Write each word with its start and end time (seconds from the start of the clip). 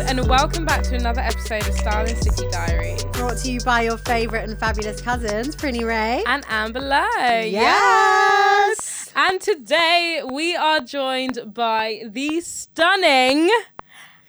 and 0.00 0.28
welcome 0.28 0.64
back 0.64 0.82
to 0.84 0.94
another 0.94 1.20
episode 1.20 1.66
of 1.66 1.74
Style 1.74 2.06
and 2.06 2.16
City 2.16 2.48
Diaries. 2.50 3.02
Brought 3.04 3.38
to 3.38 3.50
you 3.50 3.60
by 3.60 3.82
your 3.82 3.96
favourite 3.96 4.48
and 4.48 4.58
fabulous 4.58 5.00
cousins, 5.00 5.56
Prinny 5.56 5.84
Rae. 5.84 6.22
And 6.26 6.44
Amber 6.48 6.80
Leaux. 6.80 7.40
Yes. 7.44 9.12
And 9.16 9.40
today 9.40 10.22
we 10.30 10.54
are 10.54 10.80
joined 10.80 11.52
by 11.52 12.02
the 12.06 12.40
stunning 12.40 13.50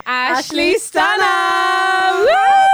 Ashleigh, 0.05 0.75
Ashleigh 0.75 0.75
Stunna. 0.75 2.25
Woo! 2.25 2.68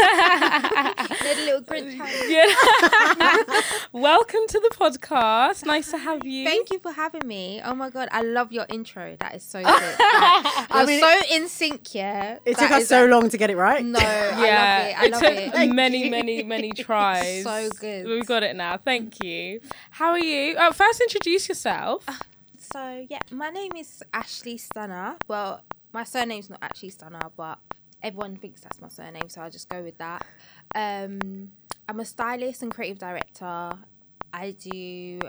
Did 0.00 1.38
a 1.38 1.44
little 1.44 1.60
Grinch 1.62 1.94
hand. 1.98 2.30
Yeah. 2.30 3.60
Welcome 3.92 4.40
to 4.48 4.60
the 4.60 4.70
podcast. 4.74 5.66
Nice 5.66 5.90
to 5.90 5.98
have 5.98 6.24
you. 6.24 6.44
Thank 6.46 6.70
you 6.70 6.78
for 6.78 6.90
having 6.92 7.26
me. 7.26 7.60
Oh 7.64 7.74
my 7.74 7.90
god, 7.90 8.08
I 8.12 8.22
love 8.22 8.50
your 8.52 8.66
intro. 8.70 9.16
That 9.20 9.34
is 9.34 9.42
so 9.42 9.58
good. 9.62 9.66
Like, 9.68 10.68
you're 10.74 10.86
mean, 10.86 11.00
so 11.00 11.20
in 11.36 11.48
sync, 11.48 11.94
yeah. 11.94 12.38
It 12.44 12.56
That 12.56 12.62
took 12.68 12.70
us 12.78 12.88
so 12.88 13.02
like- 13.02 13.10
long 13.10 13.28
to 13.30 13.36
get 13.38 13.50
it 13.50 13.56
right. 13.56 13.84
No, 13.84 13.98
Yeah, 13.98 14.94
I 14.96 15.06
love 15.08 15.22
it. 15.22 15.28
I 15.28 15.28
love 15.36 15.52
took 15.52 15.54
it. 15.60 15.72
Many, 15.74 16.08
many, 16.08 16.42
many 16.42 16.72
tries. 16.72 17.44
So 17.44 17.68
good. 17.78 18.06
We've 18.06 18.26
got 18.26 18.42
it 18.42 18.56
now. 18.56 18.78
Thank 18.78 19.22
you. 19.22 19.60
How 19.90 20.10
are 20.10 20.18
you? 20.18 20.56
Oh, 20.58 20.72
first, 20.72 21.00
introduce 21.00 21.48
yourself. 21.48 22.04
Uh, 22.08 22.14
so 22.56 23.06
yeah, 23.10 23.18
my 23.30 23.50
name 23.50 23.72
is 23.76 24.02
Ashleigh 24.14 24.60
Stunna. 24.66 25.16
Well, 25.28 25.62
my 25.92 26.04
surname's 26.04 26.48
not 26.48 26.60
actually 26.62 26.90
Stunna, 26.92 27.30
but 27.36 27.58
everyone 28.02 28.36
thinks 28.36 28.60
that's 28.60 28.80
my 28.80 28.88
surname, 28.88 29.28
so 29.28 29.40
I'll 29.40 29.50
just 29.50 29.68
go 29.68 29.82
with 29.82 29.98
that. 29.98 30.24
Um, 30.74 31.52
I'm 31.88 32.00
a 32.00 32.04
stylist 32.04 32.62
and 32.62 32.72
creative 32.72 32.98
director. 32.98 33.72
I 34.32 34.52
do. 34.52 35.20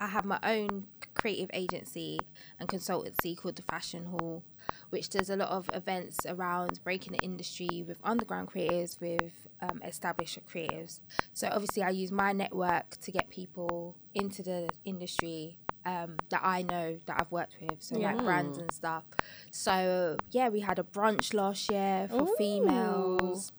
I 0.00 0.06
have 0.06 0.24
my 0.24 0.38
own 0.42 0.86
creative 1.14 1.50
agency 1.52 2.20
and 2.60 2.68
consultancy 2.68 3.36
called 3.36 3.56
the 3.56 3.62
Fashion 3.62 4.04
Hall, 4.04 4.44
which 4.90 5.08
does 5.10 5.28
a 5.28 5.36
lot 5.36 5.48
of 5.48 5.68
events 5.74 6.18
around 6.26 6.78
breaking 6.84 7.14
the 7.14 7.18
industry 7.18 7.84
with 7.86 7.98
underground 8.04 8.48
creatives, 8.48 9.00
with 9.00 9.48
um, 9.60 9.82
established 9.84 10.38
creatives. 10.46 11.00
So 11.34 11.48
obviously, 11.50 11.82
I 11.82 11.90
use 11.90 12.12
my 12.12 12.32
network 12.32 12.98
to 13.00 13.10
get 13.10 13.28
people 13.28 13.96
into 14.14 14.42
the 14.42 14.68
industry 14.84 15.56
um, 15.88 16.16
that 16.30 16.40
I 16.44 16.62
know 16.62 17.00
that 17.06 17.16
I've 17.18 17.30
worked 17.32 17.56
with, 17.60 17.82
so 17.82 17.96
like 17.98 18.16
brands 18.24 18.58
and 18.58 18.72
stuff. 18.72 19.04
So 19.50 20.18
yeah, 20.30 20.48
we 20.50 20.60
had 20.60 20.78
a 20.78 20.82
brunch 20.82 21.32
last 21.32 21.68
year 21.70 22.08
for 22.08 22.26
females. 22.36 23.52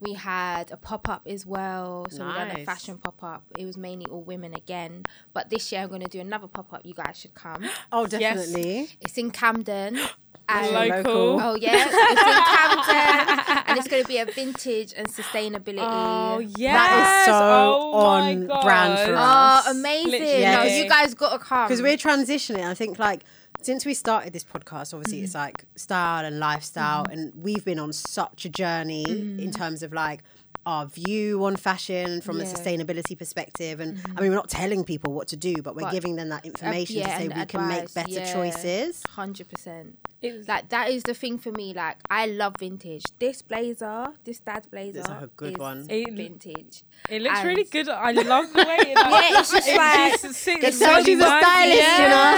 We 0.00 0.14
had 0.14 0.70
a 0.70 0.76
pop 0.76 1.08
up 1.08 1.22
as 1.26 1.46
well. 1.46 2.06
So 2.10 2.26
we 2.26 2.32
done 2.32 2.50
a 2.50 2.64
fashion 2.64 2.98
pop 2.98 3.22
up. 3.22 3.44
It 3.58 3.64
was 3.64 3.76
mainly 3.76 4.06
all 4.06 4.22
women 4.22 4.54
again. 4.54 5.04
But 5.32 5.50
this 5.50 5.72
year 5.72 5.82
I'm 5.82 5.88
going 5.88 6.02
to 6.02 6.08
do 6.08 6.20
another 6.20 6.48
pop 6.48 6.72
up. 6.72 6.82
You 6.84 6.94
guys 6.94 7.16
should 7.18 7.34
come. 7.34 7.64
Oh, 7.92 8.06
definitely. 8.06 8.88
It's 9.00 9.16
in 9.18 9.30
Camden. 9.30 9.98
And 10.46 10.74
Local. 10.74 11.40
Oh 11.40 11.54
yeah, 11.54 11.72
it's 11.74 11.94
in 11.94 12.86
Camden, 12.86 13.64
and 13.66 13.78
it's 13.78 13.88
going 13.88 14.02
to 14.02 14.08
be 14.08 14.18
a 14.18 14.26
vintage 14.26 14.92
and 14.94 15.08
sustainability. 15.08 15.78
Oh, 15.80 16.38
yes. 16.38 16.74
That 16.74 17.20
is 17.20 17.26
so 17.26 17.32
oh, 17.32 18.02
my 18.02 18.32
on 18.32 18.46
brand 18.62 18.98
for 18.98 19.12
God. 19.14 19.14
Oh, 19.14 19.58
us. 19.58 19.64
Oh, 19.68 19.70
amazing! 19.70 20.10
Literally. 20.10 20.42
No, 20.42 20.62
you 20.64 20.86
guys 20.86 21.14
got 21.14 21.32
to 21.32 21.38
come 21.38 21.66
Because 21.66 21.80
we're 21.80 21.96
transitioning. 21.96 22.62
I 22.62 22.74
think 22.74 22.98
like 22.98 23.24
since 23.64 23.86
we 23.86 23.94
started 23.94 24.32
this 24.32 24.44
podcast, 24.44 24.92
obviously 24.92 25.22
it's 25.22 25.32
mm-hmm. 25.32 25.44
like 25.46 25.64
style 25.76 26.24
and 26.24 26.38
lifestyle, 26.38 27.06
and 27.10 27.32
we've 27.34 27.64
been 27.64 27.78
on 27.78 27.92
such 27.92 28.44
a 28.44 28.48
journey 28.48 29.04
in 29.08 29.38
mm. 29.38 29.56
terms 29.56 29.82
of 29.82 29.92
like 29.92 30.22
our 30.66 30.86
view 30.86 31.44
on 31.44 31.56
fashion 31.56 32.20
from 32.20 32.40
a 32.40 32.44
sustainability 32.44 33.18
perspective. 33.18 33.80
And 33.80 33.98
I 33.98 34.00
mm-hmm. 34.00 34.20
mean, 34.22 34.30
we're 34.30 34.36
not 34.36 34.48
telling 34.48 34.84
people 34.84 35.12
what 35.12 35.28
to 35.28 35.36
do, 35.36 35.56
but 35.62 35.74
we're 35.76 35.82
But, 35.82 35.92
giving 35.92 36.16
them 36.16 36.28
that 36.30 36.44
uh, 36.44 36.48
information 36.48 36.96
yeah, 36.96 37.04
to 37.04 37.18
say 37.18 37.24
and 37.26 37.34
we 37.34 37.46
can 37.46 37.68
make 37.68 37.92
better 37.94 38.10
yeah. 38.10 38.32
choices. 38.32 39.02
Hundred 39.10 39.48
percent. 39.50 39.98
It's- 40.22 40.48
Like 40.48 40.70
that 40.70 40.90
is 40.90 41.02
the 41.02 41.14
thing 41.14 41.38
for 41.38 41.52
me. 41.52 41.74
Like 41.74 41.98
I 42.10 42.26
love 42.26 42.54
vintage. 42.58 43.04
This 43.18 43.42
blazer, 43.42 44.08
this 44.24 44.40
dad's 44.40 44.66
blazer, 44.68 45.00
It's 45.00 45.08
like 45.08 45.22
a 45.22 45.26
good 45.28 45.52
is 45.52 45.58
one. 45.58 45.86
It- 45.90 46.12
vintage. 46.12 46.84
It 47.10 47.20
looks 47.22 47.38
And- 47.38 47.48
really 47.48 47.64
good. 47.64 47.88
I 47.88 48.12
love 48.12 48.52
the 48.52 48.64
way 48.64 48.76
it 48.80 48.94
like, 48.96 49.10
Yeah, 49.30 49.40
it's 49.40 49.50
just 49.50 49.68
like- 49.68 50.22
just 50.22 50.40
sits 50.40 50.64
It's 50.64 50.78
so 50.78 51.02
she's 51.04 51.18
a 51.18 51.20
nice. 51.20 51.44
stylist, 51.44 51.98
you 51.98 52.08
know? 52.08 52.34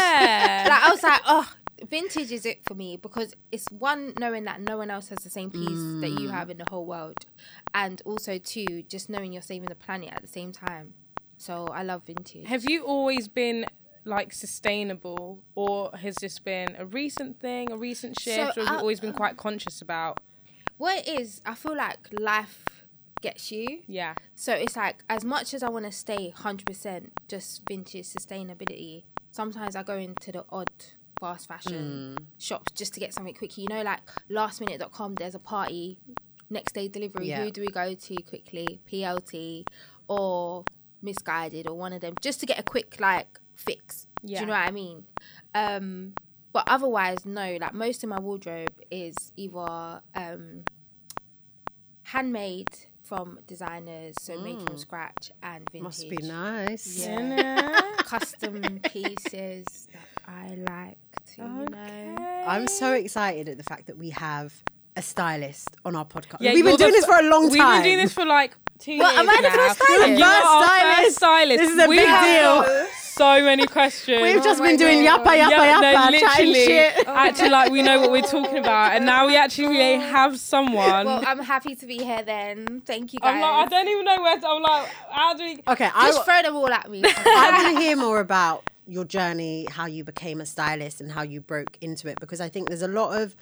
Like 0.70 0.82
I 0.82 0.88
was 0.91 1.03
like, 1.03 1.20
oh, 1.26 1.53
vintage 1.84 2.32
is 2.32 2.47
it 2.47 2.64
for 2.64 2.75
me 2.75 2.97
because 2.97 3.34
it's 3.53 3.66
one 3.70 4.14
knowing 4.19 4.44
that 4.44 4.60
no 4.60 4.76
one 4.78 4.91
else 4.91 5.09
has 5.09 5.19
the 5.20 5.31
same 5.31 5.50
piece 5.50 5.60
that 6.00 6.10
Mm. 6.10 6.20
you 6.20 6.28
have 6.31 6.48
in 6.50 6.59
the 6.59 6.64
whole 6.70 6.87
world, 6.87 7.19
and 7.75 8.00
also 8.04 8.38
two, 8.38 8.82
just 8.88 9.09
knowing 9.10 9.32
you're 9.32 9.42
saving 9.42 9.69
the 9.69 9.75
planet 9.75 10.10
at 10.12 10.22
the 10.22 10.28
same 10.28 10.53
time. 10.53 10.94
So 11.36 11.66
I 11.69 11.82
love 11.82 12.04
vintage. 12.06 12.47
Have 12.47 12.65
you 12.65 12.84
always 12.84 13.28
been 13.28 13.66
like 14.04 14.32
sustainable, 14.32 15.42
or 15.54 15.91
has 15.97 16.15
this 16.16 16.38
been 16.38 16.76
a 16.78 16.86
recent 16.86 17.41
thing, 17.41 17.70
a 17.72 17.76
recent 17.76 18.16
shift, 18.19 18.56
or 18.56 18.60
have 18.62 18.70
you 18.72 18.76
I- 18.76 18.81
always 18.81 19.00
been 19.00 19.12
quite 19.12 19.36
conscious 19.36 19.82
about? 19.82 20.20
what 20.78 20.98
it 20.98 21.09
is, 21.09 21.41
I 21.47 21.54
feel 21.54 21.75
like 21.75 21.98
life 22.12 22.86
gets 23.22 23.50
you. 23.50 23.81
Yeah. 23.86 24.15
So 24.34 24.53
it's 24.53 24.76
like 24.76 25.03
as 25.09 25.25
much 25.25 25.54
as 25.54 25.62
I 25.62 25.69
want 25.70 25.86
to 25.86 25.92
stay 25.92 26.28
hundred 26.31 26.66
percent 26.66 27.12
just 27.28 27.66
vintage 27.66 28.04
sustainability, 28.06 29.04
sometimes 29.31 29.75
I 29.75 29.82
go 29.82 29.97
into 29.97 30.32
the 30.32 30.44
odd 30.50 30.69
fast 31.21 31.49
fashion 31.49 32.16
shops 32.38 32.72
just 32.72 32.94
to 32.94 33.00
get 33.00 33.15
something 33.15 33.34
quickly. 33.34 33.65
You 33.65 33.75
know, 33.75 33.82
like 33.82 34.00
lastminute.com, 34.31 35.15
there's 35.16 35.34
a 35.34 35.38
party, 35.38 35.99
next 36.50 36.72
day 36.72 36.88
delivery. 36.88 37.28
Yeah. 37.28 37.44
Who 37.44 37.50
do 37.50 37.60
we 37.60 37.69
go 37.69 37.94
to 37.94 38.16
quickly? 38.22 38.81
PLT 38.91 39.66
or 40.09 40.65
Missguided 41.03 41.66
or 41.69 41.75
one 41.75 41.93
of 41.93 42.00
them, 42.00 42.15
just 42.21 42.41
to 42.41 42.47
get 42.47 42.59
a 42.59 42.62
quick 42.62 42.97
like 43.00 43.38
fix. 43.54 44.06
Yeah. 44.22 44.38
Do 44.38 44.41
you 44.43 44.47
know 44.47 44.53
what 44.54 44.69
I 44.69 44.71
mean? 44.71 45.04
Um, 45.54 46.12
but 46.53 46.65
otherwise, 46.69 47.27
no. 47.27 47.59
Like 47.60 47.75
most 47.75 48.03
of 48.03 48.10
my 48.10 48.19
wardrobe 48.19 48.75
is 48.91 49.15
either 49.37 50.00
um, 50.15 50.65
handmade 52.03 52.71
from 53.03 53.38
designers, 53.47 54.16
so 54.21 54.41
made 54.41 54.60
from 54.62 54.77
scratch 54.78 55.31
and 55.43 55.69
vintage. 55.71 55.84
Must 55.84 56.10
be 56.10 56.16
nice. 56.16 57.06
Yeah. 57.06 57.81
Custom 57.98 58.81
pieces 58.81 59.88
that 59.93 60.16
I 60.26 60.48
like 60.69 60.98
to, 61.37 61.42
you 61.42 61.66
know. 61.70 62.44
I'm 62.47 62.66
so 62.69 62.92
excited 62.92 63.48
at 63.48 63.59
the 63.59 63.64
fact 63.64 63.87
that 63.87 63.97
we 63.98 64.10
have 64.10 64.53
a 64.97 65.03
stylist 65.03 65.69
on 65.84 65.94
our 65.94 66.04
podcast. 66.04 66.38
Yeah, 66.41 66.53
we've 66.53 66.64
been 66.64 66.70
you're 66.72 66.78
doing 66.78 66.92
the 66.92 66.97
this 66.98 67.06
for 67.06 67.19
a 67.19 67.22
long 67.28 67.42
time. 67.44 67.50
We've 67.53 67.60
time. 67.60 67.82
been 67.82 67.92
doing 67.92 67.98
this 68.04 68.12
for 68.14 68.25
like 68.25 68.56
two 68.78 68.98
Well, 68.98 69.10
years 69.12 69.20
am 69.20 69.31
I 69.31 69.36
the 69.36 69.42
now. 69.42 69.54
first 69.54 69.82
stylist? 69.82 70.03
And 70.04 70.15
The 70.15 70.19
you're 70.19 70.28
first 70.28 70.47
our 70.47 70.94
first 71.04 71.16
stylist. 71.16 71.59
This 71.59 71.70
is 71.72 71.78
a 71.78 71.88
We 71.88 71.97
big 71.97 72.09
have 72.09 72.25
deal. 72.25 72.62
got 72.82 72.88
So 72.91 73.42
many 73.42 73.66
questions. 73.66 74.22
We've 74.22 74.42
just 74.42 74.60
Oh 74.60 74.65
been 74.65 74.76
doing 74.76 75.04
God. 75.04 75.20
yappa 75.20 75.32
yappa 75.38 75.50
Yeah, 75.50 75.81
yappa, 75.81 76.10
no, 76.12 76.19
chatting 76.19 76.47
literally, 76.53 76.66
shit. 76.66 76.94
Oh 77.09 77.15
actually, 77.15 77.48
like 77.50 77.70
we 77.72 77.82
know 77.82 78.00
what 78.00 78.10
we're 78.10 78.22
talking 78.22 78.59
about, 78.59 78.92
and 78.97 79.06
now 79.06 79.26
we 79.26 79.36
actually 79.36 79.69
really 79.69 80.00
have 80.00 80.38
someone. 80.41 81.06
Well, 81.06 81.22
I'm 81.26 81.38
happy 81.41 81.75
to 81.76 81.86
be 81.86 81.98
here 82.03 82.22
then. 82.22 82.82
Thank 82.84 83.12
you 83.15 83.20
guys. 83.20 83.34
I'm 83.34 83.41
like, 83.41 83.66
I 83.66 83.69
don't 83.69 83.88
even 83.88 84.04
know 84.04 84.22
where. 84.22 84.38
To, 84.41 84.47
I'm 84.48 84.62
like, 84.62 84.88
how 85.10 85.34
do 85.34 85.44
we? 85.44 85.62
Okay, 85.69 85.91
I, 85.94 86.09
Just 86.09 86.25
throw 86.25 86.42
them 86.42 86.56
all 86.56 86.70
at 86.72 86.91
me. 86.91 87.03
I 87.06 87.62
want 87.62 87.76
to 87.76 87.82
hear 87.82 87.97
more 87.97 88.20
about 88.20 88.69
your 88.86 89.04
journey, 89.04 89.66
how 89.70 89.86
you 89.86 90.04
became 90.04 90.41
a 90.41 90.47
stylist, 90.47 91.00
and 91.00 91.12
how 91.12 91.22
you 91.22 91.41
broke 91.41 91.76
into 91.80 92.08
it. 92.08 92.19
Because 92.20 92.41
I 92.41 92.48
think 92.48 92.69
there's 92.69 92.82
a 92.82 92.88
lot 92.88 93.20
of 93.20 93.36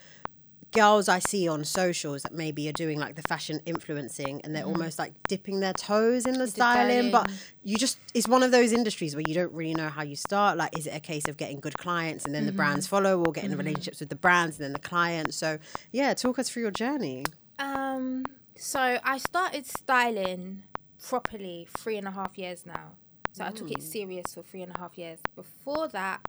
girls 0.72 1.08
I 1.08 1.20
see 1.20 1.46
on 1.46 1.62
socials 1.64 2.22
that 2.22 2.34
maybe 2.34 2.68
are 2.68 2.72
doing 2.72 2.98
like 2.98 3.14
the 3.14 3.22
fashion 3.22 3.60
influencing, 3.64 4.40
and 4.42 4.54
they're 4.54 4.64
mm-hmm. 4.64 4.72
almost 4.72 4.98
like 4.98 5.12
dipping 5.28 5.60
their 5.60 5.72
toes 5.72 6.26
in 6.26 6.38
the 6.38 6.48
styling. 6.48 7.12
But 7.12 7.30
you 7.62 7.76
just, 7.76 7.98
it's 8.12 8.26
one 8.26 8.42
of 8.42 8.50
those 8.50 8.72
industries 8.72 9.14
where 9.14 9.24
you 9.26 9.34
don't 9.34 9.52
really 9.52 9.74
know 9.74 9.88
how 9.88 10.02
you 10.02 10.16
start. 10.16 10.56
Like, 10.56 10.76
is 10.76 10.86
it 10.86 10.94
a 10.94 11.00
case 11.00 11.28
of 11.28 11.36
getting 11.36 11.60
good 11.60 11.78
clients 11.78 12.24
and 12.24 12.34
then 12.34 12.44
the 12.44 12.50
mm-hmm. 12.50 12.56
brands 12.56 12.86
follow, 12.88 13.22
or 13.22 13.32
getting 13.32 13.50
the 13.50 13.56
relationships 13.56 14.00
with 14.00 14.08
the 14.08 14.16
brands 14.16 14.58
and 14.58 14.64
then 14.64 14.72
the 14.72 14.80
clients? 14.80 15.36
So, 15.36 15.58
yeah, 15.92 16.12
talk 16.14 16.38
us 16.38 16.48
through 16.48 16.62
your 16.62 16.72
journey. 16.72 17.24
Um, 17.58 18.24
so 18.56 18.98
I 19.04 19.18
started 19.18 19.66
styling 19.66 20.64
properly 21.00 21.68
three 21.76 21.96
and 21.96 22.08
a 22.08 22.10
half 22.10 22.36
years 22.36 22.66
now. 22.66 22.92
So 23.34 23.44
I 23.44 23.50
took 23.50 23.72
it 23.72 23.82
serious 23.82 24.32
for 24.32 24.44
three 24.44 24.62
and 24.62 24.72
a 24.72 24.78
half 24.78 24.96
years. 24.96 25.18
Before 25.34 25.88
that, 25.88 26.20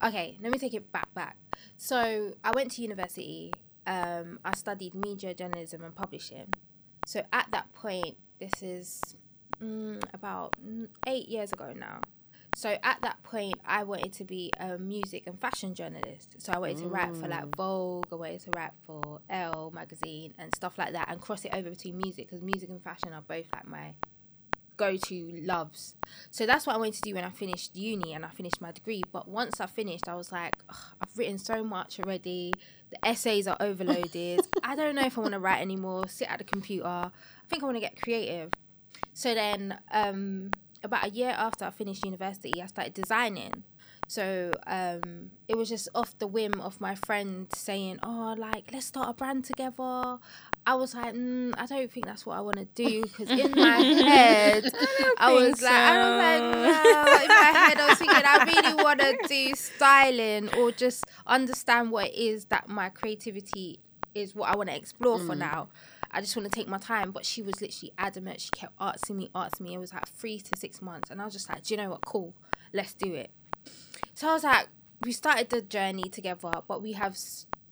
okay, 0.00 0.38
let 0.40 0.52
me 0.52 0.58
take 0.58 0.74
it 0.74 0.92
back 0.92 1.12
back. 1.12 1.36
So 1.76 2.34
I 2.44 2.52
went 2.52 2.70
to 2.72 2.82
university. 2.82 3.52
Um, 3.84 4.38
I 4.44 4.54
studied 4.54 4.94
media 4.94 5.34
journalism 5.34 5.82
and 5.82 5.92
publishing. 5.92 6.54
So 7.04 7.24
at 7.32 7.48
that 7.50 7.72
point, 7.74 8.16
this 8.38 8.62
is 8.62 9.16
mm, 9.60 10.00
about 10.14 10.54
mm, 10.64 10.86
eight 11.08 11.28
years 11.28 11.52
ago 11.52 11.72
now. 11.76 12.00
So 12.54 12.76
at 12.84 13.00
that 13.02 13.20
point, 13.24 13.54
I 13.66 13.82
wanted 13.82 14.12
to 14.12 14.24
be 14.24 14.52
a 14.60 14.78
music 14.78 15.24
and 15.26 15.40
fashion 15.40 15.74
journalist. 15.74 16.36
So 16.38 16.52
I 16.52 16.58
wanted 16.58 16.76
to 16.78 16.86
write 16.86 17.16
for 17.16 17.26
like 17.26 17.56
Vogue, 17.56 18.06
I 18.12 18.14
wanted 18.14 18.40
to 18.42 18.50
write 18.54 18.72
for 18.86 19.20
Elle 19.28 19.72
magazine 19.74 20.32
and 20.38 20.54
stuff 20.54 20.78
like 20.78 20.92
that, 20.92 21.08
and 21.08 21.20
cross 21.20 21.44
it 21.44 21.52
over 21.54 21.70
between 21.70 21.96
music 21.96 22.28
because 22.28 22.40
music 22.40 22.68
and 22.68 22.80
fashion 22.80 23.12
are 23.12 23.22
both 23.22 23.46
like 23.52 23.66
my 23.66 23.94
go-to 24.82 25.30
loves. 25.42 25.94
So 26.30 26.44
that's 26.44 26.66
what 26.66 26.74
I 26.74 26.78
wanted 26.78 26.94
to 26.94 27.02
do 27.02 27.14
when 27.14 27.24
I 27.24 27.30
finished 27.30 27.76
uni 27.76 28.14
and 28.14 28.24
I 28.24 28.30
finished 28.30 28.60
my 28.60 28.72
degree. 28.72 29.02
But 29.12 29.28
once 29.28 29.60
I 29.60 29.66
finished, 29.66 30.08
I 30.08 30.16
was 30.16 30.32
like, 30.32 30.54
I've 30.68 31.16
written 31.16 31.38
so 31.38 31.62
much 31.62 32.00
already. 32.00 32.52
The 32.90 33.06
essays 33.06 33.46
are 33.46 33.56
overloaded. 33.60 34.40
I 34.64 34.74
don't 34.74 34.96
know 34.96 35.06
if 35.06 35.16
I 35.16 35.20
want 35.20 35.34
to 35.34 35.38
write 35.38 35.60
anymore. 35.60 36.08
Sit 36.08 36.28
at 36.28 36.38
the 36.38 36.44
computer. 36.44 36.86
I 36.86 37.10
think 37.48 37.62
I 37.62 37.66
want 37.66 37.76
to 37.76 37.80
get 37.80 38.00
creative. 38.00 38.50
So 39.14 39.34
then, 39.34 39.78
um, 39.92 40.50
about 40.82 41.06
a 41.06 41.10
year 41.10 41.30
after 41.30 41.64
I 41.64 41.70
finished 41.70 42.04
university, 42.04 42.60
I 42.60 42.66
started 42.66 42.94
designing. 42.94 43.62
So 44.08 44.50
um, 44.66 45.30
it 45.48 45.56
was 45.56 45.68
just 45.68 45.88
off 45.94 46.18
the 46.18 46.26
whim 46.26 46.60
of 46.60 46.80
my 46.80 46.96
friend 46.96 47.46
saying, 47.54 48.00
"Oh, 48.02 48.34
like 48.36 48.70
let's 48.72 48.86
start 48.86 49.08
a 49.08 49.14
brand 49.14 49.44
together." 49.44 50.18
I 50.64 50.74
was 50.76 50.94
like, 50.94 51.14
mm, 51.14 51.54
I 51.58 51.66
don't 51.66 51.90
think 51.90 52.06
that's 52.06 52.24
what 52.24 52.36
I 52.36 52.40
want 52.40 52.56
to 52.56 52.64
do 52.64 53.02
because 53.02 53.30
in 53.30 53.50
my 53.56 53.80
head, 53.80 54.72
I, 55.18 55.32
was 55.32 55.58
think 55.58 55.62
like, 55.62 55.72
I 55.72 56.08
was 56.08 56.18
like, 56.18 56.42
no. 56.54 57.22
In 57.22 57.28
my 57.28 57.58
head, 57.58 57.78
I 57.78 57.86
was 57.88 57.98
thinking, 57.98 58.22
I 58.24 58.44
really 58.44 58.82
want 58.82 59.00
to 59.00 59.18
do 59.26 59.54
styling 59.54 60.54
or 60.54 60.70
just 60.70 61.04
understand 61.26 61.90
what 61.90 62.08
it 62.08 62.14
is 62.14 62.44
that 62.46 62.68
my 62.68 62.90
creativity 62.90 63.80
is, 64.14 64.34
what 64.34 64.50
I 64.50 64.56
want 64.56 64.68
to 64.68 64.76
explore 64.76 65.18
for 65.18 65.34
now. 65.34 65.68
I 66.12 66.20
just 66.20 66.36
want 66.36 66.50
to 66.50 66.54
take 66.54 66.68
my 66.68 66.78
time. 66.78 67.10
But 67.10 67.24
she 67.24 67.42
was 67.42 67.60
literally 67.60 67.92
adamant. 67.98 68.40
She 68.40 68.50
kept 68.50 68.74
asking 68.78 69.16
me, 69.16 69.30
asking 69.34 69.64
me. 69.64 69.74
It 69.74 69.78
was 69.78 69.92
like 69.92 70.06
three 70.06 70.38
to 70.38 70.58
six 70.58 70.80
months, 70.82 71.10
and 71.10 71.20
I 71.20 71.24
was 71.24 71.32
just 71.32 71.48
like, 71.48 71.64
do 71.64 71.74
you 71.74 71.78
know 71.78 71.90
what? 71.90 72.04
Cool, 72.04 72.34
let's 72.72 72.94
do 72.94 73.14
it. 73.14 73.30
So 74.14 74.28
I 74.28 74.34
was 74.34 74.44
like, 74.44 74.68
we 75.02 75.12
started 75.12 75.50
the 75.50 75.62
journey 75.62 76.08
together, 76.08 76.52
but 76.68 76.82
we 76.82 76.92
have 76.92 77.16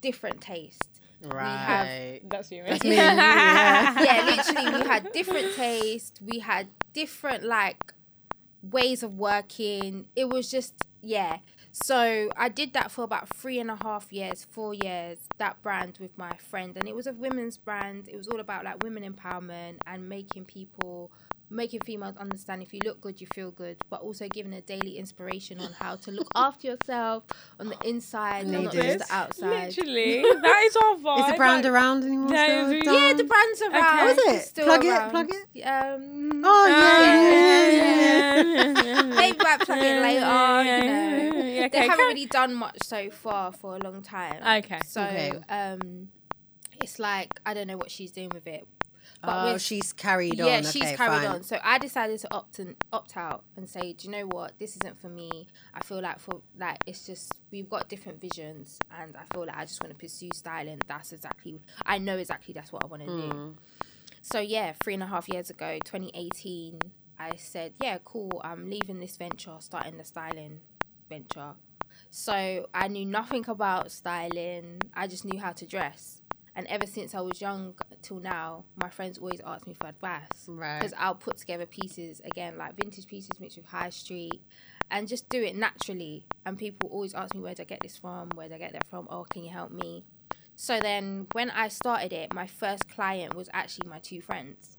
different 0.01 0.41
tastes. 0.41 0.89
Right. 1.23 2.21
That's 2.25 2.51
you, 2.51 2.63
That's 2.67 2.83
me 2.83 2.99
and 2.99 3.17
you, 3.17 3.23
yeah. 3.23 4.03
yeah, 4.03 4.25
literally, 4.25 4.81
we 4.81 4.89
had 4.89 5.13
different 5.13 5.55
tastes. 5.55 6.21
We 6.23 6.39
had 6.39 6.69
different 6.95 7.45
like 7.45 7.93
ways 8.63 9.03
of 9.03 9.19
working. 9.19 10.07
It 10.17 10.29
was 10.29 10.51
just 10.51 10.75
yeah. 11.03 11.39
So 11.73 12.31
I 12.37 12.49
did 12.49 12.73
that 12.73 12.91
for 12.91 13.05
about 13.05 13.29
three 13.29 13.61
and 13.61 13.71
a 13.71 13.77
half 13.77 14.13
years, 14.13 14.45
four 14.45 14.75
years. 14.75 15.19
That 15.39 15.63
brand 15.63 15.99
with 16.01 16.17
my 16.17 16.33
friend, 16.37 16.77
and 16.77 16.89
it 16.89 16.97
was 16.97 17.07
a 17.07 17.13
women's 17.13 17.59
brand. 17.59 18.09
It 18.09 18.17
was 18.17 18.29
all 18.29 18.41
about 18.41 18.65
like 18.65 18.83
women 18.83 19.03
empowerment 19.11 19.77
and 19.87 20.09
making 20.09 20.47
people. 20.47 21.11
Making 21.53 21.81
females 21.81 22.17
understand 22.17 22.63
if 22.63 22.73
you 22.73 22.79
look 22.85 23.01
good, 23.01 23.21
you 23.21 23.27
feel 23.35 23.51
good, 23.51 23.77
but 23.91 24.03
also 24.03 24.29
giving 24.29 24.53
a 24.53 24.61
daily 24.61 24.99
inspiration 24.99 25.61
on 25.61 25.73
how 25.73 25.97
to 25.97 26.13
look 26.13 26.29
after 26.37 26.69
yourself 26.69 27.25
on 27.59 27.69
the 27.71 27.77
inside 27.85 28.45
and 28.47 28.53
not 28.65 28.73
just 28.73 28.99
the 29.01 29.13
outside. 29.13 29.67
Literally, 29.77 30.23
that 30.43 30.63
is 30.67 30.77
our 30.77 30.95
vibe. 30.97 31.21
Is 31.27 31.33
the 31.33 31.37
brand 31.37 31.65
like- 31.65 31.73
around 31.73 32.05
anymore? 32.05 32.31
No, 32.31 32.47
still? 32.69 32.81
Done? 32.83 32.95
Yeah, 33.03 33.13
the 33.15 33.25
brand's 33.25 33.63
around. 33.63 34.07
Was 34.07 34.19
it? 34.37 34.43
Still 34.43 34.65
Plug 34.67 34.85
it, 34.85 35.11
plug 35.11 35.29
it. 35.33 35.63
Um, 35.63 36.43
Oh 36.45 36.67
yeah, 36.69 37.11
yeah, 37.73 38.43
yeah, 38.43 38.85
yeah. 38.85 39.03
maybe 39.03 39.39
I 39.41 39.57
plug 39.59 39.79
it 39.79 40.03
later. 40.03 40.21
You 40.21 41.41
know, 41.43 41.45
Yeah, 41.47 41.69
they 41.69 41.79
haven't 41.79 41.97
carry- 41.97 42.09
really 42.15 42.27
done 42.27 42.55
much 42.55 42.77
so 42.85 43.11
far 43.11 43.51
for 43.53 43.75
a 43.75 43.79
long 43.79 44.03
time. 44.03 44.41
Okay. 44.65 44.79
So 44.87 45.03
Okay. 45.03 45.33
um, 45.49 46.09
it's 46.81 46.99
like 47.01 47.41
I 47.45 47.55
don't 47.55 47.67
know 47.67 47.77
what 47.77 47.91
she's 47.91 48.13
doing 48.13 48.31
with 48.33 48.47
it. 48.47 48.67
But 49.23 49.43
Oh, 49.43 49.45
we're- 49.49 49.59
she's 49.59 49.93
carried 49.93 50.41
on. 50.41 50.47
yeah, 50.47 50.61
she's 50.63 50.83
Okay, 50.83 50.97
carried 50.97 51.19
fine. 51.19 51.27
on. 51.27 51.43
So 51.43 51.59
I 51.63 51.79
decided 51.79 52.19
to 52.21 52.33
opt 52.35 52.59
in, 52.59 52.75
opt 52.93 53.17
out 53.19 53.45
and 53.57 53.69
say, 53.69 53.93
do 53.93 54.07
you 54.07 54.13
know 54.13 54.27
what? 54.27 54.59
This 54.59 54.77
isn't 54.77 54.99
for 54.99 55.09
me. 55.11 55.47
I 55.75 55.81
feel 55.83 56.01
like 56.01 56.19
for 56.19 56.41
like 56.59 56.79
it's 56.87 57.05
just 57.05 57.33
we've 57.51 57.69
got 57.69 57.89
different 57.89 58.19
visions, 58.21 58.79
and 58.99 59.17
I 59.17 59.25
feel 59.35 59.45
like 59.47 59.57
I 59.57 59.65
just 59.67 59.83
want 59.83 59.93
to 59.93 59.99
pursue 59.99 60.31
styling. 60.35 60.81
That's 60.87 61.13
exactly 61.13 61.61
I 61.85 61.99
know 61.99 62.17
exactly 62.17 62.55
that's 62.55 62.73
what 62.73 62.83
I 62.83 62.87
want 62.87 63.05
to 63.05 63.11
Hmm. 63.11 63.31
do. 63.31 63.57
So 64.23 64.41
yeah, 64.41 64.73
three 64.83 64.95
and 64.95 65.03
a 65.03 65.07
half 65.07 65.29
years 65.29 65.51
ago, 65.51 65.79
2018, 65.85 66.79
I 67.19 67.37
said, 67.37 67.75
yeah, 67.83 67.99
cool. 68.05 68.41
I'm 68.43 68.71
leaving 68.71 69.01
this 69.01 69.17
venture, 69.19 69.57
starting 69.61 69.99
the 69.99 70.05
styling 70.05 70.61
venture. 71.11 71.55
So 72.11 72.69
I 72.73 72.89
knew 72.89 73.05
nothing 73.05 73.45
about 73.49 73.91
styling. 73.91 74.81
I 74.95 75.07
just 75.07 75.25
knew 75.27 75.39
how 75.39 75.53
to 75.53 75.67
dress. 75.67 76.20
And 76.61 76.69
ever 76.69 76.85
since 76.85 77.15
I 77.15 77.23
was 77.23 77.41
young 77.41 77.75
till 78.03 78.21
now, 78.21 78.65
my 78.77 78.91
friends 78.91 79.17
always 79.17 79.41
ask 79.47 79.67
me 79.67 79.73
for 79.73 79.87
advice. 79.87 80.45
Right. 80.47 80.79
Because 80.79 80.93
I'll 80.99 81.15
put 81.15 81.39
together 81.39 81.65
pieces, 81.65 82.21
again, 82.23 82.59
like 82.59 82.77
vintage 82.77 83.07
pieces 83.07 83.31
mixed 83.41 83.57
with 83.57 83.65
high 83.65 83.89
street 83.89 84.43
and 84.91 85.09
just 85.09 85.31
do 85.31 85.43
it 85.43 85.57
naturally. 85.57 86.27
And 86.45 86.59
people 86.59 86.91
always 86.91 87.15
ask 87.15 87.35
me, 87.35 87.41
where 87.41 87.55
did 87.55 87.63
I 87.63 87.65
get 87.65 87.81
this 87.81 87.97
from? 87.97 88.29
Where 88.35 88.47
did 88.47 88.57
I 88.57 88.59
get 88.59 88.75
that 88.75 88.87
from? 88.91 89.09
Oh, 89.11 89.25
can 89.31 89.43
you 89.43 89.49
help 89.49 89.71
me? 89.71 90.05
So 90.55 90.79
then 90.79 91.29
when 91.33 91.49
I 91.49 91.69
started 91.69 92.13
it, 92.13 92.35
my 92.35 92.47
first 92.47 92.91
client 92.91 93.35
was 93.35 93.49
actually 93.55 93.89
my 93.89 94.01
two 94.01 94.21
friends. 94.21 94.77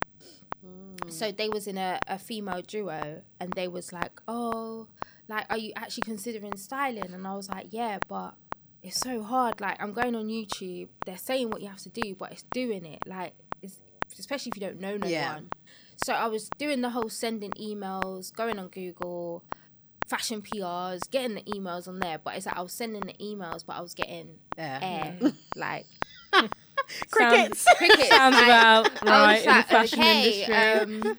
Mm. 0.64 1.12
So 1.12 1.32
they 1.32 1.50
was 1.50 1.66
in 1.66 1.80
a, 1.80 2.00
a 2.08 2.20
female 2.20 2.62
duo 2.62 3.24
and 3.40 3.54
they 3.54 3.68
was 3.68 3.92
like, 3.92 4.22
Oh, 4.28 4.86
like 5.28 5.48
are 5.50 5.58
you 5.58 5.74
actually 5.76 6.04
considering 6.04 6.56
styling? 6.58 7.12
And 7.12 7.26
I 7.26 7.36
was 7.36 7.50
like, 7.50 7.70
Yeah, 7.72 7.98
but 8.08 8.36
it's 8.84 9.00
so 9.00 9.24
hard. 9.24 9.60
Like 9.62 9.82
I'm 9.82 9.94
going 9.94 10.16
on 10.16 10.28
YouTube, 10.28 10.90
they're 11.06 11.18
saying 11.18 11.50
what 11.50 11.62
you 11.62 11.70
have 11.70 11.82
to 11.82 11.90
do, 11.90 12.16
but 12.16 12.32
it's 12.32 12.44
doing 12.54 12.86
it. 12.86 13.04
Like 13.06 13.34
it's 13.62 13.78
especially 14.18 14.52
if 14.52 14.56
you 14.58 14.62
don't 14.62 14.80
know 14.80 14.98
no 14.98 15.10
Yeah. 15.10 15.32
one. 15.34 15.50
So 15.98 16.14
I 16.14 16.28
was 16.28 16.50
doing 16.58 16.82
the 16.82 16.90
whole 16.90 17.10
sending 17.10 17.52
emails, 17.54 18.34
going 18.34 18.58
on 18.60 18.68
Google, 18.70 19.44
fashion 20.08 20.42
PRs, 20.42 21.10
getting 21.10 21.36
the 21.36 21.44
emails 21.44 21.88
on 21.88 22.00
there, 22.00 22.18
but 22.18 22.36
it's 22.36 22.46
like 22.46 22.58
I 22.58 22.62
was 22.62 22.74
sending 22.74 23.06
the 23.06 23.14
emails 23.14 23.66
but 23.66 23.76
I 23.78 23.82
was 23.82 23.94
getting 23.94 24.38
Yeah. 24.58 24.80
air. 24.82 25.16
like 25.56 25.86
Crickets. 27.12 27.66
crickets. 27.78 28.10
Sounds 28.10 28.36
like, 28.36 28.48
about 28.48 28.90
right 29.04 29.44
was 29.44 29.46
in 29.46 29.56
the 29.56 29.64
fashion 29.64 30.00
okay, 30.00 30.46
industry. 30.46 30.82
um, 30.82 31.18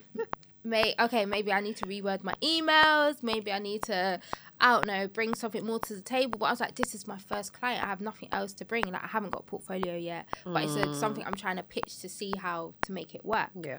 may 0.65 0.95
okay, 0.99 1.25
maybe 1.27 1.53
I 1.53 1.61
need 1.61 1.77
to 1.79 1.87
reword 1.87 2.23
my 2.25 2.35
emails. 2.43 3.23
Maybe 3.23 3.53
I 3.53 3.59
need 3.59 3.83
to, 3.85 4.21
I 4.63 4.75
don't 4.75 4.87
know, 4.87 5.09
bring 5.09 5.35
something 5.35 5.67
more 5.67 5.81
to 5.81 5.95
the 5.95 6.01
table. 6.01 6.39
But 6.39 6.47
I 6.47 6.51
was 6.51 6.61
like, 6.61 6.77
this 6.77 6.95
is 6.95 7.09
my 7.09 7.19
first 7.19 7.53
client. 7.53 7.83
I 7.83 7.87
have 7.87 8.01
nothing 8.01 8.29
else 8.31 8.53
to 8.55 8.65
bring. 8.65 8.85
Like 8.85 9.03
I 9.03 9.09
haven't 9.09 9.31
got 9.31 9.43
a 9.43 9.45
portfolio 9.45 9.97
yet, 9.97 10.27
but 10.45 10.63
it's 10.63 10.77
a, 10.77 10.87
mm. 10.87 10.95
something 10.99 11.27
I'm 11.27 11.35
trying 11.35 11.57
to 11.57 11.65
pitch 11.65 11.99
to 12.01 12.09
see 12.09 12.33
how 12.39 12.75
to 12.83 12.93
make 12.93 13.15
it 13.15 13.25
work. 13.25 13.51
Yeah. 13.61 13.79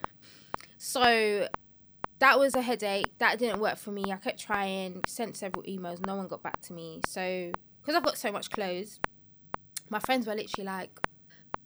So 0.78 1.48
that 2.20 2.38
was 2.38 2.54
a 2.54 2.62
headache. 2.62 3.18
That 3.20 3.40
didn't 3.40 3.62
work 3.62 3.78
for 3.78 3.92
me. 3.92 4.12
I 4.12 4.18
kept 4.18 4.40
trying, 4.40 5.02
sent 5.08 5.38
several 5.38 5.64
emails. 5.64 6.06
No 6.06 6.16
one 6.16 6.28
got 6.28 6.44
back 6.44 6.60
to 6.64 6.74
me. 6.74 7.00
So 7.08 7.52
because 7.82 7.96
I've 7.96 8.04
got 8.04 8.18
so 8.18 8.32
much 8.32 8.50
clothes, 8.50 9.00
my 9.90 10.00
friends 10.00 10.28
were 10.28 10.36
literally 10.36 10.66
like, 10.66 10.92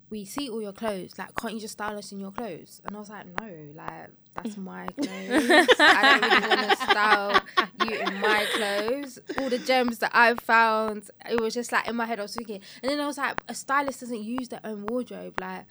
"We 0.09 0.25
see 0.25 0.49
all 0.49 0.61
your 0.61 0.73
clothes. 0.73 1.17
Like, 1.17 1.35
can't 1.35 1.53
you 1.53 1.59
just 1.59 1.73
style 1.73 1.97
us 1.97 2.11
in 2.11 2.19
your 2.19 2.31
clothes?" 2.31 2.81
And 2.85 2.95
I 2.95 2.99
was 2.99 3.09
like, 3.09 3.25
"No, 3.39 3.49
like 3.75 4.09
that's 4.35 4.57
my 4.71 4.87
clothes. 4.87 5.49
I 5.79 6.19
don't 6.19 6.31
really 6.31 6.55
want 6.55 6.69
to 6.69 6.77
style 6.91 7.41
you 7.85 7.99
in 7.99 8.21
my 8.21 8.45
clothes. 8.53 9.19
All 9.39 9.49
the 9.49 9.59
gems 9.59 9.99
that 9.99 10.11
I've 10.13 10.39
found, 10.39 11.09
it 11.29 11.39
was 11.39 11.53
just 11.53 11.71
like 11.71 11.87
in 11.87 11.95
my 11.95 12.05
head. 12.05 12.19
I 12.19 12.23
was 12.23 12.35
thinking, 12.35 12.61
and 12.81 12.91
then 12.91 12.99
I 12.99 13.07
was 13.07 13.17
like, 13.17 13.41
a 13.47 13.53
stylist 13.55 13.99
doesn't 14.01 14.23
use 14.23 14.49
their 14.49 14.61
own 14.63 14.85
wardrobe. 14.85 15.39
Like, 15.39 15.65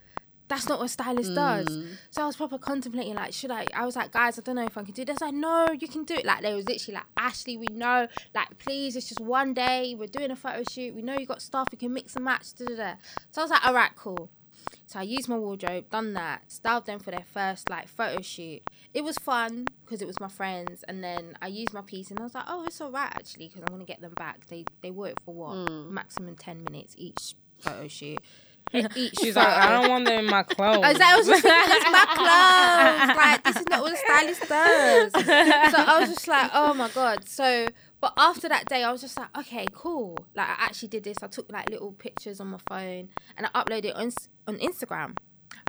that's 0.48 0.68
not 0.68 0.78
what 0.78 0.86
a 0.86 0.88
stylist 0.88 1.34
does. 1.34 1.66
Mm. 1.66 1.96
So 2.10 2.22
I 2.22 2.26
was 2.26 2.36
proper 2.36 2.58
contemplating, 2.58 3.14
like, 3.14 3.32
should 3.32 3.50
I? 3.50 3.66
I 3.74 3.84
was 3.84 3.96
like, 3.96 4.12
guys, 4.12 4.38
I 4.38 4.42
don't 4.42 4.56
know 4.56 4.64
if 4.64 4.78
I 4.78 4.82
can 4.82 4.94
do 4.94 5.04
this. 5.04 5.20
Like, 5.20 5.34
no, 5.34 5.68
you 5.78 5.88
can 5.88 6.04
do 6.04 6.14
it. 6.14 6.24
Like, 6.24 6.42
they 6.42 6.54
was 6.54 6.66
literally 6.68 6.94
like, 6.94 7.06
Ashleigh, 7.16 7.58
we 7.58 7.66
know. 7.66 8.06
Like, 8.34 8.58
please, 8.58 8.96
it's 8.96 9.08
just 9.08 9.20
one 9.20 9.54
day. 9.54 9.94
We're 9.98 10.06
doing 10.06 10.30
a 10.30 10.36
photo 10.36 10.62
shoot. 10.68 10.94
We 10.94 11.02
know 11.02 11.18
you 11.18 11.26
got 11.26 11.42
stuff. 11.42 11.68
We 11.72 11.78
can 11.78 11.92
mix 11.92 12.14
and 12.16 12.24
match. 12.24 12.54
Da, 12.54 12.66
da, 12.66 12.76
da. 12.76 12.94
So 13.30 13.40
I 13.40 13.44
was 13.44 13.50
like, 13.50 13.66
all 13.66 13.74
right, 13.74 13.90
cool. 13.96 14.30
So 14.86 15.00
I 15.00 15.02
used 15.02 15.28
my 15.28 15.36
wardrobe, 15.36 15.90
done 15.90 16.14
that, 16.14 16.50
styled 16.50 16.86
them 16.86 16.98
for 17.00 17.10
their 17.10 17.24
first 17.32 17.68
like 17.68 17.88
photo 17.88 18.20
shoot. 18.22 18.62
It 18.94 19.02
was 19.02 19.18
fun 19.18 19.66
because 19.84 20.00
it 20.00 20.06
was 20.06 20.20
my 20.20 20.28
friends, 20.28 20.84
and 20.86 21.02
then 21.02 21.36
I 21.42 21.48
used 21.48 21.72
my 21.72 21.82
piece, 21.82 22.10
and 22.10 22.18
I 22.20 22.22
was 22.22 22.34
like, 22.34 22.44
oh, 22.46 22.64
it's 22.66 22.80
all 22.80 22.90
right 22.90 23.12
actually 23.14 23.48
because 23.48 23.62
I'm 23.62 23.72
gonna 23.72 23.84
get 23.84 24.00
them 24.00 24.14
back. 24.14 24.46
They 24.46 24.64
they 24.82 24.90
wore 24.90 25.08
it 25.08 25.18
for 25.24 25.34
what 25.34 25.50
mm. 25.50 25.90
maximum 25.90 26.36
ten 26.36 26.64
minutes 26.64 26.94
each 26.98 27.34
photo 27.58 27.88
shoot. 27.88 28.20
She's 29.20 29.36
like, 29.36 29.46
I 29.46 29.70
don't 29.70 29.90
want 29.90 30.04
them 30.06 30.24
in 30.24 30.26
my 30.26 30.42
clothes. 30.42 30.82
I 30.82 30.92
was, 30.92 30.98
like, 30.98 31.08
I 31.08 31.16
was 31.16 31.26
just 31.26 31.42
thinking, 31.42 31.76
it's 31.76 31.90
my 31.90 33.06
clothes. 33.06 33.16
Like, 33.16 33.44
this 33.44 33.56
is 33.56 33.68
not 33.68 33.80
what 33.82 33.92
a 33.92 33.96
stylist 33.96 34.48
does. 34.48 35.12
So 35.72 35.84
I 35.84 36.00
was 36.00 36.08
just 36.10 36.28
like, 36.28 36.50
oh 36.52 36.74
my 36.74 36.88
God. 36.90 37.28
So, 37.28 37.66
but 38.00 38.12
after 38.16 38.48
that 38.48 38.66
day, 38.66 38.82
I 38.82 38.92
was 38.92 39.00
just 39.00 39.16
like, 39.18 39.36
okay, 39.38 39.66
cool. 39.72 40.18
Like, 40.34 40.48
I 40.48 40.56
actually 40.58 40.88
did 40.88 41.04
this. 41.04 41.18
I 41.22 41.28
took 41.28 41.50
like 41.50 41.70
little 41.70 41.92
pictures 41.92 42.40
on 42.40 42.48
my 42.48 42.58
phone 42.68 43.08
and 43.36 43.48
I 43.52 43.62
uploaded 43.62 43.86
it 43.86 43.96
on, 43.96 44.12
on 44.46 44.58
Instagram. 44.58 45.16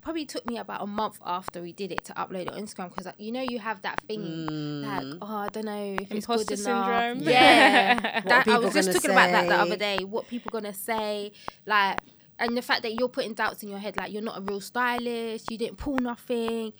Probably 0.01 0.25
took 0.25 0.46
me 0.46 0.58
about 0.58 0.82
a 0.82 0.88
month 0.88 1.20
after 1.25 1.62
we 1.62 1.74
did 1.74 1.92
it 1.92 2.04
to 2.06 2.13
upload 2.13 2.44
it 2.44 2.50
on 2.50 2.62
Instagram 2.62 2.89
because, 2.89 3.06
like, 3.06 3.20
you 3.20 3.32
know, 3.32 3.42
you 3.42 3.60
have 3.60 3.82
that 3.84 4.01
thing 4.01 4.82
like, 4.82 5.04
mm. 5.04 5.18
oh, 5.22 5.36
I 5.38 5.50
don't 5.50 5.66
know 5.66 5.96
if 6.00 6.12
it's 6.12 6.25
Imposter 6.25 6.56
good 6.56 6.60
enough. 6.66 7.13
syndrome. 7.16 7.30
Yeah. 7.30 8.22
That, 8.27 8.48
I 8.48 8.58
was 8.58 8.74
just 8.74 8.92
talking 8.92 9.12
about 9.12 9.32
that 9.32 9.48
the 9.48 9.56
other 9.56 9.77
day. 9.77 10.00
What 10.04 10.27
people 10.27 10.50
gonna 10.51 10.74
say? 10.74 11.32
Like, 11.66 12.00
and 12.39 12.56
the 12.58 12.62
fact 12.62 12.84
that 12.84 12.94
you're 12.94 13.10
putting 13.10 13.34
doubts 13.34 13.63
in 13.63 13.70
your 13.70 13.79
head, 13.79 13.98
like 13.98 14.12
you're 14.12 14.22
not 14.22 14.38
a 14.38 14.41
real 14.41 14.62
stylist, 14.62 15.50
you 15.50 15.58
didn't 15.58 15.77
pull 15.77 15.98
nothing. 15.98 16.74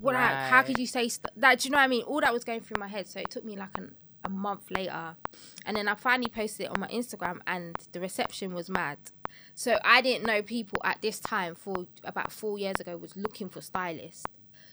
What? 0.00 0.14
Like, 0.14 0.36
how 0.38 0.62
could 0.62 0.78
you 0.78 0.86
say 0.86 1.08
st- 1.08 1.32
that? 1.36 1.60
Do 1.60 1.66
you 1.68 1.70
know 1.70 1.78
what 1.78 1.84
I 1.84 1.88
mean? 1.88 2.02
All 2.02 2.20
that 2.20 2.32
was 2.32 2.44
going 2.44 2.60
through 2.60 2.78
my 2.80 2.88
head. 2.88 3.06
So 3.06 3.20
it 3.20 3.30
took 3.30 3.44
me 3.44 3.56
like 3.56 3.76
an, 3.76 3.94
a 4.24 4.28
month 4.28 4.70
later, 4.70 5.16
and 5.66 5.76
then 5.76 5.86
I 5.86 5.94
finally 5.94 6.28
posted 6.30 6.66
it 6.66 6.70
on 6.72 6.80
my 6.80 6.88
Instagram, 6.88 7.40
and 7.46 7.76
the 7.92 8.00
reception 8.00 8.54
was 8.54 8.68
mad. 8.68 8.98
So 9.54 9.78
I 9.84 10.00
didn't 10.00 10.26
know 10.26 10.42
people 10.42 10.80
at 10.84 11.00
this 11.00 11.20
time, 11.20 11.54
for 11.54 11.86
about 12.02 12.32
four 12.32 12.58
years 12.58 12.80
ago, 12.80 12.96
was 12.96 13.16
looking 13.16 13.48
for 13.48 13.60
stylists. 13.60 14.24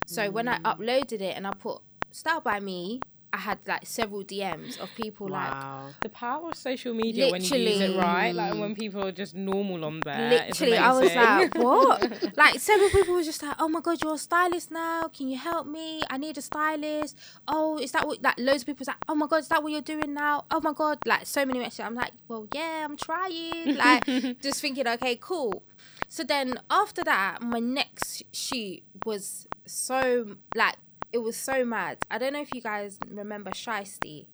So 0.08 0.32
when 0.32 0.48
I 0.48 0.58
Mm. 0.58 0.64
uploaded 0.64 1.22
it 1.22 1.36
and 1.38 1.46
I 1.46 1.52
put 1.52 1.82
style 2.12 2.42
by 2.42 2.60
me, 2.60 3.02
I 3.34 3.38
had 3.38 3.60
like 3.68 3.86
several 3.86 4.24
DMs 4.24 4.80
of 4.80 4.90
people 4.96 5.30
like 5.30 5.54
The 6.02 6.10
power 6.10 6.50
of 6.50 6.56
social 6.56 6.94
media 6.94 7.32
when 7.32 7.42
you 7.44 7.56
use 7.56 7.80
it 7.82 7.98
right, 7.98 8.34
like 8.34 8.54
when 8.56 8.76
people 8.76 9.06
are 9.06 9.12
just 9.12 9.36
normal 9.36 9.86
on 9.86 10.02
there. 10.02 10.30
literally 10.30 10.78
I 10.78 10.92
was 11.00 11.16
like, 11.16 11.56
what? 11.56 12.38
like 12.38 12.60
several 12.60 12.90
people 12.90 13.14
were 13.16 13.24
just 13.24 13.42
like, 13.42 13.56
oh 13.60 13.70
my 13.70 13.80
god, 13.80 14.02
you're 14.02 14.16
a 14.16 14.18
stylist 14.18 14.72
now. 14.72 15.08
Can 15.08 15.28
you 15.30 15.38
help 15.38 15.68
me? 15.68 16.02
I 16.10 16.18
need 16.18 16.38
a 16.38 16.42
stylist. 16.42 17.18
Oh, 17.48 17.78
is 17.78 17.92
that 17.94 18.06
what? 18.06 18.22
Like 18.22 18.38
loads 18.38 18.64
of 18.64 18.68
people 18.68 18.80
was 18.82 18.88
like, 18.88 18.98
oh 19.08 19.16
my 19.16 19.28
god, 19.28 19.38
is 19.38 19.48
that 19.48 19.64
what 19.64 19.72
you're 19.72 19.82
doing 19.82 20.14
now? 20.14 20.46
Oh 20.52 20.60
my 20.62 20.74
god, 20.74 21.00
like 21.06 21.26
so 21.26 21.46
many 21.46 21.60
messages. 21.60 21.86
I'm 21.86 21.96
like, 21.96 22.12
well, 22.28 22.48
yeah, 22.54 22.86
I'm 22.86 22.98
trying. 22.98 23.76
Like 23.82 24.06
just 24.42 24.62
thinking, 24.62 24.88
okay, 24.88 25.16
cool. 25.20 25.64
So 26.08 26.24
then 26.24 26.60
after 26.70 27.04
that, 27.04 27.42
my 27.42 27.60
next 27.60 28.24
shoot 28.34 28.84
was 29.06 29.48
so 29.66 30.36
like 30.54 30.76
it 31.12 31.20
was 31.20 31.36
so 31.36 31.66
mad. 31.66 31.98
I 32.10 32.18
don't 32.18 32.34
know 32.34 32.42
if 32.42 32.54
you 32.54 32.62
guys 32.62 32.98
remember 33.08 33.52
Shystie. 33.52 34.28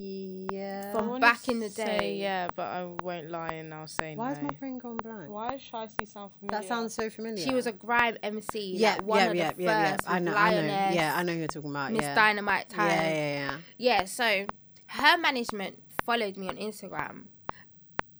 Yeah. 0.00 0.92
From 0.92 1.20
back 1.20 1.48
in 1.48 1.60
the 1.60 1.70
say 1.70 1.98
day. 1.98 2.16
yeah, 2.16 2.48
but 2.54 2.66
I 2.66 2.84
won't 3.02 3.30
lie 3.30 3.54
and 3.54 3.72
I'll 3.72 3.86
say 3.86 4.14
Why 4.14 4.28
no. 4.28 4.34
has 4.34 4.42
my 4.42 4.50
brain 4.50 4.78
gone 4.78 4.98
blank? 4.98 5.30
Why 5.30 5.52
does 5.52 5.62
Shystie 5.62 6.06
sound 6.06 6.32
familiar? 6.38 6.60
That 6.60 6.68
sounds 6.68 6.94
so 6.94 7.08
familiar. 7.08 7.42
She 7.42 7.54
was 7.54 7.66
a 7.66 7.72
grime 7.72 8.18
MC. 8.22 8.74
yeah, 8.76 8.94
like 8.96 9.02
one 9.06 9.18
yeah, 9.18 9.26
of 9.30 9.36
yeah, 9.36 9.52
the 9.52 9.62
yeah, 9.62 9.90
yeah. 9.90 9.96
I 10.06 10.14
with 10.14 10.22
know, 10.24 10.34
I 10.34 10.50
know. 10.50 10.66
Yeah, 10.66 11.14
I 11.16 11.22
know 11.22 11.32
who 11.32 11.38
you're 11.38 11.48
talking 11.48 11.70
about. 11.70 11.92
Miss 11.92 12.02
yeah. 12.02 12.14
Dynamite 12.14 12.68
time. 12.68 12.90
yeah, 12.90 13.08
yeah, 13.08 13.34
yeah. 13.34 13.56
Yeah, 13.78 14.04
so 14.04 14.46
her 14.88 15.18
management 15.18 15.82
followed 16.04 16.36
me 16.36 16.48
on 16.48 16.56
Instagram. 16.56 17.24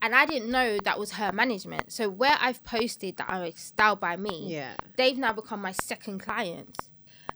And 0.00 0.14
I 0.14 0.26
didn't 0.26 0.50
know 0.50 0.78
that 0.84 0.98
was 0.98 1.12
her 1.12 1.32
management. 1.32 1.92
So 1.92 2.08
where 2.08 2.36
I've 2.40 2.62
posted 2.64 3.16
that 3.16 3.28
I'm 3.28 3.52
styled 3.52 4.00
by 4.00 4.16
me, 4.16 4.44
Yeah. 4.46 4.74
they've 4.96 5.18
now 5.18 5.32
become 5.32 5.60
my 5.60 5.72
second 5.72 6.20
clients. 6.20 6.88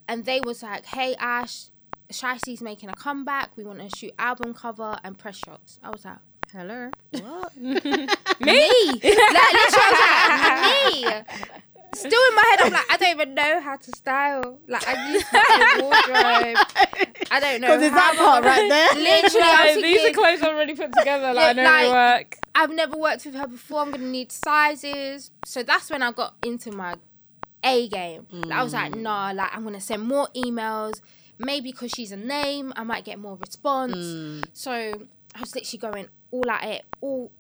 And 0.09 0.25
they 0.25 0.41
was 0.41 0.63
like, 0.63 0.85
hey 0.87 1.15
Ash, 1.19 1.67
Shystie's 2.11 2.61
making 2.63 2.89
a 2.91 2.95
comeback. 2.95 3.57
We 3.57 3.65
want 3.65 3.81
to 3.81 3.97
shoot 3.97 4.13
album 4.19 4.55
cover 4.55 4.99
and 5.03 5.19
press 5.19 5.37
shots. 5.39 5.81
I 5.83 5.91
was 5.91 6.05
like, 6.05 6.19
Hello. 6.53 6.91
what? 7.13 7.57
me. 7.61 7.73
me? 7.73 7.81
like, 7.81 9.03
literally, 9.03 9.17
I 9.35 10.93
was 10.95 11.03
like, 11.03 11.27
me? 11.37 11.53
Still 11.95 12.21
in 12.31 12.35
my 12.35 12.45
head, 12.51 12.67
I'm 12.67 12.73
like, 12.73 12.91
I 12.91 12.97
don't 12.97 13.11
even 13.11 13.35
know 13.35 13.61
how 13.61 13.77
to 13.77 13.91
style. 13.97 14.59
Like, 14.67 14.87
I 14.89 15.13
use 15.13 15.25
my 15.33 15.79
wardrobe. 15.81 16.57
I 17.31 17.41
don't 17.41 17.61
know. 17.61 17.69
Because 17.69 17.83
it's 17.83 17.95
that 17.95 18.15
part 18.17 18.45
right 18.45 18.69
there. 18.69 18.89
Literally, 18.95 19.47
I 19.47 19.67
was 19.67 19.77
Like, 19.77 19.85
these 19.85 19.99
are 19.99 20.03
thinking, 20.05 20.15
clothes 20.15 20.43
already 20.43 20.75
put 20.75 20.93
together. 20.93 21.35
Like, 21.35 21.51
I 21.51 21.53
know 21.53 21.65
like- 21.65 21.83
they 21.83 21.91
work. 21.91 22.39
I've 22.55 22.71
never 22.71 22.97
worked 22.97 23.25
with 23.27 23.35
her 23.35 23.47
before. 23.47 23.81
I'm 23.81 23.91
gonna 23.91 24.05
need 24.05 24.33
sizes. 24.33 25.31
So 25.45 25.63
that's 25.63 25.91
when 25.91 26.03
I 26.03 26.13
got 26.13 26.35
into 26.45 26.71
my 26.71 26.97
A 27.65 27.89
game. 27.89 28.27
Like, 28.31 28.59
I 28.59 28.63
was 28.63 28.75
like, 28.75 28.93
mm. 28.93 29.01
nah, 29.01 29.33
like 29.35 29.55
I'm 29.55 29.65
gonna 29.65 29.81
send 29.81 30.03
more 30.03 30.29
emails. 30.37 31.01
Maybe 31.39 31.73
because 31.73 31.91
she's 31.91 32.13
a 32.13 32.17
name, 32.17 32.73
I 32.77 32.85
might 32.85 33.05
get 33.05 33.19
more 33.19 33.37
response. 33.37 33.97
Mm. 33.97 34.45
So 34.53 34.73
I 35.35 35.41
was 35.41 35.55
literally 35.55 35.79
going 35.79 36.09
all 36.31 36.51
at 36.51 36.65
it, 36.65 36.85
all 37.01 37.33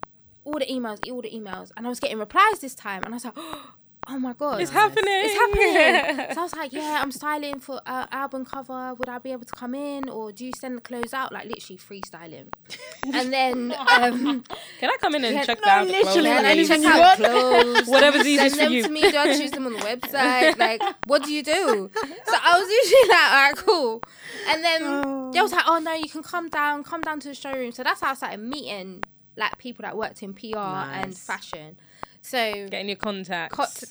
all 0.44 0.58
the 0.58 0.66
emails, 0.66 0.98
all 1.10 1.22
the 1.22 1.30
emails, 1.30 1.70
and 1.76 1.86
I 1.86 1.88
was 1.88 2.00
getting 2.00 2.18
replies 2.18 2.60
this 2.60 2.74
time, 2.74 3.02
and 3.04 3.14
I 3.14 3.16
was 3.16 3.24
like, 3.24 3.34
oh 3.36 3.74
my 4.08 4.32
god, 4.34 4.60
It's 4.60 4.70
happening. 4.70 5.04
it's 5.06 5.34
happening. 5.34 6.26
so 6.34 6.40
I 6.40 6.42
was 6.44 6.54
like, 6.54 6.72
yeah, 6.72 7.00
I'm 7.02 7.12
styling 7.12 7.60
for 7.60 7.80
uh, 7.86 8.06
album 8.10 8.44
cover. 8.44 8.94
Would 8.94 9.08
I 9.08 9.18
be 9.18 9.32
able 9.32 9.44
to 9.44 9.52
come 9.52 9.74
in, 9.74 10.08
or 10.08 10.32
do 10.32 10.44
you 10.44 10.52
send 10.58 10.76
the 10.78 10.80
clothes 10.80 11.14
out? 11.14 11.32
Like 11.32 11.46
literally 11.46 11.78
freestyling. 11.78 12.46
and 13.14 13.32
then 13.32 13.72
um, 13.72 14.42
Can 14.80 14.90
I 14.90 14.96
come 15.00 15.14
in 15.14 15.24
and 15.24 15.34
Yeah, 15.36 15.44
check 15.44 15.58
no, 15.64 15.70
out 15.70 15.86
the 15.86 15.92
clothes? 15.92 16.04
literally, 16.06 16.28
then 16.30 16.44
I 16.44 16.50
anything 16.50 16.82
check 16.82 16.94
you 16.94 17.02
out 17.02 17.18
want. 17.20 17.64
clothes. 17.74 17.88
Whatever's 17.88 18.26
easiest 18.26 18.56
Send 18.56 18.58
for 18.58 18.64
them 18.64 18.72
you. 18.72 18.82
to 18.82 18.88
me. 18.90 19.10
Do 19.10 19.16
I 19.16 19.36
choose 19.36 19.50
them 19.52 19.66
on 19.66 19.72
the 19.74 19.78
website? 19.78 20.58
Like, 20.58 20.82
what 21.06 21.22
do 21.24 21.32
you 21.32 21.42
do? 21.42 21.90
So 21.94 22.34
I 22.42 22.58
was 22.58 22.68
usually 22.68 23.08
like, 23.08 23.30
all 23.32 23.42
right, 23.42 23.56
cool. 23.56 24.02
And 24.48 24.64
then 24.64 25.30
they 25.32 25.40
was 25.40 25.52
like, 25.52 25.64
oh 25.66 25.78
no, 25.78 25.92
you 25.94 26.08
can 26.08 26.22
come 26.22 26.48
down, 26.48 26.82
come 26.84 27.00
down 27.02 27.20
to 27.20 27.28
the 27.28 27.34
showroom. 27.34 27.72
So 27.72 27.82
that's 27.82 28.00
how 28.00 28.10
I 28.10 28.14
started 28.14 28.38
meeting 28.40 29.02
like 29.36 29.56
people 29.58 29.82
that 29.84 29.96
worked 29.96 30.22
in 30.22 30.34
PR 30.34 30.56
and 30.58 31.16
fashion. 31.16 31.78
So 32.24 32.68
Getting 32.68 32.88
your 32.88 32.96
contacts. 32.96 33.56
cot- 33.56 33.84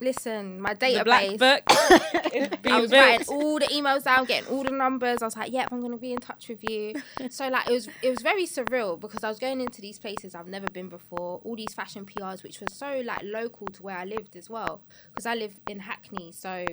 listen, 0.00 0.60
my 0.60 0.74
database. 0.74 0.98
the 0.98 1.04
black 1.04 1.38
book. 1.38 1.62
I 2.66 2.80
was 2.80 2.90
built. 2.90 2.92
writing 2.92 3.26
all 3.28 3.58
the 3.60 3.66
emails 3.66 4.02
down, 4.02 4.24
getting 4.24 4.48
all 4.50 4.64
the 4.64 4.72
numbers. 4.72 5.22
I 5.22 5.24
was 5.24 5.36
like, 5.36 5.52
"Yep, 5.52 5.68
I'm 5.70 5.80
gonna 5.80 5.96
be 5.96 6.12
in 6.12 6.18
touch 6.18 6.48
with 6.48 6.68
you." 6.68 6.94
so 7.30 7.48
like, 7.48 7.68
it 7.68 7.72
was 7.72 7.88
it 8.02 8.10
was 8.10 8.20
very 8.22 8.44
surreal 8.44 8.98
because 8.98 9.22
I 9.22 9.28
was 9.28 9.38
going 9.38 9.60
into 9.60 9.80
these 9.80 10.00
places 10.00 10.34
I've 10.34 10.48
never 10.48 10.66
been 10.66 10.88
before. 10.88 11.40
All 11.44 11.54
these 11.54 11.74
fashion 11.74 12.04
PRs, 12.04 12.42
which 12.42 12.60
was 12.60 12.74
so 12.74 13.02
like 13.04 13.22
local 13.22 13.68
to 13.68 13.82
where 13.84 13.96
I 13.96 14.04
lived 14.04 14.34
as 14.34 14.50
well, 14.50 14.82
because 15.12 15.24
I 15.24 15.34
live 15.34 15.54
in 15.68 15.78
Hackney, 15.78 16.32
so 16.32 16.66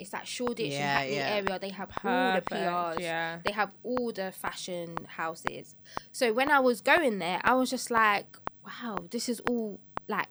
it's 0.00 0.10
that 0.10 0.26
Shoreditch 0.26 0.72
and 0.72 0.82
Hackney 0.82 1.14
yeah. 1.14 1.28
area. 1.36 1.58
They 1.60 1.70
have 1.70 1.90
all 2.04 2.34
the 2.34 2.42
PRs. 2.42 3.00
yeah. 3.00 3.38
They 3.44 3.52
have 3.52 3.70
all 3.84 4.10
the 4.12 4.32
fashion 4.32 4.96
houses. 5.06 5.76
So 6.10 6.32
when 6.32 6.50
I 6.50 6.58
was 6.58 6.80
going 6.80 7.20
there, 7.20 7.40
I 7.44 7.54
was 7.54 7.70
just 7.70 7.92
like, 7.92 8.36
"Wow, 8.66 9.06
this 9.12 9.28
is 9.28 9.38
all 9.48 9.78
like 10.08 10.26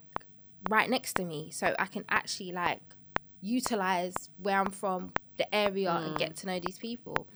right 0.69 0.89
next 0.89 1.13
to 1.13 1.25
me, 1.25 1.50
so 1.51 1.75
I 1.77 1.86
can 1.86 2.05
actually 2.10 2.51
like 2.51 2.81
utilize 3.41 4.29
where 4.38 4.60
I'm 4.60 4.72
from, 4.72 5.13
the 5.38 5.53
area, 5.53 5.91
and 5.91 6.15
mm. 6.15 6.17
get 6.17 6.36
to 6.38 6.48
know 6.48 6.60
these 6.60 6.77
people. 6.77 7.27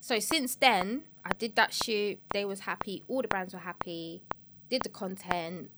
So 0.00 0.18
since 0.18 0.54
then, 0.54 1.02
I 1.24 1.30
did 1.38 1.56
that 1.56 1.74
shoot. 1.74 2.18
They 2.32 2.44
was 2.44 2.60
happy. 2.60 3.02
All 3.08 3.22
the 3.22 3.28
brands 3.28 3.52
were 3.52 3.60
happy. 3.60 4.22
Did 4.70 4.82
the 4.82 4.88
content, 4.88 5.70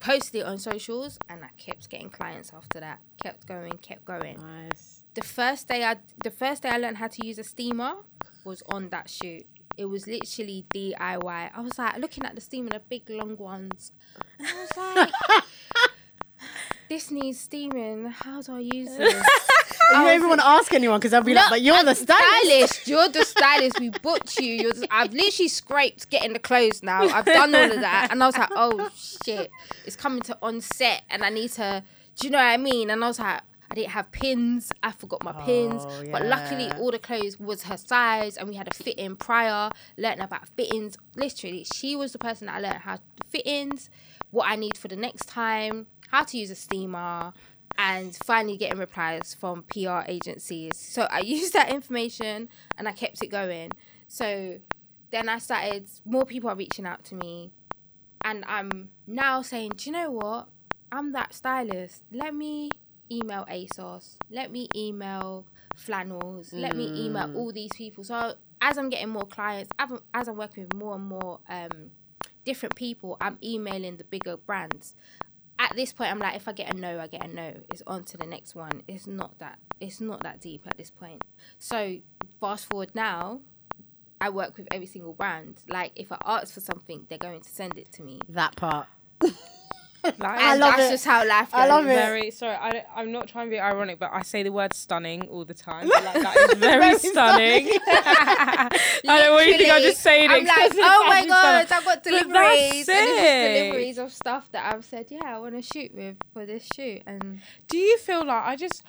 posted 0.00 0.42
it 0.42 0.46
on 0.46 0.58
socials, 0.58 1.18
and 1.28 1.42
I 1.44 1.48
kept 1.56 1.88
getting 1.88 2.10
clients 2.10 2.52
after 2.54 2.80
that. 2.80 3.00
Kept 3.22 3.46
going, 3.46 3.72
kept 3.78 4.04
going. 4.04 4.38
Nice. 4.40 5.02
The 5.14 5.22
first 5.22 5.68
day 5.68 5.84
I, 5.84 5.96
the 6.22 6.30
first 6.30 6.62
day 6.62 6.68
I 6.68 6.76
learned 6.76 6.98
how 6.98 7.08
to 7.08 7.26
use 7.26 7.38
a 7.38 7.44
steamer 7.44 7.94
was 8.44 8.62
on 8.68 8.90
that 8.90 9.08
shoot. 9.08 9.46
It 9.76 9.86
was 9.86 10.06
literally 10.06 10.66
DIY. 10.74 11.50
I 11.54 11.60
was 11.60 11.78
like 11.78 11.96
looking 11.98 12.24
at 12.24 12.34
the 12.34 12.40
steamer, 12.40 12.70
the 12.70 12.80
big 12.80 13.08
long 13.08 13.36
ones, 13.36 13.92
I 14.38 14.54
was 14.54 14.76
like, 14.76 15.44
"This 16.90 17.10
needs 17.10 17.40
steaming. 17.40 18.06
How 18.10 18.42
do 18.42 18.56
I 18.56 18.60
use 18.60 18.88
this?" 18.98 19.14
You 19.90 19.96
don't 19.96 20.14
even 20.14 20.28
want 20.28 20.40
to 20.40 20.46
ask 20.46 20.72
anyone 20.72 21.00
because 21.00 21.10
they'll 21.10 21.22
be 21.22 21.34
like, 21.34 21.50
but 21.50 21.62
you're 21.62 21.74
I'm 21.74 21.84
the 21.86 21.94
stylist. 21.96 22.44
stylist. 22.44 22.86
You're 22.88 23.08
the 23.08 23.24
stylist. 23.24 23.80
We 23.80 23.88
booked 23.90 24.38
you. 24.38 24.52
You're 24.52 24.72
the, 24.72 24.86
I've 24.90 25.12
literally 25.12 25.48
scraped 25.48 26.10
getting 26.10 26.32
the 26.32 26.38
clothes 26.38 26.82
now. 26.82 27.02
I've 27.08 27.24
done 27.24 27.52
all 27.54 27.72
of 27.72 27.80
that, 27.80 28.08
and 28.12 28.22
I 28.22 28.26
was 28.26 28.36
like, 28.38 28.50
"Oh 28.54 28.88
shit, 29.24 29.50
it's 29.86 29.96
coming 29.96 30.20
to 30.22 30.38
on 30.42 30.60
set, 30.60 31.02
and 31.10 31.24
I 31.24 31.30
need 31.30 31.50
to." 31.52 31.82
Do 32.16 32.26
you 32.26 32.30
know 32.30 32.38
what 32.38 32.44
I 32.44 32.56
mean? 32.56 32.90
And 32.90 33.02
I 33.04 33.08
was 33.08 33.18
like. 33.18 33.40
I 33.72 33.76
didn't 33.76 33.90
have 33.90 34.10
pins. 34.10 34.72
I 34.82 34.90
forgot 34.90 35.22
my 35.22 35.30
pins. 35.44 35.84
Oh, 35.86 36.04
But 36.10 36.26
luckily, 36.26 36.72
all 36.72 36.90
the 36.90 36.98
clothes 36.98 37.38
was 37.38 37.62
her 37.62 37.76
size, 37.76 38.36
and 38.36 38.48
we 38.48 38.56
had 38.56 38.66
a 38.66 38.74
fit 38.74 38.98
in 38.98 39.14
prior. 39.14 39.70
Learning 39.96 40.22
about 40.22 40.48
fittings. 40.48 40.98
Literally, 41.14 41.64
she 41.72 41.94
was 41.94 42.10
the 42.12 42.18
person 42.18 42.48
that 42.48 42.56
I 42.56 42.58
learned 42.58 42.78
how 42.78 42.96
to 42.96 43.02
fittings, 43.28 43.88
what 44.32 44.50
I 44.50 44.56
need 44.56 44.76
for 44.76 44.88
the 44.88 44.96
next 44.96 45.26
time, 45.28 45.86
how 46.10 46.24
to 46.24 46.38
use 46.38 46.50
a 46.50 46.54
steamer, 46.54 47.32
and 47.78 48.14
finally 48.24 48.56
getting 48.56 48.78
replies 48.78 49.34
from 49.34 49.62
PR 49.64 50.00
agencies. 50.06 50.76
So 50.76 51.02
I 51.10 51.20
used 51.36 51.52
that 51.54 51.70
information 51.70 52.48
and 52.76 52.88
I 52.88 52.92
kept 52.92 53.22
it 53.22 53.28
going. 53.28 53.70
So 54.08 54.58
then 55.10 55.28
I 55.28 55.38
started, 55.38 55.88
more 56.04 56.26
people 56.26 56.50
are 56.50 56.56
reaching 56.56 56.86
out 56.86 57.04
to 57.04 57.14
me, 57.14 57.52
and 58.22 58.44
I'm 58.46 58.90
now 59.06 59.42
saying, 59.42 59.72
do 59.76 59.90
you 59.90 59.92
know 59.92 60.10
what? 60.10 60.48
I'm 60.92 61.12
that 61.12 61.32
stylist. 61.32 62.02
Let 62.12 62.34
me 62.34 62.70
email 63.10 63.46
ASOS. 63.50 64.16
Let 64.30 64.52
me 64.52 64.68
email 64.74 65.46
Flannels. 65.76 66.52
Let 66.52 66.76
me 66.76 67.06
email 67.06 67.34
all 67.36 67.52
these 67.52 67.72
people. 67.72 68.04
So 68.04 68.34
as 68.60 68.76
I'm 68.76 68.90
getting 68.90 69.08
more 69.08 69.26
clients, 69.26 69.70
as 69.78 69.90
I'm, 69.90 70.00
as 70.12 70.28
I'm 70.28 70.36
working 70.36 70.64
with 70.64 70.74
more 70.74 70.96
and 70.96 71.04
more 71.04 71.40
um, 71.48 71.90
different 72.44 72.74
people, 72.74 73.16
I'm 73.20 73.38
emailing 73.42 73.96
the 73.96 74.04
bigger 74.04 74.36
brands. 74.36 74.96
At 75.60 75.76
this 75.76 75.92
point, 75.92 76.10
I'm 76.10 76.18
like, 76.18 76.36
if 76.36 76.48
I 76.48 76.52
get 76.52 76.74
a 76.74 76.76
no, 76.76 76.98
I 76.98 77.06
get 77.06 77.22
a 77.22 77.28
no. 77.28 77.52
It's 77.70 77.82
on 77.86 78.04
to 78.04 78.16
the 78.16 78.24
next 78.24 78.54
one. 78.54 78.82
It's 78.88 79.06
not 79.06 79.38
that. 79.40 79.58
It's 79.78 80.00
not 80.00 80.22
that 80.22 80.40
deep 80.40 80.62
at 80.66 80.78
this 80.78 80.90
point. 80.90 81.22
So 81.58 81.98
fast 82.40 82.64
forward 82.70 82.92
now, 82.94 83.42
I 84.22 84.30
work 84.30 84.56
with 84.56 84.68
every 84.70 84.86
single 84.86 85.12
brand. 85.12 85.60
Like 85.68 85.92
if 85.96 86.12
I 86.12 86.18
ask 86.24 86.54
for 86.54 86.60
something, 86.60 87.04
they're 87.10 87.18
going 87.18 87.42
to 87.42 87.50
send 87.50 87.76
it 87.76 87.92
to 87.92 88.02
me. 88.02 88.20
That 88.30 88.56
part. 88.56 88.86
Like, 90.18 90.22
I 90.22 90.52
And 90.52 90.60
love 90.60 90.76
that's 90.76 90.88
it. 90.88 90.92
just 90.92 91.04
how 91.06 91.26
life 91.26 91.50
goes. 91.52 91.60
I 91.60 91.66
love 91.66 91.84
it. 91.84 91.88
very 91.88 92.30
sorry. 92.30 92.54
I 92.54 92.84
I'm 92.96 93.12
not 93.12 93.28
trying 93.28 93.46
to 93.46 93.50
be 93.50 93.60
ironic, 93.60 93.98
but 93.98 94.10
I 94.12 94.22
say 94.22 94.42
the 94.42 94.52
word 94.52 94.72
stunning 94.74 95.22
all 95.28 95.44
the 95.44 95.54
time. 95.54 95.88
Like, 96.00 96.22
that 96.22 96.36
is 96.52 96.58
very, 96.58 96.98
stunning. 96.98 97.68
I 97.86 98.68
don't 99.04 99.34
want 99.34 99.46
you 99.46 99.52
to 99.52 99.58
think 99.58 99.72
I'm 99.72 99.82
just 99.82 100.00
saying. 100.02 100.30
I'm 100.30 100.44
like, 100.44 100.56
'cause 100.56 100.70
it's 100.72 100.80
oh 100.82 101.04
my 101.06 101.26
god, 101.26 101.66
stunning." 101.66 101.78
I've 101.78 101.84
got 101.84 102.02
deliveries. 102.02 102.86
that's 102.86 102.98
And 103.00 103.08
this 103.08 103.22
it. 103.24 103.58
deliveries 103.64 103.98
of 103.98 104.12
stuff 104.12 104.50
that 104.52 104.74
I've 104.74 104.84
said, 104.84 105.06
yeah, 105.10 105.36
I 105.36 105.38
want 105.38 105.54
to 105.56 105.62
shoot 105.62 105.94
with 105.94 106.16
for 106.32 106.46
this 106.46 106.66
shoot. 106.74 107.02
And 107.06 107.40
Do 107.68 107.76
you 107.78 107.98
feel 107.98 108.24
like 108.24 108.44
I 108.44 108.56
just? 108.56 108.82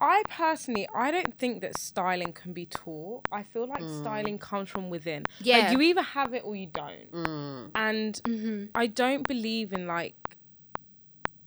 I 0.00 0.22
personally, 0.28 0.86
I 0.94 1.10
don't 1.12 1.32
think 1.38 1.62
that 1.62 1.78
styling 1.78 2.32
can 2.32 2.52
be 2.52 2.66
taught. 2.66 3.26
I 3.32 3.42
feel 3.42 3.66
like 3.66 3.80
styling 4.02 4.38
comes 4.38 4.68
from 4.68 4.90
within. 4.90 5.22
Yeah. 5.40 5.58
like, 5.58 5.72
you 5.72 5.80
either 5.80 6.02
have 6.02 6.34
it 6.34 6.42
or 6.44 6.54
you 6.56 6.66
don't. 6.66 7.10
Mm. 7.12 7.70
And 7.74 8.14
mm-hmm. 8.24 8.64
I 8.74 8.86
don't 8.88 9.26
believe 9.26 9.72
in 9.72 9.86
like. 9.86 10.14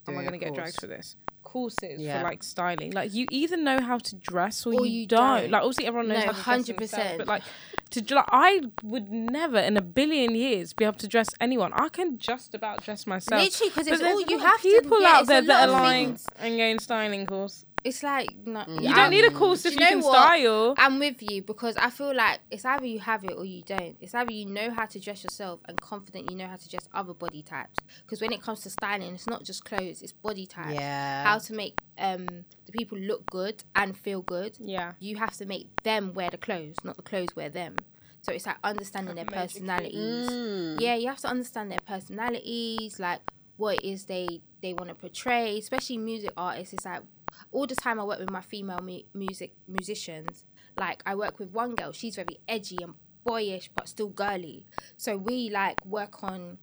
Am 0.07 0.17
I 0.17 0.21
going 0.21 0.39
to 0.39 0.45
get 0.45 0.53
dragged 0.53 0.79
for 0.79 0.87
this? 0.87 1.15
courses 1.47 1.99
Yeah. 2.01 2.17
for 2.19 2.23
like 2.25 2.43
styling. 2.43 2.91
Like 2.91 3.13
you 3.13 3.25
either 3.31 3.55
know 3.55 3.79
how 3.79 3.97
to 3.99 4.15
dress 4.15 4.65
or, 4.65 4.73
Or 4.73 4.85
you, 4.85 5.01
you 5.01 5.07
don't. 5.07 5.43
don't. 5.43 5.51
Like 5.51 5.61
obviously 5.61 5.85
everyone 5.85 6.09
knows 6.09 6.25
No, 6.25 6.33
how 6.33 6.57
to 6.57 6.73
dress 6.73 6.93
100%. 6.93 7.17
but 7.19 7.27
like 7.27 7.43
to 7.91 8.15
like, 8.15 8.25
I 8.29 8.61
would 8.83 9.09
never 9.09 9.57
in 9.57 9.77
a 9.77 9.81
billion 9.81 10.35
years 10.35 10.73
be 10.73 10.83
able 10.83 10.97
to 10.97 11.07
dress 11.07 11.29
anyone. 11.39 11.71
I 11.73 11.87
can 11.87 12.17
just 12.17 12.53
about 12.53 12.83
dress 12.83 13.07
myself. 13.07 13.41
Literally, 13.41 13.69
because 13.69 13.87
it's 13.87 14.03
all 14.03 14.21
you 14.21 14.39
have 14.39 14.61
to. 14.61 14.67
people 14.81 15.01
yeah, 15.01 15.07
out 15.07 15.27
there 15.27 15.41
that 15.41 15.69
are 15.69 15.71
lying 15.71 16.19
and 16.37 16.57
going 16.57 16.79
styling 16.79 17.25
course. 17.25 17.65
It's 17.87 18.03
like 18.03 18.35
no, 18.45 18.65
You 18.67 18.93
don't 18.93 19.11
need 19.11 19.23
a 19.23 19.31
course 19.31 19.65
if 19.65 19.73
Do 19.73 19.79
you, 19.79 19.89
you 19.89 19.95
know 20.01 20.07
what? 20.07 20.17
style. 20.17 20.75
I'm 20.77 20.99
with 20.99 21.23
you 21.23 21.41
because 21.41 21.77
I 21.77 21.89
feel 21.89 22.13
like 22.13 22.39
it's 22.51 22.65
either 22.65 22.85
you 22.85 22.99
have 22.99 23.23
it 23.23 23.31
or 23.31 23.45
you 23.45 23.61
don't. 23.61 23.95
It's 24.01 24.13
either 24.13 24.29
you 24.29 24.45
know 24.45 24.71
how 24.71 24.87
to 24.87 24.99
dress 24.99 25.23
yourself 25.23 25.61
and 25.69 25.79
confident 25.79 26.29
you 26.29 26.35
know 26.35 26.47
how 26.47 26.57
to 26.57 26.69
dress 26.69 26.85
other 26.93 27.13
body 27.13 27.43
types. 27.43 27.79
Because 28.01 28.19
when 28.19 28.33
it 28.33 28.41
comes 28.41 28.59
to 28.61 28.69
styling, 28.69 29.15
it's 29.15 29.25
not 29.27 29.45
just 29.45 29.63
clothes; 29.63 30.01
it's 30.01 30.11
body 30.11 30.45
types. 30.45 30.73
Yeah. 30.73 31.23
How 31.23 31.37
to 31.37 31.53
make 31.53 31.79
um 31.97 32.27
the 32.65 32.73
people 32.73 32.97
look 32.97 33.25
good 33.31 33.63
and 33.73 33.97
feel 33.97 34.21
good. 34.21 34.57
Yeah. 34.59 34.93
You 34.99 35.15
have 35.15 35.37
to 35.37 35.45
make 35.45 35.67
them 35.83 36.13
wear 36.13 36.29
the 36.29 36.37
clothes, 36.37 36.75
not 36.83 36.97
the 36.97 37.03
clothes 37.03 37.37
wear 37.37 37.49
them. 37.49 37.77
So 38.21 38.33
it's 38.33 38.45
like 38.45 38.57
understanding 38.65 39.15
their 39.15 39.23
personalities. 39.23 40.29
Mm. 40.29 40.81
Yeah, 40.81 40.95
you 40.95 41.07
have 41.07 41.19
to 41.19 41.29
understand 41.29 41.71
their 41.71 41.79
personalities, 41.85 42.99
like 42.99 43.21
what 43.55 43.77
it 43.77 43.85
is 43.85 44.05
they 44.05 44.41
they 44.61 44.73
want 44.73 44.89
to 44.89 44.95
portray. 44.95 45.57
Especially 45.57 45.97
music 45.97 46.33
artists, 46.35 46.73
it's 46.73 46.83
like 46.83 47.03
all 47.51 47.67
the 47.67 47.75
time 47.75 47.99
I 47.99 48.03
work 48.03 48.19
with 48.19 48.31
my 48.31 48.41
female 48.41 48.81
mu- 48.81 49.01
music 49.13 49.53
musicians. 49.67 50.43
Like 50.77 51.01
I 51.05 51.15
work 51.15 51.39
with 51.39 51.51
one 51.51 51.75
girl, 51.75 51.91
she's 51.91 52.15
very 52.15 52.37
edgy 52.47 52.77
and 52.81 52.93
boyish, 53.23 53.69
but 53.75 53.89
still 53.89 54.09
girly. 54.09 54.65
So 54.95 55.17
we 55.17 55.49
like 55.49 55.83
work 55.85 56.23
on 56.23 56.57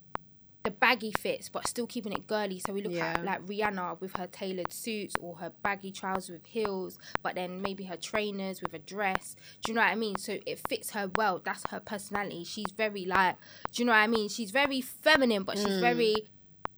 the 0.62 0.70
baggy 0.70 1.12
fits, 1.12 1.50
but 1.50 1.68
still 1.68 1.86
keeping 1.86 2.10
it 2.12 2.26
girly. 2.26 2.58
So 2.58 2.72
we 2.72 2.80
look 2.82 2.92
Yeah. 2.94 3.18
at 3.18 3.24
like 3.24 3.44
Rihanna 3.44 4.00
with 4.00 4.14
her 4.16 4.26
tailored 4.26 4.72
suits 4.72 5.14
or 5.20 5.36
her 5.36 5.52
baggy 5.62 5.92
trousers 5.92 6.30
with 6.30 6.46
heels, 6.46 6.98
but 7.22 7.34
then 7.34 7.60
maybe 7.60 7.84
her 7.84 7.98
trainers 7.98 8.62
with 8.62 8.72
a 8.72 8.78
dress. 8.78 9.36
Do 9.60 9.72
you 9.72 9.74
know 9.76 9.82
what 9.82 9.90
I 9.90 9.94
mean? 9.94 10.16
So 10.16 10.38
it 10.46 10.60
fits 10.66 10.92
her 10.92 11.10
well. 11.16 11.38
That's 11.44 11.64
her 11.68 11.80
personality. 11.80 12.44
She's 12.44 12.72
very 12.74 13.04
like, 13.04 13.36
do 13.72 13.82
you 13.82 13.84
know 13.86 13.92
what 13.92 13.98
I 13.98 14.06
mean? 14.06 14.30
She's 14.30 14.52
very 14.52 14.80
feminine, 14.80 15.42
but 15.42 15.58
she's 15.58 15.80
very 15.80 16.14
mm. 16.14 16.28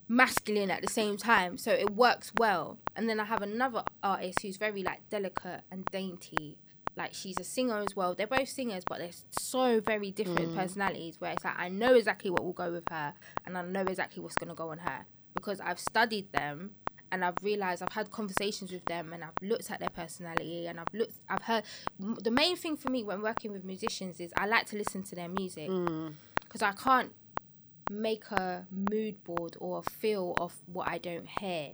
Masculine 0.08 0.70
at 0.70 0.82
the 0.82 0.90
same 0.90 1.16
time. 1.16 1.58
So 1.58 1.72
it 1.72 1.90
works 1.90 2.32
well. 2.38 2.78
And 2.94 3.08
then 3.08 3.20
I 3.20 3.24
have 3.24 3.42
another 3.42 3.82
artist 4.02 4.42
who's 4.42 4.56
very 4.56 4.82
like 4.82 5.08
delicate 5.10 5.62
and 5.70 5.84
dainty. 5.86 6.58
Like 6.96 7.12
she's 7.12 7.38
a 7.38 7.44
singer 7.44 7.78
as 7.78 7.94
well. 7.94 8.14
They're 8.14 8.26
both 8.26 8.48
singers, 8.48 8.82
but 8.88 8.98
they're 8.98 9.10
so 9.30 9.80
very 9.80 10.10
different 10.10 10.50
mm. 10.50 10.56
personalities. 10.56 11.20
Where 11.20 11.32
it's 11.32 11.44
like 11.44 11.58
I 11.58 11.68
know 11.68 11.94
exactly 11.94 12.30
what 12.30 12.42
will 12.42 12.54
go 12.54 12.72
with 12.72 12.88
her, 12.90 13.12
and 13.44 13.58
I 13.58 13.62
know 13.62 13.82
exactly 13.82 14.22
what's 14.22 14.36
gonna 14.36 14.54
go 14.54 14.70
on 14.70 14.78
her 14.78 15.04
because 15.34 15.60
I've 15.60 15.78
studied 15.78 16.32
them 16.32 16.70
and 17.12 17.24
I've 17.24 17.36
realized 17.42 17.82
I've 17.82 17.92
had 17.92 18.10
conversations 18.10 18.72
with 18.72 18.84
them 18.86 19.12
and 19.12 19.22
I've 19.22 19.30
looked 19.42 19.70
at 19.70 19.78
their 19.78 19.90
personality 19.90 20.66
and 20.66 20.80
I've 20.80 20.92
looked 20.92 21.18
I've 21.28 21.42
heard 21.42 21.64
m- 22.02 22.16
the 22.22 22.30
main 22.30 22.56
thing 22.56 22.76
for 22.76 22.90
me 22.90 23.04
when 23.04 23.22
working 23.22 23.52
with 23.52 23.64
musicians 23.64 24.18
is 24.18 24.32
I 24.36 24.46
like 24.46 24.66
to 24.66 24.76
listen 24.76 25.02
to 25.04 25.14
their 25.14 25.28
music 25.28 25.68
mm. 25.68 26.14
because 26.42 26.62
I 26.62 26.72
can't 26.72 27.12
make 27.90 28.24
a 28.30 28.66
mood 28.70 29.22
board 29.24 29.56
or 29.60 29.82
a 29.86 29.90
feel 29.90 30.34
of 30.38 30.54
what 30.72 30.88
I 30.88 30.98
don't 30.98 31.26
hear. 31.26 31.72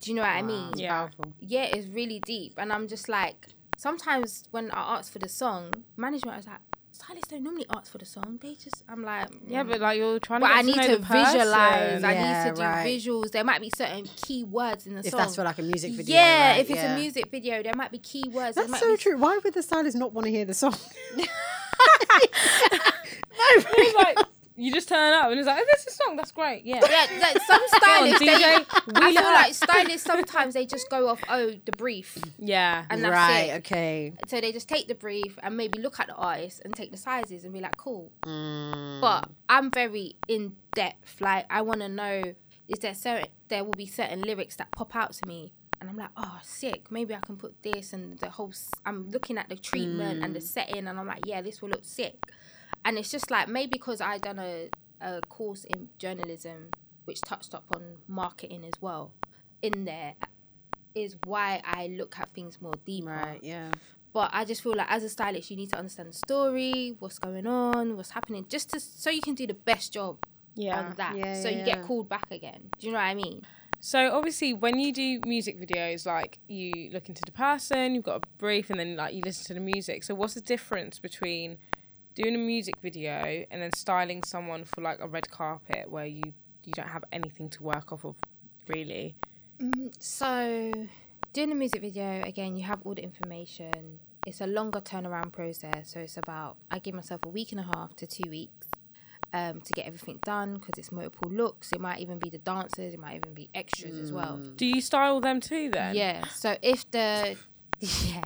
Do 0.00 0.10
you 0.10 0.16
know 0.16 0.22
what 0.22 0.30
I 0.30 0.42
mean? 0.42 0.72
Yeah. 0.76 0.90
powerful. 0.98 1.32
yeah, 1.40 1.64
it's 1.64 1.86
really 1.86 2.20
deep. 2.26 2.54
And 2.56 2.72
I'm 2.72 2.88
just 2.88 3.08
like, 3.08 3.46
sometimes 3.76 4.44
when 4.50 4.70
I 4.72 4.96
ask 4.98 5.12
for 5.12 5.20
the 5.20 5.28
song, 5.28 5.72
management 5.96 6.40
is 6.40 6.46
like, 6.46 6.58
stylists 6.90 7.28
don't 7.28 7.44
normally 7.44 7.66
ask 7.74 7.90
for 7.92 7.98
the 7.98 8.04
song. 8.04 8.38
They 8.42 8.54
just, 8.54 8.82
I'm 8.88 9.04
like, 9.04 9.28
Yeah, 9.46 9.62
mm. 9.62 9.68
but 9.68 9.80
like 9.80 9.98
you're 9.98 10.18
trying 10.18 10.40
But 10.40 10.48
to. 10.48 10.54
I 10.54 10.62
need 10.62 10.76
know 10.76 10.82
to 10.88 10.96
the 10.96 11.06
person. 11.06 11.24
visualize. 11.38 12.04
I 12.04 12.14
need 12.14 12.50
to 12.50 12.56
do 12.56 12.62
right. 12.62 12.86
visuals. 12.86 13.30
There 13.30 13.44
might 13.44 13.60
be 13.60 13.70
certain 13.76 14.04
key 14.04 14.42
words 14.42 14.88
in 14.88 14.94
the 14.94 15.00
If 15.00 15.06
song. 15.10 15.20
If 15.20 15.24
that's 15.26 15.36
for 15.36 15.44
like 15.44 15.58
a 15.58 15.62
music 15.62 15.92
video. 15.92 16.16
yeah, 16.16 16.50
right, 16.50 16.60
if 16.60 16.70
it's 16.70 16.80
yeah. 16.80 16.94
a 16.94 16.98
music 16.98 17.30
video, 17.30 17.62
there 17.62 17.74
might 17.76 17.92
be 17.92 17.98
key 17.98 18.24
words. 18.28 18.56
That's 18.56 18.78
so 18.80 18.90
be 18.90 18.96
true. 18.96 19.16
Why 19.18 19.38
would 19.42 19.54
the 19.54 19.62
stylist 19.62 19.96
not 19.96 20.12
want 20.12 20.24
to 20.26 20.32
hear 20.32 20.44
the 20.44 20.54
song? 20.54 20.74
It's 23.54 23.94
like 23.96 24.18
you 24.56 24.72
just 24.72 24.88
turn 24.88 25.12
up 25.14 25.30
and 25.30 25.38
it's 25.38 25.46
like, 25.46 25.58
oh, 25.60 25.64
this 25.72 25.80
is 25.86 25.94
a 25.94 25.96
song. 25.96 26.16
That's 26.16 26.32
great. 26.32 26.64
Yeah. 26.64 26.80
Yeah, 26.88 27.06
like 27.20 27.40
some 27.42 27.60
stylists, 27.66 28.18
they, 28.20 28.26
DJ, 28.26 28.66
I 28.96 29.12
feel 29.14 29.22
like 29.24 29.54
stylists 29.54 30.02
sometimes 30.06 30.54
they 30.54 30.66
just 30.66 30.88
go 30.90 31.08
off, 31.08 31.20
oh, 31.28 31.52
the 31.64 31.72
brief, 31.72 32.18
Yeah. 32.38 32.84
and 32.90 33.02
that's 33.02 33.12
right. 33.12 33.40
it. 33.50 33.56
Okay. 33.58 34.12
So 34.28 34.40
they 34.40 34.52
just 34.52 34.68
take 34.68 34.88
the 34.88 34.94
brief 34.94 35.38
and 35.42 35.56
maybe 35.56 35.78
look 35.78 36.00
at 36.00 36.06
the 36.08 36.14
artist 36.14 36.62
and 36.64 36.74
take 36.74 36.90
the 36.90 36.96
sizes 36.98 37.44
and 37.44 37.52
be 37.52 37.60
like, 37.60 37.76
cool. 37.76 38.12
Mm. 38.24 39.00
But 39.00 39.28
I'm 39.48 39.70
very 39.70 40.16
in 40.28 40.56
depth. 40.74 41.20
Like 41.20 41.46
I 41.50 41.62
want 41.62 41.80
to 41.80 41.88
know 41.88 42.34
is 42.68 42.78
there 42.80 42.94
certain 42.94 43.26
there 43.48 43.64
will 43.64 43.72
be 43.72 43.86
certain 43.86 44.22
lyrics 44.22 44.56
that 44.56 44.70
pop 44.72 44.94
out 44.96 45.12
to 45.12 45.26
me, 45.28 45.52
and 45.80 45.90
I'm 45.90 45.96
like, 45.96 46.10
oh, 46.16 46.38
sick. 46.42 46.90
Maybe 46.90 47.14
I 47.14 47.18
can 47.20 47.36
put 47.36 47.54
this 47.62 47.92
and 47.92 48.18
the 48.18 48.30
whole. 48.30 48.50
s- 48.50 48.70
I'm 48.86 49.10
looking 49.10 49.36
at 49.36 49.48
the 49.48 49.56
treatment 49.56 50.22
and 50.24 50.34
the 50.34 50.40
setting, 50.40 50.86
and 50.86 50.98
I'm 50.98 51.06
like, 51.06 51.26
yeah, 51.26 51.42
this 51.42 51.60
will 51.60 51.68
look 51.70 51.84
sick. 51.84 52.14
And 52.84 52.98
it's 52.98 53.10
just 53.10 53.30
like 53.30 53.48
maybe 53.48 53.70
because 53.72 54.00
I 54.00 54.18
done 54.18 54.38
a 54.38 54.70
a 55.00 55.20
course 55.28 55.64
in 55.64 55.88
journalism 55.98 56.68
which 57.04 57.20
touched 57.22 57.54
up 57.54 57.64
on 57.74 57.96
marketing 58.06 58.64
as 58.64 58.80
well. 58.80 59.12
In 59.60 59.84
there 59.84 60.14
is 60.94 61.16
why 61.24 61.60
I 61.64 61.88
look 61.88 62.18
at 62.18 62.30
things 62.30 62.60
more 62.60 62.74
deeper. 62.84 63.10
Right. 63.10 63.40
Yeah. 63.42 63.70
But 64.12 64.30
I 64.32 64.44
just 64.44 64.62
feel 64.62 64.76
like 64.76 64.90
as 64.90 65.02
a 65.02 65.08
stylist, 65.08 65.50
you 65.50 65.56
need 65.56 65.70
to 65.70 65.78
understand 65.78 66.10
the 66.10 66.12
story, 66.12 66.94
what's 66.98 67.18
going 67.18 67.46
on, 67.46 67.96
what's 67.96 68.10
happening, 68.10 68.46
just 68.48 68.70
to 68.70 68.80
so 68.80 69.10
you 69.10 69.22
can 69.22 69.34
do 69.34 69.46
the 69.46 69.54
best 69.54 69.92
job 69.92 70.18
Yeah. 70.54 70.78
on 70.78 70.94
that. 70.96 71.16
Yeah, 71.16 71.40
so 71.40 71.48
yeah, 71.48 71.58
you 71.58 71.64
get 71.64 71.82
called 71.82 72.08
back 72.08 72.30
again. 72.30 72.68
Do 72.78 72.86
you 72.86 72.92
know 72.92 72.98
what 72.98 73.04
I 73.06 73.14
mean? 73.14 73.42
So 73.80 74.12
obviously, 74.12 74.52
when 74.54 74.78
you 74.78 74.92
do 74.92 75.20
music 75.26 75.58
videos, 75.58 76.06
like 76.06 76.38
you 76.46 76.90
look 76.92 77.08
into 77.08 77.22
the 77.24 77.32
person, 77.32 77.94
you've 77.94 78.04
got 78.04 78.22
a 78.22 78.26
brief, 78.38 78.70
and 78.70 78.78
then 78.78 78.94
like 78.96 79.14
you 79.14 79.22
listen 79.24 79.44
to 79.46 79.54
the 79.54 79.60
music. 79.60 80.04
So 80.04 80.14
what's 80.14 80.34
the 80.34 80.40
difference 80.42 80.98
between 81.00 81.58
doing 82.14 82.34
a 82.34 82.38
music 82.38 82.74
video 82.82 83.44
and 83.50 83.62
then 83.62 83.72
styling 83.74 84.22
someone 84.22 84.64
for 84.64 84.80
like 84.82 84.98
a 85.00 85.08
red 85.08 85.30
carpet 85.30 85.90
where 85.90 86.06
you 86.06 86.22
you 86.64 86.72
don't 86.74 86.88
have 86.88 87.04
anything 87.12 87.48
to 87.50 87.62
work 87.62 87.92
off 87.92 88.04
of, 88.04 88.16
really? 88.68 89.16
So 89.98 90.72
doing 91.32 91.50
a 91.52 91.54
music 91.54 91.80
video 91.80 92.22
again, 92.24 92.56
you 92.56 92.64
have 92.64 92.80
all 92.84 92.94
the 92.94 93.02
information. 93.02 93.98
It's 94.26 94.40
a 94.40 94.46
longer 94.46 94.80
turnaround 94.80 95.32
process, 95.32 95.90
so 95.92 96.00
it's 96.00 96.16
about 96.16 96.56
I 96.70 96.78
give 96.78 96.94
myself 96.94 97.22
a 97.24 97.28
week 97.28 97.52
and 97.52 97.60
a 97.60 97.64
half 97.64 97.96
to 97.96 98.06
two 98.06 98.30
weeks 98.30 98.68
um, 99.32 99.60
to 99.60 99.72
get 99.72 99.86
everything 99.86 100.20
done 100.24 100.54
because 100.54 100.78
it's 100.78 100.92
multiple 100.92 101.30
looks. 101.30 101.72
It 101.72 101.80
might 101.80 101.98
even 101.98 102.18
be 102.18 102.30
the 102.30 102.38
dancers, 102.38 102.94
it 102.94 103.00
might 103.00 103.16
even 103.16 103.34
be 103.34 103.50
extras 103.54 103.98
as 103.98 104.12
well. 104.12 104.36
Do 104.56 104.66
you 104.66 104.80
style 104.80 105.20
them 105.20 105.40
too 105.40 105.70
then? 105.70 105.96
Yeah. 105.96 106.24
So 106.28 106.56
if 106.62 106.88
the 106.90 107.36
yeah 107.80 108.22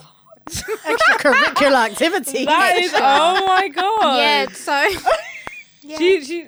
Extracurricular 0.49 1.91
activity. 1.91 2.45
That 2.45 2.77
is. 2.79 2.93
Oh 2.95 3.47
my 3.47 3.69
god. 3.69 4.19
yeah 4.19 4.47
so. 4.53 4.91
Yeah. 5.83 5.99
She, 5.99 6.25
she, 6.25 6.47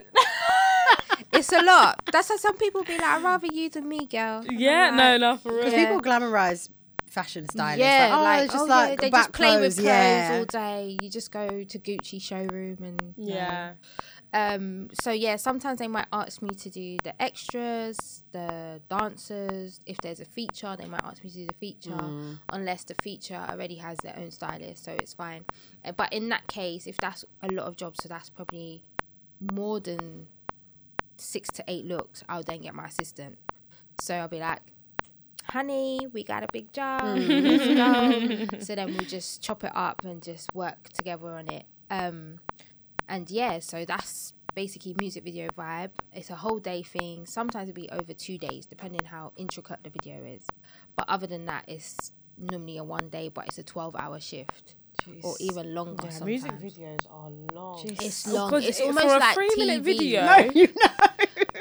it's 1.32 1.52
a 1.52 1.62
lot. 1.62 2.02
That's 2.10 2.28
how 2.28 2.36
some 2.38 2.56
people 2.56 2.82
be 2.82 2.94
like, 2.94 3.04
I'd 3.04 3.22
rather 3.22 3.46
you 3.46 3.70
than 3.70 3.88
me, 3.88 4.04
girl. 4.06 4.40
And 4.40 4.50
I'm 4.50 4.58
yeah, 4.58 4.86
like, 4.86 4.94
no, 4.94 5.16
no, 5.16 5.36
for 5.36 5.50
real. 5.50 5.58
Because 5.58 5.72
Yeah. 5.74 5.84
people 5.84 6.00
glamorize 6.00 6.68
fashion 7.08 7.48
stylists. 7.48 7.78
Yeah, 7.78 8.08
like, 8.08 8.18
oh, 8.18 8.22
like, 8.24 8.44
it's 8.44 8.52
just 8.52 8.64
oh, 8.64 8.66
like 8.66 8.90
yeah, 8.90 8.96
they 8.96 9.10
back 9.10 9.20
just 9.20 9.32
play 9.32 9.48
clothes, 9.48 9.60
with 9.60 9.74
clothes 9.76 9.86
yeah. 9.86 10.36
all 10.38 10.44
day. 10.44 10.96
You 11.00 11.10
just 11.10 11.30
go 11.30 11.64
to 11.64 11.78
Gucci 11.78 12.20
showroom 12.20 12.78
and 12.82 13.14
yeah. 13.16 13.70
Um. 13.70 13.76
So 14.32 15.10
yeah, 15.10 15.36
sometimes 15.36 15.78
they 15.78 15.88
might 15.88 16.06
ask 16.12 16.42
me 16.42 16.50
to 16.50 16.70
do 16.70 16.96
the 17.02 17.20
extras, 17.20 18.24
the 18.32 18.80
dancers. 18.88 19.80
If 19.86 19.98
there's 19.98 20.20
a 20.20 20.24
feature, 20.24 20.76
they 20.78 20.86
might 20.86 21.02
ask 21.04 21.22
me 21.24 21.30
to 21.30 21.36
do 21.36 21.46
the 21.46 21.54
feature, 21.54 21.90
Mm. 21.90 22.38
unless 22.52 22.84
the 22.84 22.94
feature 23.02 23.36
already 23.48 23.76
has 23.76 23.98
their 23.98 24.16
own 24.18 24.30
stylist, 24.30 24.84
so 24.84 24.92
it's 24.92 25.14
fine. 25.14 25.44
Uh, 25.84 25.92
But 25.92 26.12
in 26.12 26.28
that 26.28 26.46
case, 26.46 26.86
if 26.86 26.96
that's 26.98 27.24
a 27.42 27.48
lot 27.52 27.66
of 27.66 27.76
jobs, 27.76 28.02
so 28.02 28.08
that's 28.08 28.28
probably 28.30 28.82
more 29.52 29.80
than 29.80 30.26
six 31.16 31.48
to 31.50 31.64
eight 31.66 31.84
looks. 31.86 32.22
I'll 32.28 32.42
then 32.42 32.60
get 32.62 32.74
my 32.74 32.86
assistant. 32.86 33.38
So 34.00 34.14
I'll 34.14 34.28
be 34.28 34.38
like, 34.38 34.60
honey, 35.46 36.06
we 36.12 36.22
got 36.22 36.42
a 36.44 36.48
big 36.52 36.72
job. 36.72 37.02
Let's 37.18 37.64
so 38.66 38.74
then 38.74 38.92
we'll 38.94 39.06
just 39.06 39.42
chop 39.42 39.64
it 39.64 39.72
up 39.74 40.04
and 40.04 40.22
just 40.22 40.54
work 40.54 40.90
together 40.90 41.28
on 41.34 41.48
it. 41.48 41.64
Um, 41.90 42.38
and 43.08 43.30
yeah, 43.30 43.58
so 43.60 43.84
that's 43.84 44.32
basically 44.54 44.94
music 45.00 45.24
video 45.24 45.48
vibe. 45.56 45.90
It's 46.12 46.30
a 46.30 46.34
whole 46.36 46.58
day 46.58 46.82
thing. 46.82 47.26
Sometimes 47.26 47.68
it'll 47.68 47.80
be 47.80 47.88
over 47.90 48.12
two 48.12 48.38
days, 48.38 48.66
depending 48.66 49.04
how 49.04 49.32
intricate 49.36 49.78
the 49.84 49.90
video 49.90 50.24
is. 50.24 50.44
But 50.96 51.08
other 51.08 51.26
than 51.26 51.46
that, 51.46 51.64
it's 51.68 52.12
normally 52.38 52.78
a 52.78 52.84
one 52.84 53.08
day, 53.08 53.28
but 53.28 53.46
it's 53.46 53.58
a 53.58 53.62
12 53.62 53.96
hour 53.96 54.18
shift 54.20 54.74
or 55.22 55.36
even 55.38 55.74
longer 55.74 56.04
Yeah, 56.06 56.10
sometimes. 56.10 56.42
music 56.44 56.52
videos 56.60 57.06
are 57.10 57.30
long. 57.54 57.78
Jeez. 57.86 58.02
It's 58.02 58.28
Oh, 58.28 58.32
long. 58.34 58.50
'cause 58.50 58.64
It's 58.66 58.80
it- 58.80 58.86
almost 58.86 59.06
for 59.06 59.14
a 59.14 59.18
like 59.18 59.34
three 59.34 59.54
minute 59.56 59.82
TV. 59.82 59.96
video. 59.96 60.26
No, 60.26 60.36
you 60.54 60.66
know. 60.82 61.06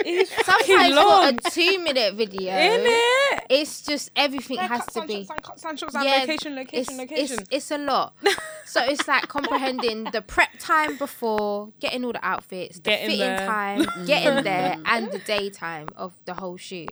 It's 0.10 0.32
Sometimes 0.46 0.66
fucking 0.68 0.96
long. 0.96 1.38
for 1.38 1.48
a 1.48 1.52
two 1.52 1.80
minute 1.80 2.14
video, 2.16 2.52
In 2.54 2.82
it. 2.86 3.27
It's 3.50 3.82
just 3.82 4.12
everything 4.16 4.58
has 4.58 4.86
to 4.88 5.06
be. 5.06 5.28
Sound 5.56 5.80
shots 5.80 5.94
Yeah, 5.94 6.20
location, 6.22 6.56
location, 6.56 6.80
it's, 6.80 6.98
location. 6.98 7.40
It's, 7.40 7.50
it's 7.52 7.72
a 7.72 7.78
lot. 7.78 8.16
so 8.66 8.84
it's 8.84 9.08
like 9.08 9.28
comprehending 9.28 10.06
the 10.06 10.22
prep 10.22 10.50
time 10.60 10.98
before, 10.98 11.72
getting 11.80 12.04
all 12.04 12.14
the 12.14 12.26
outfits, 12.26 12.80
the 12.80 12.92
fitting 12.92 13.20
there. 13.20 13.38
time, 13.40 13.86
getting 14.06 14.44
there, 14.44 14.78
and 14.86 15.12
the 15.12 15.20
daytime 15.20 15.88
of 15.96 16.20
the 16.26 16.34
whole 16.34 16.58
shoot, 16.58 16.92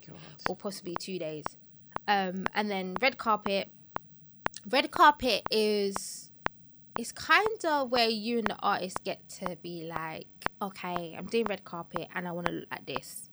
or 0.49 0.55
possibly 0.55 0.95
two 0.99 1.19
days. 1.19 1.45
Um, 2.07 2.45
and 2.53 2.69
then 2.69 2.95
red 3.01 3.17
carpet. 3.17 3.69
Red 4.67 4.89
carpet 4.91 5.43
is 5.51 6.31
it's 6.97 7.11
kind 7.11 7.65
of 7.65 7.91
where 7.91 8.09
you 8.09 8.39
and 8.39 8.47
the 8.47 8.55
artist 8.59 9.03
get 9.03 9.27
to 9.29 9.57
be 9.61 9.83
like, 9.83 10.27
okay, 10.61 11.15
I'm 11.17 11.25
doing 11.25 11.45
red 11.45 11.63
carpet 11.63 12.07
and 12.15 12.27
I 12.27 12.31
want 12.31 12.47
to 12.47 12.53
look 12.53 12.67
like 12.71 12.85
this, 12.85 13.29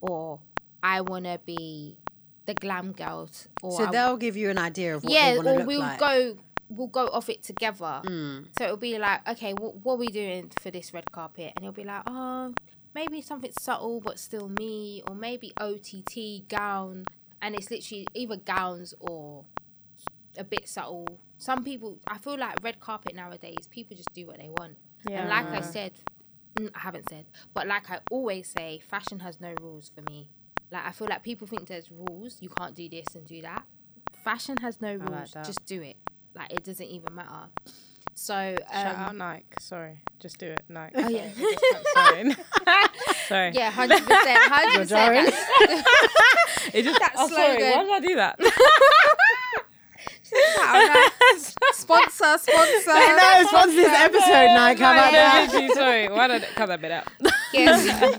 or 0.00 0.40
I 0.82 1.00
want 1.02 1.24
to 1.24 1.40
be 1.46 1.98
the 2.46 2.54
glam 2.54 2.92
girl. 2.92 3.26
t- 3.26 3.48
Or 3.62 3.72
So 3.76 3.86
they'll 3.86 4.16
give 4.16 4.36
you 4.36 4.50
an 4.50 4.58
idea 4.58 4.94
of 4.96 5.04
what 5.04 5.12
yeah, 5.12 5.32
they 5.32 5.36
want 5.38 5.48
to 5.48 5.62
or 5.62 5.66
we'll 5.66 5.80
like. 5.80 5.98
go 5.98 6.36
we'll 6.68 6.88
go 6.88 7.06
off 7.08 7.28
it 7.28 7.42
together. 7.44 8.02
Mm. 8.04 8.48
So 8.58 8.64
it'll 8.64 8.76
be 8.76 8.98
like, 8.98 9.26
okay, 9.28 9.52
wh- 9.52 9.84
what 9.84 9.94
are 9.94 9.98
we 9.98 10.08
doing 10.08 10.50
for 10.60 10.70
this 10.70 10.92
red 10.92 11.10
carpet? 11.12 11.52
And 11.54 11.64
it'll 11.64 11.72
be 11.72 11.84
like, 11.84 12.02
oh, 12.06 12.54
maybe 12.94 13.20
something 13.22 13.52
subtle 13.60 14.00
but 14.00 14.18
still 14.18 14.48
me, 14.48 15.02
or 15.06 15.14
maybe 15.14 15.52
OTT 15.60 16.48
gown, 16.48 17.04
and 17.40 17.54
it's 17.54 17.70
literally 17.70 18.06
either 18.14 18.36
gowns 18.36 18.94
or 18.98 19.44
a 20.36 20.42
bit 20.44 20.68
subtle. 20.68 21.06
Some 21.38 21.62
people, 21.62 21.98
I 22.06 22.18
feel 22.18 22.36
like 22.38 22.56
red 22.62 22.80
carpet 22.80 23.14
nowadays, 23.14 23.68
people 23.70 23.96
just 23.96 24.12
do 24.12 24.26
what 24.26 24.38
they 24.38 24.48
want. 24.48 24.76
And 25.08 25.28
like 25.28 25.46
I 25.46 25.60
said, 25.60 25.92
I 26.58 26.78
haven't 26.80 27.08
said, 27.08 27.26
but 27.54 27.68
like 27.68 27.88
I 27.90 28.00
always 28.10 28.48
say, 28.48 28.80
fashion 28.80 29.20
has 29.20 29.40
no 29.40 29.54
rules 29.60 29.90
for 29.94 30.02
me. 30.10 30.26
Like 30.70 30.86
I 30.86 30.92
feel 30.92 31.08
like 31.08 31.22
people 31.22 31.46
think 31.46 31.68
there's 31.68 31.90
rules. 31.90 32.38
You 32.40 32.48
can't 32.48 32.74
do 32.74 32.88
this 32.88 33.14
and 33.14 33.26
do 33.26 33.42
that. 33.42 33.64
Fashion 34.24 34.56
has 34.58 34.80
no 34.80 34.94
rules. 34.94 35.32
that. 35.32 35.44
Just 35.44 35.64
do 35.66 35.82
it. 35.82 35.96
Like 36.34 36.52
it 36.52 36.64
doesn't 36.64 36.86
even 36.86 37.14
matter. 37.14 37.48
So 38.14 38.56
Shout 38.72 38.94
um, 38.94 39.00
out 39.02 39.16
Nike. 39.16 39.44
Sorry, 39.60 40.00
just 40.20 40.38
do 40.38 40.46
it, 40.46 40.62
Nike. 40.70 40.94
Oh, 40.96 41.08
yeah. 41.08 41.28
Sorry. 41.94 42.36
Sorry. 43.28 43.52
yeah, 43.52 43.70
hundred 43.70 43.98
percent, 43.98 44.38
hundred 44.42 44.88
percent. 44.88 45.34
It 46.72 46.82
just. 46.82 46.98
That 46.98 47.12
oh, 47.16 47.28
sorry. 47.28 47.60
slogan. 47.60 47.72
Why 47.72 47.84
did 47.84 47.92
I 47.92 48.00
do 48.00 48.16
that? 48.16 48.40
Sponsor, 51.72 52.38
sponsor. 52.38 52.90
I 52.90 53.40
know, 53.42 53.48
sponsor 53.48 53.76
this 53.76 53.92
episode, 53.92 54.54
Nike. 54.54 54.82
How 54.82 54.92
about 54.92 55.12
that? 55.12 55.70
sorry. 55.74 56.08
Why 56.08 56.28
did 56.28 56.42
I 56.42 56.46
cut 56.46 56.66
that 56.66 56.80
bit 56.80 56.90
out? 56.90 57.06
Yes. 57.52 58.18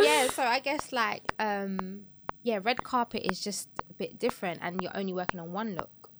Yeah, 0.00 0.28
so 0.28 0.42
I 0.42 0.60
guess 0.60 0.92
like 0.92 1.22
um 1.38 2.02
yeah, 2.42 2.60
red 2.62 2.82
carpet 2.82 3.26
is 3.30 3.40
just 3.40 3.68
a 3.90 3.94
bit 3.94 4.18
different 4.18 4.60
and 4.62 4.80
you're 4.80 4.96
only 4.96 5.12
working 5.12 5.40
on 5.40 5.52
one 5.52 5.74
look 5.74 6.10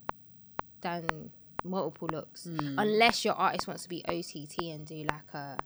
than 0.81 1.31
multiple 1.65 2.09
looks. 2.13 2.47
Unless 2.47 3.25
your 3.25 3.35
artist 3.35 3.67
wants 3.67 3.83
to 3.85 3.89
be 3.89 4.05
OTT 4.07 4.59
and 4.75 4.87
do 4.87 4.97
like 5.05 5.33
a 5.33 5.57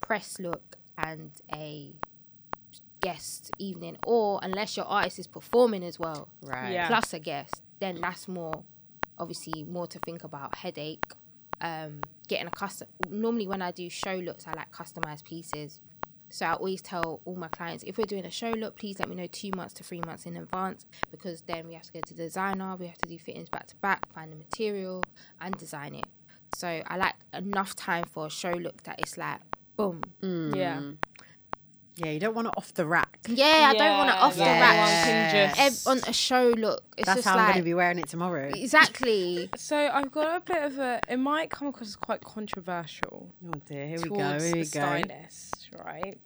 press 0.00 0.38
look 0.38 0.76
and 0.98 1.30
a 1.54 1.92
guest 3.00 3.50
evening 3.58 3.96
or 4.06 4.38
unless 4.42 4.76
your 4.76 4.86
artist 4.86 5.18
is 5.18 5.26
performing 5.26 5.82
as 5.82 5.98
well 5.98 6.28
Right. 6.42 6.72
Yeah. 6.72 6.86
plus 6.88 7.12
a 7.14 7.18
guest, 7.18 7.60
then 7.80 8.00
that's 8.00 8.28
more 8.28 8.64
obviously 9.18 9.64
more 9.64 9.86
to 9.86 9.98
think 10.00 10.24
about. 10.24 10.56
Headache. 10.56 11.04
Um, 11.60 12.00
getting 12.28 12.48
a 12.48 12.50
custom. 12.50 12.88
Normally, 13.08 13.46
when 13.46 13.62
I 13.62 13.70
do 13.70 13.88
show 13.88 14.14
looks, 14.16 14.46
I 14.48 14.52
like 14.52 14.72
customized 14.72 15.24
pieces. 15.24 15.80
So 16.32 16.46
I 16.46 16.54
always 16.54 16.80
tell 16.80 17.20
all 17.26 17.36
my 17.36 17.48
clients 17.48 17.84
if 17.86 17.98
we're 17.98 18.06
doing 18.06 18.24
a 18.24 18.30
show 18.30 18.52
look, 18.52 18.76
please 18.76 18.98
let 18.98 19.10
me 19.10 19.14
know 19.14 19.26
two 19.26 19.50
months 19.54 19.74
to 19.74 19.84
three 19.84 20.00
months 20.00 20.24
in 20.24 20.34
advance 20.34 20.86
because 21.10 21.42
then 21.42 21.68
we 21.68 21.74
have 21.74 21.82
to 21.82 21.92
go 21.92 22.00
to 22.00 22.14
the 22.14 22.22
designer, 22.22 22.74
we 22.74 22.86
have 22.86 22.96
to 22.98 23.06
do 23.06 23.18
fittings 23.18 23.50
back 23.50 23.66
to 23.66 23.76
back, 23.76 24.10
find 24.14 24.32
the 24.32 24.36
material, 24.36 25.04
and 25.42 25.54
design 25.58 25.94
it. 25.94 26.06
So 26.54 26.82
I 26.86 26.96
like 26.96 27.16
enough 27.34 27.76
time 27.76 28.04
for 28.04 28.28
a 28.28 28.30
show 28.30 28.52
look 28.52 28.82
that 28.84 28.98
it's 28.98 29.18
like 29.18 29.40
boom. 29.76 30.00
Mm. 30.22 30.56
Yeah. 30.56 30.76
Mm. 30.78 30.96
Yeah, 31.96 32.10
you 32.10 32.20
don't 32.20 32.34
want 32.34 32.48
it 32.48 32.54
off 32.56 32.72
the 32.72 32.86
rack. 32.86 33.18
Yeah, 33.28 33.70
I 33.70 33.74
don't 33.76 33.98
want 33.98 34.08
it 34.10 34.16
off 34.16 34.34
the 34.34 34.42
rack. 34.44 34.78
One 34.78 34.88
can 34.88 35.54
Ev- 35.58 35.82
on 35.86 35.98
a 36.08 36.12
show 36.12 36.48
look. 36.56 36.82
It's 36.96 37.04
That's 37.06 37.18
just 37.18 37.28
how 37.28 37.34
I'm 37.34 37.38
like 37.44 37.54
going 37.54 37.58
to 37.62 37.64
be 37.64 37.74
wearing 37.74 37.98
it 37.98 38.08
tomorrow. 38.08 38.50
exactly. 38.54 39.50
So 39.56 39.76
I've 39.76 40.10
got 40.10 40.36
a 40.36 40.40
bit 40.40 40.62
of 40.62 40.78
a. 40.78 41.00
It 41.08 41.18
might 41.18 41.50
come 41.50 41.68
across 41.68 41.88
as 41.88 41.96
quite 41.96 42.22
controversial. 42.24 43.30
Oh 43.46 43.60
dear, 43.66 43.86
here 43.86 43.98
we 44.02 44.08
go. 44.08 44.16
towards 44.16 44.44
Here 44.44 44.54
we 44.54 44.60
a 44.60 44.64
go. 44.64 44.68
stylist, 44.68 45.68
right? 45.84 46.18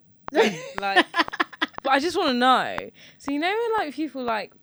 like, 0.79 1.05
but 1.83 1.89
I 1.91 1.99
just 1.99 2.15
want 2.17 2.29
to 2.29 2.33
know. 2.33 2.77
So 3.17 3.31
you 3.31 3.39
know 3.39 3.47
when 3.53 3.85
like 3.85 3.93
people 3.93 4.23
like 4.23 4.53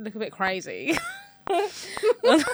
look 0.00 0.14
a 0.14 0.18
bit 0.18 0.32
crazy. 0.32 0.96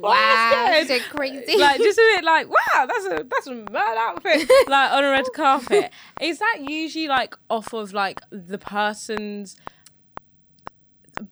Wow, 0.00 0.82
so 0.86 0.98
crazy. 1.10 1.56
like 1.58 1.78
just 1.78 1.98
a 1.98 2.12
bit 2.16 2.24
like 2.24 2.48
wow 2.48 2.86
that's 2.86 3.04
a 3.06 3.24
that's 3.28 3.46
a 3.46 3.54
mad 3.70 3.96
outfit 3.98 4.50
like 4.68 4.92
on 4.92 5.04
a 5.04 5.10
red 5.10 5.24
carpet 5.34 5.92
is 6.20 6.38
that 6.38 6.58
usually 6.66 7.08
like 7.08 7.36
off 7.50 7.72
of 7.72 7.92
like 7.92 8.20
the 8.30 8.58
person's 8.58 9.56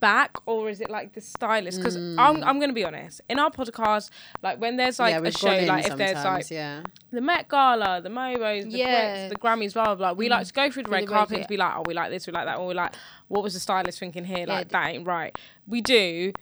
back 0.01 0.37
or 0.47 0.71
is 0.71 0.81
it 0.81 0.89
like 0.89 1.13
the 1.13 1.21
stylist 1.21 1.79
because 1.79 1.97
I'm, 1.97 2.43
I'm 2.43 2.59
gonna 2.59 2.73
be 2.73 2.85
honest 2.85 3.21
in 3.29 3.39
our 3.39 3.51
podcast 3.51 4.11
like 4.43 4.59
when 4.61 4.77
there's 4.77 4.99
like 4.99 5.13
yeah, 5.13 5.29
a 5.29 5.31
show 5.33 5.49
like 5.49 5.87
if 5.87 5.97
there's 5.97 6.25
like 6.25 6.51
yeah. 6.51 6.83
the 7.13 7.21
Met 7.21 7.49
Gala, 7.49 8.01
the 8.03 8.09
MOBOs, 8.09 8.71
the 8.71 8.79
Yeah. 8.79 9.27
Brits, 9.27 9.29
the 9.31 9.37
Grammys, 9.37 9.75
blah 9.75 9.85
blah 9.87 9.95
blah. 9.95 10.13
We 10.13 10.29
like 10.29 10.47
to 10.47 10.53
go 10.53 10.71
through 10.71 10.85
the 10.85 10.91
red 10.91 11.07
carpet 11.07 11.39
and 11.41 11.49
be 11.49 11.57
like, 11.59 11.75
oh, 11.77 11.83
we 11.87 11.93
like 11.95 12.11
this, 12.11 12.27
we 12.27 12.33
like 12.33 12.47
that, 12.47 12.59
or 12.59 12.67
we 12.67 12.75
like, 12.75 12.95
what 13.29 13.43
was 13.43 13.53
the 13.55 13.61
stylist 13.61 13.99
thinking 13.99 14.25
here? 14.25 14.47
Like 14.47 14.67
Yeah. 14.73 14.81
that 14.81 14.95
ain't 14.95 15.07
right. 15.07 15.37
We 15.67 15.81
do. 15.81 16.33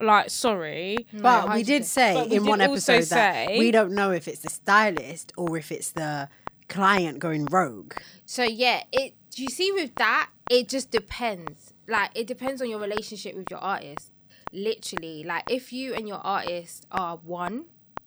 Like, 0.00 0.28
sorry, 0.28 1.06
But 1.10 1.54
we 1.54 1.62
did 1.62 1.86
say 1.86 2.12
But 2.14 2.24
in 2.24 2.42
did 2.42 2.46
one 2.46 2.60
episode 2.60 3.04
that 3.04 3.48
say- 3.48 3.58
we 3.58 3.70
don't 3.70 3.92
know 3.92 4.10
if 4.10 4.28
it's 4.28 4.40
the 4.40 4.50
stylist 4.50 5.32
or 5.38 5.56
if 5.56 5.72
it's 5.72 5.90
the 5.92 6.28
client 6.68 7.18
going 7.18 7.46
rogue. 7.46 7.94
So 8.26 8.42
yeah, 8.44 8.82
it. 8.92 9.14
Do 9.30 9.42
you 9.42 9.48
see 9.48 9.72
with 9.72 9.94
that? 9.94 10.30
It 10.50 10.68
just 10.68 10.90
depends. 10.90 11.72
Like 11.88 12.10
it 12.14 12.26
depends 12.26 12.60
on 12.60 12.68
your 12.68 12.78
relationship 12.80 13.34
with 13.36 13.46
your 13.50 13.60
artist. 13.60 14.12
Literally, 14.52 15.24
like 15.24 15.44
if 15.50 15.72
you 15.72 15.94
and 15.94 16.06
your 16.06 16.18
artist 16.18 16.86
are 16.90 17.16
one, 17.16 17.64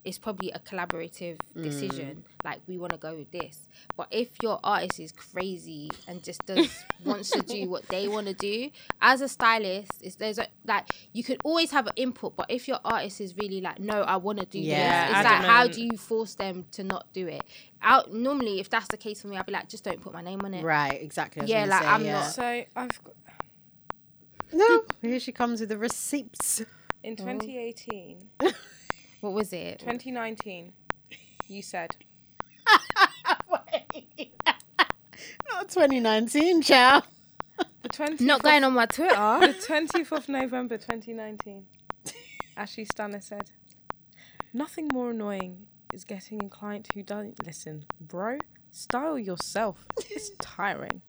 it's 0.10 0.18
probably 0.18 0.52
a 0.52 0.60
collaborative 0.60 1.38
decision. 1.56 2.24
Mm. 2.26 2.46
Like 2.46 2.60
we 2.68 2.78
want 2.78 2.92
to 2.94 2.98
go 2.98 3.16
with 3.16 3.32
this. 3.32 3.68
But 3.96 4.08
if 4.12 4.30
your 4.42 4.60
artist 4.64 5.00
is 5.00 5.12
crazy 5.12 5.90
and 6.08 6.24
just 6.24 6.46
does 6.46 6.84
wants 7.06 7.30
to 7.32 7.42
do 7.42 7.70
what 7.70 7.88
they 7.88 8.08
want 8.08 8.28
to 8.28 8.34
do, 8.34 8.72
as 9.02 9.22
a 9.22 9.28
stylist, 9.30 9.92
it's 10.02 10.16
there's 10.16 10.40
a, 10.40 10.48
like 10.66 10.86
you 11.14 11.24
could 11.24 11.40
always 11.44 11.72
have 11.72 11.88
an 11.88 11.94
input. 11.96 12.36
But 12.36 12.48
if 12.50 12.68
your 12.68 12.80
artist 12.84 13.22
is 13.22 13.38
really 13.38 13.62
like, 13.62 13.80
no, 13.80 14.02
I 14.02 14.18
want 14.18 14.40
to 14.40 14.46
do 14.46 14.60
Yeah, 14.60 15.08
this, 15.10 15.18
it's 15.18 15.26
like 15.26 15.44
how 15.46 15.68
do 15.68 15.82
you 15.84 15.96
force 15.98 16.36
them 16.36 16.66
to 16.72 16.84
not 16.84 17.06
do 17.14 17.28
it? 17.28 17.44
Out 17.82 18.12
normally, 18.14 18.60
if 18.60 18.70
that's 18.70 18.88
the 18.90 18.98
case 18.98 19.22
for 19.22 19.28
me, 19.28 19.38
I'd 19.38 19.46
be 19.46 19.54
like, 19.54 19.70
just 19.70 19.84
don't 19.84 20.02
put 20.02 20.12
my 20.14 20.22
name 20.22 20.42
on 20.44 20.54
it. 20.54 20.64
Right, 20.64 21.02
exactly. 21.02 21.46
Yeah, 21.48 21.66
like, 21.66 21.82
say, 21.84 21.88
I'm 21.88 22.04
yeah. 22.04 22.14
not- 22.14 22.32
so 22.32 22.64
I've 22.76 23.04
got, 23.04 23.14
No, 24.52 24.84
here 25.02 25.20
she 25.20 25.32
comes 25.32 25.60
with 25.62 25.70
the 25.70 25.78
receipts. 25.78 26.62
in 27.04 27.16
2018, 27.16 28.30
What 29.22 29.34
was 29.34 29.52
it? 29.54 29.80
2019, 29.80 30.74
you 31.48 31.62
said 31.62 31.96
Not 35.52 35.68
2019, 35.70 36.62
child. 36.62 37.04
the 37.82 37.90
20th 37.90 38.22
Not 38.22 38.38
of- 38.40 38.44
going 38.44 38.64
on 38.64 38.74
my 38.74 38.86
Twitter. 38.86 39.10
the 39.16 39.56
20th 39.68 40.12
of 40.12 40.30
November 40.30 40.78
2019. 40.78 41.66
Ashleigh 42.58 42.88
Stunna 42.88 43.22
said, 43.24 43.52
"Nothing 44.54 44.90
more 44.94 45.12
annoying 45.12 45.68
is 45.94 46.04
getting 46.04 46.44
a 46.44 46.50
client 46.50 46.88
who 46.94 47.04
doesn't 47.04 47.46
listen, 47.46 47.86
bro. 48.00 48.38
Style 48.70 49.18
yourself. 49.20 49.86
It's 50.10 50.32
tiring." 50.42 51.02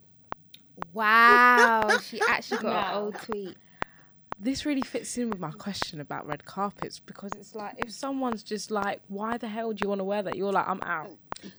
wow, 0.93 1.97
she 2.03 2.19
actually 2.27 2.57
got 2.63 2.73
Now. 2.73 2.91
an 2.97 3.03
old 3.03 3.15
tweet. 3.15 3.55
This 4.43 4.65
really 4.65 4.81
fits 4.81 5.17
in 5.17 5.29
with 5.29 5.39
my 5.39 5.51
question 5.51 6.01
about 6.01 6.25
red 6.27 6.45
carpets 6.45 6.99
because 6.99 7.31
it's 7.37 7.53
like 7.55 7.75
if 7.77 7.91
someone's 7.91 8.41
just 8.43 8.71
like, 8.71 9.01
why 9.07 9.37
the 9.37 9.47
hell 9.47 9.71
do 9.71 9.79
you 9.83 9.89
want 9.89 9.99
to 9.99 10.03
wear 10.05 10.23
that? 10.23 10.35
You're 10.35 10.51
like, 10.51 10.67
I'm 10.67 10.81
out, 10.81 11.11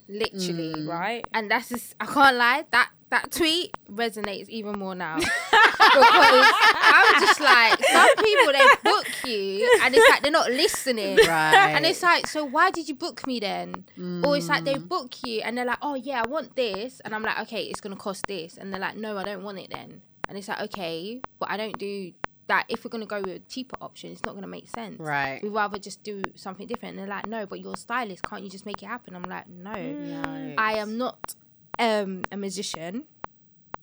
Literally, 0.09 0.85
right? 0.85 1.25
and 1.33 1.49
that's 1.49 1.69
just, 1.69 1.95
I 1.99 2.05
can't 2.05 2.35
lie. 2.37 2.65
That 2.71 2.89
that 3.09 3.31
tweet 3.31 3.71
resonates 3.91 4.49
even 4.49 4.79
more 4.79 4.95
now 4.95 5.17
because 5.19 6.51
I'm 6.73 7.21
just 7.21 7.39
like 7.39 7.77
some 7.85 8.09
people 8.15 8.51
they 8.53 8.65
book 8.83 9.07
you 9.25 9.69
and 9.83 9.93
it's 9.95 10.09
like 10.09 10.21
they're 10.23 10.31
not 10.31 10.49
listening. 10.49 11.17
Right. 11.17 11.73
And 11.75 11.85
it's 11.85 12.01
like, 12.01 12.25
so 12.27 12.43
why 12.43 12.71
did 12.71 12.87
you 12.89 12.95
book 12.95 13.25
me 13.27 13.39
then? 13.39 13.85
Or 14.23 14.35
it's 14.37 14.49
like 14.49 14.65
they 14.65 14.73
Mm. 14.75 14.87
book 14.89 15.23
you 15.23 15.41
and 15.41 15.55
they're 15.57 15.65
like, 15.65 15.77
oh 15.83 15.93
yeah, 15.95 16.23
I 16.23 16.27
want 16.27 16.55
this, 16.55 16.99
and 17.01 17.13
I'm 17.13 17.21
like, 17.23 17.39
okay, 17.41 17.63
it's 17.65 17.79
gonna 17.81 17.95
cost 17.95 18.25
this, 18.27 18.57
and 18.57 18.73
they're 18.73 18.79
like, 18.79 18.97
no, 18.97 19.17
I 19.17 19.23
don't 19.23 19.43
want 19.43 19.59
it 19.59 19.69
then. 19.69 20.01
And 20.27 20.37
it's 20.37 20.47
like, 20.47 20.61
okay, 20.61 21.21
but 21.37 21.51
I 21.51 21.57
don't 21.57 21.77
do 21.77 22.11
that. 22.47 22.65
If 22.69 22.83
we're 22.83 22.89
gonna 22.89 23.05
go 23.05 23.21
with 23.21 23.35
a 23.35 23.39
cheaper 23.39 23.77
option, 23.81 24.11
it's 24.11 24.23
not 24.25 24.35
gonna 24.35 24.47
make 24.47 24.69
sense. 24.69 24.99
Right. 24.99 25.41
We'd 25.41 25.49
rather 25.49 25.79
just 25.79 26.03
do 26.03 26.21
something 26.35 26.67
different. 26.67 26.97
And 26.97 26.99
they're 26.99 27.15
like, 27.15 27.27
no, 27.27 27.45
but 27.45 27.59
you're 27.59 27.73
a 27.73 27.77
stylist, 27.77 28.23
can't 28.23 28.43
you 28.43 28.49
just 28.49 28.65
make 28.65 28.81
it 28.81 28.87
happen? 28.87 29.15
I'm 29.15 29.23
like, 29.23 29.47
no, 29.47 29.71
Yikes. 29.71 30.55
I 30.57 30.73
am 30.75 30.97
not 30.97 31.35
um, 31.79 32.23
a 32.31 32.37
magician. 32.37 33.05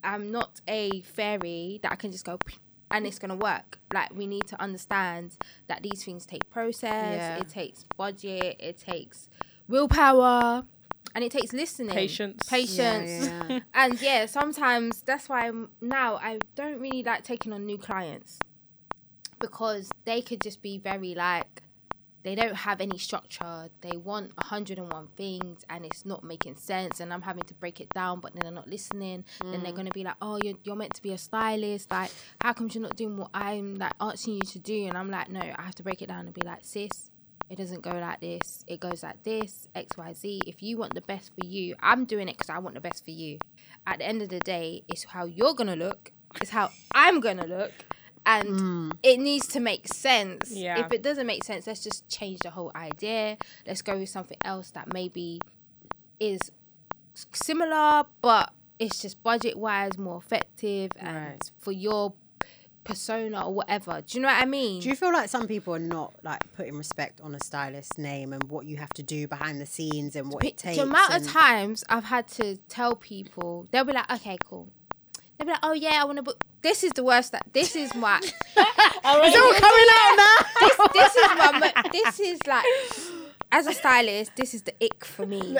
I'm 0.03 0.31
not 0.31 0.61
a 0.67 1.03
fairy 1.03 1.79
that 1.83 1.93
I 1.93 1.97
can 1.97 2.11
just 2.11 2.25
go 2.25 2.39
and 2.91 3.07
it's 3.07 3.19
gonna 3.19 3.37
work. 3.37 3.79
Like 3.93 4.15
we 4.15 4.27
need 4.27 4.47
to 4.49 4.61
understand 4.61 5.37
that 5.69 5.83
these 5.83 6.05
things 6.05 6.27
take 6.27 6.49
process. 6.51 7.17
Yeah. 7.17 7.37
It 7.39 7.49
takes 7.49 7.85
budget. 7.97 8.57
It 8.59 8.79
takes 8.79 9.29
willpower. 9.69 10.65
and 11.15 11.25
it 11.25 11.33
takes 11.33 11.53
listening, 11.53 11.91
Patience. 11.95 12.49
patience, 12.49 13.27
Yeah, 13.27 13.45
yeah. 13.49 13.61
and 13.75 14.01
yeah, 14.01 14.27
sometimes 14.27 15.03
that's 15.03 15.29
why 15.29 15.49
I'm, 15.49 15.71
now 15.81 16.17
I 16.17 16.39
don't 16.55 16.81
really 16.81 17.03
like 17.03 17.25
taking 17.25 17.53
on 17.53 17.67
new 17.67 17.79
clients 17.79 18.39
because 19.41 19.91
they 20.05 20.23
could 20.23 20.41
just 20.41 20.63
be 20.63 20.79
very 20.79 21.15
like 21.15 21.63
they 22.23 22.35
don't 22.35 22.55
have 22.55 22.81
any 22.81 22.99
structure. 22.99 23.71
They 23.81 23.97
want 23.97 24.37
101 24.37 25.09
things 25.17 25.65
and 25.71 25.87
it's 25.87 26.05
not 26.05 26.23
making 26.23 26.57
sense. 26.57 27.01
And 27.01 27.13
I'm 27.13 27.23
having 27.23 27.45
to 27.45 27.55
break 27.55 27.81
it 27.81 27.89
down, 27.91 28.21
but 28.21 28.35
then 28.35 28.43
they're 28.43 28.53
not 28.53 28.69
listening. 28.69 29.25
Then 29.43 29.63
they're 29.63 29.73
mm. 29.73 29.77
going 29.77 29.87
to 29.87 29.93
be 29.93 30.05
like, 30.05 30.17
oh, 30.21 30.39
you're, 30.43 30.57
you're 30.63 30.77
meant 30.77 30.95
to 30.95 31.03
be 31.03 31.13
a 31.13 31.19
stylist. 31.19 31.91
Like, 31.91 32.11
how 32.43 32.53
come 32.53 32.69
you're 32.73 32.83
not 32.83 32.97
doing 32.97 33.17
what 33.17 33.31
I'm 33.33 33.77
like 33.77 33.95
asking 34.01 34.35
you 34.35 34.41
to 34.43 34.59
do? 34.59 34.87
And 34.87 34.99
I'm 34.99 35.11
like, 35.11 35.31
no, 35.31 35.41
I 35.41 35.63
have 35.63 35.75
to 35.77 35.83
break 35.83 36.03
it 36.03 36.09
down 36.09 36.27
and 36.27 36.35
be 36.35 36.43
like, 36.43 36.59
sis, 36.63 37.11
it 37.49 37.57
doesn't 37.57 37.83
go 37.83 37.91
like 37.91 38.21
this. 38.21 38.65
It 38.69 38.81
goes 38.81 39.03
like 39.03 39.23
this, 39.23 39.67
X, 39.75 39.97
Y, 39.97 40.13
Z. 40.13 40.43
If 40.47 40.63
you 40.63 40.77
want 40.77 40.95
the 40.95 41.01
best 41.01 41.33
for 41.35 41.47
you, 41.47 41.75
I'm 41.81 42.05
doing 42.05 42.29
it 42.29 42.37
because 42.37 42.51
I 42.51 42.59
want 42.59 42.75
the 42.75 42.81
best 42.81 43.05
for 43.05 43.13
you. 43.13 43.39
At 43.87 43.99
the 43.99 44.07
end 44.07 44.21
of 44.21 44.29
the 44.29 44.41
day, 44.41 44.85
it's 44.89 45.05
how 45.05 45.25
you're 45.25 45.55
going 45.55 45.71
to 45.71 45.77
look, 45.77 46.13
it's 46.41 46.51
how 46.51 46.71
I'm 46.95 47.21
going 47.21 47.39
to 47.39 47.47
look. 47.47 47.73
And 48.27 48.49
mm. 48.49 48.93
it 49.03 49.19
needs 49.19 49.47
to 49.49 49.61
make 49.61 49.89
sense. 49.89 50.53
Yeah. 50.53 50.85
If 50.85 50.93
it 50.93 51.03
doesn't 51.03 51.27
make 51.27 51.43
sense, 51.43 51.67
let's 51.67 51.83
just 51.83 52.09
change 52.09 52.41
the 52.41 52.51
whole 52.51 52.71
idea. 52.75 53.39
Let's 53.67 53.83
go 53.83 53.99
with 53.99 54.09
something 54.09 54.39
else 54.45 54.71
that 54.73 54.93
maybe 54.93 55.41
is 56.19 56.53
similar, 57.33 58.05
but 58.23 58.53
it's 58.79 59.01
just 59.01 59.23
budget 59.23 59.57
wise 59.57 59.99
more 59.99 60.19
effective 60.19 60.91
and 60.97 61.17
Right. 61.17 61.51
for 61.59 61.73
your 61.73 62.15
persona 62.85 63.47
or 63.47 63.53
whatever. 63.55 64.03
Do 64.07 64.19
you 64.19 64.23
know 64.23 64.29
what 64.29 64.43
I 64.43 64.47
mean? 64.47 64.81
Do 64.81 64.89
you 64.89 64.97
feel 64.97 65.13
like 65.13 65.29
some 65.29 65.47
people 65.47 65.75
are 65.75 65.79
not 65.79 66.15
like 66.23 66.41
putting 66.55 66.77
respect 66.77 67.21
on 67.21 67.35
a 67.35 67.41
stylist's 67.41 67.99
name 67.99 68.33
and 68.33 68.43
what 68.45 68.67
you 68.67 68.77
have 68.79 68.91
to 68.91 69.03
do 69.03 69.29
behind 69.29 69.61
the 69.61 69.67
scenes 69.67 70.17
and 70.17 70.33
what 70.33 70.45
it 70.45 70.57
takes? 70.57 70.77
the 70.77 70.85
amount 70.85 71.15
of 71.15 71.27
times 71.27 71.85
I've 71.89 72.05
had 72.05 72.27
to 72.29 72.57
tell 72.69 72.97
people, 72.97 73.67
they'll 73.71 73.85
be 73.85 73.93
like, 73.93 74.11
okay, 74.11 74.39
cool. 74.45 74.69
They'll 75.41 75.47
be 75.47 75.53
like, 75.53 75.61
oh 75.63 75.73
yeah, 75.73 75.99
I 76.01 76.05
want 76.05 76.17
to 76.17 76.23
book. 76.23 76.45
This 76.61 76.85
is 76.85 76.93
the 76.93 77.03
worst. 77.03 77.33
That 77.33 77.45
this 77.55 77.75
is 77.75 77.95
my. 77.95 78.21
It's 79.03 79.37
all 79.37 79.55
coming 79.55 79.89
out 79.97 80.17
now. 80.19 80.87
this 80.93 81.17
is 81.17 81.29
my. 81.39 81.59
mo- 81.59 81.91
This 81.91 82.21
is 82.21 82.39
like, 82.47 82.65
as 83.51 83.67
a 83.67 83.73
stylist, 83.73 84.37
this 84.37 84.53
is 84.53 84.63
the 84.63 84.75
ick 84.85 85.03
for 85.05 85.25
me. 85.25 85.57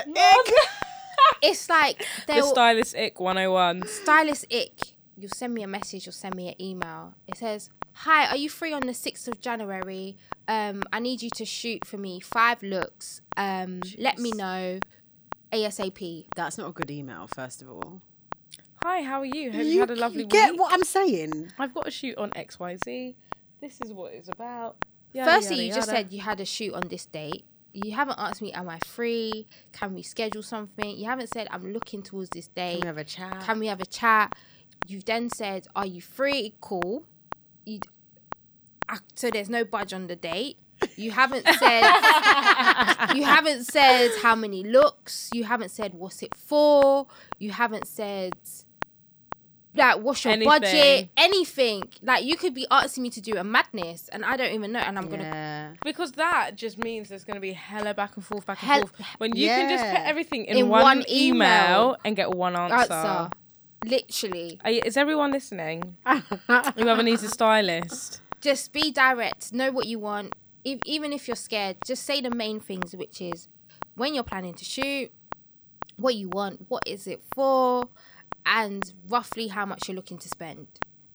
It's 1.41 1.67
like 1.69 1.97
The 2.27 2.33
they'll 2.33 2.47
stylist 2.51 2.95
ick 2.95 3.19
101. 3.19 3.87
stylist 3.87 4.45
ick. 4.53 4.93
You'll 5.17 5.31
send 5.31 5.53
me 5.55 5.63
a 5.63 5.67
message. 5.67 6.05
You'll 6.05 6.13
send 6.13 6.35
me 6.35 6.49
an 6.49 6.61
email. 6.61 7.15
It 7.27 7.37
says, 7.37 7.69
"Hi, 7.93 8.27
are 8.27 8.37
you 8.37 8.49
free 8.49 8.73
on 8.73 8.81
the 8.81 8.93
sixth 8.93 9.27
of 9.27 9.39
January? 9.41 10.17
Um, 10.47 10.83
I 10.93 10.99
need 10.99 11.21
you 11.23 11.29
to 11.35 11.45
shoot 11.45 11.85
for 11.85 11.97
me 11.97 12.19
five 12.19 12.61
looks. 12.61 13.21
Um, 13.37 13.81
let 13.97 14.19
me 14.19 14.31
know, 14.31 14.79
ASAP." 15.51 16.25
That's 16.35 16.57
not 16.59 16.69
a 16.69 16.73
good 16.73 16.91
email, 16.91 17.27
first 17.27 17.61
of 17.63 17.69
all. 17.71 18.01
Hi, 18.83 19.03
how 19.03 19.19
are 19.19 19.25
you? 19.25 19.51
Have 19.51 19.65
you, 19.67 19.79
had 19.79 19.91
a 19.91 19.95
lovely 19.95 20.25
get 20.25 20.51
week? 20.51 20.53
Get 20.53 20.59
what 20.59 20.73
I'm 20.73 20.83
saying? 20.83 21.51
I've 21.59 21.71
got 21.71 21.87
a 21.87 21.91
shoot 21.91 22.17
on 22.17 22.31
XYZ. 22.31 23.13
This 23.61 23.79
is 23.79 23.93
what 23.93 24.11
it's 24.11 24.27
about. 24.27 24.75
Yada, 25.13 25.31
Firstly, 25.31 25.57
yada, 25.57 25.67
you 25.67 25.73
just 25.73 25.87
yada. 25.87 25.99
said 25.99 26.13
you 26.13 26.21
had 26.21 26.39
a 26.39 26.45
shoot 26.45 26.73
on 26.73 26.81
this 26.89 27.05
date. 27.05 27.45
You 27.73 27.91
haven't 27.91 28.17
asked 28.17 28.41
me, 28.41 28.51
am 28.53 28.67
I 28.67 28.79
free? 28.79 29.45
Can 29.71 29.93
we 29.93 30.01
schedule 30.01 30.41
something? 30.41 30.97
You 30.97 31.05
haven't 31.05 31.27
said, 31.31 31.47
I'm 31.51 31.71
looking 31.71 32.01
towards 32.01 32.31
this 32.31 32.47
date. 32.47 32.81
Can 32.81 32.81
we 32.81 32.87
have 32.87 32.97
a 32.97 33.03
chat? 33.03 33.41
Can 33.41 33.59
we 33.59 33.67
have 33.67 33.81
a 33.81 33.85
chat? 33.85 34.33
You've 34.87 35.05
then 35.05 35.29
said, 35.29 35.67
are 35.75 35.85
you 35.85 36.01
free? 36.01 36.55
Cool. 36.59 37.03
You, 37.65 37.81
ah, 38.89 38.99
so 39.13 39.29
there's 39.29 39.49
no 39.49 39.63
budge 39.63 39.93
on 39.93 40.07
the 40.07 40.15
date. 40.15 40.57
You 40.95 41.11
haven't 41.11 41.47
said 41.47 41.81
you 43.15 43.23
haven't 43.23 43.65
said 43.65 44.09
how 44.23 44.35
many 44.35 44.63
looks. 44.63 45.29
You 45.31 45.43
haven't 45.43 45.69
said 45.69 45.93
what's 45.93 46.23
it 46.23 46.33
for. 46.33 47.05
You 47.37 47.51
haven't 47.51 47.85
said 47.85 48.33
like 49.75 49.99
what's 49.99 50.23
your 50.25 50.37
budget, 50.43 50.73
Anything. 50.73 51.09
anything. 51.17 51.83
Like 52.01 52.25
you 52.25 52.35
could 52.35 52.53
be 52.53 52.67
asking 52.69 53.03
me 53.03 53.09
to 53.11 53.21
do 53.21 53.37
a 53.37 53.43
madness, 53.43 54.09
and 54.09 54.25
I 54.25 54.35
don't 54.37 54.51
even 54.53 54.71
know, 54.73 54.79
and 54.79 54.97
I'm 54.97 55.07
gonna. 55.09 55.73
Because 55.85 56.11
that 56.13 56.55
just 56.55 56.77
means 56.77 57.09
there's 57.09 57.23
going 57.23 57.35
to 57.35 57.41
be 57.41 57.53
hella 57.53 57.93
back 57.93 58.15
and 58.17 58.25
forth, 58.25 58.45
back 58.45 58.61
and 58.61 58.71
Hell- 58.71 58.87
forth. 58.87 59.01
When 59.17 59.35
you 59.35 59.47
can 59.47 59.69
just 59.69 59.83
put 59.83 60.01
everything 60.07 60.45
in, 60.45 60.57
In 60.57 60.67
one, 60.69 60.81
one 60.81 60.97
email, 61.09 61.35
email. 61.35 61.97
and 62.03 62.15
get 62.15 62.31
one 62.31 62.55
answer. 62.55 62.93
answer. 62.93 63.29
Literally, 63.85 64.59
Are 64.63 64.71
you- 64.71 64.81
is 64.85 64.95
everyone 64.97 65.31
listening? 65.31 65.95
Whoever 66.75 67.01
needs 67.01 67.23
a 67.23 67.29
stylist. 67.29 68.21
just 68.39 68.73
be 68.73 68.91
direct. 68.91 69.53
Know 69.53 69.71
what 69.71 69.87
you 69.87 69.97
want. 69.99 70.35
If, 70.63 70.79
even 70.85 71.11
if 71.13 71.27
you're 71.27 71.35
scared, 71.35 71.77
just 71.85 72.03
say 72.03 72.21
the 72.21 72.29
main 72.29 72.59
things, 72.59 72.95
which 72.95 73.19
is 73.21 73.47
when 73.95 74.13
you're 74.13 74.23
planning 74.23 74.53
to 74.53 74.63
shoot, 74.65 75.11
what 75.97 76.13
you 76.15 76.29
want, 76.29 76.65
what 76.67 76.83
is 76.85 77.07
it 77.07 77.21
for, 77.33 77.89
and 78.45 78.93
roughly 79.07 79.47
how 79.47 79.65
much 79.65 79.87
you're 79.87 79.95
looking 79.95 80.17
to 80.19 80.29
spend. 80.29 80.67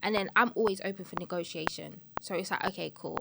And 0.02 0.14
then 0.14 0.30
I'm 0.36 0.52
always 0.54 0.80
open 0.84 1.04
for 1.04 1.16
negotiation. 1.16 2.00
So 2.20 2.34
it's 2.34 2.50
like, 2.50 2.64
okay, 2.64 2.92
cool. 2.94 3.18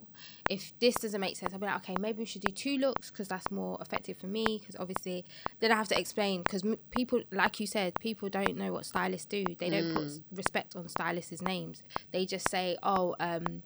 If 0.49 0.73
this 0.79 0.95
doesn't 0.95 1.19
make 1.19 1.35
sense, 1.35 1.53
I'll 1.53 1.59
be 1.59 1.65
like, 1.65 1.77
okay, 1.77 1.95
maybe 1.99 2.19
we 2.19 2.25
should 2.25 2.41
do 2.43 2.51
two 2.51 2.77
looks 2.77 3.09
because 3.09 3.27
that's 3.27 3.49
more 3.49 3.77
effective 3.81 4.17
for 4.17 4.27
me. 4.27 4.59
Because 4.59 4.75
obviously, 4.79 5.25
then 5.59 5.71
I 5.71 5.75
have 5.75 5.87
to 5.89 5.99
explain 5.99 6.43
because 6.43 6.63
m- 6.63 6.77
people, 6.91 7.21
like 7.31 7.59
you 7.59 7.65
said, 7.65 7.99
people 7.99 8.29
don't 8.29 8.55
know 8.57 8.71
what 8.71 8.85
stylists 8.85 9.25
do. 9.25 9.45
They 9.57 9.69
don't 9.69 9.89
put 9.95 10.07
respect 10.31 10.75
on 10.75 10.87
stylists' 10.87 11.41
names. 11.41 11.81
They 12.11 12.25
just 12.25 12.49
say, 12.49 12.77
oh, 12.83 13.15
um, 13.19 13.63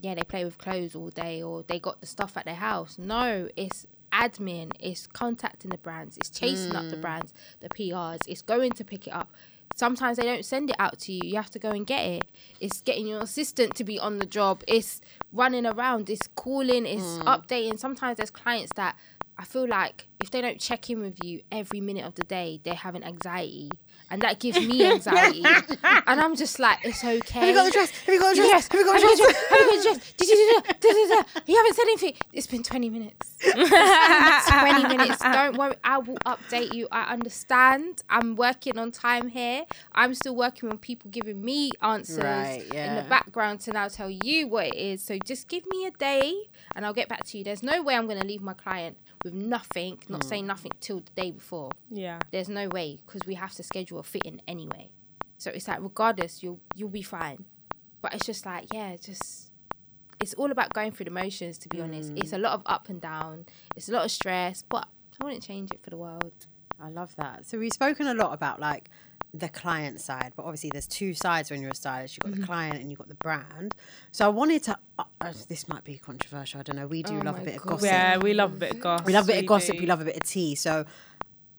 yeah, 0.00 0.14
they 0.14 0.22
play 0.22 0.44
with 0.44 0.58
clothes 0.58 0.94
all 0.94 1.10
day 1.10 1.42
or 1.42 1.62
they 1.62 1.78
got 1.78 2.00
the 2.00 2.06
stuff 2.06 2.36
at 2.36 2.44
their 2.44 2.54
house. 2.54 2.98
No, 2.98 3.48
it's 3.56 3.86
admin, 4.12 4.72
it's 4.80 5.06
contacting 5.06 5.70
the 5.70 5.78
brands, 5.78 6.16
it's 6.16 6.30
chasing 6.30 6.74
up 6.74 6.88
the 6.90 6.96
brands, 6.96 7.32
the 7.60 7.68
PRs, 7.68 8.18
it's 8.26 8.42
going 8.42 8.72
to 8.72 8.84
pick 8.84 9.06
it 9.06 9.12
up. 9.12 9.32
Sometimes 9.80 10.18
they 10.18 10.24
don't 10.24 10.44
send 10.44 10.68
it 10.68 10.76
out 10.78 10.98
to 10.98 11.12
you. 11.14 11.22
You 11.24 11.36
have 11.36 11.50
to 11.52 11.58
go 11.58 11.70
and 11.70 11.86
get 11.86 12.04
it. 12.04 12.24
It's 12.60 12.82
getting 12.82 13.06
your 13.06 13.20
assistant 13.20 13.74
to 13.76 13.82
be 13.82 13.98
on 13.98 14.18
the 14.18 14.26
job. 14.26 14.62
It's 14.68 15.00
running 15.32 15.64
around. 15.64 16.10
It's 16.10 16.28
calling. 16.36 16.84
It's 16.84 17.02
mm. 17.02 17.22
updating. 17.24 17.78
Sometimes 17.78 18.18
there's 18.18 18.30
clients 18.30 18.72
that 18.76 18.94
I 19.38 19.44
feel 19.44 19.66
like 19.66 20.06
if 20.22 20.30
they 20.30 20.42
don't 20.42 20.60
check 20.60 20.90
in 20.90 21.00
with 21.00 21.24
you 21.24 21.40
every 21.50 21.80
minute 21.80 22.04
of 22.04 22.14
the 22.14 22.24
day, 22.24 22.60
they're 22.62 22.74
having 22.74 23.02
anxiety. 23.02 23.70
And 24.10 24.22
that 24.22 24.40
gives 24.40 24.58
me 24.58 24.84
anxiety. 24.92 25.44
and 25.82 26.20
I'm 26.20 26.36
just 26.36 26.58
like, 26.58 26.78
it's 26.84 27.04
okay. 27.04 27.40
Have 27.40 27.48
you 27.48 27.54
got 27.54 27.64
the 27.66 27.70
dress? 27.70 27.90
Have 27.90 28.14
you 28.14 28.20
got 28.20 28.30
the 28.30 28.36
dress? 28.36 28.48
Yes. 28.48 28.68
Have 28.68 28.80
you 28.80 28.86
got 28.86 29.00
the 29.00 29.06
Have 29.06 29.18
dress? 29.18 29.36
have 29.50 29.60
you 29.60 29.66
got 29.66 29.76
the 29.76 29.82
dress? 29.82 30.12
Did 30.14 30.28
you 30.28 30.36
do 30.36 31.08
that? 31.08 31.42
You 31.46 31.56
haven't 31.56 31.74
said 31.74 31.82
anything. 31.82 32.14
It's 32.32 32.46
been 32.46 32.62
20 32.62 32.90
minutes. 32.90 33.36
It's 33.40 34.50
been 34.50 34.82
20 34.82 34.96
minutes. 34.96 35.22
Don't 35.22 35.56
worry. 35.56 35.74
I 35.84 35.98
will 35.98 36.18
update 36.26 36.74
you. 36.74 36.88
I 36.90 37.12
understand. 37.12 38.02
I'm 38.08 38.36
working 38.36 38.78
on 38.78 38.90
time 38.92 39.28
here. 39.28 39.64
I'm 39.92 40.14
still 40.14 40.36
working 40.36 40.70
on 40.70 40.78
people 40.78 41.10
giving 41.10 41.42
me 41.44 41.70
answers 41.82 42.18
Right, 42.18 42.62
in 42.72 42.96
the 42.96 43.06
background 43.08 43.60
to 43.60 43.72
now 43.72 43.88
tell 43.88 44.10
you 44.10 44.48
what 44.48 44.68
it 44.68 44.76
is. 44.76 45.02
So 45.02 45.18
just 45.24 45.48
give 45.48 45.66
me 45.66 45.86
a 45.86 45.90
day 45.90 46.34
and 46.74 46.84
I'll 46.84 46.94
get 46.94 47.08
back 47.08 47.24
to 47.24 47.38
you. 47.38 47.44
There's 47.44 47.62
no 47.62 47.82
way 47.82 47.94
I'm 47.94 48.06
going 48.06 48.20
to 48.20 48.26
leave 48.26 48.42
my 48.42 48.54
client 48.54 48.96
with 49.24 49.34
nothing, 49.34 49.98
not 50.08 50.22
hmm. 50.22 50.28
saying 50.28 50.46
nothing 50.46 50.72
till 50.80 51.00
the 51.00 51.10
day 51.22 51.30
before. 51.30 51.70
Yeah. 51.90 52.20
There's 52.30 52.48
no 52.48 52.68
way 52.68 52.98
because 53.06 53.26
we 53.26 53.34
have 53.34 53.54
to 53.54 53.62
schedule 53.62 53.89
a 53.98 54.02
fit 54.02 54.22
in 54.24 54.40
anyway. 54.48 54.90
So 55.38 55.50
it's 55.50 55.66
like 55.68 55.80
regardless, 55.80 56.42
you'll 56.42 56.60
you'll 56.74 56.88
be 56.90 57.02
fine. 57.02 57.44
But 58.02 58.14
it's 58.14 58.26
just 58.26 58.46
like 58.46 58.66
yeah, 58.72 58.96
just 58.96 59.50
it's 60.20 60.34
all 60.34 60.50
about 60.50 60.72
going 60.74 60.92
through 60.92 61.04
the 61.04 61.10
motions. 61.10 61.58
To 61.58 61.68
be 61.68 61.80
honest, 61.80 62.12
it's 62.16 62.32
a 62.32 62.38
lot 62.38 62.52
of 62.52 62.62
up 62.66 62.88
and 62.88 63.00
down. 63.00 63.46
It's 63.76 63.88
a 63.88 63.92
lot 63.92 64.04
of 64.04 64.10
stress, 64.10 64.62
but 64.68 64.86
I 65.20 65.24
wouldn't 65.24 65.42
change 65.42 65.70
it 65.72 65.82
for 65.82 65.90
the 65.90 65.96
world. 65.96 66.32
I 66.82 66.88
love 66.88 67.14
that. 67.16 67.46
So 67.46 67.58
we've 67.58 67.72
spoken 67.72 68.06
a 68.06 68.14
lot 68.14 68.32
about 68.32 68.58
like 68.60 68.88
the 69.32 69.48
client 69.48 70.00
side, 70.00 70.32
but 70.34 70.42
obviously 70.44 70.70
there's 70.72 70.86
two 70.86 71.14
sides 71.14 71.50
when 71.50 71.60
you're 71.62 71.70
a 71.70 71.74
stylist. 71.74 72.14
You've 72.16 72.20
got 72.24 72.32
Mm-hmm. 72.32 72.40
the 72.40 72.46
client 72.46 72.76
and 72.80 72.90
you've 72.90 72.98
got 72.98 73.08
the 73.08 73.14
brand. 73.16 73.74
So 74.12 74.24
I 74.24 74.28
wanted 74.28 74.62
to. 74.64 74.78
Uh, 74.98 75.04
uh, 75.20 75.32
this 75.48 75.68
might 75.68 75.84
be 75.84 75.98
controversial. 75.98 76.60
I 76.60 76.62
don't 76.64 76.76
know. 76.76 76.86
We 76.86 77.02
do 77.02 77.14
Oh 77.18 77.22
love 77.24 77.36
a 77.36 77.38
my 77.38 77.44
bit 77.44 77.56
of 77.56 77.62
gossip. 77.66 77.84
Yeah, 77.86 78.16
we 78.18 78.34
love 78.34 78.54
a 78.54 78.56
bit 78.56 78.72
of 78.72 78.80
gossip. 78.80 79.06
We 79.06 79.12
love 79.12 79.24
a 79.24 79.32
bit 79.32 79.38
of 79.40 79.46
gossip. 79.46 79.74
do. 79.76 79.80
We 79.80 79.86
love 79.86 80.00
a 80.00 80.04
bit 80.04 80.16
of 80.16 80.22
tea. 80.24 80.54
So 80.54 80.84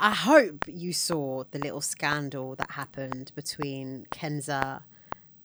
I 0.02 0.12
hope 0.12 0.66
you 0.68 0.94
saw 0.94 1.44
the 1.52 1.60
little 1.60 1.80
scandal 1.82 2.56
that 2.56 2.72
happened 2.72 3.32
between 3.36 4.08
Kenza 4.12 4.82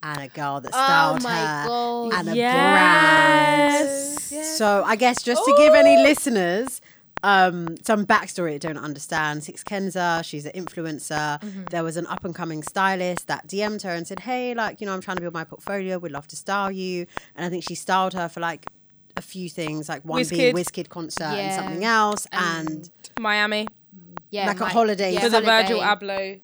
and 0.03 0.21
a 0.23 0.29
girl 0.29 0.61
that 0.63 0.73
styled 0.73 1.23
my 1.23 1.31
her 1.41 1.67
God. 1.69 2.13
and 2.15 2.29
a 2.31 2.35
Yes. 2.35 4.31
brand. 4.31 4.45
So 4.47 4.83
I 4.85 4.97
guess 4.97 5.23
just 5.23 5.45
to 5.45 5.55
give 5.59 5.75
any 5.75 5.97
listeners 6.03 6.81
um, 7.23 7.77
some 7.83 8.07
backstory 8.07 8.53
that 8.53 8.63
don't 8.63 8.79
understand, 8.79 9.43
Six 9.43 9.65
Kenza, 9.65 10.25
she's 10.25 10.47
an 10.47 10.53
influencer. 10.53 11.41
There 11.71 11.83
was 11.83 11.97
an 11.97 12.07
up 12.07 12.25
and 12.25 12.35
coming 12.35 12.63
stylist 12.63 13.27
that 13.27 13.47
DM'd 13.49 13.83
her 13.83 13.91
and 13.91 14.07
said, 14.07 14.21
"Hey, 14.21 14.55
like 14.55 14.81
you 14.81 14.87
know, 14.87 14.93
I'm 14.95 15.01
trying 15.01 15.17
to 15.17 15.23
build 15.23 15.35
my 15.35 15.45
portfolio. 15.45 15.99
We'd 15.99 16.13
love 16.13 16.29
to 16.29 16.37
style 16.37 16.71
you." 16.71 17.07
And 17.35 17.45
I 17.45 17.49
think 17.49 17.65
she 17.65 17.75
styled 17.75 18.13
her 18.15 18.29
for 18.29 18.41
like 18.41 18.67
a 19.17 19.23
few 19.23 19.49
things, 19.49 19.89
like 19.89 20.03
one 20.05 20.23
being 20.25 20.55
Wizkid. 20.55 20.87
Wizkid 20.87 20.89
concert 20.89 21.25
and 21.25 21.53
something 21.55 21.85
else, 21.85 22.27
and 22.33 22.91
Miami 23.19 23.67
Yeah, 24.37 24.47
Like 24.49 24.61
a 24.61 24.67
holiday. 24.67 25.13
yeah, 25.15 25.21
for 25.21 25.29
the 25.31 25.41
Virgil. 25.41 25.81
Abloh 25.81 26.41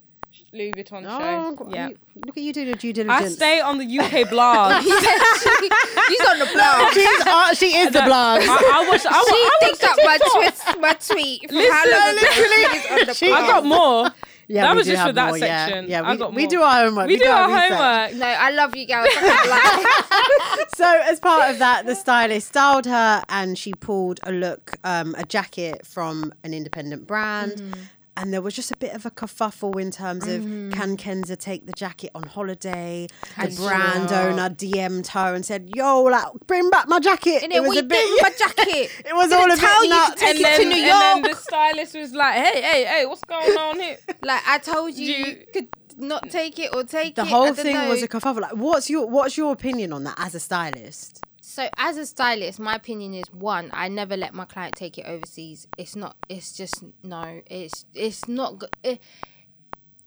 Louis 0.55 0.73
Vuitton 0.73 1.05
Oh, 1.07 1.19
show. 1.21 1.65
look 1.65 1.75
Yeah. 1.75 1.89
you- 1.89 1.99
look 2.27 2.37
at 2.37 2.43
you 2.43 2.53
doing 2.53 2.67
your 2.69 2.77
due 2.77 2.93
diligence. 2.93 3.33
I 3.33 3.37
stay 3.41 3.61
on 3.61 3.77
the 3.79 3.85
UK 3.99 4.25
blog. 4.35 4.83
She's 4.83 6.21
on 6.31 6.39
the 6.39 6.49
blog. 6.53 6.93
she's, 6.93 7.27
uh, 7.27 7.55
she 7.55 7.77
is 7.77 7.93
the 7.93 8.03
blog. 8.03 8.41
I, 8.43 8.47
I 8.77 8.89
watched. 8.89 9.07
I, 9.07 9.13
She 9.13 9.17
I 9.17 9.51
watched 9.63 9.81
picked 9.81 9.85
up 9.91 9.97
my 10.05 10.19
TikTok. 10.19 10.33
tweet, 10.33 10.81
my 10.81 10.93
tweet 10.95 11.49
from 11.49 11.57
Listen, 11.59 11.73
how 11.73 11.85
long 11.91 12.15
literally, 12.15 12.65
she 12.81 12.89
on 13.01 13.07
the 13.07 13.15
she- 13.15 13.33
I 13.33 13.47
got 13.47 13.65
more. 13.65 14.11
Yeah, 14.53 14.65
that 14.65 14.73
we 14.73 14.77
was 14.79 14.87
do 14.87 14.93
just 14.93 15.07
for 15.07 15.13
that 15.15 15.29
more, 15.29 15.39
yeah. 15.39 15.67
section. 15.67 15.89
Yeah, 15.89 16.03
I 16.03 16.15
we, 16.15 16.43
we 16.43 16.47
do 16.47 16.61
our 16.61 16.85
homework. 16.85 17.07
We 17.07 17.17
do 17.17 17.25
our 17.25 17.51
our 17.51 17.59
homework. 17.59 18.19
No, 18.19 18.27
I 18.27 18.51
love 18.51 18.77
you 18.77 18.87
girls. 18.87 19.09
I 19.09 19.21
can't 19.21 19.49
lie. 19.49 20.65
So, 20.75 21.01
as 21.05 21.21
part 21.21 21.51
of 21.51 21.59
that, 21.59 21.87
the 21.87 21.95
stylist 21.95 22.49
styled 22.49 22.85
her 22.85 23.23
and 23.31 23.57
she 23.57 23.73
pulled 23.73 24.21
a 24.25 24.33
look, 24.33 24.77
um, 24.85 25.15
a 25.17 25.25
jacket 25.25 25.87
from 25.87 26.35
an 26.45 26.53
independent 26.53 27.07
brand. 27.07 27.53
Mm-hmm. 27.53 27.81
And 28.15 28.33
there 28.33 28.43
was 28.43 28.55
just 28.55 28.71
a 28.71 28.77
bit 28.77 28.95
of 28.95 29.07
a 29.07 29.11
kerfuffle 29.11 29.81
in 29.81 29.91
terms 29.91 30.27
of 30.27 30.43
mm-hmm. 30.43 30.71
can 30.73 30.99
Kenza 30.99 31.37
take 31.37 31.65
the 31.65 31.73
jacket 31.73 32.11
on 32.15 32.25
holiday? 32.25 33.07
The 33.37 33.55
brand 33.57 34.11
sure. 34.11 34.19
owner 34.19 34.51
DM'd 34.51 35.07
her 35.09 35.35
and 35.35 35.45
said, 35.47 35.71
"Yo, 35.75 36.03
like, 36.03 36.27
bring 36.47 36.69
back 36.69 36.89
my 36.89 37.01
jacket." 37.01 37.43
And 37.43 37.53
then 37.53 37.67
what 37.67 37.75
you 37.75 37.83
doing 37.83 38.13
with 38.13 38.23
my 38.23 38.31
jacket? 38.31 38.91
It 39.07 39.15
was 39.15 39.31
Didn't 39.31 39.41
all 39.41 39.51
a 39.51 39.55
bit 39.55 39.61
tell 39.61 39.85
you 39.85 39.91
to 39.91 39.97
nuts. 39.97 40.21
take 40.21 40.29
and 40.31 40.39
it 40.39 40.43
then, 40.43 40.61
to 40.61 40.67
New 40.67 40.83
and 40.83 41.25
then 41.25 41.33
the 41.33 41.37
stylist 41.37 41.95
was 41.97 42.13
like, 42.13 42.35
"Hey, 42.45 42.61
hey, 42.63 42.85
hey, 42.85 43.07
what's 43.07 43.25
going 43.25 43.57
on 43.57 43.81
here?" 43.81 43.97
Like 44.23 44.43
I 44.47 44.59
told 44.59 44.95
you, 44.95 45.07
You- 45.07 45.25
you 45.27 45.37
could 45.53 45.69
not 45.97 46.29
take 46.31 46.59
it 46.59 46.75
or 46.75 46.85
take 46.85 47.15
the 47.15 47.23
it. 47.23 47.27
I 47.27 47.29
whole 47.29 47.55
thing 47.55 47.75
know. 47.75 47.89
was 47.89 48.03
a 48.03 48.09
kerfuffle. 48.09 48.41
Like, 48.43 48.57
what's 48.57 48.91
your 48.91 49.09
what's 49.09 49.37
your 49.39 49.53
opinion 49.53 49.93
on 49.93 50.05
that 50.05 50.17
as 50.19 50.35
a 50.35 50.41
stylist? 50.41 51.25
So 51.55 51.69
as 51.77 51.99
a 51.99 52.07
stylist, 52.07 52.59
my 52.59 52.75
opinion 52.77 53.13
is 53.13 53.25
one, 53.31 53.69
I 53.75 53.89
never 53.89 54.17
let 54.17 54.33
my 54.33 54.47
client 54.47 54.75
take 54.75 54.97
it 54.97 55.05
overseas. 55.07 55.69
It's 55.77 55.95
not. 55.95 56.17
It's 56.31 56.57
just 56.57 56.83
no. 57.03 57.43
It's 57.47 57.85
it's 57.95 58.27
not 58.27 58.59
good. 58.59 58.71
It, 58.83 59.01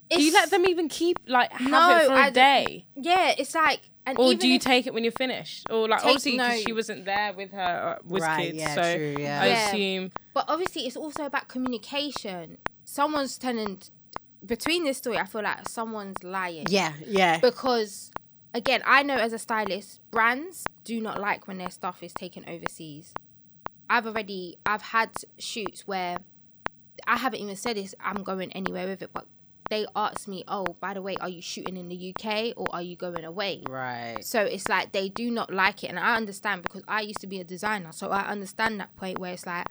Do 0.10 0.24
you 0.24 0.34
let 0.34 0.50
them 0.50 0.66
even 0.66 0.90
keep 0.90 1.20
like 1.28 1.52
have 1.52 1.70
No, 1.70 1.98
it 1.98 2.08
for 2.08 2.14
a 2.14 2.18
I 2.18 2.30
d- 2.30 2.34
day, 2.34 2.86
Yeah, 2.96 3.36
it's 3.38 3.54
like. 3.54 3.82
And 4.08 4.18
or 4.20 4.34
do 4.34 4.48
you 4.48 4.56
if- 4.56 4.64
take 4.64 4.88
it 4.88 4.94
when 4.96 5.04
you're 5.04 5.12
finished, 5.12 5.68
or 5.70 5.88
like 5.88 6.00
Take- 6.00 6.08
obviously 6.08 6.38
'cause 6.38 6.50
no. 6.58 6.64
she 6.66 6.74
wasn't 6.74 7.06
there 7.06 7.34
with 7.34 7.52
her 7.52 7.98
uh, 8.00 8.02
with 8.08 8.24
Right, 8.24 8.46
kids, 8.48 8.58
yeah, 8.58 8.76
so 8.76 8.96
true, 8.96 9.16
yeah. 9.20 9.42
I 9.42 9.48
Yeah. 9.48 9.68
assume 9.70 10.12
But 10.34 10.46
obviously, 10.48 10.88
it's 10.88 10.98
also 10.98 11.26
about 11.26 11.48
communication. 11.48 12.58
Someone's 12.86 13.38
telling. 13.38 13.82
Between 14.46 14.84
this 14.84 14.98
story, 14.98 15.18
I 15.18 15.26
feel 15.26 15.42
like 15.44 15.68
someone's 15.70 16.24
lying. 16.24 16.66
Yeah, 16.70 16.94
yeah. 17.08 17.40
because 17.40 18.12
again 18.56 18.82
i 18.86 19.04
know 19.04 19.18
as 19.18 19.34
a 19.34 19.38
stylist 19.38 20.00
brands 20.12 20.64
do 20.86 21.02
not 21.02 21.20
like 21.20 21.46
when 21.46 21.58
their 21.58 21.70
stuff 21.70 22.02
is 22.02 22.14
taken 22.14 22.44
overseas 22.48 23.14
i've 23.90 24.08
already 24.08 24.58
i've 24.66 24.82
had 24.82 25.10
shoots 25.38 25.86
where 25.86 26.18
i 27.06 27.18
haven't 27.18 27.42
even 27.42 27.56
said 27.56 27.76
this 27.76 27.94
i'm 28.00 28.24
going 28.24 28.52
anywhere 28.54 28.88
with 28.88 29.02
it 29.02 29.10
but 29.14 29.28
they 29.70 29.86
asked 29.94 30.30
me 30.30 30.44
oh 30.48 30.78
by 30.80 30.94
the 30.94 31.02
way 31.02 31.18
are 31.18 31.28
you 31.28 31.42
shooting 31.42 31.76
in 31.76 31.90
the 31.90 32.14
uk 32.16 32.54
or 32.56 32.68
are 32.74 32.82
you 32.82 32.96
going 32.96 33.26
away 33.26 33.62
right. 33.68 34.24
so 34.24 34.42
it's 34.42 34.70
like 34.70 34.94
they 34.94 35.10
do 35.10 35.30
not 35.30 35.52
like 35.54 35.84
it 35.84 35.88
and 35.88 36.00
i 36.00 36.16
understand 36.16 36.64
because 36.64 36.84
i 36.88 37.02
used 37.02 37.20
to 37.20 37.28
be 37.28 37.42
a 37.42 37.44
designer 37.44 37.92
so 37.92 38.10
i 38.10 38.22
understand 38.22 38.80
that 38.80 38.96
point 38.96 39.20
where 39.20 39.34
it's 39.34 39.46
like 39.46 39.68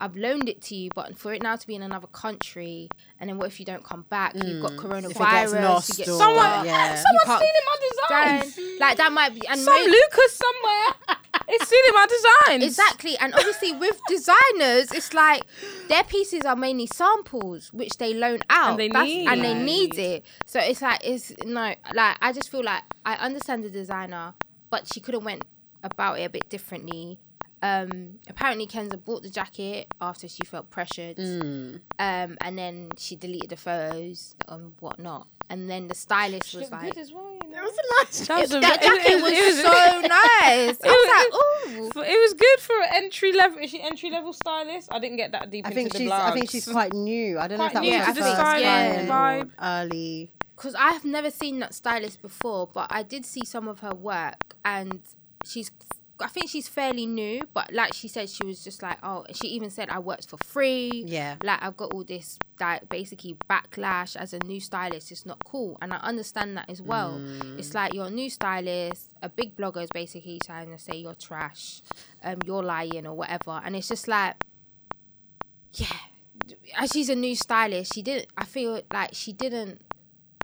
I've 0.00 0.16
loaned 0.16 0.48
it 0.48 0.62
to 0.62 0.74
you, 0.74 0.90
but 0.94 1.18
for 1.18 1.32
it 1.34 1.42
now 1.42 1.56
to 1.56 1.66
be 1.66 1.74
in 1.74 1.82
another 1.82 2.06
country, 2.08 2.88
and 3.18 3.28
then 3.28 3.38
what 3.38 3.48
if 3.48 3.60
you 3.60 3.66
don't 3.66 3.84
come 3.84 4.06
back? 4.08 4.34
You've 4.34 4.62
got 4.62 4.72
mm. 4.72 4.74
it 4.74 4.80
coronavirus. 4.80 5.30
gets 5.30 5.52
lost 5.52 5.98
you 5.98 6.04
get 6.06 6.14
someone, 6.14 6.66
yeah. 6.66 6.94
someone's 7.04 7.42
stealing 7.42 7.66
my 7.66 7.76
designs. 7.90 8.56
Then, 8.56 8.78
like 8.80 8.96
that 8.96 9.12
might 9.12 9.34
be 9.34 9.46
and 9.46 9.60
Some 9.60 9.74
may- 9.74 9.86
Lucas 9.86 10.40
somewhere 10.40 11.18
it's 11.48 11.66
stealing 11.66 11.92
my 11.92 12.06
designs. 12.06 12.64
exactly 12.64 13.16
and 13.18 13.34
obviously 13.34 13.72
with 13.72 14.00
designers 14.08 14.90
it's 14.92 15.12
like 15.12 15.42
their 15.88 16.02
pieces 16.04 16.44
are 16.44 16.56
mainly 16.56 16.86
samples 16.86 17.72
which 17.72 17.98
they 17.98 18.14
loan 18.14 18.40
out 18.48 18.70
And 18.70 18.80
they 18.80 18.88
That's- 18.88 19.26
and 19.28 19.44
they 19.44 19.54
need. 19.54 19.94
need 19.94 19.98
it 19.98 20.26
so 20.46 20.60
it's 20.60 20.82
like 20.82 21.00
it's 21.04 21.32
no 21.44 21.74
like 21.94 22.16
i 22.20 22.32
just 22.32 22.50
feel 22.50 22.64
like 22.64 22.82
i 23.04 23.14
understand 23.14 23.64
the 23.64 23.70
designer 23.70 24.34
but 24.70 24.92
she 24.92 25.00
could 25.00 25.14
have 25.14 25.24
went 25.24 25.44
about 25.82 26.18
it 26.18 26.24
a 26.24 26.30
bit 26.30 26.48
differently 26.48 27.18
um 27.62 28.18
apparently 28.28 28.66
kenza 28.66 29.02
bought 29.04 29.22
the 29.22 29.30
jacket 29.30 29.86
after 30.00 30.26
she 30.28 30.42
felt 30.46 30.70
pressured 30.70 31.16
Hmm. 31.16 31.76
um 31.98 32.36
and 32.40 32.56
then 32.58 32.90
she 32.96 33.16
deleted 33.16 33.50
the 33.50 33.56
photos 33.56 34.34
and 34.48 34.72
whatnot 34.80 35.26
and 35.50 35.68
then 35.68 35.88
the 35.88 35.94
stylist 35.96 36.54
was 36.54 36.70
like 36.70 36.82
good 36.94 36.98
as 36.98 37.12
well, 37.12 37.32
you 37.32 37.50
know. 37.50 37.58
It 37.58 37.62
was 37.62 37.76
a 37.76 38.04
nice 38.04 38.26
That 38.28 38.40
was 38.40 38.52
a- 38.54 38.60
that 38.60 38.82
it 38.84 38.88
was- 38.88 38.98
jacket 39.02 39.22
was 39.22 39.32
it 39.32 39.44
was- 39.46 39.62
so 39.62 40.00
nice 40.08 40.78
i 40.84 40.88
was 40.88 41.08
like 41.16 41.96
ooh 41.96 42.00
It 42.02 42.20
was 42.20 42.34
good 42.34 42.60
for 42.60 42.80
an 42.80 42.88
entry 42.94 43.32
level. 43.32 43.58
Is 43.58 43.70
she 43.70 43.82
entry 43.82 44.10
level 44.10 44.32
stylist? 44.32 44.88
I 44.92 44.98
didn't 45.00 45.16
get 45.16 45.32
that 45.32 45.50
deep 45.50 45.66
I 45.66 45.70
into 45.70 45.74
think 45.80 45.92
the 45.92 45.98
she's. 45.98 46.10
blogs. 46.10 46.20
I 46.20 46.32
think 46.32 46.50
she's 46.50 46.68
quite 46.68 46.92
new. 46.94 47.38
I 47.38 47.48
don't 47.48 47.58
know 47.58 47.66
if 47.66 47.72
that 47.72 47.82
Quite 47.82 47.98
was 47.98 48.06
her 48.06 48.12
the 48.14 48.20
first 48.20 48.36
style 48.36 48.60
client 48.60 49.08
vibe. 49.10 49.50
early. 49.60 50.30
because 50.56 50.74
I 50.76 50.90
have 50.92 51.04
never 51.04 51.30
seen 51.32 51.58
that 51.60 51.74
stylist 51.74 52.22
before, 52.22 52.68
but 52.72 52.86
I 52.90 53.02
did 53.02 53.26
see 53.26 53.44
some 53.44 53.66
of 53.66 53.80
her 53.80 53.92
work, 53.94 54.54
and 54.64 55.00
she's. 55.44 55.70
I 56.20 56.28
think 56.28 56.48
she's 56.50 56.68
fairly 56.68 57.06
new, 57.06 57.42
but 57.54 57.72
like 57.72 57.94
she 57.94 58.08
said, 58.08 58.28
she 58.28 58.44
was 58.44 58.62
just 58.62 58.82
like, 58.82 58.98
oh, 59.02 59.24
she 59.32 59.48
even 59.48 59.70
said 59.70 59.88
I 59.90 59.98
worked 59.98 60.28
for 60.28 60.36
free. 60.38 61.04
Yeah. 61.06 61.36
Like 61.42 61.62
I've 61.62 61.76
got 61.76 61.92
all 61.92 62.04
this 62.04 62.38
like 62.60 62.88
basically 62.88 63.36
backlash 63.48 64.16
as 64.16 64.32
a 64.32 64.38
new 64.40 64.60
stylist. 64.60 65.10
It's 65.10 65.26
not 65.26 65.44
cool, 65.44 65.78
and 65.80 65.92
I 65.92 65.96
understand 65.98 66.56
that 66.56 66.68
as 66.68 66.82
well. 66.82 67.18
Mm. 67.18 67.58
It's 67.58 67.74
like 67.74 67.94
you're 67.94 68.06
a 68.06 68.10
new 68.10 68.30
stylist, 68.30 69.10
a 69.22 69.28
big 69.28 69.56
blogger 69.56 69.82
is 69.82 69.90
basically 69.92 70.40
trying 70.44 70.70
to 70.70 70.78
say 70.78 70.96
you're 70.96 71.14
trash, 71.14 71.82
um, 72.22 72.38
you're 72.44 72.62
lying 72.62 73.06
or 73.06 73.14
whatever, 73.14 73.60
and 73.64 73.74
it's 73.76 73.88
just 73.88 74.08
like, 74.08 74.36
yeah, 75.74 75.86
as 76.78 76.90
she's 76.90 77.08
a 77.08 77.16
new 77.16 77.36
stylist, 77.36 77.94
she 77.94 78.02
didn't. 78.02 78.28
I 78.36 78.44
feel 78.44 78.82
like 78.92 79.10
she 79.12 79.32
didn't. 79.32 79.82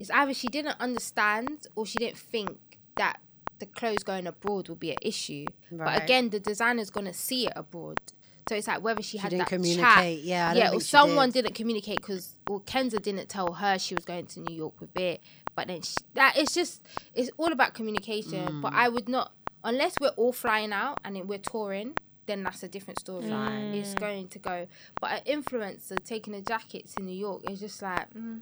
It's 0.00 0.10
either 0.10 0.34
she 0.34 0.48
didn't 0.48 0.76
understand 0.78 1.66
or 1.74 1.86
she 1.86 1.98
didn't 1.98 2.18
think 2.18 2.58
that 2.96 3.18
the 3.58 3.66
clothes 3.66 4.02
going 4.02 4.26
abroad 4.26 4.68
will 4.68 4.76
be 4.76 4.90
an 4.90 4.98
issue. 5.02 5.46
Right. 5.70 5.94
But 5.94 6.02
again, 6.04 6.30
the 6.30 6.40
designer's 6.40 6.90
gonna 6.90 7.14
see 7.14 7.46
it 7.46 7.52
abroad. 7.56 8.00
So 8.48 8.54
it's 8.54 8.68
like 8.68 8.80
whether 8.80 9.02
she, 9.02 9.18
had 9.18 9.30
didn't 9.30 9.40
that 9.40 9.48
communicate. 9.48 10.18
Chat, 10.18 10.24
Yeah, 10.24 10.50
I 10.50 10.54
yeah, 10.54 10.70
or 10.72 10.80
someone 10.80 11.30
did. 11.30 11.42
did. 11.42 11.44
not 11.46 11.54
communicate 11.54 11.96
because, 11.96 12.36
or 12.48 12.60
Kenza 12.60 13.02
didn't 13.02 13.28
tell 13.28 13.54
her 13.54 13.76
she 13.76 13.96
was 13.96 14.04
going 14.04 14.26
to 14.26 14.40
New 14.40 14.54
York 14.54 14.74
with 14.78 14.96
it. 14.96 15.20
But 15.56 15.66
then 15.66 15.82
she, 15.82 15.96
that 16.14 16.36
it's 16.36 16.54
just 16.54 16.80
it's 17.14 17.30
all 17.38 17.50
about 17.50 17.74
communication. 17.74 18.46
Mm. 18.46 18.62
But 18.62 18.72
I 18.74 18.88
would 18.88 19.08
not 19.08 19.32
unless 19.64 19.94
we're 20.00 20.10
all 20.10 20.32
flying 20.32 20.72
out 20.72 21.00
and 21.04 21.16
we're 21.28 21.38
touring. 21.38 21.94
Then 22.26 22.42
that's 22.42 22.62
a 22.62 22.68
different 22.68 23.00
story. 23.00 23.28
Fine. 23.28 23.74
It's 23.74 23.94
going 23.94 24.28
to 24.28 24.38
go. 24.38 24.66
But 25.00 25.22
an 25.26 25.42
influencer 25.42 26.02
taking 26.04 26.34
a 26.34 26.40
jacket 26.40 26.88
to 26.96 27.02
New 27.02 27.14
York 27.14 27.48
is 27.50 27.60
just 27.60 27.82
like. 27.82 28.12
Mm. 28.14 28.40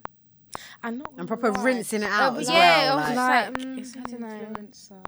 I'm 0.83 0.99
not 0.99 1.13
And 1.17 1.27
proper 1.29 1.51
lie. 1.53 1.63
rinsing 1.63 2.03
it 2.03 2.11
out 2.11 2.35
but 2.35 2.43
as 2.43 2.49
yeah, 2.51 2.95
well. 2.95 2.99
I 2.99 3.15
like- 3.15 3.17
like, 3.17 3.59
Like, 3.59 3.67
mm, 3.67 3.79
it's 3.79 3.97
I 3.97 3.99
an 4.01 4.05
don't 4.11 4.21
know. 4.21 4.29
influencer. 4.61 5.05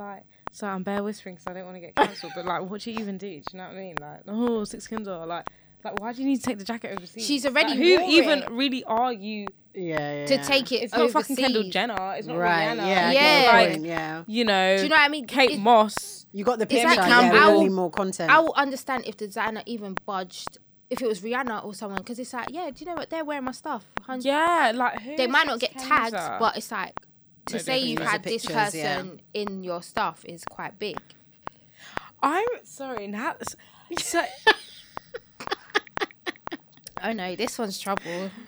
Like, 0.00 0.24
so 0.50 0.66
I'm 0.66 0.82
bare 0.82 1.02
whispering, 1.02 1.36
because 1.36 1.46
I 1.46 1.52
don't 1.54 1.64
want 1.64 1.76
to 1.76 1.80
get 1.80 1.94
cancelled. 1.94 2.32
but 2.34 2.44
like, 2.44 2.62
what 2.68 2.80
do 2.80 2.90
you 2.90 2.98
even 2.98 3.18
do? 3.18 3.28
Do 3.28 3.34
you 3.52 3.58
know 3.58 3.68
what 3.68 3.76
I 3.76 3.80
mean? 3.80 3.94
Like, 4.00 4.20
oh, 4.26 4.64
six 4.64 4.86
Kindle. 4.88 5.24
Like, 5.26 5.46
like, 5.84 6.00
why 6.00 6.12
do 6.12 6.20
you 6.22 6.26
need 6.28 6.38
to 6.38 6.42
take 6.42 6.58
the 6.58 6.64
jacket 6.64 6.92
overseas? 6.96 7.24
She's 7.24 7.46
already 7.46 7.70
Like, 7.70 7.78
who 7.78 8.00
wore 8.00 8.10
even 8.10 8.38
it. 8.40 8.50
really 8.50 8.82
are 8.84 9.12
you? 9.12 9.46
yeah, 9.74 10.20
yeah, 10.22 10.26
to 10.26 10.38
take 10.42 10.72
it 10.72 10.76
It's 10.84 10.94
not 10.94 11.10
fucking 11.10 11.36
Kendall. 11.36 11.68
Jenner. 11.70 12.14
It's 12.16 12.26
not 12.26 12.38
right. 12.38 12.76
Rihanna. 12.76 12.86
Yeah, 12.88 13.10
Yeah. 13.12 13.50
like 13.52 13.84
yeah. 13.84 14.24
you 14.26 14.44
know, 14.44 14.76
Do 14.78 14.82
you 14.84 14.88
know 14.88 14.96
what 14.96 15.02
I 15.02 15.08
mean? 15.08 15.26
Kate 15.26 15.50
It- 15.52 15.60
Moss. 15.60 16.26
You 16.32 16.44
got 16.44 16.58
the 16.58 16.64
Exactly. 16.64 16.96
picture. 16.96 17.02
Campbell. 17.08 17.36
Yeah, 17.38 17.44
I 17.44 17.48
we 17.50 17.54
will- 17.54 17.62
need 17.62 17.72
more 17.72 17.90
content. 17.90 18.30
I 18.30 18.40
will 18.40 18.54
understand 18.54 19.04
if 19.06 19.16
the 19.18 19.26
designer 19.26 19.62
even 19.66 19.94
budged. 20.04 20.58
If 20.88 21.02
it 21.02 21.08
was 21.08 21.20
Rihanna 21.20 21.64
or 21.64 21.74
someone, 21.74 21.98
because 21.98 22.18
it's 22.18 22.32
like, 22.32 22.48
yeah, 22.50 22.70
do 22.70 22.84
you 22.84 22.86
know 22.86 22.94
what? 22.94 23.10
They're 23.10 23.24
wearing 23.24 23.44
my 23.44 23.52
stuff. 23.52 23.84
Hun- 24.02 24.20
Yeah, 24.22 24.72
like 24.74 25.00
who 25.02 25.16
They 25.16 25.26
might 25.26 25.46
not 25.46 25.58
get 25.58 25.72
tagged, 25.72 26.14
Kenza? 26.14 26.38
but 26.38 26.56
it's 26.56 26.70
like 26.70 26.94
to 27.46 27.54
No 27.56 27.60
say 27.60 27.78
you've 27.78 27.98
There's 27.98 28.08
the 28.08 28.12
had 28.12 28.22
this 28.22 28.46
pictures, 28.46 28.74
yeah. 28.74 28.96
person 28.96 29.20
in 29.34 29.64
your 29.64 29.82
stuff 29.82 30.24
is 30.24 30.44
quite 30.44 30.78
big. 30.78 30.98
I'm 32.22 32.46
sorry. 32.64 33.08
Now, 33.08 33.34
so 33.98 34.22
Oh 37.02 37.12
no, 37.12 37.36
this 37.36 37.58
one's 37.58 37.78
trouble. 37.78 38.30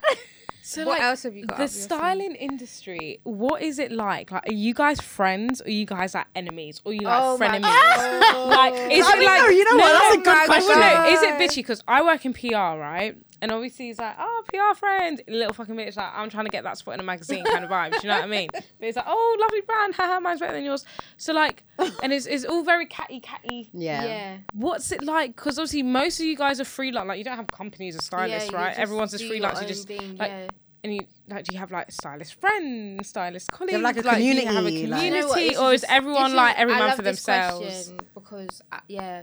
so 0.68 0.84
What 0.84 0.98
like, 0.98 1.00
else 1.00 1.22
have 1.22 1.34
you 1.34 1.46
got? 1.46 1.56
the 1.56 1.64
up 1.64 1.70
your 1.70 1.82
styling 1.82 2.34
industry, 2.34 3.20
what 3.24 3.62
is 3.62 3.78
it 3.78 3.90
like? 3.90 4.30
Like, 4.30 4.46
are 4.50 4.52
you 4.52 4.74
guys 4.74 5.00
friends? 5.00 5.62
Or 5.62 5.64
are 5.64 5.70
you 5.70 5.86
guys 5.86 6.12
like 6.14 6.26
enemies? 6.36 6.82
Or 6.84 6.92
are 6.92 6.94
you 6.94 7.00
like 7.02 7.22
Oh 7.22 7.38
my 7.38 7.48
frenemies? 7.48 7.62
God. 7.62 8.48
Like, 8.58 8.74
is 8.92 9.06
I 9.06 9.16
it 9.16 9.24
like? 9.24 9.40
know, 9.40 9.48
you 9.48 9.64
know 9.64 9.76
what, 9.76 9.92
that's 9.92 10.14
a 10.14 10.18
good 10.18 10.24
no, 10.26 10.44
question. 10.44 10.78
no, 10.80 11.04
Is 11.08 11.22
it 11.22 11.34
bitchy? 11.40 11.56
Because 11.56 11.82
I 11.88 12.02
work 12.02 12.26
in 12.26 12.34
PR, 12.34 12.78
right? 12.78 13.16
And 13.40 13.52
obviously 13.52 13.86
he's 13.86 13.98
like, 13.98 14.16
oh, 14.18 14.42
PR 14.52 14.76
friend, 14.76 15.22
little 15.28 15.54
fucking 15.54 15.76
bitch. 15.76 15.96
Like, 15.96 16.10
I'm 16.12 16.28
trying 16.28 16.46
to 16.46 16.50
get 16.50 16.64
that 16.64 16.76
spot 16.76 16.94
in 16.94 17.00
a 17.00 17.04
magazine 17.04 17.44
kind 17.44 17.64
of 17.64 17.70
vibe. 17.70 17.92
Do 17.92 17.98
you 18.02 18.08
know 18.08 18.16
what 18.16 18.24
I 18.24 18.26
mean? 18.26 18.48
But 18.52 18.64
it's 18.80 18.96
like, 18.96 19.04
oh, 19.08 19.36
lovely 19.40 19.60
brand, 19.60 19.94
haha, 19.94 20.18
mine's 20.20 20.40
better 20.40 20.54
than 20.54 20.64
yours. 20.64 20.84
So 21.18 21.32
like, 21.32 21.62
and 22.02 22.12
it's 22.12 22.26
it's 22.26 22.44
all 22.44 22.64
very 22.64 22.86
catty, 22.86 23.20
catty. 23.20 23.70
yeah. 23.72 24.04
Yeah. 24.04 24.36
What's 24.54 24.90
it 24.92 25.02
like? 25.04 25.36
Because 25.36 25.58
obviously 25.58 25.82
most 25.84 26.18
of 26.18 26.26
you 26.26 26.36
guys 26.36 26.60
are 26.60 26.64
freelance. 26.64 27.06
Like, 27.06 27.18
you 27.18 27.24
don't 27.24 27.36
have 27.36 27.46
companies 27.48 27.94
as 27.96 28.04
stylists, 28.04 28.50
you 28.50 28.56
right? 28.56 28.76
Everyone's 28.76 29.12
just 29.12 29.22
do 29.22 29.28
freelance. 29.28 29.60
You 29.62 29.68
just 29.68 29.86
thing, 29.86 30.16
like, 30.16 30.30
yeah. 30.30 30.48
and 30.84 30.94
you 30.94 31.00
like, 31.28 31.44
do 31.44 31.52
you 31.54 31.58
have 31.60 31.70
like 31.70 31.92
stylist 31.92 32.34
friends, 32.40 33.08
stylist 33.08 33.50
colleagues? 33.52 33.78
like, 33.80 33.96
a 33.98 34.02
do 34.02 34.08
you 34.08 34.46
have 34.46 34.64
a 34.66 34.70
community, 34.70 34.86
like- 34.86 35.04
community, 35.04 35.04
You 35.06 35.20
know 35.22 35.28
what, 35.28 35.70
or 35.70 35.72
is 35.74 35.80
just- 35.82 35.92
everyone 35.92 36.34
like 36.34 36.56
is- 36.56 36.60
every 36.62 36.74
I 36.74 36.78
man 36.78 36.88
love 36.88 36.96
for 36.96 37.02
this 37.02 37.22
themselves? 37.24 37.64
question 37.88 38.00
Because 38.14 38.62
uh, 38.72 38.78
yeah, 38.88 39.22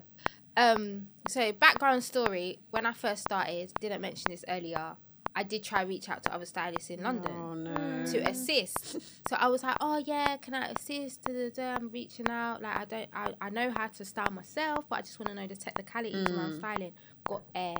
um. 0.57 1.07
So 1.27 1.51
background 1.53 2.03
story: 2.03 2.59
When 2.71 2.85
I 2.85 2.93
first 2.93 3.23
started, 3.23 3.71
didn't 3.79 4.01
mention 4.01 4.25
this 4.29 4.45
earlier. 4.47 4.95
I 5.37 5.43
did 5.43 5.63
try 5.65 5.81
reach 5.81 6.07
out 6.07 6.23
to 6.23 6.33
other 6.33 6.45
stylists 6.45 6.89
in 6.89 7.03
London 7.03 7.29
Oh 7.35 7.53
no. 7.55 8.05
to 8.05 8.19
assist. 8.19 9.01
So 9.27 9.35
I 9.37 9.47
was 9.47 9.63
like, 9.63 9.75
oh 9.81 9.97
yeah, 9.97 10.37
can 10.37 10.53
I 10.53 10.67
assist? 10.67 11.23
Da, 11.23 11.33
da, 11.33 11.49
da. 11.49 11.75
I'm 11.75 11.89
reaching 11.89 12.29
out. 12.29 12.61
Like 12.61 12.77
I 12.77 12.85
don't, 12.85 13.09
I, 13.13 13.33
I 13.41 13.49
know 13.49 13.69
how 13.75 13.87
to 13.87 14.05
style 14.05 14.31
myself, 14.31 14.85
but 14.89 14.99
I 14.99 15.01
just 15.01 15.19
want 15.19 15.27
to 15.29 15.35
know 15.35 15.45
the 15.45 15.55
technicalities 15.57 16.29
around 16.29 16.55
styling. 16.59 16.93
Got 17.27 17.41
air, 17.53 17.75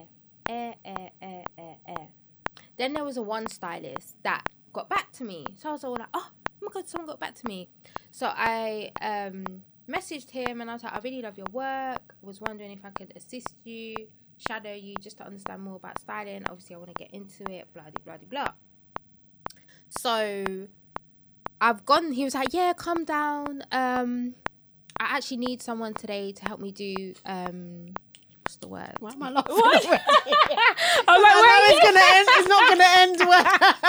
air, 0.50 0.76
air, 0.84 1.12
air, 1.22 1.44
air, 1.58 1.76
air. 1.88 2.08
Then 2.76 2.92
there 2.92 3.06
was 3.06 3.16
a 3.16 3.22
one 3.22 3.48
stylist 3.48 4.18
that 4.24 4.44
got 4.74 4.90
back 4.90 5.14
to 5.14 5.24
me. 5.24 5.46
So 5.56 5.70
I 5.70 5.72
was 5.72 5.84
all 5.86 5.92
like, 5.94 6.10
oh, 6.14 6.28
oh 6.34 6.58
my 6.62 6.68
god, 6.74 6.90
someone 6.90 7.08
got 7.08 7.22
back 7.22 7.36
to 7.36 7.48
me. 7.48 7.70
So 8.12 8.28
I 8.36 8.92
um 9.00 9.46
messaged 9.90 10.32
him 10.32 10.62
and 10.62 10.70
I 10.70 10.74
was 10.74 10.84
like, 10.84 10.94
I 10.94 11.00
really 11.04 11.22
love 11.22 11.38
your 11.38 11.48
work. 11.52 12.16
Was 12.22 12.42
wondering 12.42 12.72
if 12.72 12.84
I 12.84 12.90
could 12.90 13.14
assist 13.16 13.56
you, 13.64 13.96
shadow 14.38 14.74
you, 14.74 14.96
just 15.00 15.18
to 15.18 15.26
understand 15.26 15.62
more 15.62 15.76
about 15.76 16.00
styling. 16.00 16.44
Obviously, 16.50 16.76
I 16.76 16.80
want 16.80 16.96
to 16.96 17.04
get 17.04 17.14
into 17.14 17.44
it. 17.52 17.68
Blah 17.74 17.84
blah 18.04 18.18
blah 18.18 18.28
blah. 18.30 18.52
So 19.90 20.68
I've 21.62 21.86
gone. 21.86 22.12
He 22.12 22.24
was 22.24 22.36
like, 22.36 22.54
"Yeah, 22.54 22.74
come 22.74 23.06
down. 23.06 23.64
Um, 23.72 24.36
I 25.00 25.18
actually 25.18 25.38
need 25.38 25.62
someone 25.62 25.94
today 25.94 26.32
to 26.32 26.46
help 26.46 26.62
me 26.62 26.72
do 26.72 27.14
um, 27.26 27.94
what's 28.56 28.58
the 28.58 28.68
word? 28.68 28.93
Why 28.99 29.12
am 29.12 29.24
I 29.24 29.30
laughing? 29.32 29.56
I'm 29.58 31.22
like, 31.22 31.34
I 31.36 31.41
know 31.41 31.76
it's 31.76 31.86
gonna 31.86 31.99
end. 32.14 32.28
It's 32.32 32.47
not 32.47 32.70
gonna 32.70 32.91
end 32.97 33.18
well. 33.20 33.43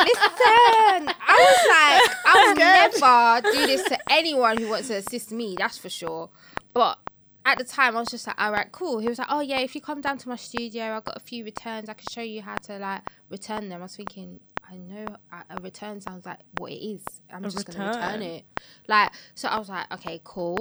Listen, 0.05 1.15
I 1.27 1.37
was 1.47 1.63
like, 1.71 2.17
I 2.27 2.47
would 2.49 2.59
never 2.59 3.53
do 3.53 3.67
this 3.67 3.85
to 3.89 3.99
anyone 4.13 4.59
who 4.59 4.69
wants 4.69 4.89
to 4.89 4.95
assist 4.97 5.31
me. 5.33 5.57
That's 5.59 5.79
for 5.79 5.89
sure. 5.89 6.31
But 6.75 6.99
at 7.45 7.59
the 7.59 7.65
time, 7.65 7.97
I 7.97 8.01
was 8.01 8.09
just 8.09 8.27
like, 8.27 8.41
all 8.41 8.53
right, 8.53 8.71
cool. 8.73 8.99
He 8.99 9.09
was 9.09 9.19
like, 9.19 9.29
oh 9.31 9.41
yeah, 9.41 9.61
if 9.61 9.75
you 9.75 9.81
come 9.81 10.01
down 10.01 10.19
to 10.19 10.29
my 10.29 10.37
studio, 10.37 10.97
I've 10.97 11.05
got 11.05 11.17
a 11.17 11.21
few 11.21 11.45
returns. 11.45 11.89
I 11.89 11.95
can 11.95 12.07
show 12.11 12.23
you 12.23 12.43
how 12.43 12.57
to 12.57 12.79
like 12.79 13.03
return 13.31 13.69
them. 13.69 13.81
I 13.81 13.85
was 13.85 13.97
thinking, 13.97 14.41
I 14.69 14.77
know 14.77 15.07
a- 15.33 15.61
return 15.61 16.01
sounds 16.01 16.27
like 16.27 16.41
what 16.59 16.73
it 16.73 16.77
is. 16.85 17.03
I'm 17.33 17.45
A 17.45 17.49
just 17.51 17.65
gonna 17.67 17.89
return 17.89 18.03
return. 18.03 18.23
it. 18.23 18.45
Like, 18.89 19.13
so 19.35 19.49
I 19.49 19.59
was 19.59 19.69
like, 19.69 19.93
okay, 19.95 20.21
cool. 20.25 20.59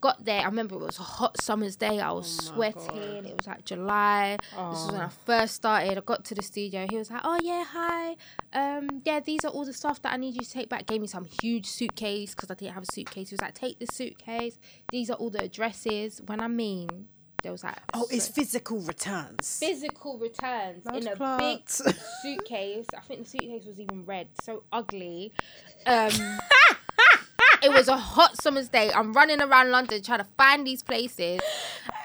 Got 0.00 0.24
there. 0.24 0.40
I 0.42 0.44
remember 0.44 0.76
it 0.76 0.80
was 0.80 0.98
a 1.00 1.02
hot 1.02 1.40
summer's 1.40 1.74
day. 1.74 1.98
I 2.00 2.12
was 2.12 2.38
Oh 2.40 2.54
sweating. 2.54 3.24
It 3.26 3.36
was 3.36 3.46
like 3.48 3.64
July. 3.64 4.36
This 4.40 4.56
was 4.56 4.92
when 4.92 5.00
I 5.00 5.08
first 5.08 5.56
started. 5.56 5.98
I 5.98 6.00
got 6.02 6.24
to 6.26 6.34
the 6.36 6.42
studio. 6.42 6.86
He 6.88 6.96
was 6.96 7.10
like, 7.10 7.22
"Oh 7.24 7.38
yeah, 7.42 7.64
hi. 7.68 8.14
Um, 8.52 9.02
yeah, 9.04 9.18
these 9.18 9.44
are 9.44 9.48
all 9.48 9.64
the 9.64 9.72
stuff 9.72 10.00
that 10.02 10.12
I 10.12 10.16
need 10.16 10.34
you 10.34 10.42
to 10.42 10.50
take 10.50 10.68
back." 10.68 10.86
Gave 10.86 11.00
me 11.00 11.08
some 11.08 11.24
huge 11.42 11.66
suitcase 11.66 12.32
because 12.34 12.48
I 12.50 12.54
didn't 12.54 12.74
have 12.74 12.84
a 12.84 12.92
suitcase. 12.92 13.30
He 13.30 13.34
was 13.34 13.40
like, 13.42 13.54
"Take 13.54 13.80
the 13.80 13.86
suitcase. 13.92 14.56
These 14.92 15.10
are 15.10 15.14
all 15.14 15.30
the 15.30 15.42
addresses." 15.42 16.22
When 16.26 16.40
I 16.40 16.46
mean, 16.46 17.08
there 17.42 17.50
was 17.50 17.64
like 17.64 17.78
Oh, 17.92 18.06
it's 18.10 18.28
physical 18.28 18.78
returns. 18.82 19.58
physical 19.58 20.16
returns 20.18 20.84
Blood 20.84 20.96
in 21.02 21.08
a 21.08 21.16
clots. 21.16 21.82
big 21.82 21.96
suitcase. 22.22 22.86
I 22.96 23.00
think 23.00 23.24
the 23.24 23.28
suitcase 23.30 23.64
was 23.66 23.80
even 23.80 24.04
red, 24.04 24.28
so 24.42 24.62
ugly. 24.72 25.32
Um, 25.86 26.10
it 27.62 27.70
was 27.70 27.88
a 27.88 27.96
hot 27.96 28.40
summer's 28.40 28.68
day. 28.68 28.90
I'm 28.92 29.12
running 29.12 29.40
around 29.40 29.70
London 29.70 30.02
trying 30.02 30.20
to 30.20 30.26
find 30.36 30.66
these 30.66 30.82
places, 30.82 31.40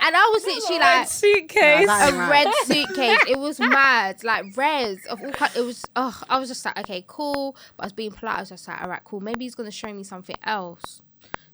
and 0.02 0.16
I 0.16 0.30
was 0.34 0.46
literally 0.46 0.80
Red 0.80 1.00
like 1.00 1.08
suitcase. 1.08 1.88
Nah, 1.88 2.00
that 2.00 2.14
a 2.14 2.22
ain't 2.22 2.30
red 2.30 2.54
suitcase. 2.66 3.20
It 3.28 3.40
was 3.40 3.60
mad, 3.60 4.24
like 4.24 4.58
res 4.58 5.06
of 5.06 5.22
all 5.22 5.32
kinds. 5.32 5.56
It 5.56 5.62
was. 5.62 5.86
Oh, 5.96 6.22
I 6.30 6.40
was 6.40 6.50
just 6.50 6.64
like, 6.66 6.78
okay, 6.80 7.04
cool. 7.08 7.56
But 7.78 7.84
I 7.84 7.86
was 7.88 7.94
being 7.94 8.12
polite. 8.12 8.38
I 8.38 8.40
was 8.42 8.50
just 8.50 8.68
like, 8.68 8.82
all 8.82 8.90
right, 8.90 9.04
cool. 9.04 9.20
Maybe 9.20 9.46
he's 9.46 9.56
gonna 9.56 9.72
show 9.72 9.94
me 9.94 10.04
something 10.04 10.38
else. 10.44 11.02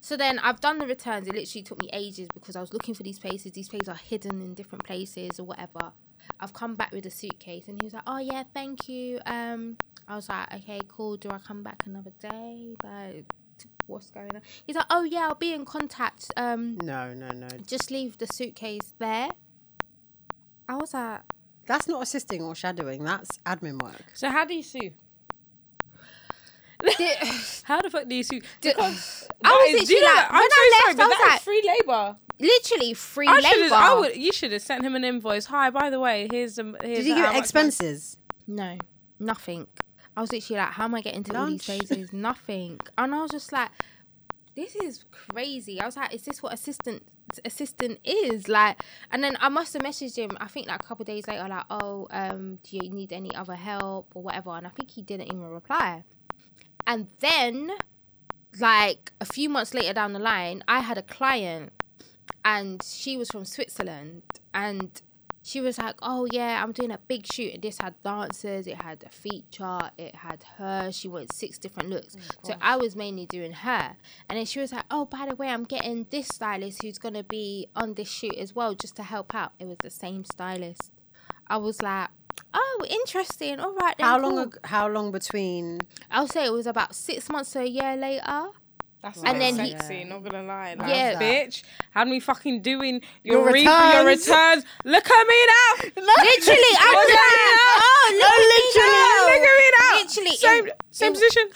So 0.01 0.15
then 0.15 0.39
I've 0.39 0.61
done 0.61 0.77
the 0.79 0.87
returns. 0.87 1.27
It 1.27 1.35
literally 1.35 1.63
took 1.63 1.81
me 1.81 1.89
ages 1.91 2.29
because 2.33 2.55
I 2.55 2.61
was 2.61 2.71
looking 2.73 2.93
for 2.93 3.03
these 3.03 3.19
places. 3.19 3.51
These 3.51 3.67
places 3.69 3.89
are 3.89 3.95
hidden 3.95 4.41
in 4.41 4.53
different 4.53 4.85
places 4.85 5.39
or 5.39 5.43
whatever. 5.43 5.91
I've 6.39 6.53
come 6.53 6.75
back 6.75 6.91
with 6.93 7.05
a 7.05 7.11
suitcase 7.11 7.67
and 7.67 7.81
he 7.81 7.85
was 7.85 7.93
like, 7.93 8.03
"Oh 8.07 8.19
yeah, 8.19 8.43
thank 8.53 8.87
you." 8.87 9.19
Um, 9.25 9.77
I 10.07 10.15
was 10.15 10.29
like, 10.29 10.53
"Okay, 10.53 10.79
cool. 10.87 11.17
Do 11.17 11.29
I 11.31 11.37
come 11.39 11.63
back 11.63 11.83
another 11.85 12.11
day? 12.19 12.75
Like, 12.83 13.25
t- 13.27 13.38
what's 13.89 14.09
going 14.11 14.33
on?" 14.35 14.41
He's 14.65 14.75
like, 14.75 14.85
"Oh 14.89 15.03
yeah, 15.03 15.27
I'll 15.27 15.35
be 15.35 15.53
in 15.53 15.65
contact. 15.65 16.31
Um, 16.37 16.77
No, 16.83 17.13
no, 17.13 17.29
no. 17.31 17.47
just 17.65 17.91
leave 17.91 18.17
the 18.17 18.27
suitcase 18.27 18.93
there." 18.99 19.29
I 20.67 20.75
was 20.75 20.93
like, 20.93 21.21
That's 21.65 21.87
not 21.87 22.01
assisting 22.03 22.41
or 22.43 22.53
shadowing. 22.55 23.03
That's 23.03 23.37
admin 23.45 23.81
work. 23.81 24.03
So 24.13 24.29
how 24.29 24.45
do 24.45 24.53
you 24.55 24.63
sue? 24.63 24.91
How 27.63 27.81
the 27.81 27.89
fuck 27.89 28.07
do 28.07 28.15
you 28.15 28.23
sue? 28.23 28.41
Because 28.61 29.27
I 29.43 29.71
was 29.73 29.81
is- 29.83 29.89
you 29.89 29.95
literally 29.97 30.01
know 30.01 30.15
like- 30.21 30.31
I'm 30.31 30.39
when 30.39 30.49
so 30.49 30.55
I 30.55 30.81
sorry, 30.85 30.95
left, 30.95 30.97
but 30.97 31.03
I 31.03 31.07
was 31.07 31.17
that 31.17 31.25
is 31.25 31.31
like- 31.33 31.41
free 31.41 31.63
labor. 31.77 32.15
literally 32.39 32.93
free 32.93 33.27
I 33.27 33.39
labor. 33.39 33.75
I 33.75 33.93
would. 33.99 34.15
You 34.15 34.31
should 34.31 34.51
have 34.53 34.61
sent 34.61 34.83
him 34.85 34.95
an 34.95 35.03
invoice. 35.03 35.45
Hi, 35.47 35.69
by 35.71 35.89
the 35.89 35.99
way, 35.99 36.27
here's 36.31 36.55
some. 36.55 36.77
Here's 36.81 36.99
Did 36.99 37.07
you 37.07 37.15
give 37.15 37.25
much 37.25 37.37
expenses? 37.37 38.17
No, 38.47 38.77
nothing. 39.19 39.67
I 40.19 40.21
was 40.21 40.33
literally 40.33 40.59
like, 40.59 40.73
how 40.73 40.83
am 40.83 40.95
I 40.95 40.99
getting 40.99 41.23
to 41.23 41.39
all 41.39 41.47
these 41.47 41.63
places? 41.63 42.11
nothing. 42.13 42.77
And 42.97 43.15
I 43.15 43.21
was 43.21 43.31
just 43.31 43.53
like, 43.53 43.69
this 44.53 44.75
is 44.75 45.05
crazy. 45.11 45.79
I 45.79 45.85
was 45.85 45.95
like, 45.95 46.13
is 46.13 46.23
this 46.23 46.43
what 46.43 46.53
assistant 46.53 47.05
assistant 47.45 47.99
is 48.03 48.49
like? 48.49 48.83
And 49.11 49.23
then 49.23 49.37
I 49.39 49.47
must 49.47 49.71
have 49.75 49.81
messaged 49.81 50.17
him. 50.17 50.37
I 50.41 50.47
think 50.49 50.67
like 50.67 50.83
a 50.83 50.85
couple 50.85 51.03
of 51.03 51.07
days 51.07 51.25
later, 51.25 51.47
like, 51.47 51.63
oh, 51.69 52.05
um, 52.11 52.59
do 52.63 52.75
you 52.75 52.89
need 52.91 53.13
any 53.13 53.33
other 53.33 53.55
help 53.55 54.11
or 54.13 54.21
whatever? 54.21 54.49
And 54.49 54.67
I 54.67 54.71
think 54.71 54.91
he 54.91 55.01
didn't 55.01 55.27
even 55.27 55.39
reply. 55.39 56.03
And 56.85 57.07
then, 57.21 57.71
like 58.59 59.13
a 59.21 59.25
few 59.25 59.47
months 59.47 59.73
later 59.73 59.93
down 59.93 60.11
the 60.11 60.19
line, 60.19 60.65
I 60.67 60.81
had 60.81 60.97
a 60.97 61.03
client, 61.03 61.71
and 62.43 62.83
she 62.83 63.15
was 63.15 63.29
from 63.29 63.45
Switzerland, 63.45 64.23
and 64.53 65.01
she 65.41 65.61
was 65.61 65.77
like, 65.77 65.95
"Oh 66.01 66.27
yeah, 66.31 66.61
I'm 66.61 66.71
doing 66.71 66.91
a 66.91 66.99
big 67.07 67.25
shoot. 67.25 67.53
And 67.53 67.61
this 67.63 67.77
had 67.79 67.95
dancers, 68.03 68.67
it 68.67 68.81
had 68.81 69.03
a 69.05 69.09
feature, 69.09 69.91
it 69.97 70.15
had 70.15 70.43
her. 70.57 70.91
She 70.91 71.07
wanted 71.07 71.33
six 71.33 71.57
different 71.57 71.89
looks. 71.89 72.15
Oh, 72.19 72.35
so 72.43 72.55
I 72.61 72.75
was 72.75 72.95
mainly 72.95 73.25
doing 73.25 73.51
her. 73.51 73.95
And 74.29 74.37
then 74.37 74.45
she 74.45 74.59
was 74.59 74.71
like, 74.71 74.85
"Oh, 74.91 75.05
by 75.05 75.25
the 75.27 75.35
way, 75.35 75.49
I'm 75.49 75.63
getting 75.63 76.05
this 76.09 76.27
stylist 76.27 76.81
who's 76.83 76.97
gonna 76.97 77.23
be 77.23 77.67
on 77.75 77.93
this 77.93 78.09
shoot 78.09 78.35
as 78.35 78.53
well, 78.53 78.75
just 78.75 78.95
to 78.97 79.03
help 79.03 79.33
out." 79.33 79.53
It 79.59 79.65
was 79.65 79.77
the 79.81 79.89
same 79.89 80.25
stylist. 80.25 80.91
I 81.47 81.57
was 81.57 81.81
like, 81.81 82.09
"Oh, 82.53 82.85
interesting. 82.89 83.59
All 83.59 83.73
right." 83.73 83.97
Then, 83.97 84.05
How 84.05 84.19
long? 84.19 84.51
cool." 84.51 84.59
How 84.65 84.87
long 84.87 85.11
between? 85.11 85.79
I'll 86.11 86.27
say 86.27 86.45
it 86.45 86.53
was 86.53 86.67
about 86.67 86.95
six 86.95 87.29
months 87.29 87.51
to 87.51 87.61
a 87.61 87.65
year 87.65 87.95
later. 87.95 88.49
That's 89.01 89.23
And 89.23 89.39
then 89.39 89.55
then 89.55 89.65
he- 89.89 90.03
Not 90.03 90.23
gonna 90.23 90.43
lie. 90.43 90.73
Like, 90.77 90.89
Yeah. 90.89 91.19
bitch. 91.21 91.63
Had 91.91 92.07
me 92.09 92.19
fucking 92.19 92.61
doing 92.61 93.01
your, 93.23 93.39
Your 93.43 93.51
re- 93.53 93.63
your 93.63 94.05
returns. 94.05 94.27
returns. 94.27 94.65
Look 94.83 95.09
at 95.09 95.27
me 95.27 95.45
now. 95.47 95.73
Literally, 95.95 96.75
I 96.75 96.91
was 96.95 97.07
Look 97.07 97.19
at 97.19 97.31
me 97.31 97.45
like. 97.47 97.79
"Oh, 97.79 98.07
look 98.19 98.27
at 98.27 98.39
me 98.39 98.59
Look 98.59 98.75
at 98.75 99.57
me 99.57 99.71
now. 99.71 99.79
now." 99.79 100.03
Literally, 100.03 100.35
Same, 100.35 100.69
same 100.91 101.11
it- 101.11 101.13
position. 101.13 101.49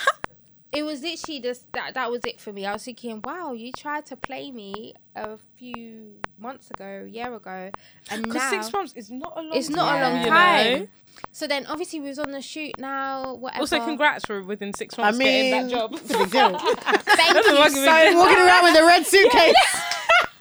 It 0.73 0.83
was 0.83 1.01
literally 1.01 1.39
just 1.39 1.71
that 1.73 1.93
that 1.93 2.09
was 2.09 2.21
it 2.25 2.39
for 2.39 2.51
me. 2.51 2.65
I 2.65 2.73
was 2.73 2.83
thinking, 2.83 3.21
wow, 3.23 3.53
you 3.53 3.71
tried 3.71 4.05
to 4.07 4.15
play 4.15 4.51
me 4.51 4.95
a 5.15 5.37
few 5.57 6.15
months 6.39 6.71
ago, 6.71 7.07
year 7.09 7.33
ago, 7.33 7.69
and 8.09 8.27
now 8.27 8.49
six 8.49 8.73
months 8.73 8.93
is 8.93 9.11
not 9.11 9.33
a 9.37 9.41
long. 9.41 9.55
it's 9.57 9.69
not 9.69 9.95
a 9.95 10.01
long 10.01 10.17
you 10.17 10.23
know? 10.23 10.29
time. 10.29 10.87
So 11.31 11.45
then, 11.45 11.67
obviously, 11.67 11.99
we 11.99 12.09
was 12.09 12.17
on 12.17 12.31
the 12.31 12.41
shoot 12.41 12.71
now. 12.79 13.35
Whatever. 13.35 13.61
Also, 13.61 13.79
congrats 13.79 14.25
for 14.25 14.41
within 14.41 14.73
six 14.73 14.97
I 14.97 15.03
months 15.03 15.19
getting 15.19 15.51
that 15.51 15.69
job. 15.69 15.93
it's 15.93 16.09
a 16.09 16.17
big 16.17 16.31
deal. 16.31 16.57
Thank 16.57 17.35
you 17.35 17.43
fucking 17.43 17.53
so 17.53 17.55
big 17.55 17.73
deal. 17.73 17.83
much. 17.83 18.15
Walking 18.15 18.43
around 18.43 18.63
with 18.63 18.81
a 18.81 18.85
red 18.85 19.05
suitcase. 19.05 19.55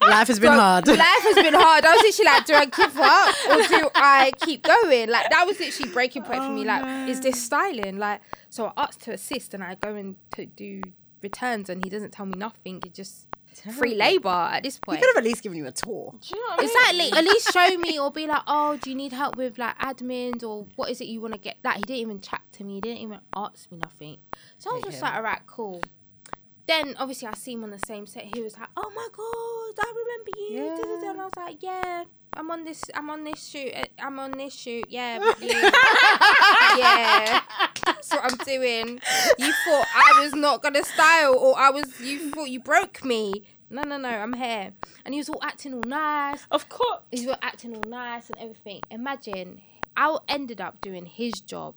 Life 0.08 0.28
has 0.28 0.38
been 0.38 0.52
hard. 0.52 0.86
Life 0.88 0.98
has 0.98 1.34
been 1.36 1.54
hard. 1.54 1.84
I 1.84 1.92
was 1.94 2.02
literally 2.02 2.30
like, 2.30 2.46
do 2.46 2.54
I 2.54 2.64
give 2.66 2.96
up 2.96 3.34
or 3.50 3.68
do 3.68 3.90
I 3.94 4.32
keep 4.40 4.62
going? 4.62 5.08
Like 5.10 5.30
that 5.30 5.46
was 5.46 5.58
literally 5.60 5.92
breaking 5.92 6.22
point 6.22 6.42
for 6.42 6.50
me. 6.50 6.62
Oh, 6.62 6.64
like, 6.64 7.08
is 7.08 7.20
this 7.20 7.42
styling? 7.42 7.98
Like, 7.98 8.20
so 8.50 8.66
I 8.76 8.84
asked 8.84 9.02
to 9.02 9.12
assist 9.12 9.54
and 9.54 9.62
I 9.62 9.74
go 9.76 9.94
in 9.96 10.16
to 10.34 10.46
do 10.46 10.82
returns 11.22 11.68
and 11.70 11.84
he 11.84 11.90
doesn't 11.90 12.12
tell 12.12 12.26
me 12.26 12.34
nothing. 12.36 12.80
He 12.82 12.90
just 12.90 13.26
free 13.76 13.94
labor 13.94 14.28
at 14.28 14.62
this 14.62 14.78
point. 14.78 14.98
He 14.98 15.04
could 15.04 15.14
have 15.14 15.24
at 15.24 15.28
least 15.28 15.42
given 15.42 15.58
you 15.58 15.66
a 15.66 15.72
tour. 15.72 16.14
Do 16.20 16.34
you 16.34 16.40
know 16.40 16.56
what 16.56 16.58
I 16.58 16.62
mean? 16.62 16.70
Exactly. 17.04 17.18
At 17.18 17.24
least 17.24 17.52
show 17.52 17.78
me 17.78 17.98
or 17.98 18.10
be 18.10 18.26
like, 18.26 18.42
oh, 18.46 18.76
do 18.78 18.90
you 18.90 18.96
need 18.96 19.12
help 19.12 19.36
with 19.36 19.58
like 19.58 19.78
admins 19.78 20.42
or 20.42 20.66
what 20.76 20.90
is 20.90 21.00
it 21.00 21.06
you 21.06 21.20
want 21.20 21.34
to 21.34 21.40
get? 21.40 21.56
That 21.62 21.76
he 21.76 21.82
didn't 21.82 22.00
even 22.00 22.20
chat 22.20 22.42
to 22.52 22.64
me. 22.64 22.74
He 22.74 22.80
didn't 22.80 22.98
even 22.98 23.20
ask 23.36 23.70
me 23.70 23.78
nothing. 23.78 24.18
So 24.58 24.70
I 24.70 24.74
was 24.74 24.82
Hate 24.82 24.90
just 24.90 24.98
him. 24.98 25.04
like, 25.04 25.14
all 25.14 25.22
right, 25.22 25.40
cool. 25.46 25.82
Then 26.66 26.94
obviously 26.98 27.28
I 27.28 27.34
see 27.34 27.52
him 27.54 27.64
on 27.64 27.70
the 27.70 27.78
same 27.86 28.06
set. 28.06 28.34
He 28.34 28.40
was 28.42 28.56
like, 28.56 28.68
oh 28.76 28.90
my 28.94 29.08
god, 29.12 29.84
I 29.84 29.92
remember 29.96 30.30
you. 30.38 31.00
da. 31.02 31.10
And 31.10 31.20
I 31.20 31.24
was 31.24 31.32
like, 31.36 31.62
yeah. 31.62 32.04
I'm 32.34 32.50
on 32.50 32.64
this. 32.64 32.82
I'm 32.94 33.10
on 33.10 33.24
this 33.24 33.46
shoot. 33.46 33.72
uh, 33.74 33.84
I'm 33.98 34.18
on 34.18 34.30
this 34.32 34.54
shoot. 34.54 34.86
Yeah, 34.88 35.18
yeah. 36.78 37.40
That's 37.84 38.10
what 38.10 38.24
I'm 38.24 38.36
doing. 38.46 39.00
You 39.38 39.52
thought 39.64 39.86
I 39.94 40.20
was 40.22 40.34
not 40.34 40.62
gonna 40.62 40.82
style, 40.84 41.34
or 41.36 41.58
I 41.58 41.70
was. 41.70 42.00
You 42.00 42.30
thought 42.30 42.48
you 42.48 42.60
broke 42.60 43.04
me. 43.04 43.44
No, 43.70 43.82
no, 43.82 43.96
no. 43.96 44.08
I'm 44.08 44.32
here. 44.34 44.72
And 45.04 45.14
he 45.14 45.18
was 45.20 45.28
all 45.28 45.40
acting 45.42 45.72
all 45.74 45.80
nice 45.86 46.46
Of 46.50 46.68
course. 46.68 47.00
he 47.10 47.26
was 47.26 47.36
acting 47.42 47.74
all 47.74 47.82
nice 47.88 48.28
and 48.28 48.38
everything. 48.38 48.80
Imagine 48.90 49.60
I 49.96 50.16
ended 50.28 50.60
up 50.60 50.80
doing 50.80 51.06
his 51.06 51.32
job, 51.40 51.74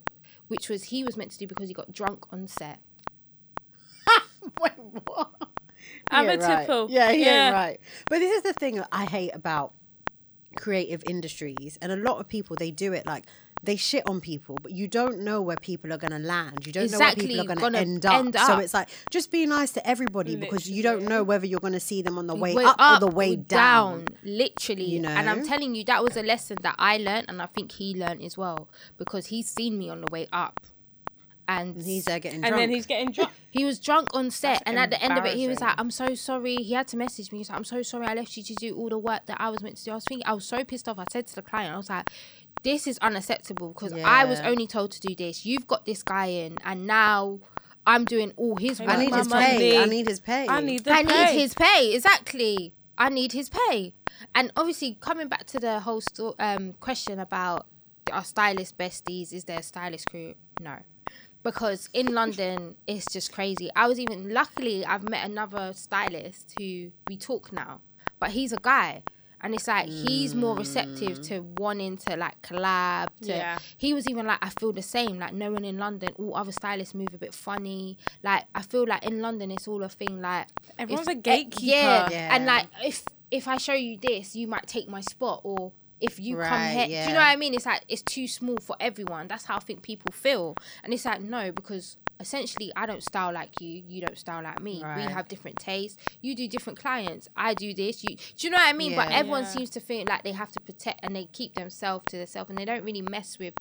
which 0.48 0.68
was 0.68 0.84
he 0.84 1.04
was 1.04 1.16
meant 1.16 1.30
to 1.32 1.38
do 1.38 1.46
because 1.46 1.68
he 1.68 1.74
got 1.74 1.92
drunk 1.92 2.24
on 2.32 2.48
set. 2.48 2.78
Wait, 4.62 4.72
what? 5.04 5.30
I'm 6.10 6.26
Yeah, 6.26 6.32
a 6.32 6.38
right. 6.38 6.90
Yeah, 6.90 7.10
yeah, 7.10 7.34
Yeah. 7.48 7.50
right. 7.50 7.80
But 8.08 8.18
this 8.20 8.32
is 8.36 8.42
the 8.42 8.52
thing 8.52 8.82
I 8.92 9.04
hate 9.04 9.34
about 9.34 9.72
creative 10.56 11.02
industries, 11.04 11.78
and 11.82 11.92
a 11.92 11.96
lot 11.96 12.18
of 12.18 12.28
people 12.28 12.56
they 12.56 12.70
do 12.70 12.92
it 12.92 13.06
like 13.06 13.24
they 13.62 13.76
shit 13.76 14.06
on 14.06 14.20
people, 14.20 14.60
but 14.62 14.70
you 14.72 14.86
don't 14.86 15.20
know 15.20 15.42
where 15.42 15.56
people 15.56 15.92
are 15.92 15.96
going 15.98 16.12
to 16.12 16.18
land. 16.18 16.66
You 16.66 16.72
don't 16.72 16.84
Exactly, 16.84 16.98
know 16.98 17.06
where 17.06 17.14
people 17.14 17.40
are 17.40 17.44
going 17.46 17.56
to 17.56 17.62
gonna 17.62 17.78
end 17.78 18.06
up. 18.06 18.14
end 18.14 18.36
So 18.38 18.58
it's 18.58 18.74
like 18.74 18.88
just 19.10 19.30
be 19.32 19.44
nice 19.46 19.72
to 19.72 19.86
everybody 19.88 20.36
because 20.36 20.70
you 20.70 20.82
don't 20.82 21.08
know 21.08 21.24
whether 21.24 21.46
you're 21.46 21.58
going 21.60 21.72
to 21.72 21.80
see 21.80 22.00
them 22.02 22.16
on 22.16 22.26
the 22.26 22.34
way, 22.34 22.54
Way 22.54 22.64
up, 22.64 22.76
or 22.78 23.00
the 23.00 23.08
way 23.08 23.34
down. 23.34 24.16
literally. 24.22 24.84
You 24.84 25.00
know? 25.00 25.08
And 25.08 25.28
I'm 25.28 25.44
telling 25.44 25.74
you, 25.74 25.84
that 25.84 26.02
was 26.04 26.16
a 26.16 26.22
lesson 26.22 26.58
that 26.62 26.76
I 26.78 26.98
learned, 26.98 27.26
and 27.28 27.42
I 27.42 27.46
think 27.46 27.72
he 27.72 27.94
learned 27.94 28.22
as 28.22 28.36
well 28.38 28.68
because 28.98 29.26
he's 29.26 29.48
seen 29.50 29.78
me 29.78 29.88
on 29.90 30.00
the 30.02 30.08
way 30.12 30.28
up, 30.32 30.60
and 31.48 31.80
He's 31.82 32.04
there 32.04 32.18
getting 32.18 32.40
drunk. 32.40 32.52
and 32.52 32.60
then 32.60 32.70
he's 32.70 32.86
getting 32.86 33.10
drunk. 33.16 33.30
he 33.50 33.64
was 33.64 33.78
drunk 33.78 34.08
on 34.14 34.30
set, 34.30 34.54
That's 34.54 34.62
and 34.66 34.78
at 34.78 34.90
the 34.90 35.02
end 35.02 35.16
of 35.18 35.24
it, 35.24 35.34
he 35.36 35.48
was 35.48 35.60
like, 35.60 35.74
"I'm 35.78 35.90
so 35.90 36.14
sorry." 36.14 36.56
He 36.56 36.72
had 36.74 36.88
to 36.88 36.96
message 36.96 37.30
me. 37.32 37.38
He's 37.38 37.48
like, 37.50 37.58
"I'm 37.58 37.64
so 37.64 37.82
sorry. 37.82 38.06
I 38.06 38.14
left 38.14 38.36
you 38.36 38.42
to 38.42 38.54
do 38.54 38.74
all 38.76 38.88
the 38.88 38.98
work 38.98 39.26
that 39.26 39.40
I 39.40 39.50
was 39.50 39.62
meant 39.62 39.76
to 39.78 39.84
do." 39.84 39.90
I 39.92 39.94
was 39.94 40.04
thinking, 40.04 40.26
I 40.26 40.32
was 40.34 40.44
so 40.44 40.64
pissed 40.64 40.88
off. 40.88 40.98
I 40.98 41.04
said 41.12 41.26
to 41.28 41.34
the 41.36 41.42
client, 41.42 41.72
"I 41.74 41.76
was 41.76 41.90
like." 41.90 42.08
This 42.62 42.88
is 42.88 42.98
unacceptable 42.98 43.68
because 43.68 43.92
I 43.92 44.24
was 44.24 44.40
only 44.40 44.66
told 44.66 44.90
to 44.92 45.00
do 45.00 45.14
this. 45.14 45.46
You've 45.46 45.68
got 45.68 45.84
this 45.86 46.02
guy 46.02 46.26
in, 46.26 46.56
and 46.64 46.84
now 46.86 47.38
I'm 47.86 48.04
doing 48.04 48.32
all 48.36 48.56
his 48.56 48.80
work. 48.80 48.88
I 48.88 48.96
need 48.96 49.10
my 49.10 49.18
his 49.18 49.28
money. 49.28 49.46
pay. 49.58 49.78
I 49.78 49.84
need 49.84 50.08
his 50.08 50.18
pay. 50.20 50.48
I 50.48 50.60
need 50.62 50.82
the 50.84 50.90
I 50.92 51.04
pay. 51.04 51.26
need 51.34 51.40
his 51.42 51.54
pay. 51.54 51.94
Exactly. 51.94 52.72
I 52.98 53.08
need 53.10 53.32
his 53.32 53.50
pay. 53.50 53.94
And 54.34 54.50
obviously, 54.56 54.96
coming 55.00 55.28
back 55.28 55.44
to 55.48 55.60
the 55.60 55.78
whole 55.80 56.00
sto- 56.00 56.34
um, 56.40 56.72
question 56.80 57.20
about 57.20 57.66
our 58.10 58.24
stylist 58.24 58.76
besties, 58.78 59.32
is 59.32 59.44
there 59.44 59.58
a 59.60 59.62
stylist 59.62 60.10
crew? 60.10 60.34
No. 60.60 60.78
Because 61.46 61.88
in 61.92 62.12
London, 62.12 62.74
it's 62.88 63.06
just 63.12 63.30
crazy. 63.32 63.70
I 63.76 63.86
was 63.86 64.00
even, 64.00 64.34
luckily, 64.34 64.84
I've 64.84 65.08
met 65.08 65.24
another 65.24 65.70
stylist 65.74 66.54
who 66.58 66.90
we 67.06 67.16
talk 67.16 67.52
now, 67.52 67.82
but 68.18 68.30
he's 68.30 68.52
a 68.52 68.56
guy. 68.56 69.04
And 69.40 69.54
it's 69.54 69.68
like 69.68 69.86
he's 69.86 70.34
more 70.34 70.56
receptive 70.56 71.22
to 71.28 71.42
mm. 71.42 71.60
wanting 71.60 71.98
to 71.98 72.16
like 72.16 72.42
collab. 72.42 73.10
To, 73.20 73.28
Yeah. 73.28 73.58
He 73.76 73.94
was 73.94 74.08
even 74.08 74.26
like, 74.26 74.38
I 74.42 74.48
feel 74.48 74.72
the 74.72 74.82
same. 74.82 75.20
Like 75.20 75.34
no 75.34 75.52
one 75.52 75.64
in 75.64 75.78
London, 75.78 76.08
all 76.16 76.34
other 76.34 76.50
stylists 76.50 76.94
move 76.96 77.14
a 77.14 77.18
bit 77.18 77.32
funny. 77.32 77.96
Like 78.24 78.44
I 78.52 78.62
feel 78.62 78.84
like 78.84 79.04
in 79.04 79.20
London, 79.20 79.52
it's 79.52 79.68
all 79.68 79.84
a 79.84 79.88
thing. 79.88 80.20
Like 80.20 80.48
Everyone's 80.78 81.06
if- 81.06 81.12
a 81.12 81.20
gatekeeper. 81.20 81.64
Yeah. 81.64 82.08
Yeah. 82.10 82.34
and 82.34 82.46
like 82.46 82.66
if 82.82 83.04
if 83.30 83.46
I 83.46 83.58
show 83.58 83.74
you 83.74 83.98
this, 84.02 84.34
you 84.34 84.48
might 84.48 84.66
take 84.66 84.88
my 84.88 85.00
spot, 85.02 85.42
or 85.44 85.70
if 86.00 86.18
you 86.20 86.36
come 86.36 86.42
Right, 86.60 86.86
here, 86.88 87.02
do 87.04 87.08
you 87.08 87.14
know 87.14 87.20
what 87.20 87.28
I 87.28 87.36
mean? 87.36 87.54
It's 87.54 87.66
like 87.66 87.84
it's 87.88 88.02
too 88.02 88.28
small 88.28 88.60
for 88.60 88.76
everyone. 88.80 89.28
That's 89.28 89.44
how 89.46 89.56
I 89.56 89.60
think 89.60 89.82
people 89.82 90.10
feel, 90.12 90.56
and 90.84 90.92
it's 90.92 91.04
like 91.04 91.20
no, 91.20 91.52
because 91.52 91.96
essentially 92.18 92.72
I 92.74 92.86
don't 92.86 93.02
style 93.02 93.32
like 93.32 93.60
you, 93.60 93.82
you 93.86 94.00
don't 94.00 94.16
style 94.18 94.42
like 94.42 94.60
me. 94.60 94.82
Right. 94.82 94.96
We 95.06 95.12
have 95.12 95.28
different 95.28 95.58
tastes. 95.58 95.98
You 96.22 96.34
do 96.34 96.48
different 96.48 96.78
clients. 96.78 97.28
I 97.36 97.54
do 97.54 97.74
this. 97.74 98.02
You 98.04 98.16
do 98.16 98.46
you 98.46 98.50
know 98.50 98.58
what 98.58 98.68
I 98.68 98.72
mean? 98.72 98.94
But 98.96 99.10
everyone 99.10 99.42
Yeah. 99.42 99.48
seems 99.48 99.70
to 99.70 99.80
feel 99.80 100.04
like 100.06 100.22
they 100.22 100.32
have 100.32 100.52
to 100.52 100.60
protect 100.60 101.00
and 101.02 101.14
they 101.14 101.26
keep 101.26 101.54
themselves 101.54 102.04
to 102.10 102.18
themselves, 102.18 102.50
and 102.50 102.58
they 102.58 102.64
don't 102.64 102.84
really 102.84 103.02
mess 103.02 103.38
with. 103.38 103.54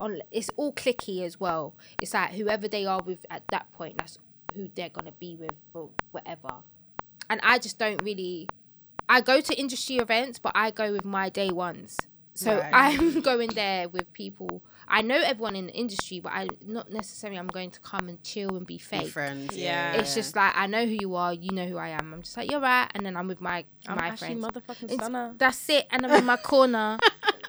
On 0.00 0.20
it's 0.30 0.48
all 0.56 0.72
clicky 0.72 1.24
as 1.24 1.40
well. 1.40 1.74
It's 2.00 2.14
like 2.14 2.30
whoever 2.32 2.68
they 2.68 2.86
are 2.86 3.02
with 3.02 3.26
at 3.30 3.42
that 3.50 3.72
point, 3.72 3.98
that's 3.98 4.16
who 4.54 4.68
they're 4.74 4.88
gonna 4.88 5.12
be 5.12 5.34
with 5.36 5.56
or 5.74 5.90
whatever 6.12 6.62
and 7.30 7.40
I 7.42 7.58
just 7.58 7.78
don't 7.78 8.02
really. 8.02 8.48
I 9.08 9.20
go 9.20 9.40
to 9.40 9.54
industry 9.58 9.96
events, 9.96 10.38
but 10.38 10.52
I 10.54 10.70
go 10.70 10.92
with 10.92 11.04
my 11.04 11.28
day 11.28 11.50
ones. 11.50 11.96
So 12.34 12.58
Right. 12.58 12.70
I'm 12.72 13.20
going 13.30 13.50
there 13.50 13.88
with 13.88 14.12
people. 14.12 14.62
I 14.90 15.02
know 15.02 15.16
everyone 15.16 15.54
in 15.56 15.66
the 15.66 15.72
industry, 15.74 16.20
but 16.20 16.32
I 16.32 16.48
not 16.64 16.90
necessarily. 16.90 17.38
I'm 17.38 17.48
going 17.48 17.70
to 17.72 17.80
come 17.80 18.08
and 18.08 18.22
chill 18.22 18.56
and 18.56 18.66
be 18.66 18.74
Be 18.76 18.78
fake. 18.78 19.08
friends. 19.08 19.54
Yeah. 19.56 19.94
It's 19.94 20.14
just 20.14 20.34
like 20.36 20.52
I 20.56 20.66
know 20.66 20.86
who 20.86 20.92
you 20.92 21.14
are, 21.16 21.34
you 21.34 21.50
know 21.50 21.66
who 21.66 21.76
I 21.76 21.88
am. 21.90 22.14
I'm 22.14 22.22
just 22.22 22.36
like 22.36 22.50
you're 22.50 22.60
right, 22.60 22.88
and 22.94 23.04
then 23.04 23.14
I'm 23.16 23.28
with 23.28 23.40
my 23.42 23.64
I'm 23.86 23.96
my 23.96 24.08
actually 24.08 24.40
friends. 24.40 24.44
motherfucking 24.46 24.84
It's- 24.84 24.94
stunner. 24.98 25.34
That's 25.36 25.68
it, 25.68 25.86
and 25.90 26.06
I'm 26.06 26.12
in 26.12 26.24
my 26.24 26.36
corner 26.38 26.98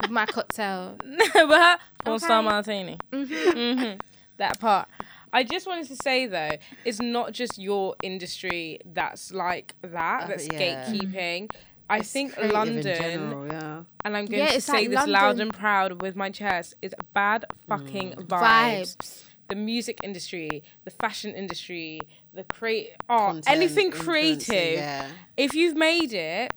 with 0.01 0.09
my 0.11 0.25
cocktail. 0.25 0.97
but 1.33 1.79
four 2.03 2.19
star 2.19 2.39
Okay. 2.39 2.45
martini. 2.49 2.97
hmm 3.13 3.93
That 4.37 4.59
part. 4.59 4.89
I 5.31 5.43
just 5.43 5.67
wanted 5.67 5.87
to 5.87 5.95
say 5.95 6.25
though, 6.27 6.57
it's 6.85 6.99
not 6.99 7.31
just 7.33 7.57
your 7.59 7.95
industry 8.03 8.79
that's 8.85 9.31
like 9.31 9.75
that. 9.81 10.23
Uh, 10.23 10.27
That's 10.27 10.47
yeah. 10.51 10.85
gatekeeping. 10.85 11.51
I 11.91 12.01
think 12.01 12.37
London, 12.37 12.83
general, 12.83 13.47
yeah. 13.47 13.81
and 14.05 14.15
I'm 14.15 14.25
going 14.25 14.43
Yeah, 14.43 14.51
to 14.51 14.61
say 14.61 14.87
like 14.87 14.89
this 14.91 15.07
loud 15.07 15.39
and 15.39 15.51
proud 15.51 16.01
with 16.03 16.15
my 16.15 16.29
chest, 16.29 16.75
is 16.83 16.93
bad 17.15 17.45
fucking 17.67 18.11
Mm. 18.13 18.27
vibes. 18.27 18.95
Vibes. 18.97 19.23
The 19.47 19.55
music 19.55 19.97
industry, 20.03 20.61
the 20.85 20.91
fashion 20.91 21.33
industry, 21.33 21.99
the 22.35 22.43
create 22.43 22.91
art, 23.09 23.31
Content, 23.33 23.49
anything 23.49 23.89
creative. 23.89 24.73
Yeah. 24.73 25.07
if 25.35 25.55
you've 25.55 25.75
made 25.75 26.13
it, 26.13 26.53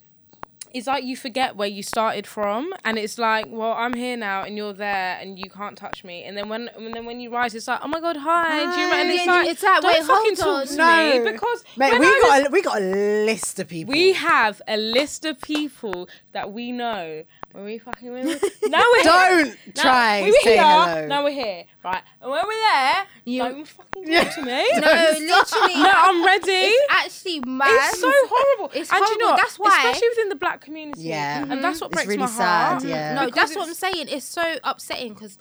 it's 0.75 0.87
like 0.87 1.05
you 1.05 1.17
forget 1.17 1.57
where 1.57 1.69
you 1.69 1.83
started 1.83 2.27
from, 2.27 2.73
and 2.85 2.99
it's 2.99 3.19
like, 3.19 3.47
well, 3.49 3.73
I'm 3.73 3.95
here 3.95 4.17
now, 4.17 4.43
and 4.45 4.57
you're 4.57 4.73
there, 4.73 5.19
and 5.21 5.39
you 5.39 5.51
can't 5.51 5.77
touch 5.77 6.05
me. 6.05 6.25
And 6.25 6.37
then 6.37 6.49
when, 6.49 6.69
and 6.77 6.95
then 6.95 7.05
when 7.05 7.21
you 7.21 7.31
rise, 7.33 7.55
it's 7.55 7.69
like, 7.69 7.81
oh 7.83 7.89
my 7.89 8.01
god, 8.01 8.17
hi. 8.17 8.59
Do 8.75 8.81
you 8.81 8.87
remember? 8.87 8.95
And 8.97 9.11
it's 9.11 9.25
Hi. 9.27 9.33
like, 9.43 9.49
It's 9.51 9.63
like, 9.63 9.81
don't 9.83 9.93
wait, 9.93 10.05
fucking 10.05 10.37
talk 10.37 10.67
to 10.69 10.77
No. 10.77 11.25
me 11.25 11.33
because 11.33 11.65
Mate, 11.77 11.99
we 11.99 12.07
I 12.07 12.11
was- 12.11 12.23
got 12.23 12.47
a, 12.47 12.51
we 12.51 12.63
got 12.63 12.79
a 12.83 13.25
list 13.27 13.59
of 13.59 13.69
people. 13.69 13.93
we 13.93 14.13
have 14.15 14.61
a 14.69 14.77
list 14.77 15.25
of 15.25 15.41
people 15.41 16.09
that 16.33 16.53
we 16.53 16.73
know 16.73 17.25
when 17.53 17.65
we 17.65 17.79
fucking 17.79 18.13
when 18.13 18.27
we, 18.27 18.33
now 18.69 18.83
we're 18.97 19.03
Don't 19.03 19.47
here. 19.47 19.57
try 19.75 20.21
Now, 20.21 20.27
saying 20.27 20.35
here. 20.43 20.63
hello. 20.63 21.07
Now 21.07 21.25
we're 21.25 21.31
here, 21.31 21.65
right? 21.85 22.03
And 22.21 22.31
when 22.31 22.47
we're 22.47 22.53
there, 22.71 23.07
You- 23.25 23.43
don't 23.43 23.69
fucking 23.69 24.05
talk 24.07 24.35
to 24.35 24.43
me. 24.43 24.69
No, 24.81 24.81
literally. 24.81 25.75
no, 25.83 25.93
I'm 25.95 26.25
ready. 26.25 26.51
It's 26.51 26.87
actually 26.93 27.41
mad. 27.47 27.69
It's 27.91 28.01
so 28.01 28.11
horrible. 28.29 28.73
It's 28.75 28.91
and 28.91 28.99
do 28.99 29.13
you 29.13 29.19
horrible. 29.21 29.27
know? 29.29 29.37
That's 29.37 29.59
why- 29.59 29.77
especially 29.79 30.09
within 30.11 30.29
the 30.31 30.37
black 30.37 30.61
community. 30.61 31.03
Yeah. 31.03 31.43
and 31.49 31.63
that's 31.63 31.81
what 31.81 31.89
It's 31.89 31.95
breaks 31.97 32.09
really 32.09 32.19
my 32.21 32.27
sad, 32.27 32.69
heart. 32.73 32.85
yeah. 32.85 33.15
No, 33.15 33.31
that's 33.31 33.55
what 33.55 33.69
I'm 33.69 33.75
saying. 33.75 34.07
It's 34.09 34.27
so 34.27 34.57
upsetting 34.65 35.15
because 35.15 35.39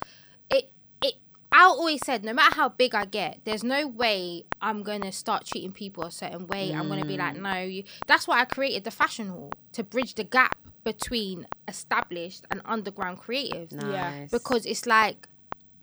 it 0.49 0.71
it. 1.01 1.15
I 1.53 1.63
always 1.63 1.99
said, 2.05 2.23
no 2.23 2.33
matter 2.33 2.55
how 2.55 2.69
big 2.69 2.95
I 2.95 3.03
get, 3.05 3.39
there's 3.43 3.63
no 3.63 3.85
way 3.87 4.45
I'm 4.61 4.83
gonna 4.83 5.11
start 5.11 5.45
treating 5.45 5.71
people 5.73 6.03
a 6.05 6.11
certain 6.11 6.47
way. 6.47 6.71
I'm 6.73 6.87
gonna 6.87 7.03
be 7.05 7.17
like, 7.17 7.35
Mm. 7.35 7.41
no. 7.41 7.61
You. 7.61 7.83
That's 8.07 8.27
why 8.27 8.39
I 8.41 8.45
created 8.45 8.83
the 8.85 8.91
fashion 8.91 9.27
hall 9.29 9.51
to 9.73 9.83
bridge 9.83 10.15
the 10.15 10.23
gap 10.23 10.55
between 10.83 11.47
established 11.67 12.45
and 12.49 12.61
underground 12.65 13.19
creatives. 13.19 13.71
Nice. 13.71 14.31
Because 14.31 14.65
it's 14.65 14.85
like, 14.85 15.27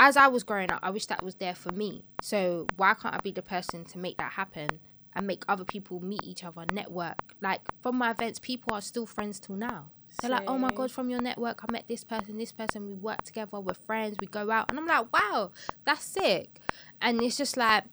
as 0.01 0.17
I 0.17 0.29
was 0.29 0.43
growing 0.43 0.71
up, 0.71 0.81
I 0.83 0.91
wish 0.91 1.07
that 1.07 1.23
was 1.23 1.37
there 1.37 1.55
for 1.55 1.73
me. 1.73 2.05
So 2.21 2.67
why 2.77 2.95
can't 2.95 3.15
I 3.15 3.19
be 3.19 3.33
the 3.33 3.43
person 3.43 3.85
to 3.87 3.99
make 3.99 4.17
that 4.19 4.33
happen 4.33 4.81
and 5.15 5.27
make 5.27 5.45
other 5.49 5.65
people 5.65 6.01
meet 6.01 6.23
each 6.25 6.45
other, 6.45 6.65
network? 6.73 7.35
Like 7.41 7.61
from 7.83 7.97
my 7.97 8.11
events, 8.13 8.39
people 8.39 8.75
are 8.75 8.81
still 8.81 9.07
friends 9.07 9.41
till 9.41 9.57
now. 9.57 9.87
They're 10.21 10.31
like, 10.31 10.45
oh 10.49 10.59
my 10.59 10.71
god, 10.71 10.91
from 10.91 11.11
your 11.11 11.21
network, 11.21 11.63
I 11.69 11.71
met 11.71 11.87
this 11.87 12.03
person, 12.03 12.39
this 12.39 12.51
person. 12.51 12.87
We 12.87 12.95
work 12.95 13.23
together, 13.23 13.61
we're 13.61 13.75
friends, 13.75 14.17
we 14.21 14.27
go 14.27 14.51
out, 14.51 14.67
and 14.69 14.79
I'm 14.79 14.87
like, 14.87 15.13
wow, 15.13 15.51
that's 15.85 16.03
sick. 16.03 16.61
And 17.01 17.21
it's 17.23 17.37
just 17.37 17.57
like, 17.57 17.85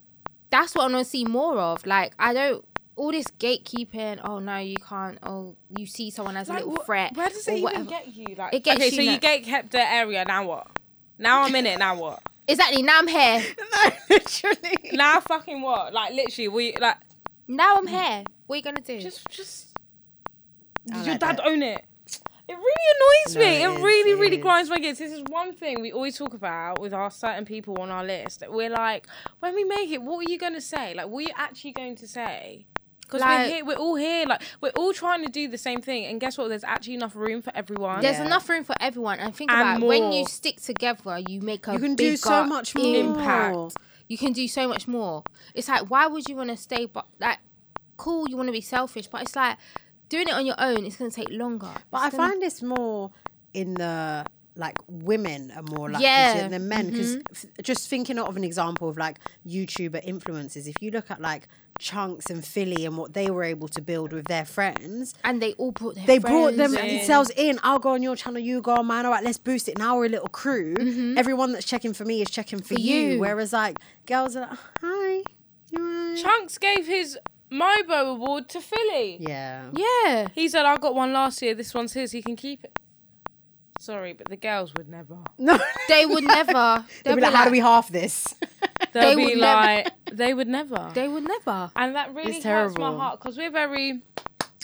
that's 0.50 0.74
what 0.74 0.90
I 0.90 0.94
want 0.94 1.06
to 1.06 1.10
see 1.10 1.26
more 1.26 1.60
of. 1.60 1.86
Like, 1.86 2.16
I 2.18 2.34
don't. 2.34 2.66
All 2.98 3.12
this 3.12 3.28
gatekeeping. 3.40 4.22
Oh 4.24 4.40
no, 4.40 4.58
you 4.58 4.78
can't. 4.78 5.18
Oh, 5.24 5.56
you 5.78 5.86
see 5.86 6.10
someone 6.10 6.38
as 6.38 6.48
a 6.50 6.54
Like, 6.54 6.66
little 6.66 6.82
wh- 6.82 6.86
threat. 6.86 7.16
Where 7.16 7.30
does 7.30 7.48
or 7.48 7.52
it 7.52 7.58
even 7.60 7.86
get 7.86 8.08
you? 8.14 8.36
Like, 8.38 8.54
It 8.54 8.64
gets 8.64 8.78
okay, 8.78 8.86
you 8.86 8.92
so 8.96 9.02
you 9.02 9.12
no- 9.12 9.18
get 9.20 9.44
kept 9.44 9.72
the 9.72 9.82
area. 9.92 10.24
Now 10.26 10.46
what? 10.48 10.68
Now 11.20 11.44
I'm 11.44 11.56
in 11.56 11.66
it. 11.66 11.78
Now 11.80 11.96
what? 12.00 12.22
Exactly. 12.48 12.84
Now 12.84 13.00
I'm 13.00 13.08
here. 13.08 13.44
no, 13.76 13.92
literally. 14.08 14.92
Now 14.94 15.20
fucking 15.20 15.62
what? 15.64 15.94
Like 15.94 16.14
literally, 16.14 16.48
we 16.48 16.76
like 16.80 16.98
Now 17.48 17.78
I'm 17.78 17.88
here. 17.88 18.24
What 18.46 18.54
are 18.54 18.58
you 18.58 18.64
gonna 18.64 18.82
do? 18.82 19.00
just 19.02 19.28
just. 19.32 19.76
I 20.92 20.98
Does 20.98 21.08
your 21.08 21.18
dad 21.18 21.38
that. 21.38 21.48
own 21.48 21.64
it? 21.64 21.84
It 22.48 22.54
really 22.54 23.26
annoys 23.26 23.36
No, 23.36 23.42
me. 23.42 23.48
it 23.48 23.62
It, 23.62 23.70
is, 23.78 23.82
really, 23.82 24.12
it 24.12 24.18
really 24.20 24.38
is. 24.38 24.44
grinds 24.44 24.70
my 24.70 24.78
gears. 24.78 25.00
This 25.00 25.12
is 25.12 25.24
one 25.30 25.54
thing 25.54 25.82
we 25.82 25.92
always 25.92 26.16
talk 26.16 26.36
about 26.36 26.80
with 26.80 26.94
our 26.94 27.10
certain 27.10 27.44
people 27.46 27.80
on 27.82 27.90
our 27.90 28.04
list. 28.06 28.42
that 28.42 28.52
We're 28.54 28.70
like, 28.70 29.08
when 29.40 29.56
we 29.56 29.64
make 29.64 29.90
it, 29.90 30.04
what 30.04 30.20
are 30.28 30.30
you 30.32 30.38
gonna 30.38 30.62
say? 30.62 30.94
Like, 30.94 31.08
what 31.08 31.18
are 31.26 31.28
you 31.30 31.34
actually 31.36 31.72
going 31.72 31.96
to 31.96 32.08
say? 32.08 32.68
Because 33.06 33.22
we're 33.22 33.46
here, 33.46 33.66
we're 33.66 33.76
all 33.78 33.96
here. 33.96 34.26
Like, 34.26 34.42
we're 34.62 34.72
all 34.76 34.92
trying 34.94 35.24
to 35.26 35.32
do 35.32 35.48
the 35.48 35.58
same 35.58 35.82
thing. 35.82 36.06
And 36.06 36.20
guess 36.20 36.38
what? 36.38 36.50
There's 36.50 36.64
actually 36.64 36.96
enough 36.96 37.16
room 37.16 37.42
for 37.42 37.52
everyone. 37.56 38.02
There's 38.02 38.18
Yeah. 38.18 38.26
enough 38.26 38.50
room 38.50 38.64
for 38.64 38.76
everyone. 38.80 39.20
And 39.20 39.36
think 39.36 39.52
And 39.52 39.62
about 39.62 39.84
it, 39.84 39.86
when 39.88 40.12
you 40.12 40.26
stick 40.26 40.60
together, 40.62 41.20
you 41.28 41.42
make 41.42 41.68
a 41.68 41.74
You 41.74 41.80
can 41.80 41.96
do 41.96 42.18
so 42.18 42.44
much 42.46 42.76
more. 42.76 42.96
impact. 42.96 43.78
You 44.08 44.18
can 44.18 44.34
do 44.34 44.48
so 44.48 44.68
much 44.68 44.88
more. 44.88 45.24
It's 45.54 45.68
like 45.68 45.90
why 45.90 46.08
would 46.08 46.28
you 46.28 46.36
want 46.36 46.50
to 46.50 46.58
stay? 46.58 46.86
But 46.86 47.06
like, 47.20 47.40
cool, 47.98 48.28
you 48.30 48.38
want 48.38 48.48
to 48.48 48.54
be 48.54 48.62
selfish, 48.62 49.08
but 49.08 49.22
it's 49.24 49.36
like 49.36 49.58
doing 50.10 50.28
it 50.28 50.34
on 50.34 50.46
your 50.46 50.56
own. 50.60 50.86
It's 50.86 50.96
gonna 50.98 51.10
take 51.12 51.30
longer. 51.32 51.72
But 51.92 51.98
I 51.98 52.10
gonna- 52.10 52.28
find 52.30 52.42
this 52.42 52.62
more 52.62 53.12
in 53.54 53.76
the 53.76 54.26
like 54.56 54.78
women 54.88 55.52
are 55.56 55.64
more 55.64 55.90
likely 55.90 56.06
Yeah. 56.06 56.44
to 56.44 56.50
than 56.50 56.68
men 56.68 56.92
mm-hmm. 56.92 57.18
because 57.18 57.46
just 57.62 57.90
thinking 57.90 58.18
of 58.20 58.38
an 58.38 58.44
example 58.44 58.90
of 58.90 58.98
like 58.98 59.20
YouTuber 59.48 60.06
influencers, 60.08 60.68
if 60.68 60.76
you 60.82 60.92
look 60.92 61.12
at 61.12 61.22
like 61.22 61.48
Chunkz 61.80 62.30
and 62.30 62.44
Filly 62.46 62.86
and 62.86 62.98
what 62.98 63.14
they 63.14 63.30
were 63.30 63.44
able 63.44 63.68
to 63.68 63.82
build 63.82 64.14
with 64.14 64.26
their 64.28 64.46
friends, 64.46 65.14
and 65.26 65.42
they 65.42 65.54
all 65.54 65.72
brought 65.74 65.96
their 65.96 66.06
they 66.06 66.18
brought 66.20 66.56
them 66.56 66.74
in. 66.74 66.88
themselves 66.98 67.30
in. 67.36 67.60
I'll 67.64 67.80
go 67.80 67.90
on 67.90 68.02
your 68.02 68.16
channel, 68.16 68.40
you 68.40 68.62
go 68.62 68.76
on 68.76 68.86
mine. 68.86 69.06
All 69.06 69.12
right, 69.12 69.24
let's 69.24 69.38
boost 69.38 69.68
it. 69.68 69.78
Now 69.78 69.98
we're 69.98 70.06
a 70.06 70.10
little 70.10 70.30
crew. 70.30 70.74
Mm-hmm. 70.76 71.18
Everyone 71.18 71.52
that's 71.52 71.66
checking 71.66 71.94
for 71.94 72.06
me 72.06 72.22
is 72.22 72.30
checking 72.30 72.60
for, 72.60 72.76
For 72.76 72.80
you. 72.80 72.96
you. 72.96 73.20
Whereas 73.20 73.52
like 73.52 73.78
girls 74.06 74.38
are 74.38 74.42
like, 74.42 74.52
oh, 74.54 74.70
hi, 74.82 75.24
you? 75.72 76.24
Chunkz 76.24 76.58
gave 76.58 76.88
his 76.88 77.18
MOBO 77.52 78.12
award 78.14 78.48
to 78.50 78.62
Filly. 78.62 79.18
yeah. 79.20 79.70
Yeah. 79.74 80.30
He 80.34 80.48
said, 80.48 80.66
I 80.66 80.78
got 80.78 80.96
one 80.96 81.12
last 81.12 81.42
year. 81.42 81.54
This 81.56 81.74
one's 81.74 81.92
his. 81.92 82.14
He 82.14 82.22
can 82.22 82.38
keep 82.38 82.64
it. 82.64 82.80
Sorry, 83.86 84.14
but 84.14 84.28
the 84.30 84.36
girls 84.38 84.74
would 84.78 84.90
never. 84.90 85.18
No, 85.38 85.60
They 85.88 86.06
would 86.06 86.24
never. 86.24 86.52
they'll 86.54 86.86
They'll 87.04 87.16
be 87.16 87.22
like, 87.22 87.34
how 87.34 87.46
do 87.46 87.52
we 87.52 87.60
half 87.60 87.88
this? 87.90 88.34
They'll 88.94 89.10
They 89.10 89.16
be 89.16 89.26
would 89.26 89.38
never- 89.38 89.62
like, 89.62 89.92
they 90.12 90.34
would 90.34 90.48
never. 90.48 90.92
They 90.96 91.08
would 91.08 91.24
never. 91.28 91.72
and 91.76 91.96
that 91.96 92.14
really 92.16 92.38
It's 92.38 92.46
hurts 92.46 92.78
my 92.78 92.90
heart 92.90 93.20
because 93.20 93.38
we're 93.38 93.52
very 93.52 94.02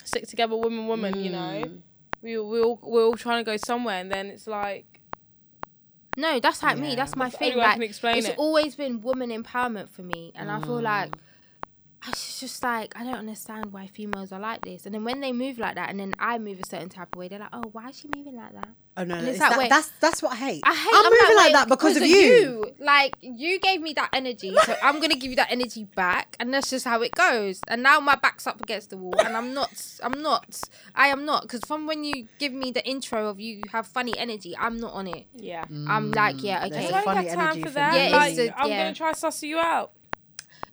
stick 0.04 0.26
together, 0.26 0.56
woman, 0.56 0.86
woman. 0.88 1.22
You 1.22 1.30
know, 1.30 1.62
Mm. 1.66 1.80
we 2.22 2.38
we 2.38 2.60
all 2.62 2.78
we're 2.82 3.04
all 3.04 3.16
trying 3.16 3.44
to 3.44 3.48
go 3.50 3.56
somewhere, 3.56 4.00
and 4.00 4.10
then 4.10 4.26
it's 4.26 4.46
like 4.48 4.86
No, 6.16 6.40
that's 6.40 6.62
like 6.62 6.78
me. 6.78 6.94
That's 6.94 7.14
my 7.16 7.26
That's 7.26 7.36
thing. 7.38 7.52
only 7.52 7.62
I 7.62 7.66
Like, 7.66 7.74
can 7.74 7.82
explain 7.84 8.16
it's 8.18 8.28
it. 8.28 8.38
always 8.38 8.74
been 8.74 9.00
woman 9.02 9.30
empowerment 9.30 9.88
for 9.88 10.02
me, 10.02 10.32
and 10.34 10.50
I 10.50 10.60
feel 10.60 10.80
Mm. 10.80 10.82
Like 12.06 12.12
it's 12.14 12.40
just 12.40 12.62
like 12.62 12.92
I 12.96 13.04
don't 13.04 13.14
understand 13.14 13.72
why 13.72 13.86
females 13.86 14.32
are 14.32 14.40
like 14.40 14.62
this. 14.62 14.86
And 14.86 14.94
then 14.94 15.04
when 15.04 15.20
they 15.20 15.32
move 15.32 15.58
like 15.58 15.76
that, 15.76 15.90
and 15.90 15.98
then 16.00 16.14
I 16.18 16.38
move 16.38 16.60
a 16.60 16.66
certain 16.66 16.88
type 16.88 17.08
of 17.14 17.18
way, 17.18 17.28
they're 17.28 17.38
like, 17.38 17.50
"Oh, 17.52 17.62
why 17.72 17.88
is 17.88 17.98
she 17.98 18.08
moving 18.16 18.36
like 18.36 18.52
that?" 18.54 18.68
Oh 18.96 19.04
no, 19.04 19.14
And 19.14 19.24
no 19.24 19.30
it's 19.30 19.40
it's 19.40 19.56
like, 19.56 19.68
that, 19.68 19.70
that's 19.70 19.90
that's 20.00 20.22
what 20.22 20.32
I 20.32 20.36
hate. 20.36 20.62
I 20.64 20.74
hate. 20.74 20.90
I'm, 20.92 21.04
moving 21.04 21.36
like, 21.36 21.46
wait, 21.46 21.52
that 21.52 21.68
because, 21.68 21.96
of 21.96 22.02
you. 22.04 22.72
Like 22.78 23.16
you 23.20 23.58
gave 23.60 23.80
me 23.80 23.92
that 23.94 24.10
energy, 24.12 24.54
so 24.64 24.74
I'm 24.82 25.00
gonna 25.00 25.14
give 25.14 25.30
you 25.30 25.36
that 25.36 25.50
energy 25.50 25.84
back, 25.84 26.36
and 26.40 26.52
that's 26.52 26.70
just 26.70 26.84
how 26.84 27.00
it 27.02 27.12
goes. 27.12 27.60
And 27.68 27.82
now 27.82 28.00
my 28.00 28.16
back's 28.16 28.46
up 28.46 28.60
against 28.60 28.90
the 28.90 28.96
wall, 28.96 29.14
and 29.24 29.36
I'm 29.36 29.54
not. 29.54 29.70
I'm 30.02 30.20
not. 30.22 30.60
I 30.94 31.08
am 31.08 31.24
not 31.24 31.42
because 31.42 31.60
from 31.66 31.86
when 31.86 32.04
you 32.04 32.26
give 32.38 32.52
me 32.52 32.70
the 32.72 32.84
intro 32.86 33.28
of 33.28 33.40
you 33.40 33.62
have 33.70 33.86
funny 33.86 34.16
energy, 34.18 34.54
I'm 34.58 34.78
not 34.78 34.92
on 34.92 35.06
it. 35.06 35.26
yeah. 35.34 35.64
I'm 35.88 36.10
like, 36.12 36.42
yeah, 36.42 36.66
mm, 36.66 36.70
There's 36.70 36.84
okay. 36.86 36.94
a 36.94 36.96
I 36.96 37.02
funny 37.02 37.26
don't 37.28 37.28
have 37.28 37.34
time 37.38 37.46
energy 37.46 37.62
for 37.62 37.68
for 37.68 37.74
that. 37.74 37.92
me. 37.94 38.10
Yeah, 38.10 38.16
like, 38.16 38.30
it's 38.32 38.38
a- 38.40 38.58
I'm 38.60 38.68
yeah. 38.68 38.82
gonna 38.84 38.94
try 38.94 39.12
suss 39.12 39.42
you 39.42 39.58
out. 39.58 39.92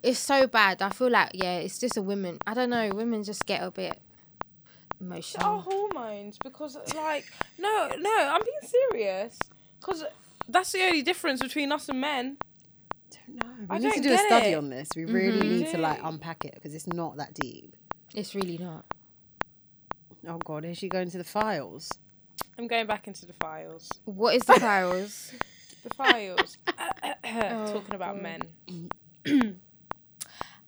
It's 0.02 0.18
so 0.18 0.46
bad. 0.46 0.80
I 0.82 0.90
feel 0.90 1.10
like 1.10 1.30
yeah, 1.34 1.56
it's 1.58 1.78
just 1.78 1.96
a 1.96 2.02
women. 2.02 2.38
I 2.46 2.54
don't 2.54 2.70
know. 2.70 2.90
Women 2.94 3.22
just 3.22 3.44
get 3.46 3.62
a 3.62 3.70
bit 3.70 3.98
emotional. 5.00 5.44
Our 5.46 5.60
hormones, 5.62 6.38
because 6.42 6.76
like 6.94 7.26
no, 7.58 7.90
no, 7.98 8.28
I'm 8.32 8.40
being 8.42 8.72
serious. 8.92 9.38
Because 9.80 10.04
that's 10.48 10.72
the 10.72 10.82
only 10.84 11.02
difference 11.02 11.40
between 11.42 11.70
us 11.72 11.88
and 11.88 12.00
men. 12.00 12.38
No, 13.28 13.44
we 13.60 13.66
I 13.70 13.78
need 13.78 14.02
to 14.02 14.02
don't 14.02 14.12
a 14.14 14.18
study 14.18 14.52
it. 14.52 14.54
on 14.56 14.70
this. 14.70 14.88
We 14.96 15.04
really 15.04 15.40
Mhm. 15.40 15.48
need 15.58 15.66
to 15.68 15.78
like 15.78 16.00
unpack 16.02 16.44
it 16.44 16.54
because 16.54 16.74
it's 16.74 16.86
not 16.86 17.16
that 17.18 17.34
deep. 17.34 17.76
It's 18.14 18.34
really 18.34 18.58
not. 18.58 18.84
Oh 20.26 20.38
god, 20.38 20.64
is 20.64 20.78
she 20.78 20.88
going 20.88 21.10
to 21.10 21.18
the 21.18 21.24
files? 21.24 21.90
I'm 22.58 22.66
going 22.66 22.86
back 22.86 23.06
into 23.06 23.26
the 23.26 23.32
files. 23.34 23.90
What 24.04 24.34
is 24.34 24.42
the 24.44 24.58
files? 24.60 25.32
The 25.82 25.90
files. 25.94 26.58
Oh, 27.24 27.72
Talking 27.72 27.94
about 27.94 28.16
God. 28.16 28.22
men. 28.22 29.60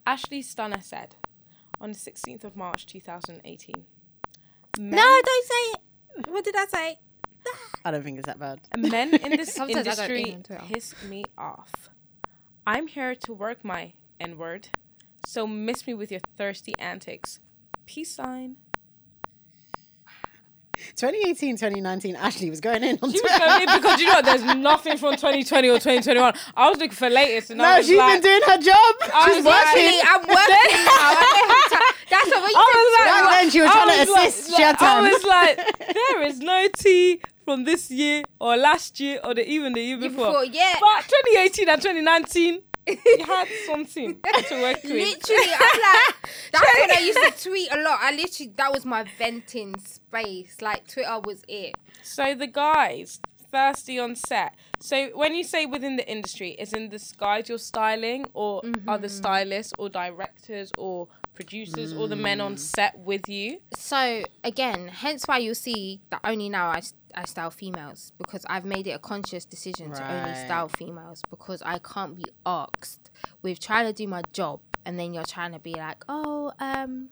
Ashleigh 0.05 0.43
Stunna 0.43 0.81
said 0.83 1.15
on 1.79 1.91
the 1.91 1.97
16th 1.97 2.43
of 2.43 2.55
March 2.55 2.85
2018. 2.85 3.85
Men, 4.79 4.89
no, 4.91 5.21
don't 5.25 5.47
say 5.47 5.53
it. 5.55 6.27
What 6.29 6.43
did 6.43 6.55
I 6.55 6.65
say? 6.65 6.99
I 7.85 7.91
don't 7.91 8.03
think 8.03 8.17
it's 8.19 8.27
that 8.27 8.39
bad. 8.39 8.61
men 8.77 9.13
in 9.23 9.31
this 9.31 9.53
Sometimes 9.53 9.87
I 9.87 10.07
go 10.07 10.13
in 10.13 10.21
industry 10.21 10.57
piss 10.71 10.95
me 11.09 11.25
off. 11.37 11.89
I'm 12.65 12.87
here 12.87 13.15
to 13.15 13.33
work 13.33 13.65
my 13.65 13.93
N 14.19 14.37
word, 14.37 14.69
so 15.25 15.45
miss 15.45 15.85
me 15.85 15.93
with 15.93 16.11
your 16.11 16.21
thirsty 16.37 16.73
antics. 16.79 17.39
Peace 17.85 18.15
sign. 18.15 18.55
2018, 20.95 21.55
2019, 21.57 22.15
Ashleigh 22.15 22.49
was 22.49 22.61
going 22.61 22.83
in 22.83 22.99
on 23.01 23.11
She 23.11 23.19
was 23.19 23.31
Twitter. 23.31 23.39
going 23.39 23.61
in 23.69 23.75
because 23.81 23.99
you 23.99 24.07
know 24.07 24.13
what, 24.13 24.25
there's 24.25 24.43
nothing 24.55 24.97
from 24.97 25.15
2020 25.15 25.69
or 25.69 25.73
2021. 25.79 26.33
I 26.55 26.69
was 26.69 26.77
looking 26.79 26.91
for 26.95 27.09
latest, 27.09 27.49
and 27.51 27.61
I 27.61 27.71
No, 27.71 27.77
was 27.77 27.87
she's 27.87 27.97
like, 27.97 28.21
been 28.21 28.31
doing 28.31 28.41
her 28.49 28.57
job. 28.61 28.95
I 29.13 29.25
She's 29.27 29.35
was 29.37 29.45
working. 29.45 29.63
Actually, 29.63 29.99
I'm 30.03 30.21
working 30.21 30.83
now. 30.85 31.03
I 31.03 31.13
don't 31.19 31.49
have 31.49 31.71
time. 31.71 31.93
That's 32.09 32.29
what 32.29 32.51
you 32.51 32.57
I 32.57 32.71
was 32.75 32.93
said. 32.93 33.05
like, 33.05 33.23
Back 33.23 33.31
then 33.41 33.49
she 33.51 33.61
was 33.61 33.69
I 33.69 33.73
trying 33.73 33.89
to 33.93 33.99
was 33.99 34.09
like- 34.09 34.27
assist. 34.29 34.55
She 34.55 34.61
had 34.61 34.75
I 34.79 35.01
was 35.09 35.23
like, 35.23 35.77
there 35.93 36.23
is 36.23 36.39
no 36.39 36.67
tea 36.77 37.21
from 37.45 37.63
this 37.65 37.89
year 37.91 38.23
or 38.39 38.55
last 38.55 38.99
year 38.99 39.19
or 39.23 39.33
the, 39.33 39.47
even 39.49 39.73
the 39.73 39.81
year 39.81 39.97
Year 39.97 40.09
before. 40.09 40.27
before, 40.27 40.45
yeah. 40.45 40.73
But 40.79 41.03
2018 41.35 41.69
and 41.69 41.81
2019, 41.81 42.61
you 42.87 43.25
had 43.25 43.47
something 43.65 44.15
to 44.47 44.61
work 44.61 44.83
with. 44.83 44.91
Literally, 44.91 45.53
I'm 45.53 45.81
like, 45.81 46.15
that's 46.51 46.79
when 46.79 46.91
I 46.91 47.01
used 47.01 47.37
to 47.37 47.49
tweet 47.49 47.71
a 47.71 47.81
lot. 47.81 47.99
I 48.01 48.11
literally, 48.15 48.53
that 48.57 48.73
was 48.73 48.85
my 48.85 49.05
venting 49.17 49.75
space. 49.79 50.61
Like, 50.61 50.87
Twitter 50.87 51.19
was 51.23 51.43
it. 51.47 51.75
So 52.03 52.35
the 52.35 52.47
guys 52.47 53.19
thirsty 53.51 53.99
on 53.99 54.15
set. 54.15 54.55
So 54.79 55.09
when 55.13 55.35
you 55.35 55.43
say 55.43 55.65
within 55.65 55.95
the 55.95 56.09
industry, 56.09 56.51
is 56.51 56.73
in 56.73 56.89
the 56.89 57.13
guys 57.17 57.47
you're 57.47 57.59
styling, 57.59 58.25
or 58.33 58.61
are 58.87 58.97
the 58.97 59.07
mm-hmm. 59.07 59.15
stylists 59.15 59.73
or 59.77 59.89
directors 59.89 60.71
or 60.77 61.07
producers 61.33 61.93
or 61.93 62.07
the 62.07 62.15
men 62.15 62.39
on 62.41 62.57
set 62.57 62.97
with 62.99 63.27
you? 63.29 63.59
So, 63.75 64.23
again, 64.43 64.87
hence 64.87 65.25
why 65.25 65.39
you'll 65.39 65.55
see 65.55 65.99
that 66.09 66.21
only 66.23 66.49
now 66.49 66.67
I, 66.67 66.81
I 67.15 67.25
style 67.25 67.51
females 67.51 68.11
because 68.17 68.45
I've 68.49 68.65
made 68.65 68.87
it 68.87 68.91
a 68.91 68.99
conscious 68.99 69.45
decision 69.45 69.91
to 69.91 70.11
only 70.11 70.35
style 70.35 70.69
females 70.69 71.21
because 71.29 71.61
I 71.63 71.79
can't 71.79 72.17
be 72.17 72.25
asked 72.45 73.09
with 73.41 73.59
trying 73.59 73.87
to 73.87 73.93
do 73.93 74.07
my 74.07 74.21
job 74.33 74.59
and 74.85 74.99
then 74.99 75.13
you're 75.13 75.23
trying 75.25 75.53
to 75.53 75.59
be 75.59 75.73
like, 75.73 76.03
oh, 76.09 76.51
um, 76.59 77.09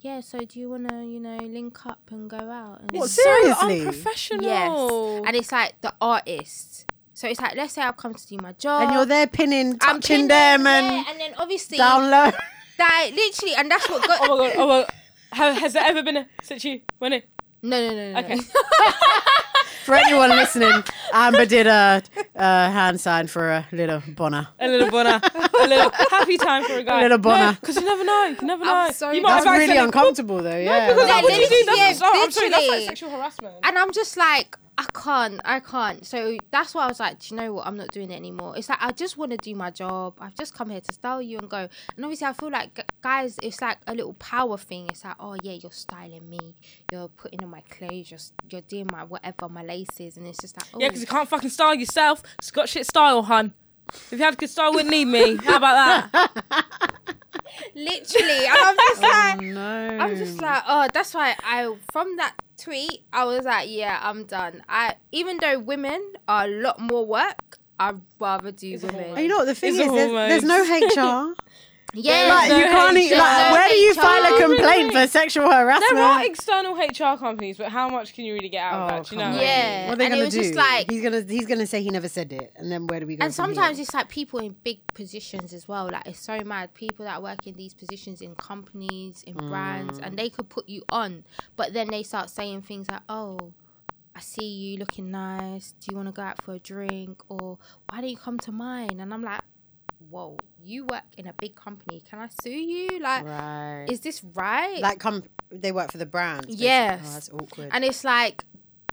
yeah, 0.00 0.20
so 0.20 0.38
do 0.40 0.60
you 0.60 0.70
want 0.70 0.88
to, 0.88 1.04
you 1.04 1.18
know, 1.20 1.38
link 1.38 1.84
up 1.86 2.00
and 2.10 2.28
go 2.30 2.36
out? 2.36 2.80
And 2.80 2.90
What, 2.92 3.10
it's- 3.10 3.12
seriously? 3.12 3.80
unprofessional. 3.80 4.44
Yes. 4.44 5.22
And 5.26 5.36
it's 5.36 5.50
like 5.52 5.80
the 5.80 5.92
artist. 6.00 6.84
So 7.14 7.26
it's 7.26 7.40
like, 7.40 7.56
let's 7.56 7.72
say 7.72 7.82
I've 7.82 7.96
come 7.96 8.14
to 8.14 8.26
do 8.28 8.36
my 8.40 8.52
job. 8.52 8.82
and 8.82 8.92
you're 8.94 9.04
there 9.06 9.26
pinning, 9.26 9.72
I'm 9.80 10.00
touching 10.00 10.28
pinning- 10.28 10.28
them, 10.28 10.66
and 10.68 10.86
yeah, 10.94 11.04
and 11.10 11.18
then 11.20 11.34
obviously, 11.36 11.76
down 11.78 12.10
low. 12.10 12.30
Like, 12.78 13.14
literally, 13.14 13.54
and 13.56 13.70
that's 13.70 13.88
what 13.88 14.06
got. 14.06 14.18
oh 14.28 14.38
my 14.38 14.48
god! 14.48 14.56
Oh 14.58 14.66
my 14.68 14.80
god! 14.82 14.90
Ha- 15.32 15.60
Has 15.60 15.72
there 15.74 15.84
ever 15.84 16.02
been 16.02 16.16
a 16.18 16.26
situation 16.42 16.82
when 16.98 17.12
it? 17.14 17.28
No, 17.62 17.80
no, 17.88 17.94
no, 17.94 18.12
no. 18.12 18.18
Okay. 18.20 18.36
no. 18.36 18.42
For 19.84 19.94
anyone 19.94 20.28
listening, 20.30 20.84
Amber 21.14 21.46
did 21.46 21.66
a, 21.66 22.02
a 22.34 22.70
hand 22.70 23.00
sign 23.00 23.26
for 23.26 23.50
a 23.50 23.66
little 23.72 24.02
Bonner. 24.06 24.48
A 24.60 24.68
little 24.68 24.90
bonner, 24.90 25.18
a 25.24 25.66
little 25.66 25.90
happy 26.10 26.36
time 26.36 26.62
for 26.64 26.74
a 26.74 26.82
guy. 26.82 26.98
A 27.00 27.02
little 27.04 27.16
bonner. 27.16 27.56
because 27.58 27.76
you 27.76 27.84
never 27.86 28.04
know. 28.04 28.36
You 28.38 28.46
never 28.46 28.66
know. 28.66 28.74
I'm 28.74 28.92
sorry, 28.92 29.16
You 29.16 29.22
that's 29.22 29.44
That's 29.44 29.46
have 29.46 29.52
really 29.54 29.64
accidentally- 29.78 29.86
uncomfortable, 29.86 30.42
though. 30.42 30.58
Yeah. 30.58 30.88
Because 30.88 31.08
Yeah, 31.08 31.14
that's 31.14 31.22
what 31.22 31.32
you 31.32 31.38
do. 31.38 31.54
literally, 31.54 31.64
That's, 31.80 32.00
yeah, 32.00 32.06
oh, 32.06 32.22
I'm 32.22 32.30
sorry, 32.30 32.48
that's 32.50 32.68
like 32.68 32.82
sexual 32.84 33.10
harassment. 33.10 33.54
And 33.62 33.78
I'm 33.78 33.90
just 33.92 34.16
like, 34.18 34.58
I 34.78 34.86
can't, 34.94 35.40
I 35.44 35.58
can't. 35.58 36.06
So 36.06 36.36
that's 36.52 36.72
why 36.72 36.84
I 36.84 36.86
was 36.86 37.00
like, 37.00 37.18
do 37.18 37.34
you 37.34 37.40
know 37.40 37.52
what? 37.54 37.66
I'm 37.66 37.76
not 37.76 37.88
doing 37.88 38.12
it 38.12 38.14
anymore. 38.14 38.56
It's 38.56 38.68
like 38.68 38.78
I 38.80 38.92
just 38.92 39.18
want 39.18 39.32
to 39.32 39.36
do 39.36 39.52
my 39.56 39.72
job. 39.72 40.14
I've 40.20 40.36
just 40.36 40.54
come 40.54 40.70
here 40.70 40.80
to 40.80 40.94
style 40.94 41.20
you 41.20 41.36
and 41.38 41.50
go. 41.50 41.68
And 41.96 42.04
obviously, 42.04 42.28
I 42.28 42.32
feel 42.32 42.50
like 42.50 42.88
guys, 43.02 43.36
it's 43.42 43.60
like 43.60 43.78
a 43.88 43.94
little 43.94 44.14
power 44.14 44.56
thing. 44.56 44.86
It's 44.88 45.04
like, 45.04 45.16
oh 45.18 45.36
yeah, 45.42 45.54
you're 45.54 45.72
styling 45.72 46.30
me. 46.30 46.54
You're 46.92 47.08
putting 47.08 47.42
on 47.42 47.50
my 47.50 47.62
clothes. 47.62 48.12
You're 48.12 48.20
you're 48.48 48.60
doing 48.60 48.86
my 48.92 49.02
whatever, 49.02 49.48
my 49.48 49.64
laces, 49.64 50.16
and 50.16 50.24
it's 50.28 50.38
just 50.38 50.56
like, 50.56 50.68
oh, 50.72 50.78
Yeah, 50.78 50.88
because 50.88 51.00
you 51.00 51.08
can't 51.08 51.28
fucking 51.28 51.50
style 51.50 51.74
yourself. 51.74 52.22
It's 52.38 52.52
got 52.52 52.68
shit 52.68 52.86
style, 52.86 53.22
hun. 53.24 53.54
If 53.88 54.12
you 54.12 54.18
had 54.18 54.36
good 54.38 54.50
style, 54.50 54.72
wouldn't 54.72 54.90
need 54.90 55.06
me. 55.06 55.36
How 55.36 55.56
about 55.56 56.12
that? 56.12 56.30
literally. 57.74 58.46
And 58.46 58.58
I'm 58.58 58.76
just 58.76 59.02
oh, 59.02 59.08
like, 59.08 59.40
no. 59.40 59.98
I'm 60.00 60.16
just 60.16 60.40
like, 60.40 60.62
oh, 60.66 60.88
that's 60.92 61.14
why 61.14 61.36
I 61.42 61.74
from 61.92 62.16
that 62.16 62.34
tweet, 62.56 63.04
I 63.12 63.24
was 63.24 63.44
like, 63.44 63.68
yeah, 63.70 63.98
I'm 64.02 64.24
done. 64.24 64.62
I 64.68 64.96
even 65.12 65.38
though 65.38 65.58
women 65.58 66.12
are 66.26 66.44
a 66.44 66.48
lot 66.48 66.80
more 66.80 67.06
work, 67.06 67.58
I'd 67.78 68.00
rather 68.18 68.52
do 68.52 68.74
It's 68.74 68.82
women. 68.82 69.10
And 69.10 69.20
you 69.20 69.28
know 69.28 69.38
what 69.38 69.46
the 69.46 69.54
thing 69.54 69.74
It's 69.74 69.86
is? 69.86 69.92
There's, 69.92 70.42
there's 70.42 70.44
no 70.44 70.62
HR. 70.62 71.34
Yeah, 71.94 72.26
like, 72.34 72.48
no 72.50 72.58
you 72.58 72.64
can't. 72.64 72.96
e- 72.98 73.12
HR. 73.12 73.16
Like, 73.16 73.52
where 73.52 73.68
do 73.68 73.74
you 73.76 73.94
No 73.94 74.02
file 74.02 74.22
a 74.24 74.36
HR. 74.36 74.46
complaint 74.46 74.92
for 74.92 75.06
sexual 75.06 75.50
harassment? 75.50 75.94
There 75.94 76.04
are 76.04 76.24
external 76.24 76.74
HR 76.76 77.16
companies, 77.18 77.56
but 77.56 77.68
how 77.70 77.88
much 77.88 78.12
can 78.14 78.24
you 78.26 78.34
really 78.34 78.50
get 78.50 78.62
out 78.62 78.74
of 78.74 78.90
Oh, 78.92 78.96
that? 78.98 79.10
You 79.10 79.18
know? 79.18 79.24
on. 79.24 79.34
Yeah. 79.40 79.86
What 79.88 79.94
are 79.94 79.96
they 79.96 80.04
and 80.06 80.12
gonna 80.14 80.24
was 80.26 80.34
do? 80.34 80.42
just 80.42 80.54
like- 80.54 80.90
he's 80.90 81.02
gonna 81.02 81.22
he's 81.22 81.46
gonna 81.46 81.66
say 81.66 81.82
he 81.82 81.88
never 81.90 82.08
said 82.08 82.32
it, 82.32 82.52
and 82.56 82.70
then 82.70 82.86
where 82.88 83.00
do 83.00 83.06
we 83.06 83.16
go? 83.16 83.24
and 83.24 83.34
from 83.34 83.46
sometimes 83.54 83.78
here? 83.78 83.82
it's 83.84 83.94
like 83.94 84.08
people 84.10 84.38
in 84.40 84.54
big 84.64 84.80
positions 84.94 85.52
as 85.54 85.66
well. 85.66 85.88
Like 85.90 86.06
it's 86.06 86.20
so 86.20 86.38
mad. 86.44 86.74
People 86.74 87.06
that 87.06 87.22
work 87.22 87.46
in 87.46 87.54
these 87.54 87.72
positions 87.74 88.20
in 88.20 88.34
companies, 88.34 89.22
in 89.26 89.34
brands, 89.34 89.98
Mm. 89.98 90.06
and 90.06 90.18
they 90.18 90.28
could 90.28 90.48
put 90.50 90.68
you 90.68 90.82
on, 90.90 91.24
but 91.56 91.72
then 91.72 91.88
they 91.88 92.02
start 92.02 92.28
saying 92.28 92.62
things 92.62 92.86
like, 92.90 93.02
"Oh, 93.08 93.52
I 94.14 94.20
see 94.20 94.44
you 94.46 94.78
looking 94.78 95.10
nice. 95.10 95.72
Do 95.80 95.86
you 95.90 95.96
want 95.96 96.08
to 96.08 96.12
go 96.12 96.22
out 96.22 96.42
for 96.42 96.52
a 96.54 96.58
drink? 96.58 97.22
Or 97.30 97.58
why 97.88 98.00
don't 98.02 98.10
you 98.10 98.16
come 98.18 98.38
to 98.40 98.52
mine?" 98.52 99.00
And 99.00 99.14
I'm 99.14 99.22
like, 99.22 99.40
"Whoa, 100.10 100.36
you 100.62 100.84
work 100.84 101.04
in 101.16 101.26
a 101.26 101.32
big 101.32 101.54
company. 101.54 102.02
Can 102.08 102.18
I 102.18 102.28
sue 102.42 102.50
you? 102.50 102.98
Like, 103.00 103.24
right. 103.24 103.86
is 103.88 104.00
this 104.00 104.22
right?" 104.24 104.80
like 104.80 104.98
come 104.98 105.24
they 105.50 105.72
work 105.72 105.92
for 105.92 105.98
the 105.98 106.06
brand. 106.06 106.46
Yes. 106.48 107.00
Oh, 107.04 107.12
that's 107.12 107.30
awkward. 107.30 107.70
and 107.72 107.84
it's 107.84 108.04
like 108.04 108.44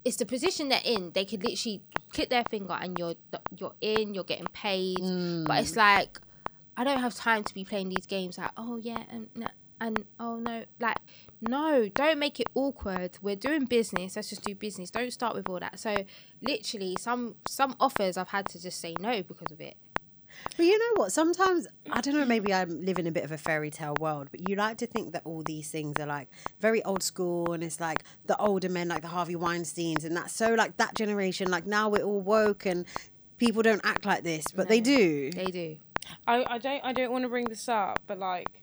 it's 0.03 0.18
the 0.18 0.26
position 0.26 0.70
they're 0.70 0.80
in. 0.84 1.11
They 1.13 1.26
could 1.26 1.43
literally 1.43 1.82
click 2.13 2.30
their 2.30 2.43
finger 2.49 2.78
and 2.80 2.97
you're 2.97 3.16
you're 3.57 3.76
in. 3.82 4.13
You're 4.13 4.24
getting 4.24 4.47
paid. 4.53 4.99
Mm. 4.99 5.45
But 5.45 5.63
it's 5.63 5.76
like 5.76 6.20
I 6.78 6.84
don't 6.84 6.99
have 6.99 7.16
time 7.16 7.43
to 7.43 7.53
be 7.53 7.66
playing 7.66 7.89
these 7.89 8.05
games. 8.05 8.38
Like 8.38 8.51
oh 8.57 8.78
yeah 8.78 9.03
and 9.09 9.28
and 9.82 10.05
oh 10.20 10.38
no 10.38 10.63
like 10.80 10.97
no 11.41 11.89
don't 11.89 12.20
make 12.20 12.39
it 12.39 12.49
awkward. 12.53 13.18
We're 13.22 13.36
doing 13.36 13.66
business. 13.66 14.16
Let's 14.16 14.30
just 14.30 14.43
do 14.43 14.55
business. 14.55 14.91
Don't 14.91 15.11
start 15.11 15.36
with 15.36 15.49
all 15.49 15.59
that. 15.59 15.80
So 15.80 16.05
literally 16.41 16.95
some 16.99 17.36
some 17.47 17.76
offers 17.80 18.16
I've 18.16 18.30
had 18.30 18.47
to 18.49 18.61
just 18.61 18.80
say 18.80 18.95
no 18.99 19.24
because 19.24 19.51
of 19.51 19.59
it. 19.59 19.76
But 20.58 20.66
you 20.66 20.78
know 20.78 21.02
what? 21.02 21.12
Sometimes 21.12 21.68
I 21.92 22.02
don't 22.02 22.16
know. 22.16 22.26
Maybe 22.26 22.54
I'm 22.54 22.84
living 22.86 23.08
a 23.08 23.12
bit 23.12 23.24
of 23.24 23.32
a 23.32 23.38
fairy 23.38 23.70
tale 23.72 23.96
world. 24.00 24.28
But 24.32 24.48
you 24.50 24.56
like 24.56 24.78
to 24.78 24.88
think 24.88 25.14
that 25.14 25.22
all 25.26 25.44
these 25.44 25.70
things 25.70 26.00
are 26.00 26.06
like 26.06 26.30
very 26.60 26.84
old 26.84 27.04
school, 27.04 27.54
and 27.54 27.64
it's 27.64 27.80
like 27.80 28.04
the 28.26 28.38
older 28.38 28.70
men, 28.70 28.88
like 28.88 29.02
the 29.02 29.08
Harvey 29.10 29.36
Weinstein's, 29.36 30.04
and 30.06 30.16
that's 30.16 30.34
so 30.34 30.54
like 30.54 30.78
that 30.78 30.96
generation. 30.96 31.50
Like 31.50 31.66
now 31.66 31.90
we're 31.90 32.04
all 32.04 32.22
woke 32.22 32.66
and 32.66 32.86
people 33.38 33.62
don't 33.62 33.82
act 33.84 34.06
like 34.06 34.24
this, 34.24 34.46
but 34.56 34.68
they 34.70 34.80
do. 34.80 35.32
They 35.32 35.46
do. 35.48 35.78
I, 36.28 36.46
I 36.48 36.58
don't 36.58 36.82
I 36.86 36.94
don't 36.94 37.12
want 37.12 37.24
to 37.24 37.30
bring 37.30 37.46
this 37.46 37.68
up, 37.68 38.00
but 38.08 38.18
like 38.20 38.62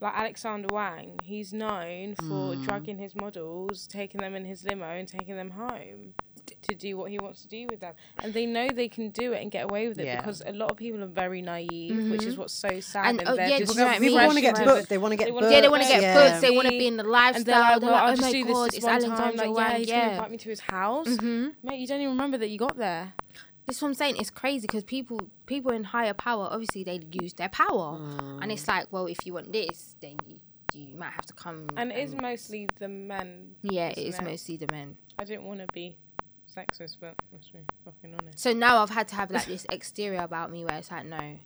like 0.00 0.14
Alexander 0.14 0.68
Wang, 0.72 1.18
he's 1.24 1.52
known 1.52 2.14
for 2.14 2.54
Mm. 2.54 2.64
drugging 2.64 2.98
his 2.98 3.16
models, 3.16 3.86
taking 3.88 4.20
them 4.20 4.34
in 4.36 4.44
his 4.44 4.62
limo 4.64 4.86
and 4.86 5.08
taking 5.08 5.34
them 5.34 5.50
home 5.50 6.14
t- 6.16 6.27
to 6.62 6.74
do 6.74 6.96
what 6.96 7.10
he 7.10 7.18
wants 7.18 7.42
to 7.42 7.48
do 7.48 7.66
with 7.70 7.80
them. 7.80 7.94
And 8.22 8.32
they 8.34 8.46
know 8.46 8.68
they 8.68 8.88
can 8.88 9.10
do 9.10 9.32
it 9.32 9.42
and 9.42 9.50
get 9.50 9.64
away 9.64 9.88
with 9.88 9.98
it 9.98 10.06
Yeah. 10.06 10.16
because 10.20 10.42
a 10.46 10.52
lot 10.52 10.70
of 10.70 10.76
people 10.76 11.02
are 11.02 11.06
very 11.06 11.42
naive, 11.42 12.10
which 12.10 12.24
is 12.24 12.36
what's 12.36 12.52
so 12.54 12.80
sad. 12.80 13.06
And, 13.06 13.20
And, 13.20 13.28
oh, 13.28 13.36
they're 13.36 13.48
yeah, 13.48 13.58
just 13.58 13.74
you 13.74 13.80
know 13.80 13.86
what 13.86 13.96
I 13.96 13.98
mean? 13.98 14.10
People 14.10 14.26
want 14.26 14.36
to 14.36 14.40
get 14.42 14.64
booked. 14.64 14.88
They 14.88 14.98
want 14.98 15.12
to 15.12 15.16
get 15.16 15.30
booked. 15.32 15.50
Yeah, 15.50 15.60
they 15.60 15.68
want 15.68 15.82
to 15.82 15.88
get 15.88 16.02
Yeah. 16.02 16.14
books. 16.14 16.40
They 16.40 16.50
want 16.50 16.66
to 16.68 16.78
be 16.78 16.86
in 16.86 16.96
the 16.96 17.02
And 17.04 17.10
lifestyle. 17.12 17.44
they're 17.44 17.60
like, 17.60 17.80
They're 17.80 17.90
like, 17.90 18.02
I'll 18.02 18.12
oh 18.12 18.16
just 18.16 18.32
do 18.32 18.44
this 18.44 18.52
god, 18.54 18.64
this 18.70 18.74
it's 18.76 18.84
one 18.86 19.00
time. 19.02 19.36
Like, 19.36 19.50
yeah, 19.56 19.76
he's 19.78 19.86
gonna 19.88 19.98
Yeah, 20.00 20.10
invite 20.12 20.30
me 20.30 20.36
to 20.38 20.48
his 20.48 20.60
house. 20.60 21.06
Mhm. 21.08 21.54
Mate, 21.62 21.80
you 21.80 21.86
don't 21.86 22.00
even 22.00 22.12
remember 22.12 22.38
that 22.38 22.48
you 22.48 22.58
got 22.58 22.76
there. 22.76 23.14
That's 23.66 23.82
what 23.82 23.88
I'm 23.88 23.94
saying. 23.94 24.16
It's 24.16 24.30
crazy 24.30 24.62
because 24.66 24.82
people, 24.84 25.20
people 25.44 25.72
in 25.72 25.84
higher 25.84 26.14
power, 26.14 26.48
obviously 26.50 26.84
they 26.84 27.00
use 27.12 27.34
their 27.34 27.50
power, 27.50 27.98
and 28.40 28.50
it's 28.50 28.66
like, 28.66 28.86
well, 28.90 29.06
if 29.06 29.26
you 29.26 29.34
want 29.34 29.52
this, 29.52 29.94
then 30.00 30.16
you, 30.26 30.40
you 30.72 30.96
might 30.96 31.10
have 31.12 31.26
to 31.26 31.34
come. 31.34 31.66
And 31.76 31.92
it 31.92 31.98
is 31.98 32.14
mostly 32.14 32.66
the 32.78 32.88
men. 32.88 33.56
yeah, 33.62 33.88
it 33.90 33.98
is 33.98 34.14
it? 34.18 34.22
mostly 34.22 34.56
the 34.56 34.68
men. 34.72 34.96
I 35.18 35.24
didn't 35.24 35.44
want 35.44 35.60
to 35.60 35.66
be 35.74 35.96
sexist, 36.56 36.96
but 37.00 37.14
let's 37.32 37.48
be 37.50 37.58
fucking 37.84 38.14
honest. 38.20 38.38
So 38.38 38.52
now 38.52 38.82
I've 38.82 38.90
had 38.90 39.08
to 39.08 39.14
have 39.16 39.30
like 39.30 39.46
this 39.46 39.66
exterior 39.70 40.20
about 40.22 40.50
me 40.50 40.64
where 40.64 40.76
it's 40.78 40.90
like, 40.90 41.06
no, 41.06 41.16
like 41.16 41.38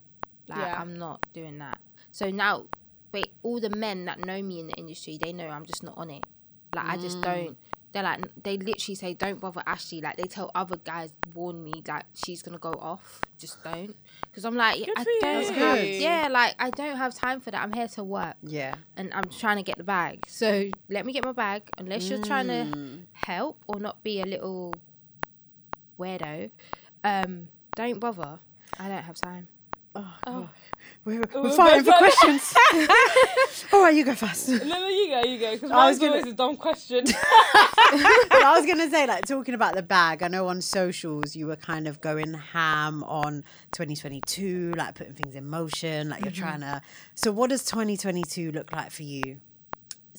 Yeah. 0.58 0.76
I'm 0.80 0.98
not 0.98 1.24
doing 1.32 1.58
that. 1.58 1.78
So 2.10 2.30
now, 2.30 2.66
wait, 3.12 3.28
all 3.42 3.60
the 3.60 3.70
men 3.70 4.04
that 4.06 4.18
know 4.20 4.42
me 4.42 4.60
in 4.60 4.66
the 4.68 4.74
industry, 4.74 5.18
they 5.20 5.32
know 5.32 5.48
I'm 5.48 5.66
just 5.66 5.82
not 5.82 5.96
on 5.98 6.10
it. 6.10 6.24
Like 6.74 6.86
I 6.86 6.96
just 6.96 7.20
don't. 7.20 7.56
They're 7.92 8.02
like, 8.02 8.24
they 8.42 8.56
literally 8.56 8.94
say, 8.94 9.12
don't 9.12 9.38
bother 9.38 9.62
Ashleigh. 9.66 10.02
Like 10.02 10.16
they 10.16 10.22
tell 10.26 10.50
other 10.54 10.78
guys, 10.78 11.12
warn 11.34 11.62
me 11.62 11.74
that 11.84 12.06
she's 12.14 12.40
gonna 12.42 12.56
go 12.58 12.72
off. 12.72 13.20
Just 13.38 13.62
don't. 13.62 13.94
Because 14.30 14.46
I'm 14.46 14.56
like, 14.56 14.78
Good 14.78 14.88
I 14.96 15.04
for 15.04 15.10
don't 15.20 15.46
you. 15.48 15.52
have. 15.62 15.84
Yeah, 16.00 16.28
like 16.30 16.54
I 16.58 16.70
don't 16.70 16.96
have 16.96 17.14
time 17.14 17.40
for 17.40 17.50
that. 17.50 17.62
I'm 17.62 17.70
here 17.72 17.88
to 17.88 18.02
work 18.04 18.36
Yeah. 18.42 18.76
and 18.96 19.12
I'm 19.12 19.28
trying 19.28 19.58
to 19.58 19.62
get 19.62 19.76
the 19.76 19.84
bag. 19.84 20.20
So 20.26 20.70
let 20.88 21.04
me 21.04 21.12
get 21.12 21.22
my 21.22 21.32
bag. 21.32 21.68
Unless 21.76 22.08
you're 22.08 22.24
trying 22.24 22.46
to 22.46 22.64
Mm. 22.74 23.02
help 23.12 23.62
or 23.68 23.78
not 23.78 24.02
be 24.02 24.22
a 24.22 24.24
little 24.24 24.72
weirdo, 26.02 26.50
um, 27.04 27.48
don't 27.76 28.00
bother. 28.00 28.38
I 28.78 28.88
don't 28.88 29.02
have 29.02 29.16
time. 29.20 29.48
Oh. 29.94 30.48
We're, 31.04 31.20
we're 31.34 31.42
we're 31.42 31.52
fighting 31.52 31.84
for 31.84 31.92
questions. 31.92 32.54
All 33.72 33.82
right, 33.82 33.94
you 33.94 34.04
go 34.04 34.14
first. 34.14 34.48
No, 34.48 34.56
no, 34.56 34.88
you 34.88 35.08
go, 35.08 35.22
you 35.22 35.38
go. 35.38 35.52
Because 35.52 35.70
I 35.70 35.74
was 35.74 35.84
mine's 35.84 35.98
gonna- 35.98 36.12
always 36.12 36.32
a 36.32 36.36
dumb 36.36 36.56
question. 36.56 37.04
I 37.14 38.54
was 38.56 38.66
gonna 38.66 38.88
say, 38.88 39.06
like, 39.06 39.26
talking 39.26 39.54
about 39.54 39.74
the 39.74 39.82
bag. 39.82 40.22
I 40.22 40.28
know 40.28 40.48
on 40.48 40.62
socials 40.62 41.36
you 41.36 41.46
were 41.46 41.56
kind 41.56 41.86
of 41.86 42.00
going 42.00 42.32
ham 42.32 43.04
on 43.04 43.44
2022, 43.72 44.72
like 44.76 44.94
putting 44.94 45.12
things 45.14 45.34
in 45.34 45.48
motion, 45.48 46.08
like 46.08 46.22
you're 46.24 46.32
trying 46.32 46.60
to. 46.60 46.80
So, 47.14 47.30
what 47.32 47.50
does 47.50 47.64
2022 47.64 48.52
look 48.52 48.72
like 48.72 48.90
for 48.90 49.02
you? 49.02 49.38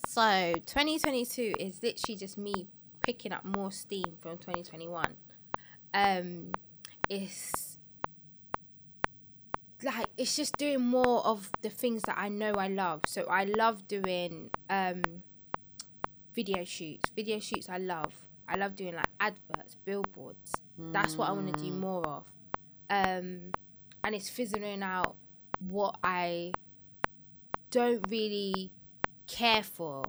So 0.05 0.53
2022 0.67 1.53
is 1.59 1.81
literally 1.81 2.17
just 2.17 2.37
me 2.37 2.67
picking 3.03 3.31
up 3.31 3.43
more 3.45 3.71
steam 3.71 4.03
from 4.19 4.37
2021. 4.37 5.15
Um, 5.93 6.51
it's 7.09 7.77
like 9.83 10.07
it's 10.17 10.35
just 10.35 10.57
doing 10.57 10.81
more 10.81 11.25
of 11.25 11.49
the 11.61 11.69
things 11.69 12.01
that 12.03 12.17
I 12.17 12.29
know 12.29 12.53
I 12.53 12.67
love. 12.67 13.01
So 13.07 13.23
I 13.23 13.45
love 13.45 13.87
doing 13.87 14.49
um 14.69 15.01
video 16.33 16.63
shoots. 16.63 17.09
Video 17.15 17.39
shoots 17.39 17.69
I 17.69 17.77
love. 17.77 18.13
I 18.47 18.57
love 18.57 18.75
doing 18.75 18.95
like 18.95 19.07
adverts, 19.19 19.75
billboards. 19.85 20.51
That's 20.77 21.15
what 21.15 21.29
I 21.29 21.31
want 21.31 21.55
to 21.55 21.63
do 21.63 21.71
more 21.71 22.05
of. 22.05 22.27
Um, 22.89 23.51
and 24.03 24.15
it's 24.15 24.29
figuring 24.29 24.83
out 24.83 25.15
what 25.59 25.97
I 26.03 26.51
don't 27.71 28.05
really 28.09 28.71
care 29.27 29.63
for. 29.63 30.03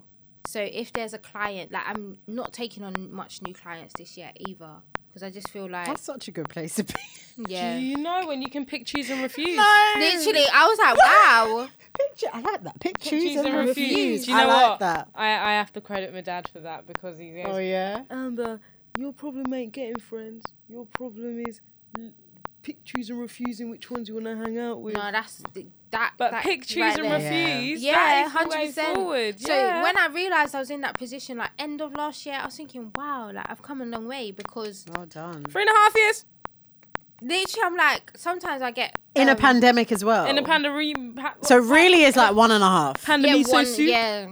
So 0.47 0.61
if 0.61 0.93
there's 0.93 1.15
a 1.15 1.19
client, 1.19 1.73
like 1.73 1.85
I'm 1.87 2.19
not 2.27 2.53
taking 2.53 2.83
on 2.83 3.13
much 3.13 3.41
new 3.43 3.55
clients 3.55 3.95
this 3.97 4.17
year 4.17 4.33
either, 4.41 4.83
because 5.15 5.23
I 5.23 5.31
just 5.31 5.49
feel 5.51 5.71
like 5.71 5.87
That's 5.87 6.03
such 6.03 6.27
a 6.27 6.33
good 6.33 6.49
place 6.49 6.75
to 6.75 6.83
be. 6.85 6.93
yeah. 7.49 7.77
Do 7.79 7.83
you 7.85 7.99
know 7.99 8.27
when 8.27 8.43
you 8.43 8.51
can 8.51 8.67
pick, 8.67 8.85
choose, 8.85 9.09
and 9.11 9.23
refuse? 9.23 9.57
No. 9.57 9.95
Literally, 9.99 10.45
I 10.53 10.67
was 10.67 10.79
like, 10.79 10.97
wow. 11.07 11.69
Picture, 11.97 12.27
I 12.33 12.41
like 12.41 12.65
that. 12.65 12.81
Pick, 12.81 12.99
choose, 12.99 13.23
choose 13.23 13.37
and 13.37 13.47
and 13.47 13.69
refuse. 13.69 13.89
refuse. 13.91 14.25
Do 14.27 14.33
you 14.33 14.37
I 14.37 14.43
know 14.43 14.49
like 14.49 14.71
what? 14.71 14.79
that. 14.81 15.09
I, 15.15 15.27
I 15.29 15.53
have 15.53 15.73
to 15.75 15.81
credit 15.81 16.13
my 16.13 16.21
dad 16.21 16.49
for 16.53 16.59
that 16.61 16.89
because 16.89 17.17
he 17.19 17.31
goes, 17.31 17.47
Oh 17.49 17.59
yeah. 17.59 18.03
Amber, 18.11 18.59
your 18.99 19.13
problem 19.13 19.55
ain't 19.55 19.73
getting 19.73 20.01
friends. 20.01 20.45
Your 20.69 20.85
problem 20.87 21.45
is 21.47 21.61
l- 21.97 22.11
pick, 22.63 22.83
choose, 22.85 23.09
and 23.11 23.21
refusing 23.21 23.71
which 23.71 23.89
ones 23.93 24.09
you 24.09 24.15
want 24.15 24.27
to 24.27 24.37
hang 24.37 24.59
out 24.59 24.83
with. 24.83 24.95
No, 24.95 25.13
that's 25.13 25.41
the- 25.53 25.69
that. 25.95 26.13
but 26.19 26.31
that 26.33 26.43
pick, 26.45 26.67
choose, 26.67 26.77
right 26.83 26.99
and 26.99 27.05
there. 27.23 27.57
Refuse. 27.59 27.83
Yeah, 27.83 27.93
that 27.95 28.27
is 28.27 28.33
the 28.33 28.39
hundred 28.39 28.55
way 28.59 28.67
percent. 28.67 28.95
forward. 28.97 29.41
So 29.41 29.55
yeah. 29.55 29.83
when 29.83 29.97
I 29.99 30.07
realized 30.09 30.55
I 30.55 30.59
was 30.61 30.71
in 30.71 30.81
that 30.83 30.99
position, 30.99 31.39
like 31.39 31.51
end 31.59 31.81
of 31.81 31.93
last 31.95 32.25
year, 32.27 32.39
I 32.41 32.45
was 32.45 32.57
thinking, 32.57 32.91
wow, 32.97 33.31
like 33.33 33.47
I've 33.49 33.63
come 33.63 33.81
a 33.81 33.87
long 33.87 34.07
way 34.07 34.31
because 34.31 34.85
Well 34.95 35.07
done. 35.07 35.45
three 35.51 35.63
and 35.63 35.71
a 35.71 35.75
half 35.75 35.95
years 35.97 36.25
literally, 37.23 37.63
I'm 37.65 37.77
like, 37.77 38.13
sometimes 38.17 38.61
I 38.61 38.71
get 38.71 38.99
In 39.15 39.29
a 39.29 39.33
um, 39.33 39.39
pandemic 39.39 39.91
as 39.93 40.05
well. 40.05 40.27
in 40.27 40.37
a 40.37 40.43
pandemic. 40.43 41.17
Pa- 41.17 41.35
So 41.43 41.57
really, 41.59 42.05
it's 42.05 42.17
like 42.17 42.35
one 42.35 42.51
and 42.51 42.63
a 42.63 42.67
half. 42.69 42.97
Yeah, 43.01 43.07
pandemic 43.07 43.49
one, 43.49 43.67
soup. 43.67 43.89
yeah. 43.89 44.29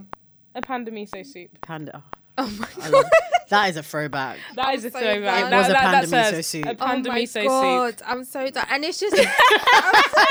A 0.54 0.60
pandemic 0.60 1.08
soup. 1.24 1.50
Panda. 1.62 2.02
Oh 2.36 2.50
my 2.58 2.68
god. 2.90 3.04
Love 3.42 3.50
that 3.50 3.68
is 3.70 3.76
a 3.76 3.82
throwback. 3.82 4.38
That 4.56 4.74
is 4.74 4.84
a 4.84 4.90
so 4.90 4.98
throwback. 4.98 5.40
done. 5.42 5.50
That, 5.50 5.58
Was 5.58 5.68
a 5.68 5.72
that, 5.72 5.82
panda 5.82 6.06
that 6.06 6.34
miso 6.34 6.44
soup. 6.44 6.66
A 6.66 6.70
Oh 6.70 6.76
oh 6.80 6.86
my 6.86 7.20
miso 7.22 7.46
god, 7.46 7.98
soup. 7.98 8.08
I'm 8.10 8.24
so 8.24 8.50
done, 8.50 8.66
and 8.70 8.84
it's 8.84 9.00
just 9.00 9.14
I'm 9.18 9.24
so, 9.24 10.24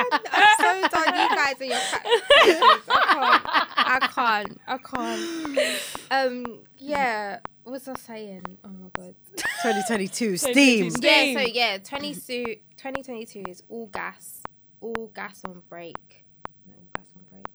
done. 0.00 0.20
I'm 0.32 0.82
so 0.82 0.88
done. 0.88 1.14
You 1.14 1.28
guys 1.36 1.60
are 1.60 1.64
your 1.64 1.80
practices. 1.90 2.62
I 2.88 3.98
can't. 4.14 4.58
I 4.66 4.78
can't. 4.78 5.60
I 5.66 5.68
can't. 5.68 5.80
Um. 6.10 6.58
Yeah. 6.78 7.38
What 7.64 7.72
was 7.72 7.88
I 7.88 7.94
saying? 7.94 8.42
Oh 8.62 8.68
my 8.68 8.88
god. 8.94 9.14
2022 9.62 10.36
steam. 10.36 10.90
2022. 10.90 11.00
Yeah. 11.02 11.32
So 11.32 11.40
yeah, 11.50 11.78
22, 11.78 12.44
2022 12.76 13.42
is 13.48 13.62
all 13.70 13.86
gas, 13.86 14.42
all 14.80 15.10
gas 15.14 15.40
on 15.48 15.62
break. 15.70 16.26
No 16.66 16.74
all 16.74 16.84
gas 16.94 17.06
on 17.16 17.22
break. 17.30 17.46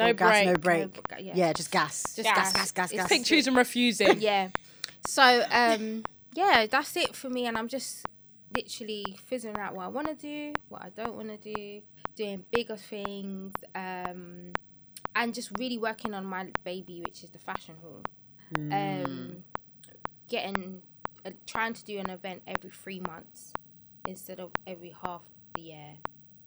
All 0.00 0.12
gas- 0.12 0.44
No 0.44 0.54
gas, 0.54 0.60
break. 0.60 0.80
no 0.80 0.88
break. 0.90 1.10
No 1.10 1.18
yeah. 1.18 1.32
yeah. 1.36 1.52
just 1.52 1.70
gas. 1.70 2.02
Just 2.16 2.22
gas, 2.28 2.52
gas. 2.52 2.52
gas, 2.52 2.72
gas, 2.72 2.90
It's 2.92 3.00
gas. 3.02 3.08
Pick, 3.08 3.24
choose, 3.24 3.46
and 3.46 3.56
refusing. 3.56 4.20
yeah. 4.20 4.48
So 5.06 5.44
um 5.50 6.04
yeah, 6.34 6.66
that's 6.70 6.96
it 6.96 7.14
for 7.14 7.30
me 7.30 7.46
and 7.46 7.56
I'm 7.56 7.68
just 7.68 8.06
literally 8.56 9.04
figuring 9.26 9.56
out 9.56 9.74
what 9.74 9.84
I 9.84 9.88
want 9.88 10.08
to 10.08 10.14
do, 10.14 10.52
what 10.68 10.82
I 10.82 10.88
don't 10.90 11.14
want 11.14 11.28
to 11.28 11.54
do, 11.54 11.82
doing 12.16 12.44
bigger 12.52 12.76
things 12.76 13.52
um 13.74 14.52
and 15.16 15.32
just 15.34 15.50
really 15.58 15.78
working 15.78 16.12
on 16.14 16.24
my 16.26 16.48
baby 16.64 17.00
which 17.04 17.22
is 17.22 17.30
the 17.30 17.38
fashion 17.38 17.76
hall. 17.82 18.02
Um 18.56 19.44
getting 20.28 20.82
uh, 21.26 21.30
trying 21.46 21.72
to 21.74 21.84
do 21.84 21.98
an 21.98 22.10
event 22.10 22.42
every 22.46 22.70
3 22.70 23.00
months 23.08 23.52
instead 24.06 24.40
of 24.40 24.50
every 24.66 24.94
half 25.04 25.22
the 25.54 25.62
year, 25.62 25.94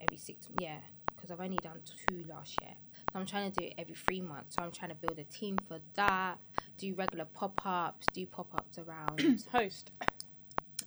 every 0.02 0.18
6 0.18 0.48
yeah, 0.60 0.78
because 1.16 1.32
I've 1.32 1.40
only 1.40 1.58
done 1.58 1.80
two 2.08 2.24
last 2.30 2.56
year. 2.62 2.74
So 3.14 3.20
I'm 3.20 3.26
trying 3.26 3.52
to 3.52 3.60
do 3.60 3.66
it 3.68 3.74
every 3.78 3.96
three 3.96 4.22
months. 4.22 4.56
So 4.56 4.62
I'm 4.64 4.72
trying 4.72 4.90
to 4.90 4.96
build 4.96 5.18
a 5.20 5.24
team 5.24 5.58
for 5.68 5.80
that. 5.96 6.38
Do 6.78 6.94
regular 6.96 7.26
pop 7.26 7.60
ups. 7.66 8.06
Do 8.14 8.26
pop 8.26 8.48
ups 8.54 8.78
around. 8.78 9.44
Host. 9.52 9.92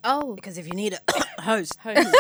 oh, 0.05 0.35
Because 0.35 0.59
if 0.59 0.67
you 0.67 0.75
need 0.75 0.93
a 0.95 1.23
host, 1.43 1.79
Host. 1.83 2.15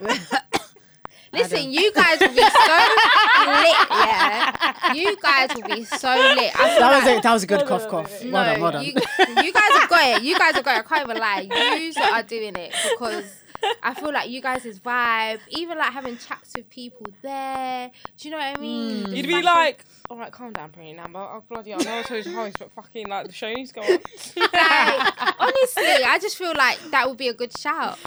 listen, 1.32 1.72
you 1.72 1.92
guys 1.92 2.20
will 2.20 2.28
be 2.28 2.34
so 2.36 2.42
lit. 3.46 3.76
Yeah, 3.90 4.92
you 4.92 5.16
guys 5.20 5.50
will 5.54 5.62
be 5.76 5.84
so 5.84 6.08
lit. 6.08 6.52
I 6.58 6.70
feel 6.70 6.80
that 6.80 6.96
was 6.96 7.04
like- 7.04 7.18
a, 7.18 7.20
that 7.22 7.32
was 7.32 7.42
a 7.42 7.46
good 7.46 7.60
No, 7.60 7.64
no, 7.64 7.68
cough 7.68 7.88
cough. 7.88 8.24
no, 8.24 8.30
Well 8.32 8.44
done, 8.44 8.60
well 8.60 8.72
done. 8.72 8.84
You, 8.84 8.92
you 8.92 9.52
guys 9.52 9.72
have 9.78 9.88
got 9.88 10.16
it. 10.18 10.22
You 10.24 10.38
guys 10.38 10.54
have 10.54 10.64
got 10.64 10.76
it. 10.76 10.80
I 10.80 10.82
can't 10.82 11.08
even 11.08 11.16
lie. 11.20 11.48
You 11.96 12.02
are 12.12 12.22
doing 12.22 12.54
it 12.56 12.72
because 12.98 13.24
I 13.82 13.94
feel 13.94 14.12
like 14.12 14.28
you 14.30 14.40
guys' 14.42 14.78
vibe, 14.80 15.40
even 15.50 15.78
like 15.78 15.92
having 15.92 16.16
chats 16.18 16.52
with 16.56 16.68
people 16.70 17.06
there. 17.22 17.90
Do 18.18 18.28
you 18.28 18.32
know 18.32 18.38
what 18.38 18.58
I 18.58 18.60
mean? 18.60 19.04
The 19.04 19.16
You'd 19.16 19.26
be 19.26 19.32
fashion- 19.32 19.44
like, 19.46 19.84
all 20.10 20.18
right, 20.18 20.30
calm 20.32 20.52
down, 20.52 20.70
pretty 20.70 20.92
Amber. 20.92 21.18
Oh, 21.18 21.42
bloody 21.48 21.70
hell. 21.70 21.80
I 21.80 21.84
know 21.84 21.98
I 21.98 22.02
told 22.02 22.24
you 22.26 22.32
to 22.32 22.36
host, 22.36 22.56
but 22.58 22.72
fucking, 22.72 23.08
like, 23.08 23.26
the 23.26 23.32
show 23.32 23.52
needs 23.52 23.72
to 23.72 23.80
go 23.80 23.82
on. 23.82 23.88
like, 23.90 24.00
honestly, 25.40 25.84
I 26.04 26.18
just 26.20 26.36
feel 26.36 26.52
like 26.56 26.78
that 26.90 27.08
would 27.08 27.18
be 27.18 27.28
a 27.28 27.34
good 27.34 27.56
shout. 27.56 27.98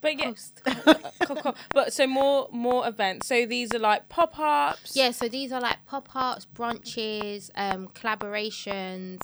But 0.00 0.18
yeah, 0.18 0.26
Host. 0.28 0.62
cool, 1.26 1.36
cool. 1.36 1.54
but 1.74 1.92
so 1.92 2.06
more 2.06 2.48
more 2.50 2.88
events. 2.88 3.26
So 3.26 3.44
these 3.44 3.74
are 3.74 3.78
like 3.78 4.08
pop 4.08 4.38
ups. 4.38 4.96
Yeah, 4.96 5.10
so 5.10 5.28
these 5.28 5.52
are 5.52 5.60
like 5.60 5.84
pop 5.84 6.08
ups, 6.14 6.46
brunches, 6.54 7.50
um, 7.54 7.86
collaborations. 7.88 9.20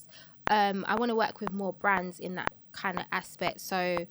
Um, 0.49 0.85
I 0.87 0.97
want 0.97 1.09
to 1.09 1.15
work 1.17 1.41
with 1.41 1.51
more 1.53 1.73
brands 1.73 2.21
in 2.21 2.35
that 2.35 2.51
kind 2.73 2.99
of 2.99 3.07
aspect. 3.11 3.63
So, 3.63 4.07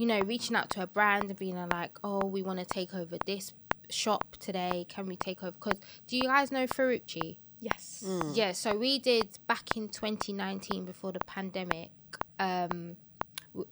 you 0.00 0.06
know, 0.06 0.20
reaching 0.20 0.56
out 0.56 0.70
to 0.70 0.82
a 0.82 0.86
brand 0.86 1.24
and 1.24 1.38
being 1.38 1.56
like, 1.68 1.98
oh, 2.02 2.24
we 2.24 2.42
want 2.42 2.58
to 2.58 2.64
take 2.64 2.94
over 2.94 3.18
this 3.26 3.52
shop 3.90 4.24
today. 4.38 4.86
Can 4.88 5.04
we 5.04 5.14
take 5.14 5.42
over? 5.42 5.52
Because 5.52 5.78
do 6.06 6.16
you 6.16 6.22
guys 6.22 6.50
know 6.50 6.66
Ferrucci? 6.66 7.36
Yes. 7.60 8.02
Yeah, 8.32 8.52
so 8.52 8.78
we 8.78 8.98
did 8.98 9.28
back 9.46 9.76
in 9.76 9.88
2019 9.90 10.86
before 10.86 11.12
the 11.12 11.20
pandemic. 11.26 11.90
Um, 12.38 12.68
w- 12.70 12.96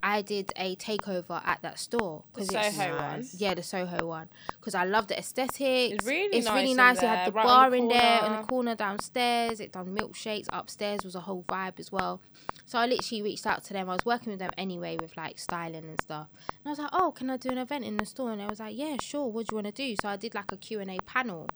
I 0.02 0.22
did 0.22 0.52
a 0.56 0.74
takeover 0.76 1.40
at 1.46 1.62
that 1.62 1.78
store 1.78 2.24
The 2.34 2.40
it's 2.42 2.50
Soho 2.50 2.96
one. 2.96 3.26
Yeah 3.36 3.54
the 3.54 3.62
Soho 3.62 4.06
one 4.06 4.28
because 4.58 4.74
I 4.74 4.84
love 4.84 5.06
the 5.06 5.18
aesthetics. 5.18 5.94
It's 5.94 6.06
really 6.06 6.38
it's 6.38 6.46
nice 6.46 6.54
really 6.54 6.70
in 6.72 6.76
nice. 6.76 6.98
It 6.98 7.06
had 7.06 7.28
the 7.28 7.32
right 7.32 7.44
bar 7.44 7.70
the 7.70 7.76
in 7.76 7.88
there 7.88 8.18
in 8.18 8.22
the 8.22 8.28
corner. 8.28 8.44
corner 8.44 8.74
downstairs. 8.74 9.60
It 9.60 9.72
done 9.72 9.96
milkshakes 9.96 10.46
upstairs 10.52 11.04
was 11.04 11.14
a 11.14 11.20
whole 11.20 11.44
vibe 11.48 11.78
as 11.78 11.92
well. 11.92 12.20
So 12.66 12.78
I 12.78 12.86
literally 12.86 13.22
reached 13.22 13.46
out 13.46 13.64
to 13.64 13.72
them. 13.72 13.88
I 13.88 13.94
was 13.94 14.04
working 14.04 14.30
with 14.30 14.40
them 14.40 14.50
anyway 14.58 14.98
with 15.00 15.16
like 15.16 15.38
styling 15.38 15.84
and 15.84 16.00
stuff. 16.00 16.28
And 16.48 16.66
I 16.66 16.70
was 16.70 16.78
like, 16.78 16.90
oh, 16.92 17.12
can 17.12 17.30
I 17.30 17.36
do 17.36 17.48
an 17.48 17.58
event 17.58 17.84
in 17.84 17.96
the 17.96 18.04
store? 18.04 18.30
And 18.32 18.40
they 18.40 18.46
was 18.46 18.60
like, 18.60 18.76
yeah, 18.76 18.96
sure. 19.00 19.28
What 19.28 19.46
do 19.46 19.54
you 19.54 19.62
want 19.62 19.74
to 19.74 19.82
do? 19.88 19.94
So 20.02 20.08
I 20.08 20.16
did 20.16 20.34
like 20.34 20.52
a 20.52 20.56
Q 20.56 20.80
and 20.80 20.90
A 20.90 20.98
panel. 21.06 21.48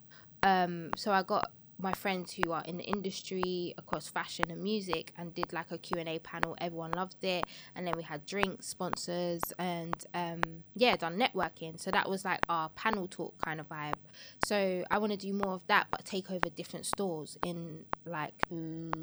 Um, 0.43 0.91
so 0.97 1.12
I 1.12 1.23
got 1.23 1.51
my 1.79 1.93
friends 1.93 2.35
who 2.35 2.53
are 2.53 2.62
in 2.64 2.77
the 2.79 2.85
industry 2.85 3.75
across 3.77 4.09
fashion 4.09 4.51
and 4.51 4.62
music 4.62 5.12
and 5.16 5.35
did 5.35 5.53
like 5.53 5.70
a 5.70 5.79
Q&A 5.79 6.18
panel 6.20 6.57
everyone 6.61 6.95
loved 6.95 7.23
it. 7.25 7.47
And 7.75 7.87
then 7.87 7.97
we 7.97 8.03
had 8.03 8.25
drinks 8.27 8.66
sponsors 8.66 9.53
and 9.59 10.05
um 10.14 10.43
yeah 10.75 10.97
done 10.97 11.18
networking. 11.18 11.81
So 11.81 11.91
that 11.91 12.09
was 12.09 12.25
like 12.25 12.41
our 12.49 12.68
panel 12.70 13.09
talk 13.09 13.39
kind 13.39 13.61
of 13.61 13.68
vibe. 13.68 13.97
So 14.39 14.85
i 14.91 14.99
want 14.99 15.12
to 15.12 15.18
do 15.18 15.33
more 15.33 15.55
of 15.55 15.66
that 15.66 15.87
but 15.91 16.05
take 16.05 16.31
over 16.31 16.49
different 16.51 16.87
stores 16.87 17.39
in 17.43 17.85
like 18.05 18.35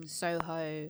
soho 0.05 0.87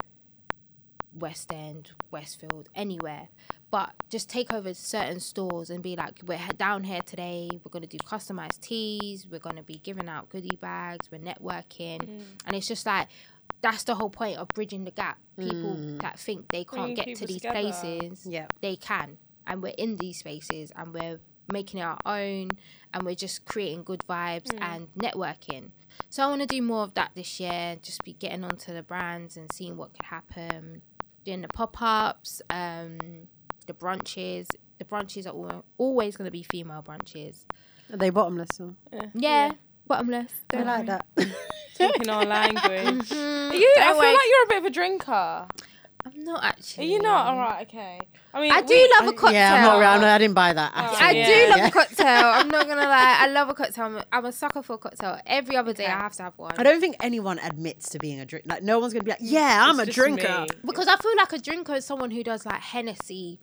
west 1.13 1.51
end 1.51 1.91
westfield 2.11 2.69
anywhere. 2.75 3.29
But 3.71 3.91
just 4.09 4.29
take 4.29 4.51
over 4.51 4.73
certain 4.73 5.19
stores 5.19 5.69
and 5.69 5.83
be 5.83 5.95
like 5.95 6.21
we're 6.25 6.39
down 6.57 6.83
here 6.85 7.01
today. 7.01 7.49
We're 7.63 7.69
going 7.69 7.87
to 7.87 7.87
do 7.87 7.97
customized 7.99 8.61
teas. 8.61 9.27
We're 9.29 9.39
going 9.39 9.57
to 9.57 9.63
be 9.63 9.77
giving 9.77 10.09
out 10.09 10.29
goodie 10.29 10.57
bags. 10.59 11.09
We're 11.11 11.19
networking. 11.19 11.99
Mm. 12.01 12.23
and 12.45 12.55
it's 12.55 12.67
just 12.67 12.85
like 12.85 13.07
that's 13.61 13.83
the 13.83 13.95
whole 13.95 14.09
point 14.09 14.37
of 14.37 14.47
bridging 14.49 14.85
the 14.85 14.91
gap. 14.91 15.17
People 15.37 15.75
that 16.01 16.19
think 16.19 16.47
they 16.49 16.63
can't 16.63 16.95
Bringing 16.95 16.95
get 16.95 17.15
to 17.17 17.27
these 17.27 17.37
together. 17.37 17.59
places 17.61 18.25
Yeah. 18.25 18.47
they 18.61 18.75
can. 18.75 19.17
And 19.45 19.61
we're 19.61 19.73
in 19.77 19.97
these 19.97 20.19
spaces 20.19 20.71
and 20.75 20.93
we're 20.93 21.19
making 21.51 21.79
it 21.79 21.83
our 21.83 21.97
own 22.05 22.49
and 22.93 23.03
we're 23.03 23.15
just 23.15 23.45
creating 23.45 23.83
good 23.83 24.03
vibes 24.09 24.49
and 24.61 24.87
networking. 24.95 25.71
So 26.09 26.23
i 26.23 26.27
want 26.27 26.41
to 26.41 26.47
do 26.47 26.61
more 26.61 26.83
of 26.83 26.93
that 26.93 27.11
this 27.15 27.39
year 27.39 27.77
just 27.81 28.03
be 28.03 28.13
getting 28.13 28.43
onto 28.43 28.73
the 28.73 28.81
brands 28.83 29.35
and 29.37 29.51
seeing 29.51 29.75
what 29.77 29.93
could 29.93 30.05
happen 30.05 30.81
doing 31.29 31.41
the 31.41 31.47
pop-ups 31.49 32.41
um 32.49 32.97
the 33.67 33.73
brunches 33.73 34.47
the 34.79 34.85
brunches 34.85 35.25
are 35.27 35.37
al- 35.53 35.65
always 35.77 36.17
going 36.17 36.25
to 36.25 36.31
be 36.31 36.41
female 36.41 36.81
brunches 36.81 37.45
Are 37.91 37.97
they 37.97 38.09
bottomless? 38.09 38.59
Or? 38.59 38.73
yeah, 39.13 39.51
bottomless 39.87 40.31
I 40.51 40.57
don't 40.57 40.65
like 40.67 40.87
worry. 40.87 40.99
that. 41.17 41.35
Talking 41.77 42.09
our 42.09 42.25
language. 42.25 43.09
Mhm. 43.09 43.53
You, 43.59 43.73
I 43.79 43.87
feel 43.89 43.97
worry. 43.97 44.11
like 44.13 44.27
you're 44.31 44.43
a 44.43 44.47
bit 44.49 44.57
of 44.59 44.65
a 44.65 44.69
drinker. 44.69 45.47
I'm 46.05 46.23
not 46.23 46.43
actually. 46.43 46.85
Are 46.85 46.89
you 46.91 47.01
not? 47.01 47.27
All 47.27 47.37
right, 47.37 47.67
okay. 47.67 47.99
I 48.33 48.41
mean, 48.41 48.51
i 48.51 48.61
we- 48.61 48.67
do 48.67 48.89
love 48.99 49.07
a 49.09 49.13
cocktail 49.13 49.33
yeah, 49.33 49.55
I'm 49.55 49.61
not. 49.63 49.83
I'm 49.83 50.03
I 50.03 50.17
didn't 50.17 50.33
buy 50.33 50.53
that. 50.53 50.71
Oh, 50.75 50.79
I 50.79 50.83
actually. 50.83 51.23
do 51.23 51.49
love 51.49 51.57
Yeah. 51.59 51.67
a 51.67 51.71
cocktail. 51.71 52.25
I'm 52.39 52.47
not 52.47 52.67
gonna 52.67 52.81
lie. 52.97 53.17
I 53.19 53.27
love 53.27 53.49
a 53.49 53.53
cocktail. 53.53 53.85
I'm 53.85 53.97
a, 53.97 54.05
I'm 54.11 54.25
a 54.25 54.31
sucker 54.31 54.61
for 54.61 54.73
a 54.73 54.77
cocktail. 54.77 55.19
Every 55.25 55.57
other 55.57 55.73
day, 55.73 55.83
Okay. 55.83 55.91
I 55.91 55.97
have 55.99 56.13
to 56.13 56.23
have 56.23 56.37
one. 56.37 56.53
I 56.57 56.63
don't 56.63 56.79
think 56.79 56.95
anyone 57.01 57.39
admits 57.39 57.89
to 57.89 57.99
being 57.99 58.19
a 58.19 58.25
drink. 58.25 58.45
Like 58.47 58.63
no 58.63 58.79
one's 58.79 58.93
gonna 58.93 59.03
be 59.03 59.11
like, 59.11 59.19
mm. 59.19 59.31
yeah, 59.31 59.65
I'm 59.67 59.79
It's 59.79 59.89
a 59.89 59.91
drinker. 59.93 60.41
me. 60.41 60.47
because 60.65 60.87
I 60.87 60.95
feel 60.97 61.15
like 61.17 61.33
a 61.33 61.39
drinker 61.39 61.75
is 61.75 61.85
someone 61.85 62.11
who 62.11 62.23
does 62.23 62.45
like 62.45 62.61
Hennessy, 62.61 63.39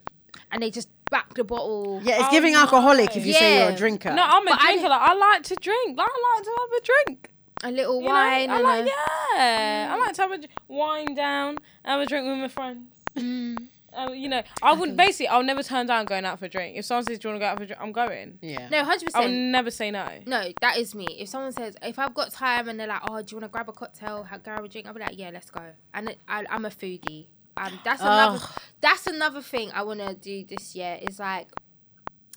and 0.51 0.63
they 0.63 0.71
just 0.71 0.89
back 1.11 1.35
the 1.35 1.45
bottle. 1.45 2.01
Yeah, 2.05 2.17
it's 2.17 2.25
Oh, 2.29 2.31
giving 2.31 2.55
no. 2.55 2.61
alcoholic 2.61 3.15
if 3.17 3.27
you 3.27 3.33
say 3.35 3.59
you're 3.65 3.73
a 3.73 3.77
drinker. 3.77 4.13
No, 4.15 4.23
I'm 4.25 4.47
a 4.47 4.51
But 4.51 4.61
I- 4.61 4.67
drinker. 4.73 4.89
like, 4.89 5.01
I 5.03 5.15
like 5.15 5.43
to 5.45 5.55
drink. 5.57 5.99
Like, 5.99 6.09
I 6.11 6.35
like 6.37 6.45
to 6.45 6.51
have 6.61 6.73
a 6.73 6.85
drink. 7.11 7.31
A 7.63 7.71
little 7.71 8.01
You 8.01 8.09
know? 8.09 8.15
wine. 8.15 8.51
I 8.51 8.55
and 8.57 8.63
like, 8.65 8.85
a, 8.85 8.87
yeah. 8.87 9.95
I 9.95 9.99
like 9.99 10.15
to 10.15 10.23
have 10.23 10.33
a 10.33 10.41
wine 10.69 11.15
down, 11.15 11.59
have 11.85 12.01
a 12.01 12.07
drink 12.07 12.27
with 12.27 12.39
my 12.39 12.49
friends. 12.49 12.89
Mm. 13.17 13.57
Um, 13.97 14.15
you 14.15 14.29
know, 14.29 14.43
I 14.63 14.75
wouldn't. 14.75 14.99
Basically, 14.99 15.27
I'll 15.29 15.43
never 15.43 15.63
turn 15.63 15.87
down 15.87 16.05
going 16.05 16.27
out 16.27 16.39
for 16.39 16.45
a 16.45 16.49
drink. 16.51 16.77
If 16.77 16.85
someone 16.85 17.05
says, 17.07 17.19
"Do 17.19 17.29
you 17.29 17.33
want 17.33 17.41
to 17.41 17.47
go 17.47 17.51
out 17.51 17.57
for 17.57 17.63
a 17.63 17.67
drink?" 17.67 17.81
I'm 17.81 17.93
going. 17.93 18.39
Yeah. 18.43 18.69
No, 18.69 18.85
hundred 18.85 19.07
percent. 19.07 19.25
I 19.25 19.27
will 19.27 19.35
never 19.35 19.71
say 19.71 19.91
no. 19.91 20.07
No, 20.27 20.53
that 20.61 20.77
is 20.77 20.95
me. 20.95 21.07
If 21.19 21.31
someone 21.31 21.51
says, 21.53 21.77
if 21.81 21.99
I've 21.99 22.13
got 22.13 22.31
time 22.31 22.69
and 22.69 22.79
they're 22.79 22.89
like, 22.89 23.01
oh, 23.09 23.23
do 23.23 23.35
you 23.35 23.41
want 23.41 23.51
to 23.51 23.53
grab 23.53 23.71
a 23.71 23.73
cocktail, 23.73 24.25
have 24.25 24.43
grab 24.45 24.63
a 24.63 24.69
drink? 24.69 24.87
I'll 24.87 24.93
be 24.93 25.01
like, 25.01 25.17
yeah, 25.19 25.31
let's 25.33 25.51
go. 25.51 25.63
And 25.95 26.11
it, 26.11 26.19
I, 26.29 26.45
I'm 26.51 26.67
a 26.67 26.69
foodie. 26.69 27.29
Um, 27.57 27.79
that's 27.85 28.03
another. 28.03 28.39
Ugh. 28.43 28.61
That's 28.83 29.07
another 29.07 29.41
thing 29.41 29.71
I 29.73 29.83
want 29.83 30.01
to 30.01 30.13
do 30.13 30.45
this 30.45 30.77
year. 30.77 30.99
Is 31.01 31.19
like, 31.19 31.49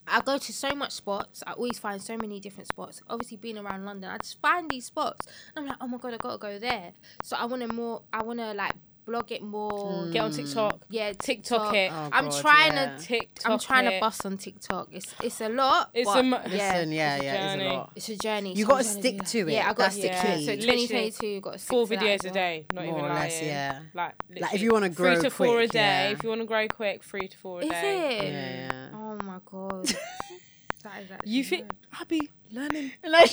I 0.10 0.22
go 0.22 0.38
to 0.38 0.53
so 0.53 0.74
much 0.76 0.91
spots. 0.91 1.43
I 1.45 1.53
always 1.53 1.80
find 1.80 2.01
so 2.01 2.18
many 2.18 2.39
different 2.39 2.68
spots. 2.68 3.01
Obviously, 3.10 3.38
being 3.38 3.57
around 3.57 3.86
London, 3.86 4.10
I 4.10 4.18
just 4.18 4.41
find 4.41 4.70
these 4.70 4.86
spots. 4.86 5.28
I'm 5.55 5.66
like, 5.66 5.78
oh 5.80 5.88
my 5.88 5.97
god, 5.97 6.14
I 6.14 6.18
gotta 6.18 6.38
go 6.38 6.60
there. 6.60 6.93
So 7.24 7.38
I 7.38 7.45
want 7.45 7.62
to 7.62 7.74
more. 7.74 8.01
I 8.12 8.24
want 8.24 8.39
to 8.39 8.53
like 8.53 8.74
blog 9.10 9.32
it 9.32 9.41
more. 9.41 10.07
Get 10.12 10.24
on 10.24 10.32
hmm. 10.32 10.38
TikTok. 10.38 10.82
Yeah, 10.89 11.14
TikTok 11.14 11.74
it. 11.74 11.91
Oh, 11.91 12.10
I'm 12.12 12.30
God, 12.30 12.41
trying 12.41 12.74
yeah. 12.74 12.97
to. 12.97 13.03
TikTok. 13.03 13.51
I'm 13.51 13.60
trying 13.60 13.88
it. 13.88 13.91
to 13.91 13.99
bust 13.99 14.26
on 14.26 14.38
TikTok. 14.38 14.89
It's 14.91 15.16
it's 15.24 15.41
a 15.41 15.49
lot. 15.49 15.89
It's 15.93 16.05
but 16.05 16.20
a 16.20 16.24
mo- 16.24 16.41
yeah. 16.45 16.51
Listen, 16.51 16.91
yeah, 16.91 17.16
it's 17.16 17.22
a 17.22 17.26
yeah, 17.26 17.53
it's 17.53 17.62
a 17.62 17.66
lot. 17.66 17.91
It's 17.95 18.10
a 18.10 18.18
journey. 18.18 18.53
You 18.53 18.66
so 18.66 18.70
gotta 18.70 18.84
stick 18.84 19.18
do 19.18 19.26
to 19.26 19.39
it. 19.39 19.53
Yeah, 19.53 19.70
I 19.70 19.74
got 19.74 19.91
to 19.91 19.97
stick 19.97 20.12
to 20.12 20.18
it. 20.18 20.38
key. 20.38 20.45
So 20.45 20.51
Literally, 20.51 20.88
2022 20.88 21.41
got 21.41 21.53
to 21.53 21.60
stick 21.60 21.70
Four 21.70 21.88
to 21.88 21.97
videos 21.97 22.14
as 22.16 22.26
a 22.26 22.32
day, 22.32 22.66
not 22.74 22.86
More 22.86 22.97
even 22.97 23.12
or 23.12 23.14
less, 23.14 23.41
yeah. 23.41 23.80
Like, 23.93 24.14
Like, 24.39 24.53
if 24.53 24.62
you 24.62 24.72
wanna 24.72 24.89
grow 24.89 25.16
three 25.16 25.24
to 25.24 25.30
four 25.30 25.62
a 25.62 25.68
day. 25.68 25.80
yeah. 25.80 26.10
If 26.10 26.24
you 26.24 26.30
want 26.30 26.41
to 26.41 26.47
grow 26.47 26.68
quick, 26.68 27.03
three 27.03 27.28
to 27.28 27.38
four 27.38 27.62
a 27.62 27.64
Is 27.64 27.70
day. 27.70 28.18
it? 28.20 28.24
Yeah, 28.24 28.70
yeah. 28.72 28.89
Oh 28.93 29.18
my 29.26 29.39
god. 29.45 29.86
that 30.84 31.01
is 31.01 31.10
You 31.26 31.43
think 31.43 31.64
mad. 31.64 31.76
I'll 31.93 32.05
be 32.05 32.30
learning? 32.51 32.91
Like, 33.03 33.32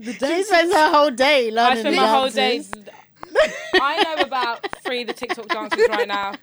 she 0.00 0.12
spends 0.44 0.74
her 0.74 0.90
whole 0.90 1.10
day 1.10 1.50
learning. 1.50 1.78
I 1.78 1.80
spend 1.80 1.96
my 1.96 2.06
whole 2.08 2.28
day. 2.28 2.64
Dances. 3.34 3.58
I 3.80 4.02
know 4.16 4.22
about 4.22 4.66
three 4.84 5.02
of 5.02 5.06
the 5.08 5.14
TikTok 5.14 5.48
dances 5.48 5.88
right 5.88 6.08
now. 6.08 6.34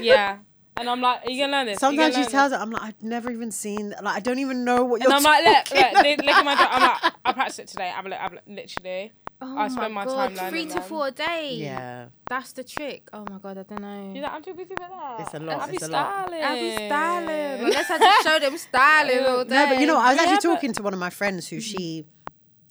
Yeah, 0.00 0.38
and 0.78 0.88
I'm 0.88 1.00
like, 1.00 1.24
are 1.24 1.30
you 1.30 1.42
gonna 1.42 1.52
learn 1.52 1.66
this? 1.66 1.78
Sometimes 1.80 2.14
gonna 2.14 2.14
she 2.14 2.20
learn 2.22 2.30
tells 2.30 2.52
her, 2.52 2.58
I'm 2.58 2.70
like, 2.70 2.82
I've 2.82 3.02
never 3.02 3.30
even 3.30 3.50
seen. 3.50 3.90
Like, 4.02 4.16
I 4.16 4.20
don't 4.20 4.38
even 4.38 4.64
know 4.64 4.84
what 4.84 5.00
you're. 5.02 5.12
And 5.12 5.16
I'm 5.16 5.22
like, 5.22 5.44
look, 5.44 5.70
look, 5.78 5.92
look, 6.04 6.18
look 6.24 6.36
at 6.36 6.44
my. 6.44 6.52
about. 6.54 6.72
I'm 6.72 6.82
like, 6.82 7.12
I 7.24 7.32
practiced 7.32 7.58
it 7.60 7.68
today. 7.68 7.92
I'm 7.94 8.06
like, 8.06 8.20
I'm 8.20 8.34
like, 8.34 8.44
literally. 8.46 9.12
Oh 9.38 9.58
I 9.58 9.68
spend 9.68 9.92
my 9.92 10.06
time 10.06 10.34
learning 10.34 10.50
Three 10.50 10.64
to 10.64 10.74
them. 10.76 10.82
four 10.84 11.08
a 11.08 11.10
day. 11.10 11.56
Yeah, 11.56 12.06
That's 12.26 12.52
the 12.52 12.64
trick. 12.64 13.06
Oh 13.12 13.26
my 13.30 13.36
god, 13.38 13.58
I 13.58 13.62
don't 13.64 13.82
know. 13.82 14.12
You're 14.14 14.22
like, 14.22 14.32
I'm 14.32 14.42
too 14.42 14.54
busy 14.54 14.70
for 14.74 14.88
that. 14.88 15.16
It's 15.20 15.34
a 15.34 15.40
lot, 15.40 15.60
I'll 15.60 15.68
be 15.68 15.74
it's 15.76 15.84
a 15.84 15.88
lot. 15.88 16.24
styling. 16.24 16.42
I'll 16.42 16.54
be 16.58 16.72
styling. 16.72 17.64
Unless 17.66 17.90
I 17.90 17.98
just 17.98 18.22
show 18.26 18.38
them 18.38 18.56
styling 18.56 19.18
all 19.26 19.44
day. 19.44 19.54
no, 19.54 19.66
but 19.66 19.78
you 19.80 19.86
know, 19.86 19.98
I 19.98 20.14
was 20.14 20.22
Yeah, 20.22 20.32
actually 20.32 20.54
talking 20.54 20.72
to 20.72 20.82
one 20.82 20.94
of 20.94 20.98
my 21.00 21.10
friends 21.10 21.48
who 21.48 21.60
she. 21.60 22.06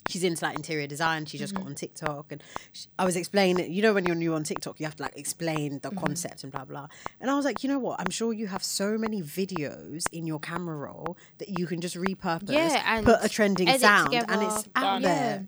She's 0.08 0.24
into 0.24 0.46
like 0.46 0.56
interior 0.56 0.86
design. 0.86 1.26
She 1.26 1.38
just 1.38 1.54
got 1.54 1.62
mm-hmm. 1.62 1.70
on 1.70 1.76
TikTok, 1.76 2.32
and 2.32 2.44
sh 2.74 2.86
I 3.00 3.06
was 3.06 3.16
explaining. 3.16 3.74
You 3.74 3.82
know, 3.82 3.94
when 3.94 4.06
you're 4.06 4.16
new 4.16 4.36
on 4.36 4.44
TikTok, 4.44 4.80
you 4.80 4.86
have 4.86 4.96
to 4.98 5.04
like 5.04 5.18
explain 5.18 5.80
the 5.80 5.90
mm-hmm. 5.90 6.00
concept 6.00 6.44
and 6.44 6.52
blah 6.52 6.66
blah. 6.66 6.88
And 7.20 7.32
I 7.32 7.36
was 7.36 7.46
like, 7.46 7.64
you 7.64 7.70
know 7.70 7.80
what? 7.80 8.00
I'm 8.00 8.12
sure 8.12 8.32
you 8.32 8.48
have 8.48 8.64
so 8.64 8.98
many 8.98 9.22
videos 9.22 10.06
in 10.12 10.28
your 10.28 10.40
camera 10.40 10.76
roll 10.76 11.18
that 11.40 11.58
you 11.58 11.66
can 11.66 11.82
just 11.82 11.96
repurpose, 11.96 12.50
Yeah, 12.52 12.84
and 12.86 13.06
put 13.06 13.18
a 13.22 13.30
trending 13.30 13.68
edit 13.68 13.82
sound, 13.82 14.14
and 14.14 14.44
it's 14.44 14.68
out 14.76 15.02
Done. 15.02 15.02
there. 15.02 15.48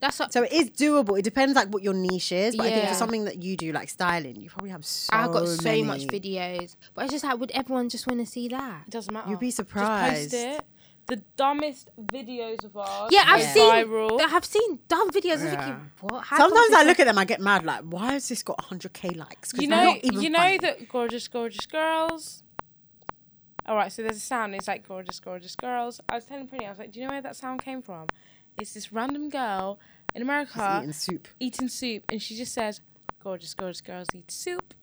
That's 0.00 0.18
what 0.18 0.32
So 0.32 0.44
it 0.44 0.52
is 0.52 0.70
doable. 0.70 1.18
It 1.18 1.22
depends 1.22 1.54
like 1.56 1.68
what 1.68 1.82
your 1.82 1.94
niche 1.94 2.32
is, 2.32 2.56
but 2.56 2.66
I 2.66 2.70
think 2.70 2.84
Yeah. 2.84 2.88
for 2.92 2.94
something 2.94 3.24
that 3.24 3.42
you 3.42 3.56
do 3.56 3.72
like 3.72 3.88
styling, 3.88 4.36
you 4.36 4.48
probably 4.48 4.70
have 4.70 4.86
so 4.86 5.10
I 5.12 5.26
got 5.26 5.48
so 5.48 5.64
many. 5.64 5.82
much 5.82 6.06
videos. 6.06 6.76
But 6.94 7.04
it's 7.04 7.12
just 7.12 7.24
like, 7.24 7.38
would 7.38 7.50
everyone 7.50 7.88
just 7.88 8.06
want 8.06 8.20
to 8.20 8.26
see 8.26 8.48
that? 8.48 8.84
It 8.86 8.90
doesn't 8.90 9.12
matter. 9.12 9.30
You'd 9.30 9.40
be 9.40 9.48
Just 9.48 9.56
surprised. 9.56 10.30
post 10.30 10.34
it. 10.34 10.66
The 11.08 11.22
dumbest 11.36 11.88
videos 12.00 12.64
of 12.64 12.76
ours. 12.76 13.10
Yeah, 13.10 13.24
I've 13.26 13.40
go 13.40 13.46
seen. 13.54 13.72
viral. 13.72 14.20
I've 14.20 14.44
seen 14.44 14.78
dumb 14.88 15.10
videos. 15.10 15.42
Yeah. 15.42 15.50
thinking, 15.50 15.90
what? 16.02 16.24
How 16.24 16.36
Sometimes 16.36 16.74
I 16.74 16.82
look 16.84 17.00
at 17.00 17.06
them, 17.06 17.16
I 17.16 17.24
get 17.24 17.40
mad. 17.40 17.64
Like, 17.64 17.82
why 17.82 18.12
has 18.12 18.28
this 18.28 18.42
got 18.42 18.58
100k 18.58 19.16
likes? 19.16 19.52
You 19.54 19.68
know, 19.68 19.84
not 19.84 19.98
even 20.04 20.20
you 20.20 20.28
know 20.30 20.38
funny. 20.38 20.58
that 20.58 20.88
gorgeous, 20.88 21.26
gorgeous 21.26 21.64
girls. 21.66 22.42
All 23.64 23.76
right, 23.76 23.90
so 23.90 24.02
there's 24.02 24.16
a 24.16 24.20
sound. 24.20 24.54
It's 24.54 24.68
like 24.68 24.86
gorgeous, 24.86 25.18
gorgeous 25.20 25.56
girls. 25.56 26.00
I 26.08 26.16
was 26.16 26.24
telling 26.26 26.46
Pretty, 26.46 26.64
I 26.66 26.70
was 26.70 26.78
like, 26.78 26.92
do 26.92 27.00
you 27.00 27.06
know 27.06 27.12
where 27.12 27.22
that 27.22 27.36
sound 27.36 27.62
came 27.62 27.82
from? 27.82 28.06
It's 28.58 28.74
this 28.74 28.92
random 28.92 29.28
girl 29.30 29.78
in 30.14 30.22
America 30.22 30.80
eating 30.80 30.92
soup. 30.92 31.28
eating 31.38 31.68
soup, 31.68 32.04
and 32.10 32.20
she 32.20 32.36
just 32.36 32.52
says, 32.52 32.80
"Gorgeous, 33.22 33.54
gorgeous 33.54 33.80
girls 33.80 34.08
eat 34.14 34.30
soup. 34.30 34.74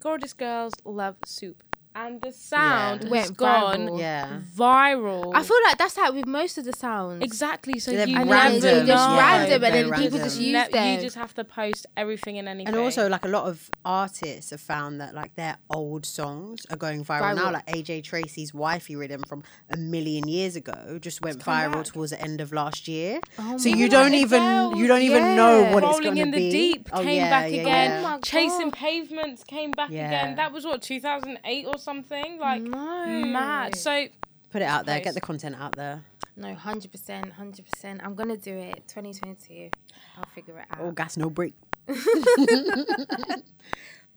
Gorgeous 0.00 0.32
girls 0.32 0.74
love 0.84 1.16
soup." 1.24 1.62
And 1.94 2.20
the 2.22 2.32
sound 2.32 3.04
Yeah. 3.04 3.10
went 3.10 3.26
Went 3.26 3.36
gone 3.36 3.78
viral. 3.88 3.98
Yeah. 3.98 4.40
viral. 4.56 5.32
I 5.34 5.42
feel 5.42 5.56
like 5.64 5.78
that's 5.78 5.96
like 5.96 6.12
with 6.14 6.26
most 6.26 6.56
of 6.58 6.64
the 6.64 6.72
sounds. 6.72 7.22
exactly. 7.22 7.78
So 7.78 7.90
They're 7.92 8.08
you 8.08 8.16
And 8.18 8.30
random, 8.30 8.60
just 8.60 8.86
know. 8.86 8.94
yeah, 8.94 9.18
random, 9.18 9.52
and 9.52 9.60
very 9.74 9.90
then 9.90 10.00
people 10.00 10.18
just 10.18 10.40
use 10.40 10.52
Ne- 10.52 10.68
them. 10.72 10.94
You 10.96 11.00
just 11.02 11.16
have 11.16 11.34
to 11.34 11.44
post 11.44 11.86
everything 11.96 12.38
and 12.38 12.48
anything. 12.48 12.68
And 12.74 12.82
also, 12.82 13.08
like 13.08 13.24
a 13.24 13.28
lot 13.28 13.44
of 13.46 13.70
artists 13.84 14.50
have 14.50 14.60
found 14.60 15.00
that 15.00 15.14
like 15.14 15.34
their 15.34 15.56
old 15.70 16.06
songs 16.06 16.64
are 16.70 16.76
going 16.76 17.04
viral, 17.04 17.36
now. 17.36 17.50
Like 17.52 17.66
AJ 17.66 18.04
Tracey's 18.04 18.54
"Wifey 18.54 18.94
Riddim" 18.94 19.26
from 19.26 19.42
a 19.70 19.76
million 19.76 20.26
years 20.28 20.56
ago 20.56 20.98
just 21.00 21.20
went 21.22 21.40
come 21.40 21.54
viral 21.54 21.72
back. 21.72 21.84
towards 21.86 22.10
the 22.12 22.20
end 22.20 22.40
of 22.40 22.52
last 22.52 22.88
year. 22.88 23.20
Oh 23.38 23.58
so 23.58 23.68
my 23.70 23.76
you 23.76 23.88
don't 23.88 24.14
even 24.14 24.40
Adele, 24.42 24.76
you 24.76 24.86
don't 24.86 25.02
even 25.02 25.36
know 25.36 25.60
yeah. 25.62 25.74
what 25.74 25.84
it's 25.84 26.00
going 26.00 26.14
to 26.16 26.24
be. 26.24 26.30
Rolling 26.30 26.34
in 26.34 26.40
the. 26.42 26.50
Deep 26.50 26.88
Oh, 26.92 27.02
came 27.02 27.16
yeah, 27.16 27.30
back 27.30 27.50
yeah, 27.52 27.60
again. 27.60 28.02
yeah. 28.02 28.16
Oh 28.16 28.20
Chasing 28.22 28.70
Pavements 28.70 29.44
came 29.44 29.70
back 29.72 29.90
Yeah. 29.90 30.06
again. 30.06 30.36
That 30.36 30.52
was 30.52 30.64
what 30.64 30.82
2008 30.82 31.66
or 31.66 31.78
something. 31.82 32.38
Like 32.38 32.62
No. 32.62 33.24
mad. 33.26 33.76
So 33.76 34.06
Put 34.50 34.62
it 34.62 34.66
out 34.66 34.86
there. 34.86 34.96
Place. 34.96 35.04
Get 35.04 35.14
the 35.14 35.20
content 35.20 35.56
out 35.58 35.74
there. 35.76 36.02
No, 36.36 36.54
hundred 36.54 36.90
percent, 36.92 37.32
hundred 37.32 37.66
percent. 37.70 38.00
I'm 38.04 38.14
gonna 38.14 38.36
do 38.36 38.54
it. 38.54 38.84
2022. 38.88 39.70
I'll 40.16 40.24
figure 40.34 40.58
it 40.58 40.66
oh, 40.70 40.74
out. 40.74 40.80
All 40.80 40.92
gas, 40.92 41.16
no 41.16 41.30
break. 41.30 41.54
what 41.86 41.98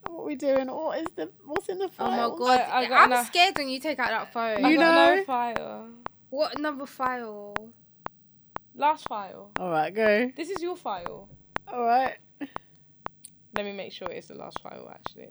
are 0.09 0.23
we 0.23 0.35
doing? 0.35 0.67
What 0.67 0.99
is 0.99 1.07
the? 1.15 1.29
What's 1.45 1.67
in 1.69 1.79
the 1.79 1.89
file? 1.89 2.31
Oh 2.31 2.37
my 2.37 2.37
god, 2.57 2.59
I, 2.69 2.85
I 2.85 3.03
I'm 3.03 3.11
enough- 3.11 3.27
scared 3.27 3.57
when 3.57 3.69
you 3.69 3.79
take 3.79 3.99
out 3.99 4.09
that 4.09 4.31
phone. 4.33 4.63
I 4.63 4.69
You 4.69 4.77
got 4.77 4.93
know? 4.95 5.07
another 5.13 5.23
file. 5.25 5.89
What 6.29 6.59
number 6.59 6.85
file? 6.85 7.55
Last 8.75 9.07
file. 9.07 9.51
All 9.59 9.69
right, 9.69 9.93
go. 9.93 10.31
This 10.35 10.49
is 10.49 10.61
your 10.61 10.75
file. 10.75 11.29
All 11.67 11.85
right. 11.85 12.17
Let 13.55 13.63
me 13.63 13.71
make 13.71 13.93
sure 13.93 14.09
it's 14.09 14.27
the 14.27 14.35
last 14.35 14.59
file 14.59 14.91
actually. 14.93 15.29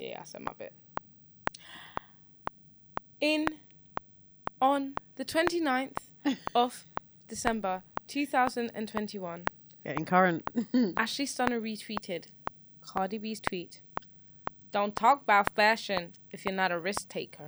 Yeah, 0.00 0.18
I 0.20 0.24
said 0.24 0.40
my 0.42 0.52
bit. 0.58 0.72
In 3.20 3.46
on 4.60 4.94
the 5.16 5.24
29th 5.24 5.96
of 6.54 6.84
December 7.28 7.82
2021, 8.08 9.44
Getting 9.84 10.04
current. 10.04 10.42
Ashleigh 10.96 11.26
Stunna 11.28 11.60
retweeted 11.60 12.24
Cardi 12.80 13.18
B's 13.18 13.40
tweet. 13.40 13.80
Don't 14.72 14.96
talk 14.96 15.22
about 15.22 15.54
fashion 15.54 16.12
if 16.32 16.44
you're 16.44 16.52
not 16.54 16.72
a 16.72 16.78
risk 16.78 17.08
taker. 17.08 17.44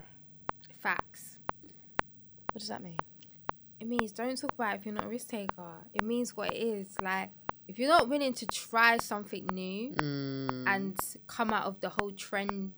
Facts. 0.79 1.39
What 2.53 2.61
does 2.61 2.69
that 2.69 2.81
mean? 2.83 2.97
It 3.81 3.89
means 3.89 4.13
don't 4.13 4.37
talk 4.39 4.53
about 4.53 4.75
it 4.75 4.79
if 4.81 4.87
you're 4.87 4.95
not 4.95 5.05
a 5.05 5.09
risk 5.09 5.29
taker. 5.29 5.85
It 5.93 6.05
means 6.05 6.37
what 6.37 6.53
it 6.55 6.59
is. 6.59 6.95
Like 7.03 7.31
if 7.67 7.77
you're 7.79 7.89
not 7.89 8.09
willing 8.09 8.33
to 8.35 8.47
try 8.47 8.99
something 8.99 9.47
new 9.53 9.91
Mm. 9.95 10.65
and 10.67 10.99
come 11.27 11.51
out 11.53 11.65
of 11.67 11.81
the 11.81 11.89
whole 11.91 12.13
trend 12.13 12.73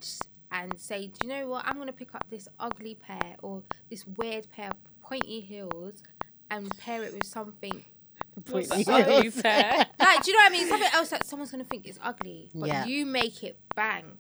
and 0.53 0.79
say, 0.79 1.07
do 1.07 1.15
you 1.27 1.29
know 1.29 1.49
what? 1.49 1.65
I'm 1.67 1.77
gonna 1.79 1.93
pick 1.93 2.15
up 2.15 2.25
this 2.31 2.49
ugly 2.59 2.95
pair 2.97 3.37
or 3.43 3.63
this 3.89 4.07
weird 4.07 4.51
pair 4.51 4.71
of 4.71 4.77
pointy 5.03 5.41
heels 5.41 6.03
and 6.51 6.77
pair 6.79 7.03
it 7.03 7.13
with 7.13 7.25
something 7.27 7.85
Pointy 8.47 8.83
heels. 8.85 9.37
like, 9.45 10.23
do 10.23 10.31
you 10.31 10.37
know 10.37 10.43
what 10.45 10.47
I 10.47 10.49
mean? 10.51 10.69
Something 10.69 10.89
else 10.95 11.11
that 11.11 11.25
someone's 11.27 11.51
gonna 11.51 11.65
think 11.65 11.87
is 11.87 11.99
ugly, 12.03 12.51
but 12.55 12.69
Yeah. 12.69 12.85
you 12.87 13.07
make 13.07 13.43
it 13.43 13.59
bang. 13.75 14.17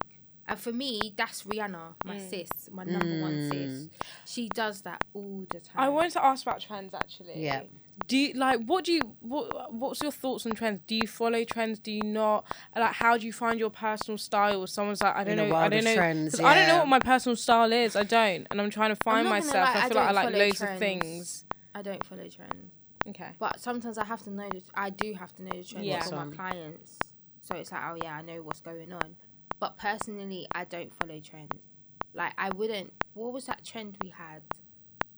And 0.50 0.58
for 0.58 0.72
me, 0.72 1.14
that's 1.16 1.44
Rihanna, 1.44 1.94
my 2.04 2.16
Mm. 2.16 2.28
sis, 2.30 2.50
my 2.72 2.82
number 2.82 3.20
one 3.22 3.48
sis. 3.50 3.88
She 4.26 4.48
does 4.48 4.82
that 4.82 5.04
all 5.14 5.46
the 5.48 5.60
time. 5.60 5.76
I 5.78 5.88
wanted 5.88 6.10
to 6.14 6.24
ask 6.24 6.42
about 6.44 6.60
trends 6.60 6.92
actually. 6.92 7.40
Yeah. 7.44 7.62
Do 8.08 8.16
you 8.16 8.32
like 8.34 8.60
what 8.64 8.84
do 8.84 8.92
you 8.92 9.02
what 9.20 9.72
what's 9.72 10.02
your 10.02 10.10
thoughts 10.10 10.44
on 10.46 10.52
trends? 10.52 10.80
Do 10.88 10.96
you 10.96 11.06
follow 11.06 11.44
trends? 11.44 11.78
Do 11.78 11.92
you 11.92 12.02
not? 12.02 12.46
Like 12.74 12.94
how 12.94 13.16
do 13.16 13.24
you 13.26 13.32
find 13.32 13.60
your 13.60 13.70
personal 13.70 14.18
style? 14.18 14.66
Someone's 14.66 15.00
like 15.02 15.14
I 15.14 15.22
don't 15.22 15.38
In 15.38 15.48
know, 15.50 15.54
I 15.54 15.68
don't 15.68 15.78
of 15.80 15.84
know, 15.84 15.94
trends, 15.94 16.34
'cause 16.34 16.40
I 16.44 16.54
don't 16.56 16.66
know 16.68 16.78
what 16.78 16.88
my 16.88 16.98
personal 16.98 17.36
style 17.36 17.72
is. 17.72 17.94
I 17.94 18.02
don't, 18.02 18.46
and 18.50 18.60
I'm 18.60 18.70
trying 18.70 18.90
to 18.90 18.96
find 18.96 19.24
not 19.28 19.30
gonna 19.30 19.44
myself. 19.46 19.68
lie, 19.74 19.80
I 19.82 19.84
I 19.84 19.88
feel 19.88 19.96
like 19.98 20.08
I 20.08 20.12
like 20.12 20.24
follow 20.32 20.38
loads 20.44 20.60
of 20.62 20.78
things. 20.78 21.44
I 21.76 21.82
don't 21.82 22.02
follow 22.04 22.26
trends. 22.28 22.72
Okay. 23.06 23.30
But 23.38 23.60
sometimes 23.60 23.98
I 23.98 24.04
have 24.04 24.22
to 24.24 24.30
know 24.30 24.48
the 24.48 24.62
I 24.74 24.90
do 24.90 25.12
have 25.14 25.32
to 25.36 25.42
know 25.44 25.50
the 25.50 25.62
trends 25.62 25.86
Yeah. 25.86 26.02
for 26.02 26.16
my 26.16 26.34
clients. 26.34 26.98
So 27.42 27.54
it's 27.54 27.70
like, 27.70 27.82
oh 27.88 27.96
yeah, 28.02 28.16
I 28.16 28.22
know 28.22 28.42
what's 28.42 28.60
going 28.60 28.92
on. 28.92 29.14
But 29.60 29.76
personally, 29.76 30.46
I 30.52 30.64
don't 30.64 30.92
follow 30.94 31.20
trends. 31.20 31.50
Like 32.14 32.32
I 32.38 32.50
wouldn't. 32.50 32.92
What 33.14 33.32
was 33.32 33.46
that 33.46 33.64
trend 33.64 33.96
we 34.02 34.08
had? 34.08 34.42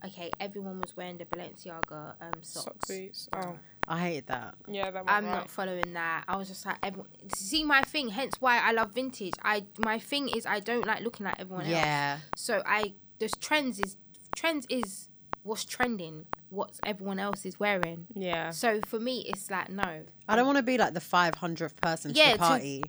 Okay, 0.04 0.32
everyone 0.40 0.80
was 0.80 0.96
wearing 0.96 1.16
the 1.18 1.24
Balenciaga 1.24 2.14
um 2.20 2.42
socks. 2.42 2.64
Sock 2.64 2.76
boots. 2.88 3.28
Oh, 3.32 3.56
I 3.86 4.00
hate 4.00 4.26
that. 4.26 4.56
yeah, 4.68 4.90
that 4.90 5.04
I'm 5.06 5.24
right. 5.24 5.30
not 5.32 5.50
following 5.50 5.92
that. 5.92 6.24
I 6.26 6.36
was 6.36 6.48
just 6.48 6.66
like, 6.66 6.76
everyone, 6.82 7.08
see 7.34 7.62
my 7.62 7.82
thing. 7.82 8.08
Hence 8.08 8.34
why 8.40 8.58
I 8.58 8.72
love 8.72 8.90
vintage. 8.92 9.34
I 9.44 9.64
my 9.78 9.98
thing 10.00 10.28
is 10.28 10.44
I 10.44 10.58
don't 10.58 10.84
like 10.86 11.02
looking 11.02 11.24
like 11.24 11.36
everyone 11.38 11.66
else. 11.66 11.72
Yeah. 11.74 12.18
So 12.36 12.62
I 12.66 12.94
there's 13.20 13.34
trends 13.36 13.78
is 13.78 13.96
trends 14.34 14.66
is 14.68 15.08
what's 15.44 15.64
trending, 15.64 16.26
what 16.50 16.72
everyone 16.84 17.20
else 17.20 17.46
is 17.46 17.58
wearing. 17.60 18.06
Yeah. 18.14 18.50
So 18.50 18.80
for 18.86 18.98
me, 18.98 19.24
it's 19.28 19.50
like 19.52 19.70
no. 19.70 20.02
I 20.28 20.34
don't 20.36 20.46
want 20.46 20.58
to 20.58 20.62
be 20.64 20.78
like 20.78 20.94
the 20.94 21.00
500th 21.00 21.76
person 21.76 22.12
to 22.12 22.18
Yeah, 22.18 22.32
the 22.32 22.38
to- 22.38 22.44
party. 22.44 22.84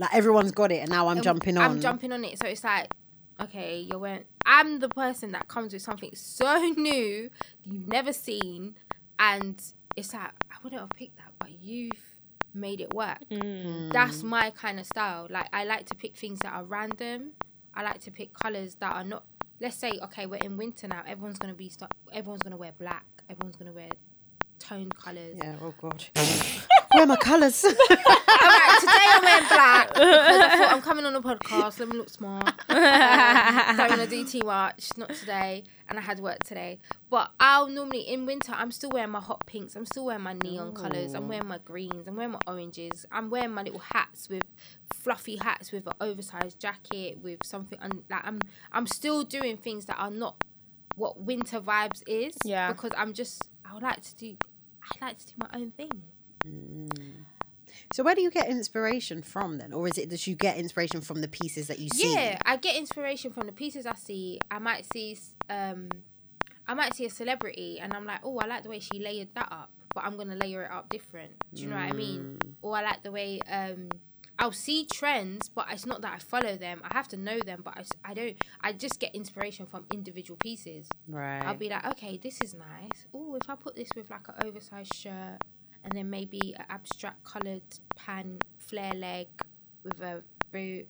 Like 0.00 0.14
everyone's 0.14 0.50
got 0.52 0.72
it, 0.72 0.78
and 0.80 0.88
now 0.90 1.08
I'm 1.08 1.18
Um, 1.18 1.22
jumping 1.22 1.58
on. 1.58 1.62
I'm 1.72 1.80
jumping 1.80 2.10
on 2.10 2.24
it. 2.24 2.38
So 2.42 2.48
it's 2.48 2.64
like, 2.64 2.90
okay, 3.38 3.80
you're 3.80 3.98
wearing. 3.98 4.24
I'm 4.46 4.78
the 4.80 4.88
person 4.88 5.32
that 5.32 5.46
comes 5.46 5.74
with 5.74 5.82
something 5.82 6.10
so 6.14 6.58
new 6.76 7.28
you've 7.64 7.86
never 7.86 8.12
seen, 8.14 8.76
and 9.18 9.62
it's 9.96 10.14
like 10.14 10.32
I 10.50 10.54
wouldn't 10.64 10.80
have 10.80 10.90
picked 10.90 11.18
that, 11.18 11.32
but 11.38 11.50
you've 11.60 12.16
made 12.54 12.80
it 12.80 12.94
work. 12.94 13.18
Mm. 13.30 13.92
That's 13.92 14.22
my 14.22 14.48
kind 14.50 14.80
of 14.80 14.86
style. 14.86 15.26
Like 15.28 15.48
I 15.52 15.64
like 15.64 15.84
to 15.90 15.94
pick 15.94 16.16
things 16.16 16.38
that 16.40 16.52
are 16.54 16.64
random. 16.64 17.32
I 17.74 17.82
like 17.82 18.00
to 18.00 18.10
pick 18.10 18.32
colors 18.32 18.76
that 18.76 18.94
are 18.96 19.04
not. 19.04 19.24
Let's 19.60 19.76
say, 19.76 19.92
okay, 20.04 20.24
we're 20.24 20.36
in 20.42 20.56
winter 20.56 20.88
now. 20.88 21.02
Everyone's 21.06 21.38
gonna 21.38 21.52
be. 21.52 21.68
Start, 21.68 21.92
everyone's 22.10 22.42
gonna 22.42 22.56
wear 22.56 22.72
black. 22.78 23.04
Everyone's 23.28 23.56
gonna 23.56 23.72
wear 23.72 23.90
toned 24.58 24.94
colors. 24.94 25.36
Yeah. 25.36 25.56
Oh 25.60 25.74
god. 25.78 26.02
Where 26.92 27.04
are 27.04 27.06
my 27.06 27.16
colours? 27.16 27.64
All 27.64 27.72
right, 27.72 28.76
today 28.80 28.92
I'm 29.06 29.22
wearing 29.22 29.48
black 29.48 29.88
because 29.94 30.42
I 30.42 30.56
thought 30.58 30.72
I'm 30.72 30.82
coming 30.82 31.04
on 31.06 31.14
a 31.14 31.22
podcast. 31.22 31.78
Let 31.78 31.88
me 31.88 31.96
look 31.96 32.08
smart. 32.08 32.48
Um, 32.68 33.76
don't 33.76 33.90
want 33.90 34.00
to 34.00 34.06
do 34.08 34.24
too 34.26 34.44
much. 34.44 34.90
Not 34.96 35.10
today, 35.14 35.62
and 35.88 35.98
I 35.98 36.02
had 36.02 36.18
work 36.18 36.42
today. 36.42 36.80
But 37.08 37.30
I'll 37.38 37.68
normally 37.68 38.00
in 38.00 38.26
winter. 38.26 38.52
I'm 38.56 38.72
still 38.72 38.90
wearing 38.90 39.10
my 39.12 39.20
hot 39.20 39.46
pinks. 39.46 39.76
I'm 39.76 39.86
still 39.86 40.06
wearing 40.06 40.22
my 40.22 40.32
neon 40.32 40.74
colors. 40.74 41.14
I'm 41.14 41.28
wearing 41.28 41.46
my 41.46 41.58
greens. 41.58 42.08
I'm 42.08 42.16
wearing 42.16 42.32
my 42.32 42.40
oranges. 42.48 43.06
I'm 43.12 43.30
wearing 43.30 43.52
my 43.52 43.62
little 43.62 43.78
hats 43.80 44.28
with 44.28 44.42
fluffy 44.92 45.36
hats 45.36 45.70
with 45.70 45.86
an 45.86 45.92
oversized 46.00 46.58
jacket 46.60 47.18
with 47.22 47.38
something. 47.44 47.78
Un- 47.80 48.02
like 48.10 48.22
I'm 48.24 48.40
I'm 48.72 48.88
still 48.88 49.22
doing 49.22 49.56
things 49.56 49.84
that 49.86 49.96
are 49.98 50.10
not 50.10 50.42
what 50.96 51.20
winter 51.20 51.60
vibes 51.60 52.02
is. 52.08 52.34
Yeah. 52.44 52.72
Because 52.72 52.90
I'm 52.96 53.12
just 53.12 53.44
I 53.64 53.74
would 53.74 53.84
like 53.84 54.02
to 54.02 54.16
do. 54.16 54.36
I 54.82 55.04
like 55.06 55.18
to 55.18 55.26
do 55.26 55.32
my 55.38 55.48
own 55.54 55.70
thing. 55.70 55.90
So 57.92 58.04
where 58.04 58.14
do 58.14 58.22
you 58.22 58.30
get 58.30 58.48
inspiration 58.48 59.22
from 59.22 59.58
then, 59.58 59.72
or 59.72 59.88
is 59.88 59.98
it 59.98 60.10
that 60.10 60.26
you 60.26 60.34
get 60.34 60.56
inspiration 60.56 61.00
from 61.00 61.20
the 61.20 61.28
pieces 61.28 61.66
that 61.66 61.78
you 61.78 61.88
see? 61.88 62.14
Yeah, 62.14 62.38
I 62.46 62.56
get 62.56 62.76
inspiration 62.76 63.32
from 63.32 63.46
the 63.46 63.52
pieces 63.52 63.86
I 63.86 63.94
see. 63.94 64.38
I 64.50 64.58
might 64.58 64.84
see, 64.92 65.18
um, 65.48 65.88
I 66.68 66.74
might 66.74 66.94
see 66.94 67.06
a 67.06 67.10
celebrity, 67.10 67.78
and 67.80 67.92
I'm 67.92 68.06
like, 68.06 68.20
oh, 68.22 68.38
I 68.38 68.46
like 68.46 68.62
the 68.62 68.70
way 68.70 68.78
she 68.78 69.00
layered 69.00 69.28
that 69.34 69.48
up, 69.50 69.70
but 69.94 70.04
I'm 70.04 70.16
gonna 70.16 70.36
layer 70.36 70.62
it 70.62 70.70
up 70.70 70.88
different. 70.88 71.32
Do 71.52 71.62
you 71.62 71.68
know 71.68 71.76
what 71.76 71.84
I 71.84 71.92
mean? 71.92 72.38
Or 72.62 72.76
I 72.76 72.82
like 72.82 73.02
the 73.02 73.10
way 73.10 73.40
um, 73.50 73.88
I'll 74.38 74.52
see 74.52 74.86
trends, 74.86 75.50
but 75.50 75.66
it's 75.70 75.84
not 75.84 76.00
that 76.00 76.14
I 76.14 76.18
follow 76.18 76.56
them. 76.56 76.80
I 76.82 76.94
have 76.94 77.08
to 77.08 77.18
know 77.18 77.40
them, 77.40 77.60
but 77.62 77.86
I 78.04 78.14
don't. 78.14 78.36
I 78.62 78.72
just 78.72 78.98
get 78.98 79.14
inspiration 79.14 79.66
from 79.66 79.84
individual 79.92 80.38
pieces. 80.38 80.86
Right. 81.06 81.40
I'll 81.40 81.56
be 81.56 81.68
like, 81.68 81.84
okay, 81.88 82.16
this 82.16 82.40
is 82.40 82.54
nice. 82.54 83.06
Oh, 83.12 83.34
if 83.34 83.50
I 83.50 83.56
put 83.56 83.76
this 83.76 83.88
with 83.94 84.08
like 84.08 84.28
an 84.28 84.46
oversized 84.46 84.94
shirt 84.94 85.38
and 85.84 85.92
then 85.92 86.10
maybe 86.10 86.54
an 86.58 86.64
abstract 86.68 87.24
coloured 87.24 87.62
pant, 87.96 88.44
flare 88.58 88.94
leg 88.94 89.28
with 89.84 90.00
a 90.00 90.22
boot, 90.52 90.86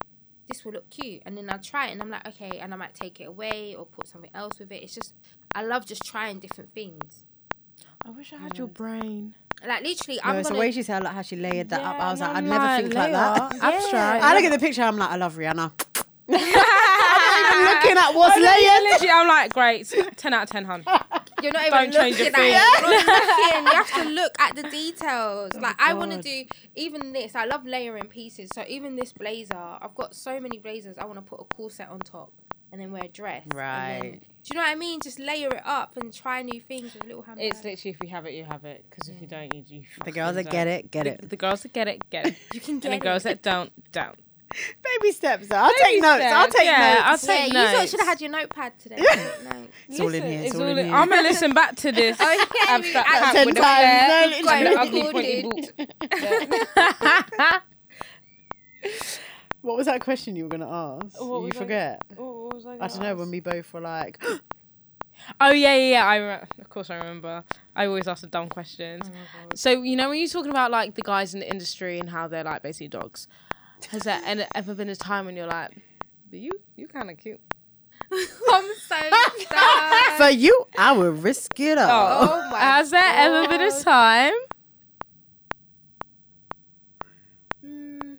this 0.49 0.65
will 0.65 0.73
look 0.73 0.91
cute. 0.91 1.23
And 1.25 1.37
then 1.37 1.49
I'll 1.49 1.59
try 1.61 1.89
it 1.89 1.93
and 1.93 2.03
I'm 2.03 2.11
like, 2.11 2.27
okay, 2.29 2.59
and 2.59 2.73
I 2.75 2.77
might 2.77 2.95
take 2.95 3.21
it 3.21 3.25
away 3.29 3.75
or 3.77 3.87
put 3.87 4.09
something 4.09 4.31
else 4.35 4.59
with 4.59 4.73
it. 4.73 4.83
It's 4.83 4.95
just, 4.95 5.15
I 5.55 5.63
love 5.63 5.87
just 5.87 6.03
trying 6.05 6.39
different 6.41 6.73
things. 6.75 7.25
I 8.05 8.11
wish 8.11 8.33
I 8.33 8.37
had 8.39 8.57
your 8.59 8.67
brain. 8.67 9.35
Like 9.67 9.83
literally, 9.85 10.17
no, 10.25 10.31
I'm 10.31 10.37
it's 10.39 10.49
gonna. 10.49 10.57
the 10.57 10.61
way 10.61 10.73
she 10.73 10.83
said 10.83 11.03
like 11.03 11.13
how 11.13 11.21
she 11.23 11.37
layered 11.37 11.69
that 11.69 11.83
up. 11.83 11.97
I 12.01 12.11
was 12.11 12.21
Yeah, 12.21 12.29
like, 12.29 12.37
I'd 12.37 12.39
I'm 12.45 12.49
never 12.49 12.65
like, 12.65 12.83
think 12.83 12.95
like 12.95 13.13
that. 13.13 13.53
layer, 13.53 13.63
abstract. 13.63 14.25
I 14.25 14.35
look 14.35 14.45
at 14.45 14.53
the 14.53 14.59
picture. 14.59 14.83
I'm 14.83 14.97
like, 14.97 15.11
I 15.11 15.17
love 15.17 15.37
Rihanna. 15.37 15.71
I'm 16.33 16.41
not 16.41 17.53
even 17.53 17.65
looking 17.75 17.99
at 17.99 18.15
what's 18.15 18.37
layered. 18.37 18.83
Literally, 18.85 19.11
I'm 19.13 19.29
like, 19.29 19.53
great, 19.53 19.93
ten 20.17 20.33
out 20.33 20.45
of 20.45 20.51
ten, 20.51 20.65
hun. 20.65 20.83
You're 21.43 21.53
not 21.53 21.71
Don't 21.71 21.89
even 21.89 21.93
change 21.93 22.19
your 22.19 22.27
looking 22.31 22.41
at 22.45 22.47
it. 22.47 22.83
You're 22.83 23.07
not 23.07 23.63
looking. 23.63 23.65
You 23.67 23.73
have 23.73 23.93
to 24.05 24.09
look 24.11 24.33
at 24.41 24.57
the 24.57 24.63
details. 24.65 25.51
Oh 25.55 25.59
like 25.61 25.81
I 25.81 25.95
want 25.95 26.13
to 26.13 26.23
do 26.23 26.45
even 26.77 27.13
this. 27.13 27.35
I 27.35 27.45
love 27.47 27.67
layering 27.67 28.05
pieces. 28.07 28.51
So 28.55 28.65
even 28.69 28.97
this 28.97 29.13
blazer, 29.13 29.57
I've 29.57 29.95
got 29.95 30.15
so 30.15 30.39
many 30.41 30.59
blazers. 30.59 30.99
I 30.99 31.05
want 31.05 31.19
to 31.19 31.23
put 31.23 31.41
a 31.41 31.45
corset 31.45 31.89
on 31.89 31.99
top 32.01 32.33
and 32.73 32.81
then 32.81 32.93
wear 32.93 33.05
a 33.05 33.09
dress. 33.09 33.43
and 33.45 33.53
then- 33.53 33.59
Right. 33.59 34.21
do 34.21 34.49
you 34.51 34.55
know 34.55 34.63
what 34.63 34.71
I 34.71 34.75
mean? 34.77 35.01
Just 35.01 35.19
layer 35.19 35.49
it 35.49 35.63
up 35.65 35.97
and 35.97 36.13
try 36.15 36.43
new 36.43 36.61
things 36.61 36.95
with 36.95 37.05
little 37.05 37.23
handbags. 37.23 37.57
It's 37.57 37.65
literally 37.65 37.91
if 37.91 38.03
you 38.03 38.09
have 38.11 38.27
it, 38.27 38.35
you 38.35 38.45
have 38.45 38.65
it. 38.65 38.85
Because 38.89 39.09
if 39.09 39.21
you 39.21 39.27
don't, 39.27 39.53
you, 39.55 39.65
you 39.69 39.83
The 40.05 40.13
girls 40.13 40.37
that 40.37 40.45
get 40.45 40.65
don't. 40.65 40.73
it, 40.75 40.91
get 40.91 41.05
the, 41.05 41.11
it. 41.15 41.29
The 41.29 41.37
girls 41.37 41.63
that 41.63 41.73
get 41.73 41.89
it, 41.89 42.09
get 42.11 42.27
it. 42.29 42.37
you 42.55 42.61
can 42.61 42.75
and 42.75 42.83
get 42.83 42.91
the 42.91 42.99
girls 42.99 43.23
that 43.25 43.43
don't, 43.43 43.73
don't. 43.93 44.17
Baby 45.01 45.13
steps. 45.13 45.47
though. 45.49 45.57
I'll 45.57 45.69
Baby 45.69 45.81
take 45.85 46.03
notes. 46.03 46.25
I'll 46.25 46.43
steps, 46.51 46.55
take 46.57 46.65
yeah, 46.67 47.03
I'll 47.05 47.19
take 47.19 47.29
yeah, 47.29 47.47
you 47.47 47.53
notes. 47.53 47.75
lot 47.79 47.89
should 47.89 48.01
have 48.01 48.09
had 48.09 48.21
your 48.21 48.31
notepad 48.31 48.79
today. 48.79 48.97
no. 49.45 49.67
It's 49.89 50.01
all 50.01 50.13
in 50.15 50.23
here. 50.27 50.43
It's 50.45 50.55
all 50.57 50.63
in 50.67 50.87
here. 50.87 50.95
I'm 50.95 51.09
gonna 51.09 51.23
listen 51.29 51.53
back 51.55 51.77
to 51.77 51.93
this. 51.93 52.21
Okay, 52.21 52.37
abstract 52.69 53.47
we- 53.47 53.53
Ten 53.53 53.55
times, 53.55 54.37
flare 54.39 54.65
no, 54.65 54.71
literally. 54.71 54.77
ugly 54.77 55.03
pointy 55.13 55.37
Recorded. 55.45 55.83
boot. 56.03 57.63
What 59.63 59.77
was 59.77 59.87
that 59.87 60.01
question 60.01 60.37
you 60.37 60.45
were 60.45 60.49
going 60.49 60.63
to 60.63 60.67
ask? 60.67 61.21
What 61.21 61.41
you 61.41 61.45
was 61.47 61.57
I- 61.57 61.59
forget. 61.59 62.03
Oh, 62.19 62.45
what 62.47 62.55
was 62.55 62.67
I 62.67 62.71
I 62.71 62.77
gonna 62.79 62.89
don't 62.89 63.03
know. 63.03 63.15
When 63.17 63.31
we 63.31 63.41
both 63.41 63.73
were 63.75 63.81
like, 63.83 64.23
Oh 65.41 65.51
yeah, 65.51 65.75
yeah, 65.77 65.91
yeah. 65.91 66.07
I 66.07 66.17
re- 66.17 66.43
of 66.61 66.71
course 66.71 66.89
I 66.89 66.97
remember. 66.97 67.45
I 67.77 67.85
always 67.87 68.09
ask 68.09 68.23
the 68.23 68.27
dumb 68.27 68.49
questions. 68.49 69.03
Oh 69.07 69.49
so 69.55 69.83
you 69.83 69.95
know 69.97 70.09
when 70.09 70.19
you're 70.19 70.29
talking 70.29 70.51
about 70.51 70.71
like 70.71 70.95
the 70.95 71.03
guys 71.03 71.35
in 71.35 71.41
the 71.41 71.51
industry 71.51 71.99
and 71.99 72.09
how 72.09 72.27
they're 72.27 72.43
like 72.43 72.63
basically 72.63 72.89
dogs, 72.89 73.29
has 73.87 74.03
there 74.03 74.21
ever 74.55 74.75
been 74.75 74.89
a 74.89 74.97
time 74.97 75.27
when 75.27 75.37
you're 75.37 75.47
like, 75.47 75.71
But 76.31 76.41
you, 76.41 76.53
you 76.77 76.87
kind 76.89 77.11
of 77.11 77.17
cute. 77.19 77.41
I'm 78.13 78.65
so 78.89 78.97
sad. 79.49 80.17
For 80.17 80.31
you, 80.31 80.67
I 80.77 80.93
would 80.93 81.23
risk 81.23 81.59
it 81.61 81.79
all. 81.79 82.29
Oh 82.29 82.51
my 82.51 82.59
Has 82.59 82.91
there 82.91 83.03
ever 83.05 83.49
been 83.49 83.61
a 83.61 83.81
time? 83.81 84.33
Mm. 87.65 88.17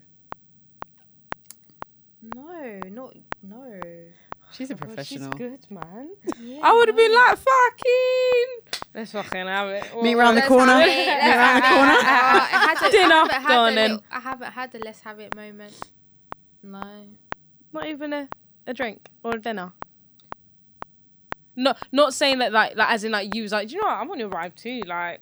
No, 2.35 2.79
not 2.89 3.15
no. 3.43 3.79
She's 4.51 4.69
a 4.69 4.75
God, 4.75 4.87
professional. 4.87 5.31
She's 5.31 5.37
good, 5.37 5.59
man. 5.69 6.09
Yeah, 6.41 6.59
I 6.63 6.73
would 6.73 6.87
have 6.89 6.97
been 6.97 7.13
like, 7.13 7.37
fucking. 7.37 8.80
Let's 8.93 9.11
fucking 9.13 9.41
ah, 9.41 9.47
have 9.47 9.69
it. 9.69 10.03
Meet 10.03 10.15
round 10.15 10.37
the 10.37 10.41
corner. 10.41 10.73
have 10.73 10.85
Meet 10.87 11.07
it, 11.07 11.35
round 11.37 11.63
the 11.63 11.67
corner. 11.67 11.97
I 12.03 12.89
Dinner. 12.91 13.13
I 13.15 13.17
haven't 13.19 13.41
had 13.41 13.47
Go 13.47 13.53
a 13.63 13.67
on 13.67 13.75
then. 13.75 13.99
I 14.11 14.19
haven't 14.19 14.51
had 14.51 14.71
the 14.71 14.79
let's 14.79 15.01
have 15.01 15.19
it 15.19 15.35
moment. 15.35 15.73
No. 16.63 17.05
Not 17.73 17.87
even 17.87 18.11
a, 18.13 18.27
a 18.67 18.73
drink 18.73 19.07
or 19.23 19.35
a 19.35 19.39
dinner. 19.39 19.71
No, 21.55 21.73
not 21.91 22.13
saying 22.13 22.39
that 22.39 22.51
like 22.51 22.75
like 22.75 22.89
as 22.91 23.03
in 23.03 23.11
like 23.11 23.33
you 23.35 23.43
was 23.43 23.51
like, 23.51 23.67
do 23.69 23.75
you 23.75 23.81
know 23.81 23.87
what? 23.87 23.97
I'm 23.97 24.09
on 24.11 24.19
your 24.19 24.29
vibe 24.29 24.55
too. 24.55 24.81
Like, 24.87 25.19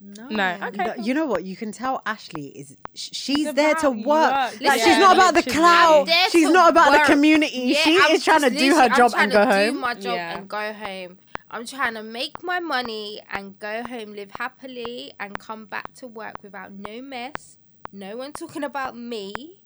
No. 0.00 0.28
No, 0.28 0.58
okay. 0.68 0.84
No, 0.84 0.94
you 1.02 1.14
know 1.14 1.26
what? 1.26 1.44
You 1.44 1.56
can 1.56 1.72
tell 1.72 2.02
Ashleigh 2.06 2.52
is 2.54 2.76
sh- 2.94 3.08
she's 3.12 3.46
It's 3.46 3.54
there 3.56 3.74
to 3.76 3.90
work. 3.90 4.04
work. 4.06 4.52
Like 4.52 4.60
Yeah, 4.60 4.74
she's 4.76 4.98
not 4.98 5.16
about 5.16 5.34
the 5.34 5.40
literally. 5.40 5.58
clout. 5.58 6.08
She's 6.30 6.50
not 6.50 6.70
about 6.70 6.90
work. 6.92 7.06
the 7.06 7.12
community. 7.12 7.58
Yeah, 7.58 7.78
she 7.78 7.98
I'm 8.00 8.10
is 8.12 8.24
trying 8.24 8.42
to 8.42 8.50
do 8.50 8.74
her 8.74 8.88
job 8.90 9.12
and 9.16 9.32
go 9.32 9.44
home. 9.46 9.74
Do 9.74 9.80
my 9.80 9.94
job 9.94 10.14
Yeah. 10.16 10.38
and 10.38 10.48
go 10.48 10.72
home. 10.72 11.18
I'm 11.54 11.64
trying 11.66 11.94
to 11.94 12.02
make 12.02 12.42
my 12.42 12.58
money 12.58 13.20
and 13.30 13.56
go 13.60 13.84
home, 13.84 14.12
live 14.14 14.32
happily, 14.32 15.12
and 15.20 15.38
come 15.38 15.66
back 15.66 15.94
to 15.94 16.06
work 16.08 16.42
without 16.42 16.72
no 16.72 17.00
mess. 17.00 17.58
No 17.92 18.16
one 18.16 18.32
talking 18.32 18.64
about 18.64 18.96
me. 18.96 19.60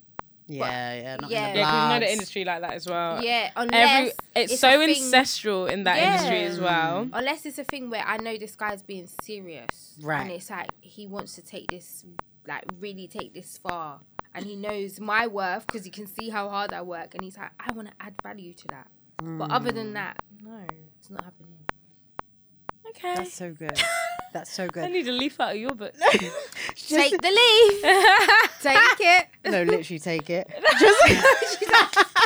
Yeah, 0.47 0.95
yeah, 0.95 1.17
not 1.17 1.31
Yeah. 1.31 1.49
in 1.49 1.53
the 1.55 1.59
yeah, 1.61 1.67
because 1.67 1.83
you 1.83 1.89
know 1.95 2.01
the 2.07 2.13
industry 2.13 2.45
like 2.45 2.61
that 2.61 2.73
as 2.75 2.87
well. 2.87 3.23
yeah, 3.25 3.51
unless 3.57 3.91
Every 4.01 4.13
it's, 4.45 4.53
a 4.53 4.57
so 4.59 4.71
thing- 4.81 4.91
ancestral 5.03 5.67
in 5.67 5.85
that 5.85 5.97
Yeah. 5.97 6.13
industry 6.15 6.43
as 6.45 6.61
well. 6.61 7.09
Unless 7.13 7.47
it's 7.47 7.59
a 7.59 7.65
thing 7.65 7.89
where 7.91 8.05
I 8.07 8.19
know 8.19 8.37
this 8.37 8.55
guy's 8.57 8.83
being 8.83 9.09
serious, 9.23 9.97
Right. 10.03 10.23
And 10.23 10.31
it's 10.31 10.51
like 10.51 10.71
he 10.81 11.07
wants 11.07 11.35
to 11.37 11.43
take 11.43 11.69
this, 11.71 12.05
like 12.47 12.65
really 12.81 13.09
take 13.09 13.33
this 13.35 13.57
far, 13.59 14.01
and 14.35 14.45
he 14.45 14.57
knows 14.57 15.01
my 15.01 15.27
worth 15.27 15.67
because 15.67 15.85
he 15.85 15.91
can 15.91 16.07
see 16.07 16.29
how 16.31 16.49
hard 16.51 16.73
I 16.75 16.81
work, 16.83 17.15
and 17.15 17.23
he's 17.25 17.37
like, 17.39 17.51
I 17.61 17.73
want 17.73 17.89
to 17.89 17.95
add 18.01 18.15
value 18.23 18.53
to 18.55 18.67
that. 18.69 18.89
But 19.23 19.51
other 19.51 19.71
Mm. 19.73 19.75
than 19.75 19.93
that, 19.95 20.17
no, 20.43 20.61
it's 20.99 21.11
not 21.11 21.25
happening. 21.25 21.58
Okay. 22.91 23.15
That's 23.17 23.35
so 23.35 23.51
good. 23.59 23.81
That's 24.33 24.53
so 24.53 24.69
good. 24.69 24.85
I 24.85 24.89
need 24.89 25.09
a 25.09 25.13
leaf 25.13 25.41
out 25.41 25.53
of 25.55 25.57
your 25.61 25.75
book. 25.75 25.95
Just- 26.75 26.89
Take 26.89 27.21
the 27.21 27.29
leaf, 27.29 27.83
take 28.63 29.01
it. 29.01 29.27
no, 29.45 29.63
literally 29.63 29.99
take 29.99 30.29
it. 30.31 30.49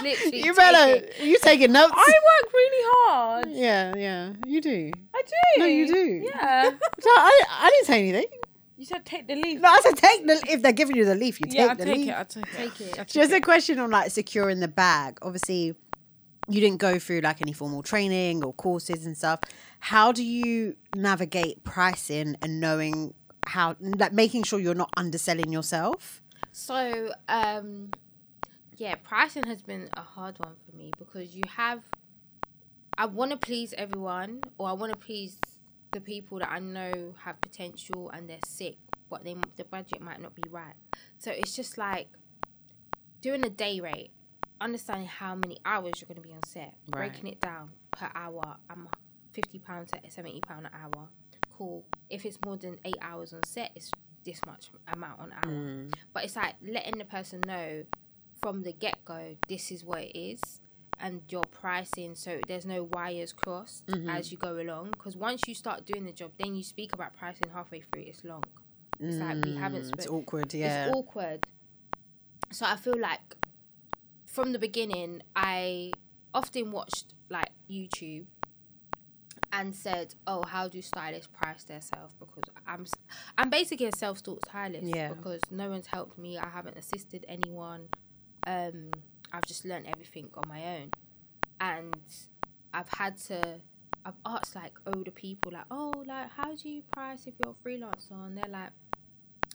Literally, 0.03 0.37
you 0.39 0.53
take 0.55 0.57
better. 0.57 0.95
it. 0.95 1.15
You 1.21 1.39
taking 1.41 1.73
notes? 1.73 1.93
I 1.97 2.13
work 2.43 2.53
really 2.53 2.85
hard. 3.07 3.47
yeah, 3.51 3.95
yeah, 3.97 4.33
you 4.47 4.61
do. 4.61 4.91
I 5.15 5.23
do. 5.23 5.61
No, 5.61 5.65
you 5.67 5.87
do. 5.87 6.29
Yeah. 6.35 6.71
So 7.01 7.09
I, 7.11 7.43
I 7.51 7.71
didn't 7.71 7.87
say 7.87 8.09
anything. 8.09 8.27
you 8.77 8.85
said 8.85 9.05
take 9.05 9.27
the 9.29 9.35
leaf. 9.37 9.61
No, 9.61 9.69
I 9.69 9.81
said 9.83 9.97
take 9.97 10.27
the. 10.27 10.43
If 10.49 10.63
they're 10.63 10.73
giving 10.73 10.97
you 10.97 11.05
the 11.05 11.15
leaf, 11.15 11.41
you 11.41 11.47
take 11.47 11.55
yeah, 11.59 11.67
I 11.71 11.75
the 11.75 11.85
take 11.85 11.97
leaf. 11.97 12.09
it. 12.09 12.15
I 12.19 12.25
take 12.25 12.43
it. 12.45 12.49
I 12.55 12.57
Take 12.63 12.81
it. 12.81 12.93
Take 12.95 13.07
Just 13.09 13.33
it. 13.33 13.37
a 13.37 13.41
question 13.41 13.79
on 13.79 13.91
like 13.91 14.11
securing 14.11 14.61
the 14.61 14.69
bag. 14.69 15.19
Obviously, 15.23 15.75
you 16.55 16.61
didn't 16.61 16.79
go 16.79 16.99
through 16.99 17.21
like 17.21 17.41
any 17.41 17.53
formal 17.53 17.83
training 17.83 18.45
or 18.45 18.53
courses 18.53 19.07
and 19.07 19.17
stuff. 19.17 19.41
How 19.81 20.13
do 20.13 20.23
you 20.25 20.77
navigate 20.95 21.65
pricing 21.65 22.37
and 22.43 22.61
knowing 22.61 23.15
how, 23.47 23.77
like, 23.81 24.13
making 24.13 24.45
sure 24.45 24.59
you're 24.61 24.75
not 24.75 24.91
underselling 24.97 25.53
yourself? 25.53 26.23
So, 26.53 27.13
um, 27.29 27.91
yeah, 28.77 28.95
pricing 28.97 29.45
has 29.45 29.63
been 29.63 29.89
a 29.97 30.03
hard 30.03 30.39
one 30.39 30.55
for 30.65 30.77
me 30.77 30.93
because 30.99 31.35
you 31.35 31.43
have, 31.57 31.83
I 32.97 33.07
want 33.07 33.31
to 33.33 33.37
please 33.37 33.75
everyone 33.77 34.43
or 34.59 34.69
I 34.69 34.73
want 34.73 34.93
to 34.93 34.99
please 34.99 35.39
the 35.93 36.01
people 36.01 36.39
that 36.39 36.51
I 36.51 36.59
know 36.59 37.15
have 37.25 37.41
potential 37.41 38.11
and 38.11 38.29
they're 38.29 38.39
sick, 38.45 38.77
but 39.11 39.25
they 39.25 39.37
the 39.57 39.65
budget 39.65 40.01
might 40.01 40.21
not 40.21 40.35
be 40.35 40.43
right. 40.51 40.75
So 41.19 41.31
it's 41.31 41.55
just 41.55 41.79
like 41.79 42.09
doing 43.21 43.45
a 43.45 43.51
day 43.51 43.81
rate, 43.81 44.11
understanding 44.63 45.07
how 45.09 45.35
many 45.35 45.59
hours 45.65 45.93
you're 46.01 46.07
going 46.09 46.23
to 46.23 46.27
be 46.27 46.33
on 46.35 46.43
set, 46.45 46.75
Right. 46.89 47.11
breaking 47.11 47.27
it 47.29 47.41
down 47.41 47.71
per 47.91 48.09
hour. 48.15 48.57
I'm 48.71 48.89
fifty 49.33 49.59
pounds 49.59 49.91
to 49.93 49.99
seventy 50.11 50.41
pound 50.41 50.67
an 50.67 50.73
hour. 50.75 51.09
Cool. 51.57 51.85
If 52.11 52.25
it's 52.25 52.39
more 52.45 52.57
than 52.57 52.79
eight 52.85 52.97
hours 53.01 53.33
on 53.33 53.43
set, 53.45 53.73
it's 53.75 53.91
this 54.25 54.41
much 54.47 54.71
amount 54.93 55.21
on 55.21 55.33
hour. 55.33 55.87
But 56.13 56.25
it's 56.25 56.37
like 56.37 56.55
letting 56.67 56.99
the 56.99 57.05
person 57.05 57.41
know 57.47 57.85
from 58.41 58.63
the 58.63 58.73
get 58.73 59.05
go, 59.05 59.37
this 59.49 59.71
is 59.71 59.85
what 59.85 60.01
it 60.03 60.19
is, 60.19 60.41
and 60.99 61.23
your 61.29 61.43
pricing. 61.51 62.15
So 62.15 62.41
there's 62.49 62.65
no 62.67 62.85
wires 62.85 63.33
crossed 63.33 63.85
as 64.09 64.31
you 64.33 64.39
go 64.39 64.59
along. 64.61 64.91
Because 64.93 65.17
once 65.17 65.43
you 65.47 65.55
start 65.55 65.85
doing 65.87 66.05
the 66.05 66.13
job, 66.13 66.33
then 66.39 66.55
you 66.55 66.63
speak 66.63 66.93
about 66.93 67.15
pricing 67.17 67.49
halfway 67.53 67.81
through. 67.81 68.03
It's 68.07 68.25
long. 68.25 68.45
It's 69.01 69.17
like 69.17 69.45
we 69.45 69.57
haven't. 69.57 69.85
Mm, 69.87 69.95
It's 69.95 70.07
awkward, 70.07 70.55
yeah. 70.55 70.87
it's 70.87 70.97
awkward. 70.97 71.47
So 72.53 72.67
I 72.67 72.77
feel 72.77 72.99
like 72.99 73.21
from 74.33 74.53
the 74.53 74.59
beginning, 74.59 75.23
I 75.37 75.93
often 76.35 76.73
watched 76.73 77.15
like 77.29 77.51
YouTube 77.71 78.25
and 79.53 79.75
said, 79.75 80.15
"Oh, 80.27 80.43
how 80.45 80.67
do 80.69 80.81
stylists 80.81 81.29
price 81.33 81.65
themselves?" 81.65 82.15
Because 82.19 82.45
I'm 82.67 82.87
I'm 83.39 83.51
basically 83.51 83.87
a 83.87 83.93
self-taught 83.97 84.45
stylist 84.47 84.85
Yeah. 84.85 85.09
because 85.13 85.41
no 85.51 85.69
one's 85.71 85.87
helped 85.87 86.19
me. 86.19 86.39
I 86.39 86.49
haven't 86.49 86.79
assisted 86.79 87.25
anyone. 87.29 87.89
Um, 88.47 88.91
I've 89.33 89.45
just 89.47 89.65
learned 89.65 89.87
everything 89.87 90.31
on 90.35 90.45
my 90.49 90.77
own, 90.77 90.91
and 91.61 91.95
I've 92.75 92.89
had 92.89 93.19
to. 93.29 93.61
I've 94.05 94.19
asked 94.27 94.57
like 94.57 94.73
older 94.87 95.13
people, 95.13 95.53
like, 95.53 95.67
"Oh, 95.71 95.93
like 96.07 96.31
how 96.31 96.57
do 96.57 96.69
you 96.69 96.83
price 96.91 97.27
if 97.27 97.35
you're 97.45 97.53
a 97.53 97.69
freelancer?" 97.69 98.27
And 98.27 98.37
they're 98.37 98.49
like, 98.51 98.71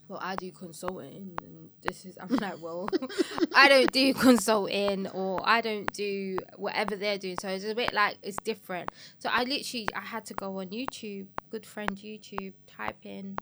well, 0.07 0.19
I 0.21 0.35
do 0.35 0.51
consulting, 0.51 1.37
and 1.43 1.69
this 1.81 2.05
is. 2.05 2.17
I'm 2.19 2.35
like, 2.35 2.61
well, 2.61 2.89
I 3.55 3.67
don't 3.67 3.91
do 3.91 4.13
consulting, 4.13 5.07
or 5.07 5.41
I 5.43 5.61
don't 5.61 5.91
do 5.93 6.39
whatever 6.55 6.95
they're 6.95 7.17
doing. 7.17 7.37
So 7.39 7.49
it's 7.49 7.65
a 7.65 7.75
bit 7.75 7.93
like 7.93 8.17
it's 8.23 8.37
different. 8.43 8.91
So 9.19 9.29
I 9.31 9.43
literally, 9.43 9.87
I 9.95 10.01
had 10.01 10.25
to 10.27 10.33
go 10.33 10.59
on 10.59 10.67
YouTube, 10.67 11.27
good 11.49 11.65
friend 11.65 11.91
YouTube, 11.91 12.53
type 12.67 12.97
in 13.03 13.37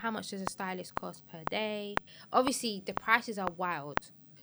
how 0.00 0.10
much 0.10 0.30
does 0.30 0.42
a 0.42 0.50
stylist 0.50 0.94
cost 0.94 1.26
per 1.28 1.42
day. 1.50 1.94
Obviously, 2.32 2.82
the 2.84 2.94
prices 2.94 3.38
are 3.38 3.48
wild. 3.56 3.98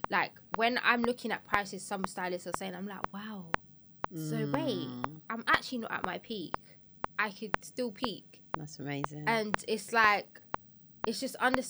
Like 0.10 0.32
when 0.56 0.80
I'm 0.84 1.02
looking 1.04 1.32
at 1.32 1.46
prices, 1.48 1.84
some 1.84 2.06
stylists 2.06 2.48
are 2.48 2.58
saying, 2.58 2.76
I'm 2.76 2.88
like, 2.88 3.02
wow. 3.14 3.46
So 4.16 4.36
wait, 4.54 4.88
mm. 4.88 5.22
I'm 5.30 5.44
actually 5.48 5.80
not 5.80 5.92
at 5.92 6.06
my 6.06 6.20
peak. 6.20 6.54
I 7.18 7.32
could 7.32 7.56
still 7.62 7.92
peak 7.92 8.42
That's 8.58 8.78
amazing. 8.80 9.24
and 9.28 9.56
it's 9.68 9.92
like 9.92 10.42
it's 11.08 11.20
just 11.20 11.36
under 11.40 11.62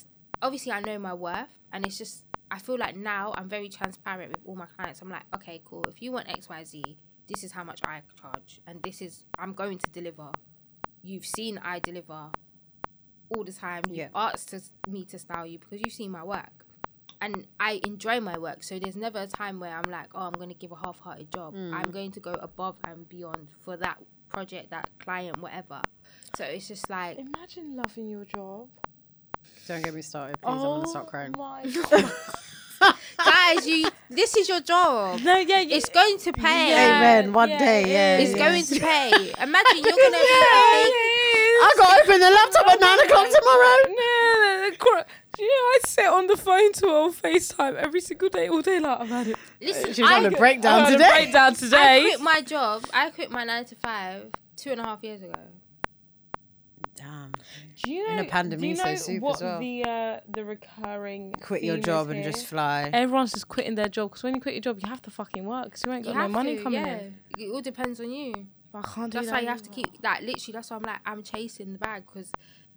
obviously 0.41 0.71
i 0.71 0.79
know 0.79 0.97
my 0.99 1.13
worth 1.13 1.49
and 1.71 1.86
it's 1.86 1.97
just 1.97 2.23
i 2.51 2.59
feel 2.59 2.77
like 2.77 2.95
now 2.95 3.34
i'm 3.38 3.49
very 3.49 3.69
transparent 3.69 4.31
with 4.31 4.41
all 4.45 4.55
my 4.55 4.65
clients. 4.77 5.01
I'm 5.01 5.09
like 5.09 5.23
okay 5.36 5.61
cool. 5.65 5.84
If 5.88 6.01
you 6.01 6.11
want 6.11 6.27
xyz 6.27 6.95
this 7.27 7.43
is 7.43 7.51
how 7.51 7.63
much 7.63 7.79
i 7.86 8.01
charge 8.21 8.59
and 8.67 8.81
this 8.84 9.01
is 9.01 9.25
i'm 9.39 9.53
going 9.53 9.77
to 9.79 9.89
deliver. 9.89 10.29
You've 11.01 11.25
seen 11.25 11.59
i 11.63 11.79
deliver 11.79 12.29
all 13.29 13.43
the 13.43 13.53
time. 13.53 13.81
You've 13.88 13.97
Yeah. 13.97 14.09
asked 14.13 14.49
to, 14.49 14.61
me 14.88 15.05
to 15.05 15.17
style 15.17 15.45
you 15.47 15.57
because 15.57 15.79
you've 15.84 15.93
seen 15.93 16.11
my 16.11 16.23
work 16.23 16.65
and 17.21 17.47
i 17.59 17.79
enjoy 17.86 18.19
my 18.19 18.38
work. 18.38 18.63
So 18.63 18.77
there's 18.79 18.95
never 18.97 19.19
a 19.19 19.27
time 19.27 19.59
where 19.59 19.75
i'm 19.75 19.89
like 19.89 20.07
oh 20.13 20.21
i'm 20.27 20.34
going 20.34 20.49
to 20.49 20.55
give 20.55 20.71
a 20.71 20.75
half-hearted 20.86 21.31
job. 21.31 21.53
Hmm. 21.53 21.73
I'm 21.73 21.89
going 21.91 22.11
to 22.11 22.19
go 22.19 22.34
above 22.34 22.75
and 22.84 23.07
beyond 23.09 23.47
for 23.59 23.77
that 23.77 23.97
project 24.29 24.69
that 24.71 24.89
client 24.99 25.38
whatever. 25.39 25.81
So 26.38 26.43
it's 26.43 26.67
just 26.67 26.89
like 26.89 27.17
Imagine 27.19 27.75
loving 27.75 28.09
your 28.09 28.25
job. 28.25 28.67
Don't 29.68 29.84
get 29.84 29.93
me 29.93 30.01
started, 30.01 30.39
please. 30.41 30.49
I'm 30.51 30.57
gonna 30.57 30.88
start 30.88 31.07
crying. 31.07 31.34
Oh 31.38 31.39
my 31.39 31.64
god. 32.82 32.95
guys, 33.18 33.66
you 33.68 33.88
this 34.10 34.35
is 34.35 34.49
your 34.49 34.60
job. 34.61 35.22
no, 35.22 35.38
yeah, 35.38 35.61
yeah. 35.61 35.77
It's 35.77 35.90
going 35.90 36.18
to 36.19 36.34
pay. 36.34 36.69
Yeah, 36.72 36.98
Amen. 36.98 37.34
One 37.34 37.49
yeah, 37.49 37.60
day, 37.60 37.81
yeah. 37.94 38.18
It's 38.18 38.31
yeah. 38.38 38.38
going 38.49 38.65
to 38.65 38.80
pay. 38.80 39.11
Imagine 39.41 39.77
you're 39.77 39.84
gonna 39.84 40.11
be 40.11 40.34
Yeah, 40.34 40.73
like, 40.73 40.94
I 41.65 41.73
got 41.77 41.95
to 41.95 42.03
open 42.03 42.19
the 42.19 42.30
laptop 42.30 42.68
at 42.68 42.80
nine 42.81 42.99
o'clock 43.06 43.27
tomorrow. 43.30 43.77
No, 43.88 44.69
the 44.72 44.77
cor- 44.77 45.06
you 45.40 45.48
know, 45.48 45.53
I 45.53 45.80
sit 45.88 46.06
on 46.07 46.27
the 46.27 46.38
phone 46.38 46.72
to 46.73 46.88
her 46.88 46.95
on 47.06 47.14
FaceTime 47.14 47.76
every 47.76 48.02
single 48.02 48.30
day, 48.30 48.49
all 48.49 48.61
day. 48.61 48.80
Like 48.80 48.99
I've 49.02 49.07
had 49.10 49.27
it. 49.27 49.38
listen, 49.61 49.94
She 49.94 50.02
was 50.02 50.11
on 50.11 50.26
I, 50.26 50.27
a 50.27 50.31
breakdown 50.31 50.81
I've 50.81 50.99
had 50.99 51.53
a 51.53 51.56
today. 51.56 51.77
I 51.98 52.02
quit 52.02 52.22
my 52.22 52.41
job. 52.41 52.85
I 52.94 53.10
quit 53.11 53.31
my 53.31 53.44
nine 53.45 53.65
to 53.65 53.76
five 53.76 54.26
two 54.57 54.72
and 54.72 54.81
a 54.81 54.84
half 54.84 55.03
years 55.03 55.23
ago. 55.23 55.34
Damn. 56.95 57.31
Do 57.84 57.91
you 57.91 58.07
In 58.10 58.19
a 58.19 58.26
pandemic, 58.26 58.60
do 58.61 58.68
you 58.68 58.76
so 58.76 58.85
know 58.85 58.95
soup 58.95 59.15
as 59.15 59.22
what 59.22 59.41
well. 59.41 59.60
the 59.60 59.84
uh, 59.84 60.19
the 60.31 60.43
recurring 60.45 61.34
Quit 61.41 61.64
your 61.64 61.76
theme 61.76 61.80
is 61.80 61.85
job 61.85 62.10
and 62.10 62.22
here? 62.23 62.31
just 62.31 62.45
fly. 62.47 62.89
Everyone's 62.93 63.31
just 63.34 63.47
quitting 63.47 63.76
their 63.76 63.89
job 63.89 64.10
because 64.11 64.23
when 64.23 64.35
you 64.35 64.41
quit 64.41 64.53
your 64.55 64.61
job, 64.61 64.80
you 64.84 64.89
have 64.89 65.01
to 65.03 65.11
fucking 65.11 65.45
work 65.45 65.65
because 65.65 65.84
you 65.85 65.91
ain't 65.91 66.05
You 66.05 66.14
got 66.14 66.19
no 66.22 66.27
money 66.30 66.57
to, 66.57 66.64
coming 66.64 66.85
yeah. 66.85 66.99
in. 66.99 67.18
It 67.38 67.49
all 67.51 67.61
depends 67.61 67.99
on 67.99 68.11
you. 68.11 68.34
But 68.72 68.80
I 68.85 68.93
can't 68.93 69.11
do 69.11 69.18
That's 69.19 69.27
that 69.27 69.34
why 69.35 69.41
you 69.41 69.47
have 69.47 69.61
to 69.64 69.69
keep 69.69 70.01
that. 70.01 70.23
Literally, 70.23 70.53
that's 70.53 70.69
why 70.72 70.77
I'm 70.77 70.84
like 70.84 70.99
I'm 71.05 71.23
chasing 71.23 71.73
the 71.73 71.80
bag 71.80 72.03
because 72.05 72.31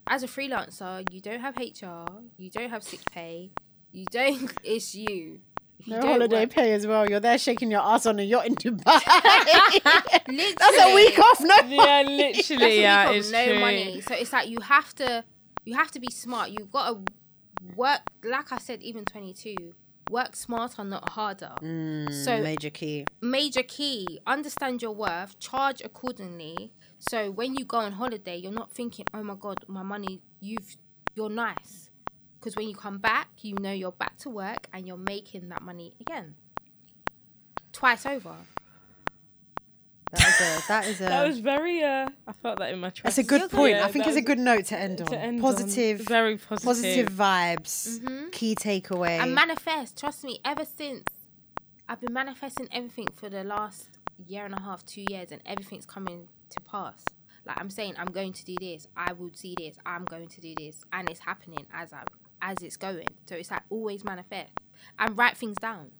as 0.07 0.23
a 0.23 0.27
freelancer, 0.27 1.07
you 1.12 1.20
don't 1.20 1.41
have 1.41 1.57
HR, 1.57 2.07
you 2.37 2.51
don't 2.51 2.70
have 2.70 2.83
sick 2.83 3.01
pay, 3.11 3.51
you 3.93 4.05
don't. 4.11 4.53
It's 4.65 4.95
you. 4.95 5.41
If 5.78 5.86
you 5.89 5.94
No 5.94 6.01
holiday 6.01 6.40
work- 6.40 6.51
pay 6.51 6.73
as 6.73 6.86
well. 6.86 7.09
You're 7.09 7.20
there 7.20 7.39
shaking 7.39 7.70
your 7.70 7.81
ass 7.82 8.07
on 8.07 8.19
a 8.19 8.23
yacht 8.23 8.47
in 8.47 8.55
Dubai. 8.57 9.01
Literally. 10.28 10.55
That's 10.59 10.78
a 10.81 10.94
week 10.94 11.19
off, 11.19 11.40
no? 11.40 11.55
Yeah, 11.69 12.03
That's 12.03 12.48
literally, 12.48 12.78
a 12.78 12.81
yeah, 12.82 13.09
week 13.11 13.19
it's 13.19 13.31
no 13.31 13.44
true. 13.47 13.61
money. 13.61 14.01
So 14.01 14.15
it's 14.15 14.32
like 14.32 14.48
you 14.48 14.61
have 14.61 14.94
to, 14.97 15.24
you 15.65 15.74
have 15.77 15.90
to 15.93 16.01
be 16.01 16.09
smart. 16.11 16.51
You've 16.51 16.70
got 16.73 16.89
to 16.90 17.12
work. 17.77 18.01
Like 18.24 18.53
I 18.53 18.59
said, 18.59 18.82
even 18.82 19.05
twenty 19.05 19.32
two, 19.35 19.74
work 20.11 20.35
smarter, 20.36 20.82
not 20.85 21.09
harder. 21.11 21.53
Mm, 21.62 22.12
so 22.24 22.40
Major 22.43 22.70
key. 22.70 23.05
major 23.20 23.62
key 23.62 24.19
understand 24.27 24.82
your 24.82 24.93
worth 24.93 25.39
charge 25.39 25.81
accordingly 25.85 26.73
so 26.98 27.31
when 27.31 27.55
you 27.55 27.65
go 27.65 27.78
on 27.78 27.93
holiday 27.93 28.36
you're 28.36 28.51
not 28.53 28.70
thinking 28.73 29.05
oh 29.12 29.23
my 29.23 29.35
god 29.35 29.59
my 29.69 29.82
money 29.82 30.23
you've 30.40 30.77
you're 31.15 31.28
nice 31.28 31.86
because 32.47 32.56
when 32.56 32.68
you 32.68 32.77
come 32.77 32.98
back 32.98 33.28
you 33.40 33.55
know 33.56 33.73
you're 33.73 33.90
back 33.90 34.16
to 34.18 34.31
work 34.31 34.68
and 34.73 34.86
you're 34.86 34.97
making 34.97 35.48
that 35.48 35.62
money 35.62 35.93
again 36.01 36.36
twice 37.73 38.06
over 38.06 38.36
That 40.12 40.28
is 40.28 40.40
a. 40.40 40.68
That 40.68 40.86
is 40.86 41.01
a. 41.01 41.05
That 41.05 41.27
was 41.27 41.40
very. 41.40 41.82
Uh, 41.82 42.09
I 42.28 42.32
felt 42.32 42.60
that 42.60 42.73
in 42.73 42.78
my 42.78 42.90
chest. 42.90 43.02
that's 43.02 43.18
a 43.18 43.24
good 43.24 43.40
You're 43.40 43.48
point. 43.48 43.73
Yeah, 43.74 43.85
I 43.86 43.90
think 43.90 44.06
it's 44.06 44.16
a 44.16 44.23
good 44.23 44.39
note 44.39 44.66
to 44.66 44.78
end 44.78 45.01
on. 45.01 45.09
to 45.09 45.18
end 45.18 45.39
on. 45.39 45.43
positive, 45.43 45.98
Very 46.02 46.36
positive. 46.39 46.64
positive 46.64 47.09
vibes. 47.10 48.31
Key 48.31 48.55
takeaway. 48.55 49.18
and 49.18 49.35
manifest 49.35 49.98
trust 49.98 50.23
me 50.23 50.39
ever 50.44 50.64
since 50.64 51.02
i've 51.89 52.01
been 52.01 52.12
manifesting 52.12 52.68
everything 52.73 53.09
for 53.20 53.28
the 53.28 53.43
last 53.43 53.89
year 54.27 54.44
and 54.44 54.55
a 54.55 54.60
half 54.60 54.85
two 54.86 55.05
years 55.10 55.32
and 55.32 55.40
everything's 55.44 55.86
coming 55.86 56.28
to 56.51 56.60
pass 56.60 57.05
like 57.47 57.56
i'm 57.60 57.70
saying 57.70 57.94
i'm 57.98 58.12
going 58.18 58.32
to 58.32 58.44
do 58.44 58.56
this 58.60 58.86
i 58.97 59.12
will 59.12 59.31
see 59.35 59.55
this 59.59 59.77
i'm 59.85 60.05
going 60.05 60.28
to 60.28 60.40
do 60.40 60.55
this 60.56 60.85
and 60.93 61.09
it's 61.10 61.20
happening 61.20 61.64
as 61.73 61.93
i 61.93 62.02
as 62.43 62.57
it's 62.63 62.77
going 62.77 63.07
so 63.29 63.35
it's 63.35 63.51
like 63.51 63.63
always 63.71 64.05
manifest 64.05 64.51
and 64.99 65.17
write 65.19 65.37
things 65.37 65.57
down 65.59 65.91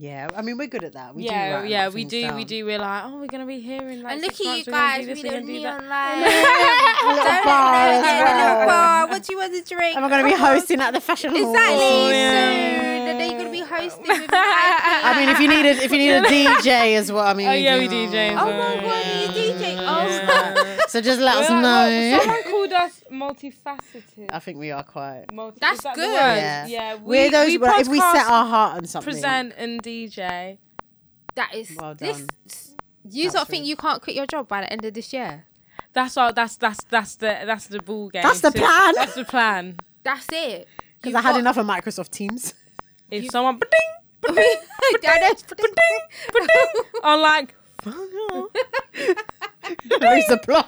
yeah, 0.00 0.28
I 0.36 0.42
mean 0.42 0.56
we're 0.56 0.68
good 0.68 0.84
at 0.84 0.92
that. 0.92 1.16
We 1.16 1.22
do 1.22 1.28
yeah, 1.28 1.54
write 1.56 1.64
a 1.64 1.68
yeah, 1.68 1.84
lot 1.86 1.94
we 1.94 2.04
things 2.04 2.30
do. 2.30 2.34
We 2.36 2.44
do. 2.44 2.64
We're 2.64 2.78
like, 2.78 3.02
oh, 3.06 3.18
we're 3.18 3.26
gonna 3.26 3.44
be 3.46 3.58
here 3.58 3.82
in 3.88 4.00
like. 4.04 4.12
and 4.12 4.22
look 4.22 4.30
six 4.36 4.40
at 4.42 4.44
you 4.46 4.50
months, 4.52 4.66
we're 4.68 4.72
gonna 4.72 4.86
guys 4.86 5.00
do 5.00 5.06
this, 5.06 5.16
with 5.16 5.24
we're 5.24 5.30
the 5.32 5.40
gonna 5.40 5.52
do 5.52 5.58
neon 5.58 5.88
that. 5.88 6.14
lights 6.22 7.02
A 7.02 7.08
little 7.08 7.24
Don't 7.24 7.44
bar 7.44 7.72
let 7.72 7.90
as 7.90 8.02
me 8.02 8.06
get 8.06 8.22
a 8.22 8.36
little 8.38 8.58
well. 8.58 8.66
bar. 8.68 9.08
what 9.08 9.22
do 9.24 9.32
you 9.32 9.38
want 9.40 9.52
to 9.66 9.74
drink 9.74 9.96
Am 9.96 10.04
I 10.04 10.08
going 10.08 10.22
to 10.24 10.30
be 10.30 10.36
hosting 10.38 10.80
at 10.80 10.92
the 10.94 11.00
fashion 11.00 11.30
hall? 11.32 11.50
exactly 11.50 11.84
Oh, 11.84 12.10
yeah. 12.10 12.30
soon 12.30 13.08
and 13.08 13.20
then 13.20 13.30
you're 13.30 13.40
going 13.40 13.52
to 13.52 13.58
be 13.58 13.66
hosting 13.66 14.06
with 14.06 14.30
I 14.32 15.14
mean, 15.18 15.28
if 15.30 15.40
you 15.40 15.48
need 15.48 15.66
a, 15.66 15.70
if 15.82 15.90
you 15.90 15.98
need 15.98 16.10
a 16.12 16.22
DJ 16.22 16.94
as 16.96 17.10
well, 17.10 17.26
I 17.26 17.34
mean, 17.34 17.48
Oh 17.48 17.52
yeah, 17.52 17.76
we 17.76 17.88
do. 17.88 18.06
DJ. 18.06 18.30
Oh 18.38 18.46
well, 18.46 18.76
my 18.76 18.80
God, 18.80 19.04
yeah. 19.04 19.22
you 19.34 19.52
DJ. 19.52 19.76
Oh. 19.80 20.06
Yeah. 20.06 20.78
So 20.86 21.00
just 21.00 21.20
let 21.20 21.36
us 21.38 21.50
We're 21.50 21.56
like, 21.56 21.62
know. 21.62 21.88
well, 21.90 22.20
someone 22.22 22.42
called 22.44 22.47
us 22.78 23.02
multifaceted. 23.12 24.30
I 24.30 24.38
think 24.38 24.58
we 24.58 24.70
are 24.70 24.82
quite. 24.82 25.26
Multi- 25.32 25.58
That's 25.60 25.82
that 25.82 25.94
good. 25.94 26.12
Yeah, 26.12 26.66
Yeah, 26.66 26.94
we're 26.96 27.30
those. 27.30 27.46
we 27.48 27.58
well, 27.58 27.80
if 27.80 27.88
we 27.88 27.98
set 28.00 28.26
our 28.26 28.46
heart 28.46 28.76
on 28.78 28.86
something, 28.86 29.12
present 29.12 29.54
and 29.56 29.82
DJ. 29.82 30.58
that 31.34 31.54
is 31.54 31.70
Well 31.78 31.94
this 31.94 32.18
done. 32.18 32.28
you 33.10 33.24
That's 33.24 33.34
don't 33.34 33.48
think 33.48 33.64
you 33.66 33.76
can't 33.76 34.00
quit 34.02 34.16
your 34.16 34.26
job 34.26 34.48
by 34.48 34.60
the 34.62 34.72
end 34.72 34.84
of 34.84 34.92
this 34.94 35.12
year 35.12 35.44
That's 35.92 36.16
our. 36.16 36.32
That's 36.32 36.56
that's 36.56 36.84
that's 36.84 37.16
the 37.16 37.38
that's 37.46 37.66
the 37.68 37.80
ball 37.80 38.08
game. 38.10 38.22
That's 38.22 38.40
the 38.40 38.50
So- 38.52 38.58
plan. 38.58 38.94
That's 38.94 39.14
the 39.14 39.24
plan. 39.24 39.76
that's 40.04 40.26
it 40.32 40.66
because 41.00 41.14
I 41.14 41.20
had 41.22 41.32
got- 41.32 41.40
enough 41.40 41.56
of 41.56 41.66
Microsoft 41.66 42.10
Teams. 42.10 42.54
If 43.10 43.30
someone 43.30 43.58
ba-ding, 43.58 44.34
That 45.02 45.30
is- 45.32 45.44
I'm 47.02 47.20
like, 47.20 47.54
Raise 50.00 50.28
applause. 50.30 50.64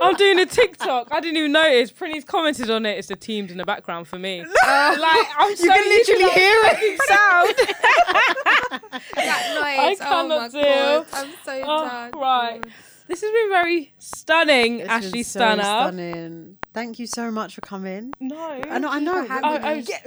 I'm 0.00 0.14
doing 0.16 0.38
a 0.40 0.46
TikTok. 0.46 1.08
I 1.12 1.20
didn't 1.20 1.36
even 1.36 1.52
notice. 1.52 1.90
Prinny's 1.90 2.24
commented 2.24 2.70
on 2.70 2.86
it. 2.86 2.98
It's 2.98 3.08
the 3.08 3.16
teams 3.16 3.50
in 3.50 3.58
the 3.58 3.64
background 3.64 4.08
for 4.08 4.18
me. 4.18 4.40
like 4.44 4.56
I'm 4.64 5.56
so 5.56 5.66
can 5.66 5.88
literally 5.88 6.22
that 6.24 6.32
hear 6.34 6.60
it. 6.64 7.00
sound. 7.08 8.92
that 9.14 9.54
noise 9.90 10.00
I 10.00 10.06
oh 10.10 10.28
my 10.28 10.48
cannot 10.48 10.52
do. 10.52 10.60
god 10.62 11.06
i'm 11.12 11.30
so 11.44 11.62
Oh, 11.64 11.84
done 11.88 12.20
right. 12.20 12.66
This 13.08 13.20
has 13.20 13.30
been 13.30 13.48
very 13.50 13.92
stunning, 13.98 14.80
It's 14.80 14.88
Ashleigh 14.88 15.24
so 15.24 15.40
Stunna. 15.40 15.60
stunning. 15.60 16.56
Thank 16.72 16.98
you 16.98 17.06
so 17.06 17.30
much 17.30 17.54
for 17.54 17.60
coming. 17.60 18.12
No, 18.20 18.38
I 18.70 18.78
know. 18.78 18.88
I 18.88 18.98
know. 19.00 19.26
Oh, 19.28 19.58
oh, 19.62 19.74
me. 19.74 19.84
Yeah, 19.86 19.98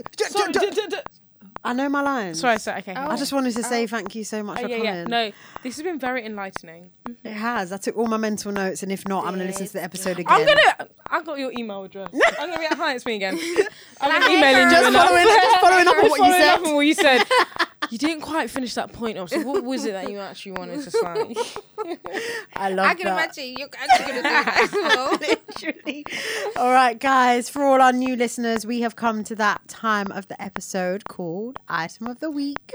I 1.65 1.73
know 1.73 1.89
my 1.89 2.01
lines. 2.01 2.39
sorry, 2.39 2.59
sorry. 2.59 2.79
Okay. 2.79 2.93
Oh. 2.95 3.09
I 3.09 3.17
just 3.17 3.33
wanted 3.33 3.53
to 3.55 3.59
oh. 3.59 3.69
say 3.69 3.87
thank 3.87 4.13
you 4.15 4.23
so 4.23 4.43
much 4.43 4.59
Oh, 4.59 4.63
for 4.63 4.67
yeah, 4.69 4.77
coming. 4.77 4.93
yeah. 4.93 5.03
No, 5.05 5.31
this 5.63 5.75
has 5.75 5.83
been 5.83 5.99
very 5.99 6.25
enlightening. 6.25 6.91
It 7.23 7.33
has. 7.33 7.71
I 7.71 7.77
took 7.77 7.97
all 7.97 8.07
my 8.07 8.17
mental 8.17 8.51
notes, 8.51 8.83
and 8.83 8.91
if 8.91 9.07
not, 9.07 9.25
I'm 9.25 9.33
going 9.33 9.39
to 9.39 9.51
listen 9.51 9.67
to 9.67 9.73
the 9.73 9.83
episode 9.83 10.19
again. 10.19 10.25
I'm 10.29 10.45
gonna. 10.45 10.89
I 11.07 11.21
got 11.23 11.39
your 11.39 11.51
email 11.57 11.83
address. 11.83 12.09
I'm 12.13 12.49
gonna 12.49 12.59
be 12.59 12.65
like, 12.65 12.77
hi, 12.77 12.95
it's 12.95 13.05
me 13.05 13.15
again. 13.15 13.33
I'm 14.01 14.11
gonna 14.11 14.25
Hi, 14.25 14.37
emailing 14.37 14.63
you 14.63 14.69
just 14.69 14.93
following, 14.93 15.25
just 15.25 15.59
following 15.59 15.87
up 15.87 15.97
on 15.97 16.09
what 16.09 16.17
you 16.19 16.25
following 16.25 16.43
up 16.49 16.65
on 16.65 16.75
what 16.75 16.81
you 16.81 16.93
said. 16.93 17.23
You 17.89 17.97
didn't 17.97 18.21
quite 18.21 18.49
finish 18.49 18.73
that 18.75 18.91
point 18.93 19.17
off. 19.17 19.29
So 19.29 19.41
what 19.41 19.63
was 19.63 19.85
it 19.85 19.91
that 19.91 20.09
you 20.11 20.19
actually 20.19 20.53
wanted 20.53 20.83
to 20.83 20.91
say? 20.91 20.99
I 22.55 22.69
love 22.71 22.85
i 22.87 22.93
can 22.95 23.05
that. 23.05 23.35
imagine 23.37 23.55
you're 23.57 23.69
actually 23.77 24.05
gonna 24.05 24.17
do 24.17 24.21
that 24.23 24.59
as 24.63 24.71
well 24.73 25.11
Literally. 25.19 26.05
All 26.57 26.71
right, 26.71 26.99
guys, 26.99 27.49
for 27.49 27.63
all 27.63 27.81
our 27.81 27.93
new 27.93 28.15
listeners, 28.15 28.65
we 28.65 28.81
have 28.81 28.95
come 28.95 29.23
to 29.25 29.35
that 29.35 29.67
time 29.67 30.11
of 30.11 30.27
the 30.27 30.41
episode 30.41 31.05
called 31.05 31.59
Item 31.69 32.07
of 32.07 32.19
the 32.19 32.31
Week. 32.31 32.71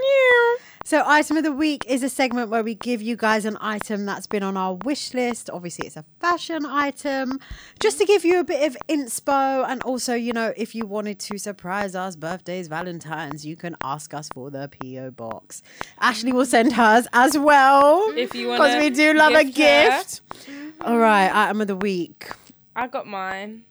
So, 0.83 1.05
Item 1.07 1.37
of 1.37 1.45
the 1.45 1.53
Week 1.53 1.85
is 1.87 2.03
a 2.03 2.09
segment 2.09 2.49
where 2.51 2.63
we 2.65 2.75
give 2.75 3.03
you 3.03 3.15
guys 3.15 3.45
an 3.45 3.59
item 3.61 4.07
that's 4.07 4.27
been 4.27 4.43
on 4.43 4.57
our 4.57 4.75
wish 4.83 5.13
list. 5.13 5.51
Obviously, 5.51 5.87
it's 5.87 5.97
a 5.97 6.05
fashion 6.21 6.65
item, 6.65 7.39
just 7.79 7.99
to 7.99 8.07
give 8.07 8.25
you 8.25 8.41
a 8.41 8.45
bit 8.45 8.67
of 8.67 8.77
inspo. 8.89 9.65
And 9.69 9.83
also, 9.83 10.15
you 10.15 10.33
know, 10.33 10.55
if 10.57 10.75
you 10.75 10.87
wanted 10.87 11.19
to 11.21 11.39
surprise 11.39 11.95
us, 11.95 12.17
birthdays, 12.17 12.67
Valentine's, 12.69 13.45
you 13.45 13.57
can 13.57 13.77
ask 13.85 14.15
us 14.15 14.31
for 14.33 14.51
the 14.51 14.69
P.O. 14.81 15.11
box. 15.13 15.63
Ashleigh 16.01 16.33
will 16.33 16.47
send 16.47 16.73
hers 16.73 17.07
as 17.13 17.37
well. 17.39 18.11
If 18.17 18.35
you 18.35 18.51
Because 18.51 18.71
wanna 18.71 18.81
we 18.81 18.91
do 18.91 19.13
love 19.13 19.35
a 19.35 19.45
gift 19.45 19.59
her. 19.59 19.99
gift. 20.47 20.81
All 20.81 20.99
right, 20.99 21.31
item 21.33 21.61
of 21.61 21.67
the 21.69 21.77
week. 21.77 22.31
I 22.75 22.87
got 22.87 23.07
mine 23.07 23.65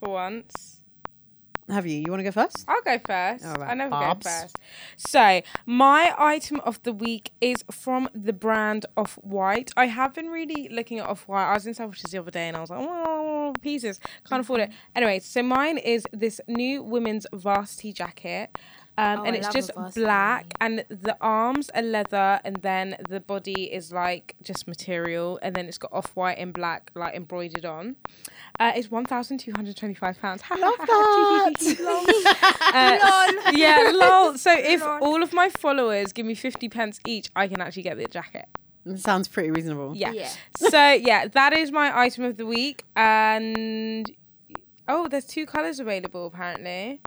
for 0.00 0.10
once. 0.10 0.73
Have 1.70 1.86
you? 1.86 1.96
You 1.96 2.10
want 2.10 2.20
to 2.20 2.24
go 2.24 2.30
first? 2.30 2.64
I'll 2.68 2.82
go 2.82 2.98
first. 2.98 3.44
Right, 3.44 3.70
I 3.70 3.74
never 3.74 3.90
Barbs. 3.90 4.24
go 4.24 4.30
first. 4.30 4.58
So, 4.96 5.40
my 5.64 6.14
item 6.18 6.60
of 6.60 6.82
the 6.82 6.92
week 6.92 7.30
is 7.40 7.64
from 7.70 8.10
the 8.14 8.34
brand 8.34 8.84
Off 8.98 9.14
White. 9.22 9.72
I 9.76 9.86
have 9.86 10.12
been 10.14 10.28
really 10.28 10.68
looking 10.68 10.98
at 10.98 11.06
Off 11.08 11.26
White. 11.26 11.50
I 11.50 11.54
was 11.54 11.66
in 11.66 11.72
Selfridges 11.74 12.10
the 12.10 12.18
other 12.18 12.30
day 12.30 12.48
and 12.48 12.56
I 12.56 12.60
was 12.60 12.68
like, 12.68 12.80
oh, 12.82 13.54
pieces. 13.62 13.98
Can't 14.28 14.42
afford 14.42 14.60
it. 14.60 14.68
Mm-hmm. 14.68 14.96
Anyway, 14.96 15.18
so 15.20 15.42
mine 15.42 15.78
is 15.78 16.04
this 16.12 16.38
new 16.48 16.82
women's 16.82 17.26
varsity 17.32 17.92
jacket. 17.94 18.56
Um, 18.96 19.20
Oh, 19.20 19.24
and 19.24 19.34
I 19.34 19.38
it's 19.38 19.48
just 19.48 19.70
a 19.70 19.72
varsity. 19.74 20.00
black, 20.04 20.54
and 20.60 20.84
the 20.88 21.16
arms 21.20 21.68
are 21.70 21.82
leather, 21.82 22.40
and 22.44 22.56
then 22.62 22.96
the 23.08 23.18
body 23.20 23.64
is 23.72 23.90
like 23.92 24.36
just 24.42 24.68
material, 24.68 25.38
and 25.42 25.54
then 25.56 25.66
it's 25.66 25.78
got 25.78 25.92
off 25.92 26.12
white 26.14 26.38
and 26.38 26.52
black 26.52 26.92
like 26.94 27.14
embroidered 27.14 27.64
on. 27.64 27.96
Uh, 28.60 28.70
it's 28.76 28.90
one 28.92 29.04
thousand 29.04 29.38
two 29.38 29.52
hundred 29.56 29.76
twenty-five 29.76 30.20
pounds. 30.20 30.42
Love 30.48 30.74
that. 30.78 31.54
Uh, 32.72 33.52
yeah, 33.52 33.90
lol. 33.94 34.36
So 34.38 34.52
if 34.56 34.80
Lol. 34.80 34.98
all 35.02 35.22
of 35.22 35.32
my 35.32 35.48
followers 35.48 36.12
give 36.12 36.26
me 36.26 36.34
50 36.34 36.68
pence 36.68 37.00
each, 37.06 37.30
I 37.34 37.48
can 37.48 37.60
actually 37.60 37.82
get 37.82 37.96
the 37.96 38.06
jacket. 38.06 38.46
Sounds 38.96 39.28
pretty 39.28 39.50
reasonable. 39.50 39.96
Yeah. 39.96 40.12
Yeah. 40.12 40.30
So 40.56 40.92
yeah, 40.92 41.26
that 41.28 41.52
is 41.56 41.72
my 41.72 41.96
item 41.98 42.24
of 42.24 42.36
the 42.36 42.46
week. 42.46 42.84
And 42.96 44.10
oh, 44.88 45.08
there's 45.08 45.26
two 45.26 45.46
colors 45.46 45.80
available 45.80 46.26
apparently. 46.26 47.00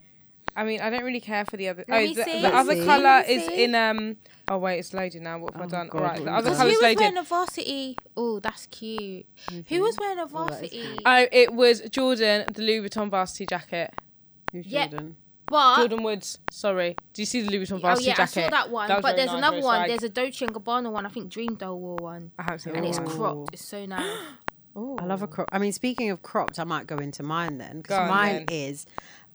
I 0.57 0.63
mean, 0.63 0.81
I 0.81 0.89
don't 0.89 1.03
really 1.03 1.19
care 1.19 1.45
for 1.45 1.55
the 1.55 1.69
other. 1.69 1.85
Let 1.87 1.99
oh, 1.99 2.03
me 2.03 2.13
the, 2.15 2.23
see. 2.23 2.41
the 2.41 2.53
other 2.53 2.83
color 2.83 3.23
is 3.27 3.45
see. 3.45 3.63
in 3.63 3.75
um. 3.75 4.17
Oh 4.47 4.57
wait, 4.57 4.79
it's 4.79 4.93
loading 4.93 5.23
now. 5.23 5.37
What 5.37 5.53
have 5.53 5.61
I 5.61 5.65
Oh, 5.65 5.69
done? 5.69 5.87
God, 5.87 5.97
All 5.99 6.03
right, 6.03 6.19
what 6.19 6.25
the 6.25 6.31
other 6.31 6.49
you 6.49 6.55
Because 6.55 6.57
color's 6.57 6.73
who 6.73 6.87
was 6.87 6.95
wearing 6.97 7.17
a 7.17 7.23
varsity? 7.23 7.97
Oh, 8.17 8.39
that's 8.39 8.65
cute. 8.65 9.25
Who 9.69 9.81
was 9.81 9.97
wearing 9.99 10.17
a 10.17 10.23
Oh, 10.23 10.25
that 10.25 10.25
is 10.25 10.31
varsity? 10.31 10.69
cute. 10.81 11.01
Oh, 11.05 11.27
it 11.31 11.53
was 11.53 11.81
Jordyn, 11.83 12.53
the 12.53 12.61
Louis 12.63 12.89
Vuitton 12.89 13.09
varsity 13.11 13.45
jacket. 13.45 13.93
Who's 14.51 14.65
Yeah. 14.65 14.87
Jordyn? 14.87 15.13
but 15.45 15.77
Jordyn 15.89 16.03
Woods. 16.03 16.39
Sorry. 16.49 16.95
Do 17.13 17.21
you 17.21 17.25
see 17.27 17.41
the 17.41 17.51
Louis 17.51 17.65
Vuitton 17.67 17.79
varsity 17.79 18.07
jacket? 18.09 18.19
oh 18.19 18.23
varsity 18.23 18.39
yeah, 18.41 18.45
I 18.47 18.49
saw 18.49 18.57
that 18.57 18.69
one. 18.71 18.89
was 18.89 19.01
but 19.03 19.15
there's 19.15 19.27
nice, 19.27 19.37
another 19.37 19.61
one. 19.61 19.75
swag. 19.77 19.87
There's 19.89 20.03
a 20.03 20.09
Dolce 20.09 20.45
and 20.45 20.53
Gabbana 20.55 20.91
one. 20.91 21.05
I 21.05 21.09
think 21.09 21.31
DreamDoll 21.31 21.77
wore 21.77 21.95
one, 21.97 22.31
I 22.39 22.43
haven't 22.43 22.59
seen 22.59 22.75
and 22.75 22.83
that 22.83 22.89
it's 22.89 22.97
one. 22.99 23.07
cropped. 23.07 23.53
It's 23.53 23.63
so 23.65 23.85
nice. 23.85 24.17
Oh, 24.79 24.95
I 24.99 25.05
love 25.05 25.23
a 25.23 25.27
crop. 25.27 25.49
I 25.51 25.57
mean, 25.57 25.71
speaking 25.71 26.11
of 26.11 26.21
cropped, 26.21 26.59
I 26.59 26.63
might 26.63 26.85
go 26.85 26.97
into 26.97 27.23
mine 27.23 27.57
then 27.57 27.81
because 27.81 28.07
mine 28.07 28.45
then. 28.47 28.55
is 28.55 28.85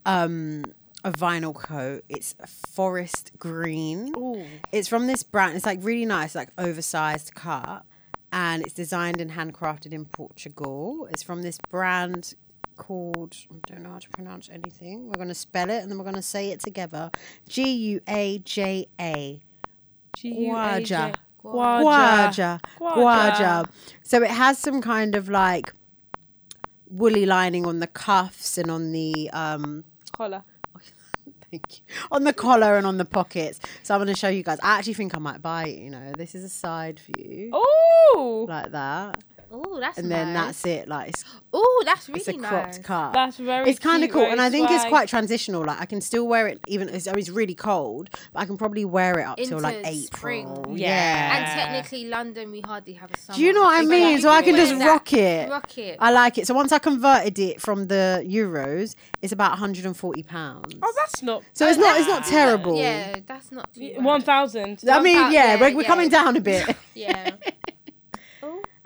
um 0.05 0.63
a 1.03 1.11
vinyl 1.11 1.53
coat. 1.53 2.03
It's 2.09 2.35
forest 2.47 3.31
green. 3.37 4.13
Ooh. 4.17 4.45
It's 4.71 4.87
from 4.87 5.07
this 5.07 5.23
brand. 5.23 5.55
It's 5.55 5.65
like 5.65 5.79
really 5.81 6.05
nice, 6.05 6.35
like 6.35 6.49
oversized 6.57 7.35
cut, 7.35 7.83
and 8.31 8.63
it's 8.63 8.73
designed 8.73 9.19
and 9.19 9.31
handcrafted 9.31 9.91
in 9.91 10.05
Portugal. 10.05 11.07
It's 11.11 11.23
from 11.23 11.41
this 11.41 11.59
brand 11.69 12.35
called 12.75 13.35
I 13.51 13.73
don't 13.73 13.83
know 13.83 13.91
how 13.91 13.99
to 13.99 14.09
pronounce 14.09 14.49
anything. 14.49 15.07
We're 15.07 15.17
gonna 15.17 15.35
spell 15.35 15.69
it 15.69 15.81
and 15.81 15.91
then 15.91 15.97
we're 15.97 16.05
gonna 16.05 16.21
say 16.21 16.49
it 16.49 16.59
together. 16.59 17.11
G 17.47 17.71
U 17.71 18.01
A 18.07 18.39
J 18.39 18.87
A. 18.99 19.41
Guaja. 20.17 21.15
Guaja. 21.43 22.59
Guaja. 22.79 23.69
So 24.03 24.23
it 24.23 24.31
has 24.31 24.57
some 24.57 24.81
kind 24.81 25.15
of 25.15 25.29
like 25.29 25.73
woolly 26.87 27.25
lining 27.25 27.65
on 27.65 27.79
the 27.79 27.87
cuffs 27.87 28.57
and 28.57 28.71
on 28.71 28.91
the 28.91 29.29
um 29.31 29.83
Collar. 30.11 30.43
Thank 31.53 31.77
you. 31.77 31.85
On 32.11 32.23
the 32.23 32.33
collar 32.33 32.77
and 32.77 32.87
on 32.87 32.97
the 32.97 33.05
pockets. 33.05 33.59
So 33.83 33.93
I'm 33.93 33.99
going 33.99 34.07
to 34.07 34.19
show 34.19 34.27
you 34.27 34.41
guys. 34.41 34.57
I 34.63 34.79
actually 34.79 34.95
think 34.95 35.15
I 35.15 35.19
might 35.19 35.39
buy 35.39 35.67
it. 35.67 35.77
You 35.77 35.91
know, 35.91 36.11
this 36.17 36.33
is 36.33 36.43
a 36.43 36.49
side 36.49 36.99
view 36.99 37.51
Oh, 37.53 38.47
like 38.49 38.71
that, 38.71 39.23
Oh, 39.55 39.79
that's 39.79 39.99
and 39.99 40.09
then 40.11 40.33
that's 40.33 40.65
it. 40.65 40.87
Like 40.87 41.09
it's, 41.09 41.23
Oh, 41.55 41.83
that's 41.85 42.07
really 42.09 42.21
it's 42.21 42.27
a 42.29 42.33
nice. 42.33 42.49
cropped 42.49 42.83
cut. 42.83 43.13
that's 43.13 43.37
very. 43.37 43.69
it's 43.69 43.77
kind 43.77 44.03
of 44.03 44.09
cool, 44.09 44.23
and 44.25 44.41
I 44.41 44.49
think 44.49 44.71
it's 44.71 44.85
quite 44.85 45.07
transitional. 45.07 45.63
Like 45.63 45.79
I 45.79 45.85
can 45.85 46.01
still 46.01 46.27
wear 46.27 46.47
it, 46.47 46.59
even 46.67 46.89
it's, 46.89 47.05
it's 47.05 47.29
really 47.29 47.53
cold, 47.53 48.09
but 48.33 48.39
I 48.39 48.45
can 48.45 48.57
probably 48.57 48.83
wear 48.85 49.19
it 49.19 49.23
up 49.27 49.37
till 49.37 49.59
like 49.59 49.75
Into 49.77 49.89
April. 49.89 50.07
spring. 50.07 50.77
Yeah. 50.77 51.37
And 51.37 51.45
technically, 51.45 52.05
London, 52.09 52.49
we 52.51 52.61
hardly 52.61 52.93
have 52.93 53.11
a 53.11 53.17
summer. 53.19 53.37
Do 53.37 53.43
you 53.43 53.53
know 53.53 53.61
what 53.61 53.75
I 53.75 53.83
So 53.83 53.89
mean? 53.89 54.11
you 54.15 54.21
So 54.21 54.29
I 54.29 54.41
can 54.41 54.53
wear 54.55 54.65
just 54.65 54.79
that. 54.79 54.87
rock 54.87 55.13
it. 55.13 55.49
Rock 55.49 55.77
it. 55.77 55.97
I 55.99 56.11
like 56.11 56.39
it. 56.39 56.47
So 56.47 56.55
once 56.55 56.71
I 56.71 56.79
converted 56.79 57.37
it 57.37 57.61
from 57.61 57.85
the 57.87 58.23
euros, 58.27 58.95
it's 59.21 59.31
about 59.33 59.51
140 59.51 60.23
pounds. 60.23 60.73
Oh, 60.81 60.93
that's 60.95 61.21
not. 61.21 61.43
so 61.53 61.67
it's 61.67 61.77
not 61.77 61.99
it's 61.99 62.07
not 62.07 62.25
terrible. 62.25 62.79
Yeah, 62.79 63.17
that's 63.27 63.51
not 63.51 63.71
too. 63.75 63.93
One 63.99 64.21
thousand. 64.21 64.79
I 64.89 64.99
mean, 64.99 65.13
One 65.15 65.23
pound, 65.25 65.33
yeah, 65.35 65.53
yeah, 65.53 65.61
we're, 65.61 65.75
we're 65.75 65.81
yeah. 65.83 65.87
coming 65.87 66.09
down 66.09 66.35
a 66.37 66.41
bit. 66.41 66.75
Yeah. 66.95 67.31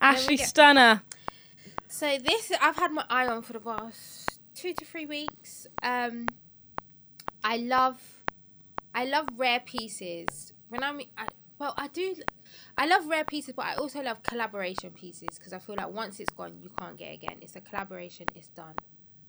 Ashleigh 0.02 0.38
get- 0.38 0.54
Stunna. 0.54 1.02
So 1.90 2.18
this 2.18 2.52
I've 2.62 2.76
had 2.76 2.92
my 2.92 3.06
eye 3.10 3.28
on 3.28 3.42
for 3.42 3.54
the 3.54 3.60
past 3.60 4.40
two 4.54 4.74
to 4.74 4.86
three 4.86 5.06
weeks. 5.06 5.68
Um, 5.82 6.28
I 7.44 7.58
love, 7.58 8.02
I 8.94 9.06
love 9.06 9.28
rare 9.38 9.62
pieces. 9.62 10.54
When 10.70 10.84
I'm, 10.84 11.00
I, 11.18 11.28
well, 11.60 11.74
I 11.78 11.88
do, 11.88 12.16
I 12.78 12.86
love 12.88 13.08
rare 13.08 13.24
pieces, 13.24 13.54
but 13.56 13.66
I 13.66 13.76
also 13.76 14.02
love 14.02 14.22
collaboration 14.24 14.92
pieces 14.92 15.30
because 15.38 15.54
I 15.54 15.60
feel 15.60 15.76
like 15.76 15.90
once 15.90 16.20
it's 16.20 16.34
gone, 16.34 16.58
you 16.62 16.70
can't 16.78 16.98
get 16.98 17.12
it 17.12 17.16
again. 17.16 17.38
It's 17.42 17.56
a 17.56 17.62
collaboration. 17.62 18.26
It's 18.36 18.48
done. 18.48 18.76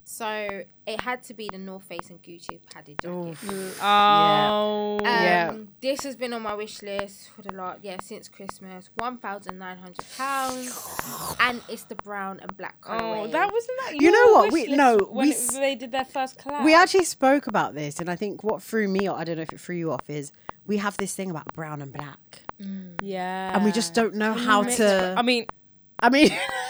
So 0.05 0.63
it 0.87 1.01
had 1.03 1.23
to 1.25 1.35
be 1.35 1.49
the 1.53 1.59
North 1.59 1.85
Face 1.85 2.09
and 2.09 2.23
Gucci 2.23 2.59
padded 2.73 2.99
jacket. 3.03 3.37
Oh. 3.83 4.99
Um, 5.01 5.05
Yeah. 5.05 5.55
This 5.81 6.03
has 6.05 6.17
been 6.17 6.33
on 6.33 6.43
my 6.43 6.55
wish 6.55 6.81
list 6.83 7.29
for 7.31 7.43
the 7.43 7.53
lot, 7.53 7.81
yeah, 7.83 7.97
since 8.03 8.27
Christmas. 8.29 8.89
One 8.97 9.19
thousand 9.19 9.59
nine 9.59 9.77
hundred 9.79 10.07
pounds, 10.17 11.37
and 11.41 11.61
it's 11.69 11.83
the 11.85 11.95
brown 11.97 12.41
and 12.41 12.57
black 12.57 12.81
colorway. 12.81 13.25
Oh, 13.25 13.27
that 13.29 13.53
wasn't 13.53 13.79
that. 13.85 13.97
You 14.01 14.11
know 14.11 14.33
what? 14.33 14.45
wish 14.45 14.53
We- 14.53 14.67
list 14.69 14.77
no, 14.79 14.97
when 15.11 15.29
we 15.29 15.35
it- 15.35 15.51
they 15.53 15.75
did 15.75 15.93
their 15.93 16.05
first 16.07 16.39
collab. 16.39 16.65
we 16.65 16.75
actually 16.75 17.05
spoke 17.05 17.47
about 17.47 17.75
this, 17.75 17.99
and 18.01 18.09
I 18.11 18.17
think 18.17 18.43
what 18.43 18.63
threw 18.63 18.89
me 18.89 19.07
off, 19.09 19.19
I 19.19 19.25
don't 19.25 19.37
know 19.37 19.43
if 19.43 19.53
it 19.53 19.61
threw 19.61 19.77
you 19.77 19.93
off, 19.93 20.09
is 20.09 20.33
we 20.67 20.79
have 20.79 20.97
this 20.97 21.15
thing 21.15 21.31
about 21.31 21.53
brown 21.53 21.83
and 21.83 21.93
black, 21.93 22.43
yeah, 23.03 23.55
and 23.55 23.65
we 23.65 23.73
just 23.73 23.93
don't 23.95 24.15
know 24.15 24.33
how 24.33 24.63
Mix- 24.63 24.77
to. 24.79 25.15
I 25.17 25.23
mean, 25.23 25.47
I 26.01 26.09
mean, 26.11 26.31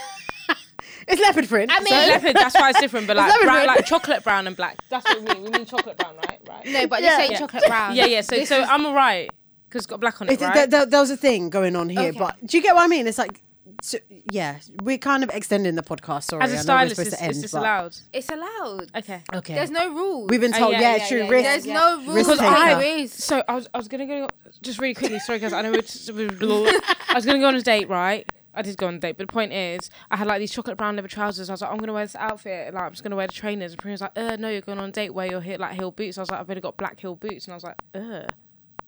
it's 1.09 1.21
leopard 1.21 1.49
print. 1.49 1.71
I 1.73 1.79
mean- 1.81 1.87
so- 1.89 1.95
leopard. 1.95 2.37
That's 2.37 2.55
why 2.55 2.71
it's 2.71 2.81
different. 2.81 3.07
But 3.07 3.17
like 3.19 3.41
brown, 3.43 3.55
print. 3.57 3.67
like 3.67 3.87
chocolate 3.87 4.25
brown 4.25 4.47
and 4.47 4.57
black. 4.57 4.79
That's 4.89 5.05
what 5.05 5.21
we 5.21 5.25
mean. 5.35 5.43
We 5.45 5.51
mean 5.51 5.65
chocolate 5.67 5.97
brown, 5.97 6.17
right? 6.17 6.41
Right. 6.49 6.67
no, 6.67 6.87
but 6.87 7.03
Yeah. 7.03 7.17
this 7.17 7.21
ain't 7.21 7.33
Yeah. 7.33 7.39
chocolate 7.39 7.65
brown. 7.67 7.97
Yeah, 7.97 8.07
yeah. 8.07 8.21
So, 8.23 8.37
This 8.37 8.49
so 8.49 8.61
is- 8.63 8.69
I'm 8.69 8.85
alright 8.87 9.31
because 9.69 9.81
it's 9.81 9.87
got 9.87 10.01
black 10.01 10.21
on 10.23 10.29
it, 10.29 10.33
It's, 10.35 10.43
right? 10.43 10.55
there, 10.55 10.67
there, 10.67 10.87
there 10.87 11.01
was 11.01 11.11
a 11.11 11.17
thing 11.17 11.51
going 11.51 11.77
on 11.77 11.89
here, 11.91 12.01
Okay. 12.11 12.19
but 12.19 12.37
do 12.47 12.57
you 12.57 12.63
get 12.63 12.75
what 12.75 12.85
I 12.85 12.87
mean? 12.89 13.07
It's 13.07 13.19
like, 13.19 13.43
so, 13.83 13.99
yeah, 14.33 14.57
we're 14.83 14.97
kind 14.99 15.23
of 15.23 15.29
extending 15.31 15.75
the 15.77 15.83
podcast. 15.83 16.25
Sorry, 16.25 16.43
As 16.43 16.51
a 16.51 16.55
I 16.55 16.57
know 16.57 16.63
stylist, 16.63 16.97
supposed 16.97 17.13
is, 17.13 17.19
to 17.19 17.23
end, 17.23 17.31
is 17.33 17.43
this 17.43 17.53
allowed? 17.53 17.97
it's 18.13 18.29
allowed. 18.31 18.87
Okay. 18.97 19.21
Okay, 19.35 19.55
There's 19.55 19.71
no 19.71 19.93
rules. 19.93 20.31
we've 20.31 20.41
been 20.41 20.55
Oh, 20.55 20.59
told. 20.59 20.73
yeah, 20.73 20.81
yeah, 20.81 20.97
yeah, 20.97 21.07
true. 21.09 21.19
yeah, 21.25 21.29
risk. 21.29 21.45
There's 21.45 21.67
yeah. 21.67 21.75
no 21.75 22.13
Risk 22.13 22.29
rules. 22.29 22.39
taker. 22.41 22.51
I 22.55 22.75
there 22.75 22.99
is. 22.99 23.13
So 23.13 23.45
I 23.47 23.55
was, 23.55 23.69
I 23.75 23.77
was 23.79 23.87
gonna 23.89 24.07
go 24.07 24.27
just 24.63 24.81
really 24.81 24.95
quickly. 24.95 25.19
Sorry, 25.21 25.39
guys. 25.39 25.53
I 25.53 25.63
know 25.63 25.71
we're 25.71 25.83
just, 25.83 26.11
we're, 26.13 26.29
I 26.31 27.13
was 27.15 27.25
gonna 27.27 27.39
go 27.39 27.47
on 27.47 27.55
a 27.55 27.63
date, 27.63 27.89
right? 27.89 28.27
I 28.55 28.63
did 28.63 28.77
go 28.77 28.87
on 28.89 28.95
a 28.95 28.99
date, 28.99 29.17
but 29.19 29.29
the 29.29 29.33
point 29.33 29.53
is, 29.53 29.91
I 30.11 30.17
had 30.17 30.27
like 30.27 30.41
these 30.41 30.53
chocolate 30.53 30.77
brown 30.77 30.97
leather 30.97 31.09
trousers. 31.09 31.51
I 31.51 31.53
was 31.53 31.61
like, 31.61 31.71
I'm 31.71 31.79
gonna 31.79 31.93
wear 31.93 32.05
this 32.05 32.17
outfit. 32.17 32.75
Like, 32.75 32.83
I'm 32.83 32.93
just 32.93 33.03
gonna 33.03 33.17
wear 33.17 33.27
the 33.27 33.33
trainers. 33.33 33.73
And 33.73 33.81
Priya 33.81 33.93
was 33.93 34.01
like, 34.01 34.17
uh, 34.17 34.37
no, 34.37 34.49
you're 34.49 34.63
going 34.63 34.79
on 34.79 34.89
a 34.89 34.93
date. 34.93 35.15
Wear 35.15 35.27
your 35.27 35.41
heel, 35.41 35.59
like 35.61 35.75
heel 35.75 35.91
boots. 35.91 36.19
I 36.19 36.23
was 36.23 36.31
like, 36.31 36.41
I've 36.41 36.49
already 36.49 36.61
got 36.61 36.77
black 36.77 36.99
heel 36.99 37.15
boots, 37.15 37.47
and 37.47 37.53
I 37.53 37.57
was 37.57 37.65
like, 37.65 37.77
uh, 37.95 38.27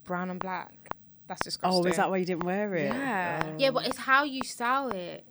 brown 0.04 0.30
and 0.30 0.40
black. 0.40 0.72
That's 1.28 1.42
disgusting. 1.42 1.84
Oh, 1.84 1.88
is 1.88 1.96
that 1.96 2.10
why 2.10 2.16
you 2.16 2.24
didn't 2.24 2.44
wear 2.44 2.74
it? 2.74 2.86
Yeah. 2.86 3.42
Oh. 3.44 3.54
Yeah, 3.56 3.70
but 3.70 3.86
it's 3.86 3.98
how 3.98 4.24
you 4.24 4.42
style 4.42 4.90
it. 4.90 5.24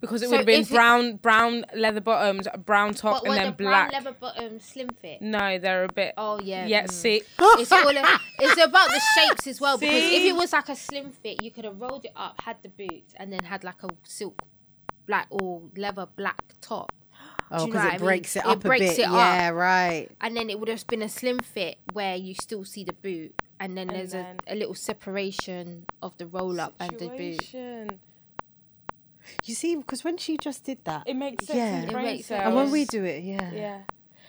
Because 0.00 0.22
it 0.22 0.26
So 0.26 0.30
would 0.30 0.36
have 0.38 0.46
been 0.46 0.60
if 0.60 0.70
it- 0.70 0.74
brown, 0.74 1.16
brown 1.16 1.64
leather 1.74 2.00
bottoms, 2.00 2.46
brown 2.64 2.94
top, 2.94 3.14
But 3.14 3.18
and 3.24 3.28
were 3.30 3.34
then 3.34 3.46
the 3.46 3.52
black. 3.64 3.90
brown 3.90 4.04
leather 4.04 4.16
bottom 4.18 4.60
slim 4.60 4.90
fit? 4.90 5.20
No, 5.20 5.58
they're 5.58 5.84
a 5.84 5.92
bit. 5.92 6.14
Oh 6.16 6.38
yeah. 6.40 6.66
yeah, 6.66 6.84
mm. 6.84 6.90
see, 6.90 7.16
It's 7.38 7.72
all. 7.72 7.88
it's 7.88 8.62
about 8.64 8.88
the 8.90 9.00
shapes 9.16 9.46
as 9.48 9.60
well. 9.60 9.76
Because 9.76 10.04
if 10.04 10.22
it 10.22 10.36
was 10.36 10.52
like 10.52 10.68
a 10.68 10.76
slim 10.76 11.10
fit, 11.10 11.42
you 11.42 11.50
could 11.50 11.64
have 11.64 11.80
rolled 11.80 12.04
it 12.04 12.12
up, 12.14 12.40
had 12.42 12.58
the 12.62 12.68
boots, 12.68 13.12
and 13.16 13.32
then 13.32 13.40
had 13.44 13.64
like 13.64 13.82
a 13.82 13.88
silk 14.04 14.40
black 15.06 15.26
or 15.30 15.62
leather 15.76 16.06
black 16.16 16.42
top. 16.60 16.92
Oh, 17.50 17.64
because 17.64 17.76
what 17.82 17.84
I 17.84 17.88
it 17.88 17.92
mean? 17.92 17.98
breaks 18.00 18.36
it 18.36 18.40
It 18.40 18.44
up 18.46 18.56
a 18.64 18.68
breaks 18.68 18.84
bit. 18.96 18.98
it 18.98 19.06
up. 19.06 19.12
yeah, 19.14 19.48
right. 19.48 20.08
and 20.20 20.36
then 20.36 20.50
it 20.50 20.60
would 20.60 20.68
have 20.68 20.86
been 20.86 21.00
a 21.00 21.08
slim 21.08 21.38
fit 21.38 21.78
where 21.94 22.14
you 22.14 22.34
still 22.34 22.62
see 22.62 22.84
the 22.84 22.92
boot, 22.92 23.34
and 23.58 23.74
then 23.74 23.88
And 23.88 23.98
there's 23.98 24.12
then- 24.12 24.36
a, 24.46 24.52
a 24.52 24.54
little 24.54 24.74
separation 24.74 25.86
of 26.02 26.16
the 26.18 26.26
roll 26.26 26.60
up 26.60 26.74
and 26.78 26.90
the 26.98 27.08
boot. 27.08 27.54
Situation. 29.28 29.44
You 29.44 29.54
see, 29.54 29.76
because 29.76 30.04
when 30.04 30.16
she 30.18 30.36
just 30.38 30.64
did 30.64 30.78
that, 30.84 31.02
It 31.06 31.14
makes 31.14 31.46
sense. 31.46 31.56
Yeah. 31.56 31.74
in 31.76 31.80
the 31.82 31.86
It 31.88 31.92
brain 31.92 32.04
makes 32.06 32.26
sense. 32.26 32.42
and 32.44 32.54
when 32.54 32.70
we 32.70 32.84
do 32.84 33.04
it, 33.04 33.22
yeah, 33.22 33.50
yeah. 33.52 33.78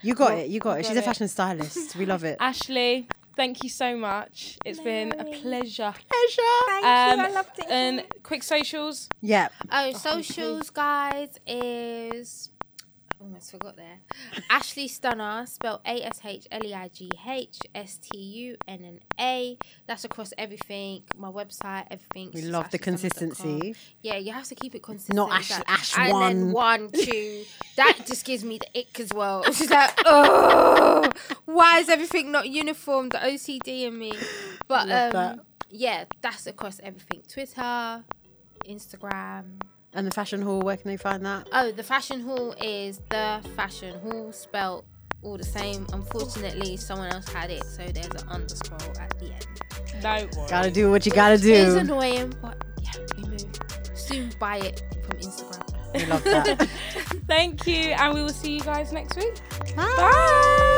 you 0.02 0.14
got 0.14 0.30
Well, 0.30 0.38
it. 0.40 0.48
You 0.48 0.60
got 0.60 0.74
we 0.74 0.80
it. 0.80 0.82
got 0.84 0.88
She's 0.88 0.96
a 0.98 1.02
fashion 1.02 1.28
stylist. 1.28 1.96
We 1.96 2.06
love 2.06 2.24
it. 2.24 2.38
Ashleigh, 2.50 3.06
thank 3.36 3.62
you 3.62 3.68
so 3.68 3.96
much. 3.96 4.58
It's 4.64 4.80
been 4.80 5.12
a 5.18 5.24
pleasure. 5.24 5.92
pleasure. 5.92 6.56
Thank 6.68 6.84
Um, 6.86 7.18
you. 7.20 7.24
I 7.26 7.28
loved 7.30 7.58
it. 7.58 7.66
And 7.70 8.04
quick 8.22 8.42
socials. 8.42 9.08
Yeah. 9.20 9.48
Oh, 9.70 9.92
socials, 9.92 10.70
guys, 10.70 11.38
is 11.46 12.50
I 12.59 12.59
almost 13.20 13.50
forgot 13.50 13.76
there. 13.76 13.98
Ashleigh 14.50 14.88
Stunna, 14.88 15.46
spelled 15.48 15.80
A 15.86 16.02
S 16.04 16.20
H 16.24 16.46
L 16.50 16.64
E 16.64 16.74
I 16.74 16.88
G 16.88 17.10
H 17.26 17.58
S 17.74 17.98
T 17.98 18.18
U 18.18 18.56
N 18.66 18.80
N 18.84 19.00
A. 19.20 19.58
That's 19.86 20.04
across 20.04 20.32
everything. 20.38 21.02
My 21.16 21.28
website, 21.30 21.86
everything. 21.90 22.30
We 22.34 22.42
love 22.42 22.70
the 22.70 22.78
consistency. 22.78 23.74
Yeah, 24.02 24.16
you 24.16 24.32
have 24.32 24.44
to 24.44 24.54
keep 24.54 24.74
it 24.74 24.82
consistent. 24.82 25.16
Not 25.16 25.32
Ash- 25.32 25.50
like- 25.50 25.70
Ash 25.70 25.96
and 25.98 26.12
one. 26.12 26.22
then 26.36 26.52
one, 26.52 26.90
two. 26.92 27.44
that 27.76 27.98
just 28.06 28.24
gives 28.24 28.44
me 28.44 28.58
the 28.58 28.80
ick 28.80 28.98
as 29.00 29.10
well. 29.14 29.42
It's 29.50 29.58
just 29.58 29.70
like, 29.70 29.92
oh, 30.06 31.10
why 31.44 31.78
is 31.80 31.88
everything 31.88 32.32
not 32.32 32.48
uniform? 32.48 33.08
The 33.10 33.18
OCD 33.18 33.82
in 33.82 33.98
me. 33.98 34.12
But 34.68 34.82
um, 34.82 34.88
that. 35.12 35.38
yeah, 35.68 36.04
that's 36.22 36.46
across 36.46 36.80
everything. 36.82 37.22
Twitter, 37.28 38.04
Instagram. 38.66 39.60
And 39.92 40.06
the 40.06 40.10
fashion 40.12 40.42
hall, 40.42 40.60
where 40.60 40.76
can 40.76 40.88
they 40.88 40.96
find 40.96 41.24
that? 41.26 41.48
Oh, 41.52 41.72
the 41.72 41.82
fashion 41.82 42.20
hall 42.20 42.54
is 42.62 43.00
the 43.10 43.40
fashion 43.56 43.98
hall 44.00 44.32
spelt 44.32 44.84
all 45.22 45.36
the 45.36 45.44
same. 45.44 45.86
Unfortunately, 45.92 46.76
someone 46.76 47.12
else 47.12 47.28
had 47.28 47.50
it, 47.50 47.64
so 47.64 47.84
there's 47.86 48.06
an 48.22 48.28
underscore 48.28 48.78
at 49.00 49.18
the 49.18 49.26
end. 49.32 49.46
No. 50.02 50.28
Gotta 50.48 50.70
do 50.70 50.90
what 50.90 51.04
you 51.06 51.12
gotta 51.12 51.38
do. 51.38 51.52
It's 51.52 51.74
annoying, 51.74 52.32
but 52.40 52.64
yeah, 52.82 52.92
we 53.16 53.24
move. 53.24 53.44
Soon 53.94 54.30
buy 54.38 54.58
it 54.58 54.82
from 55.02 55.18
Instagram. 55.18 55.66
We 55.94 56.06
love 56.06 56.24
that. 56.24 56.68
Thank 57.26 57.66
you, 57.66 57.90
and 57.90 58.14
we 58.14 58.22
will 58.22 58.28
see 58.30 58.54
you 58.54 58.60
guys 58.60 58.92
next 58.92 59.16
week. 59.16 59.34
Bye. 59.76 59.92
Bye. 59.96 60.76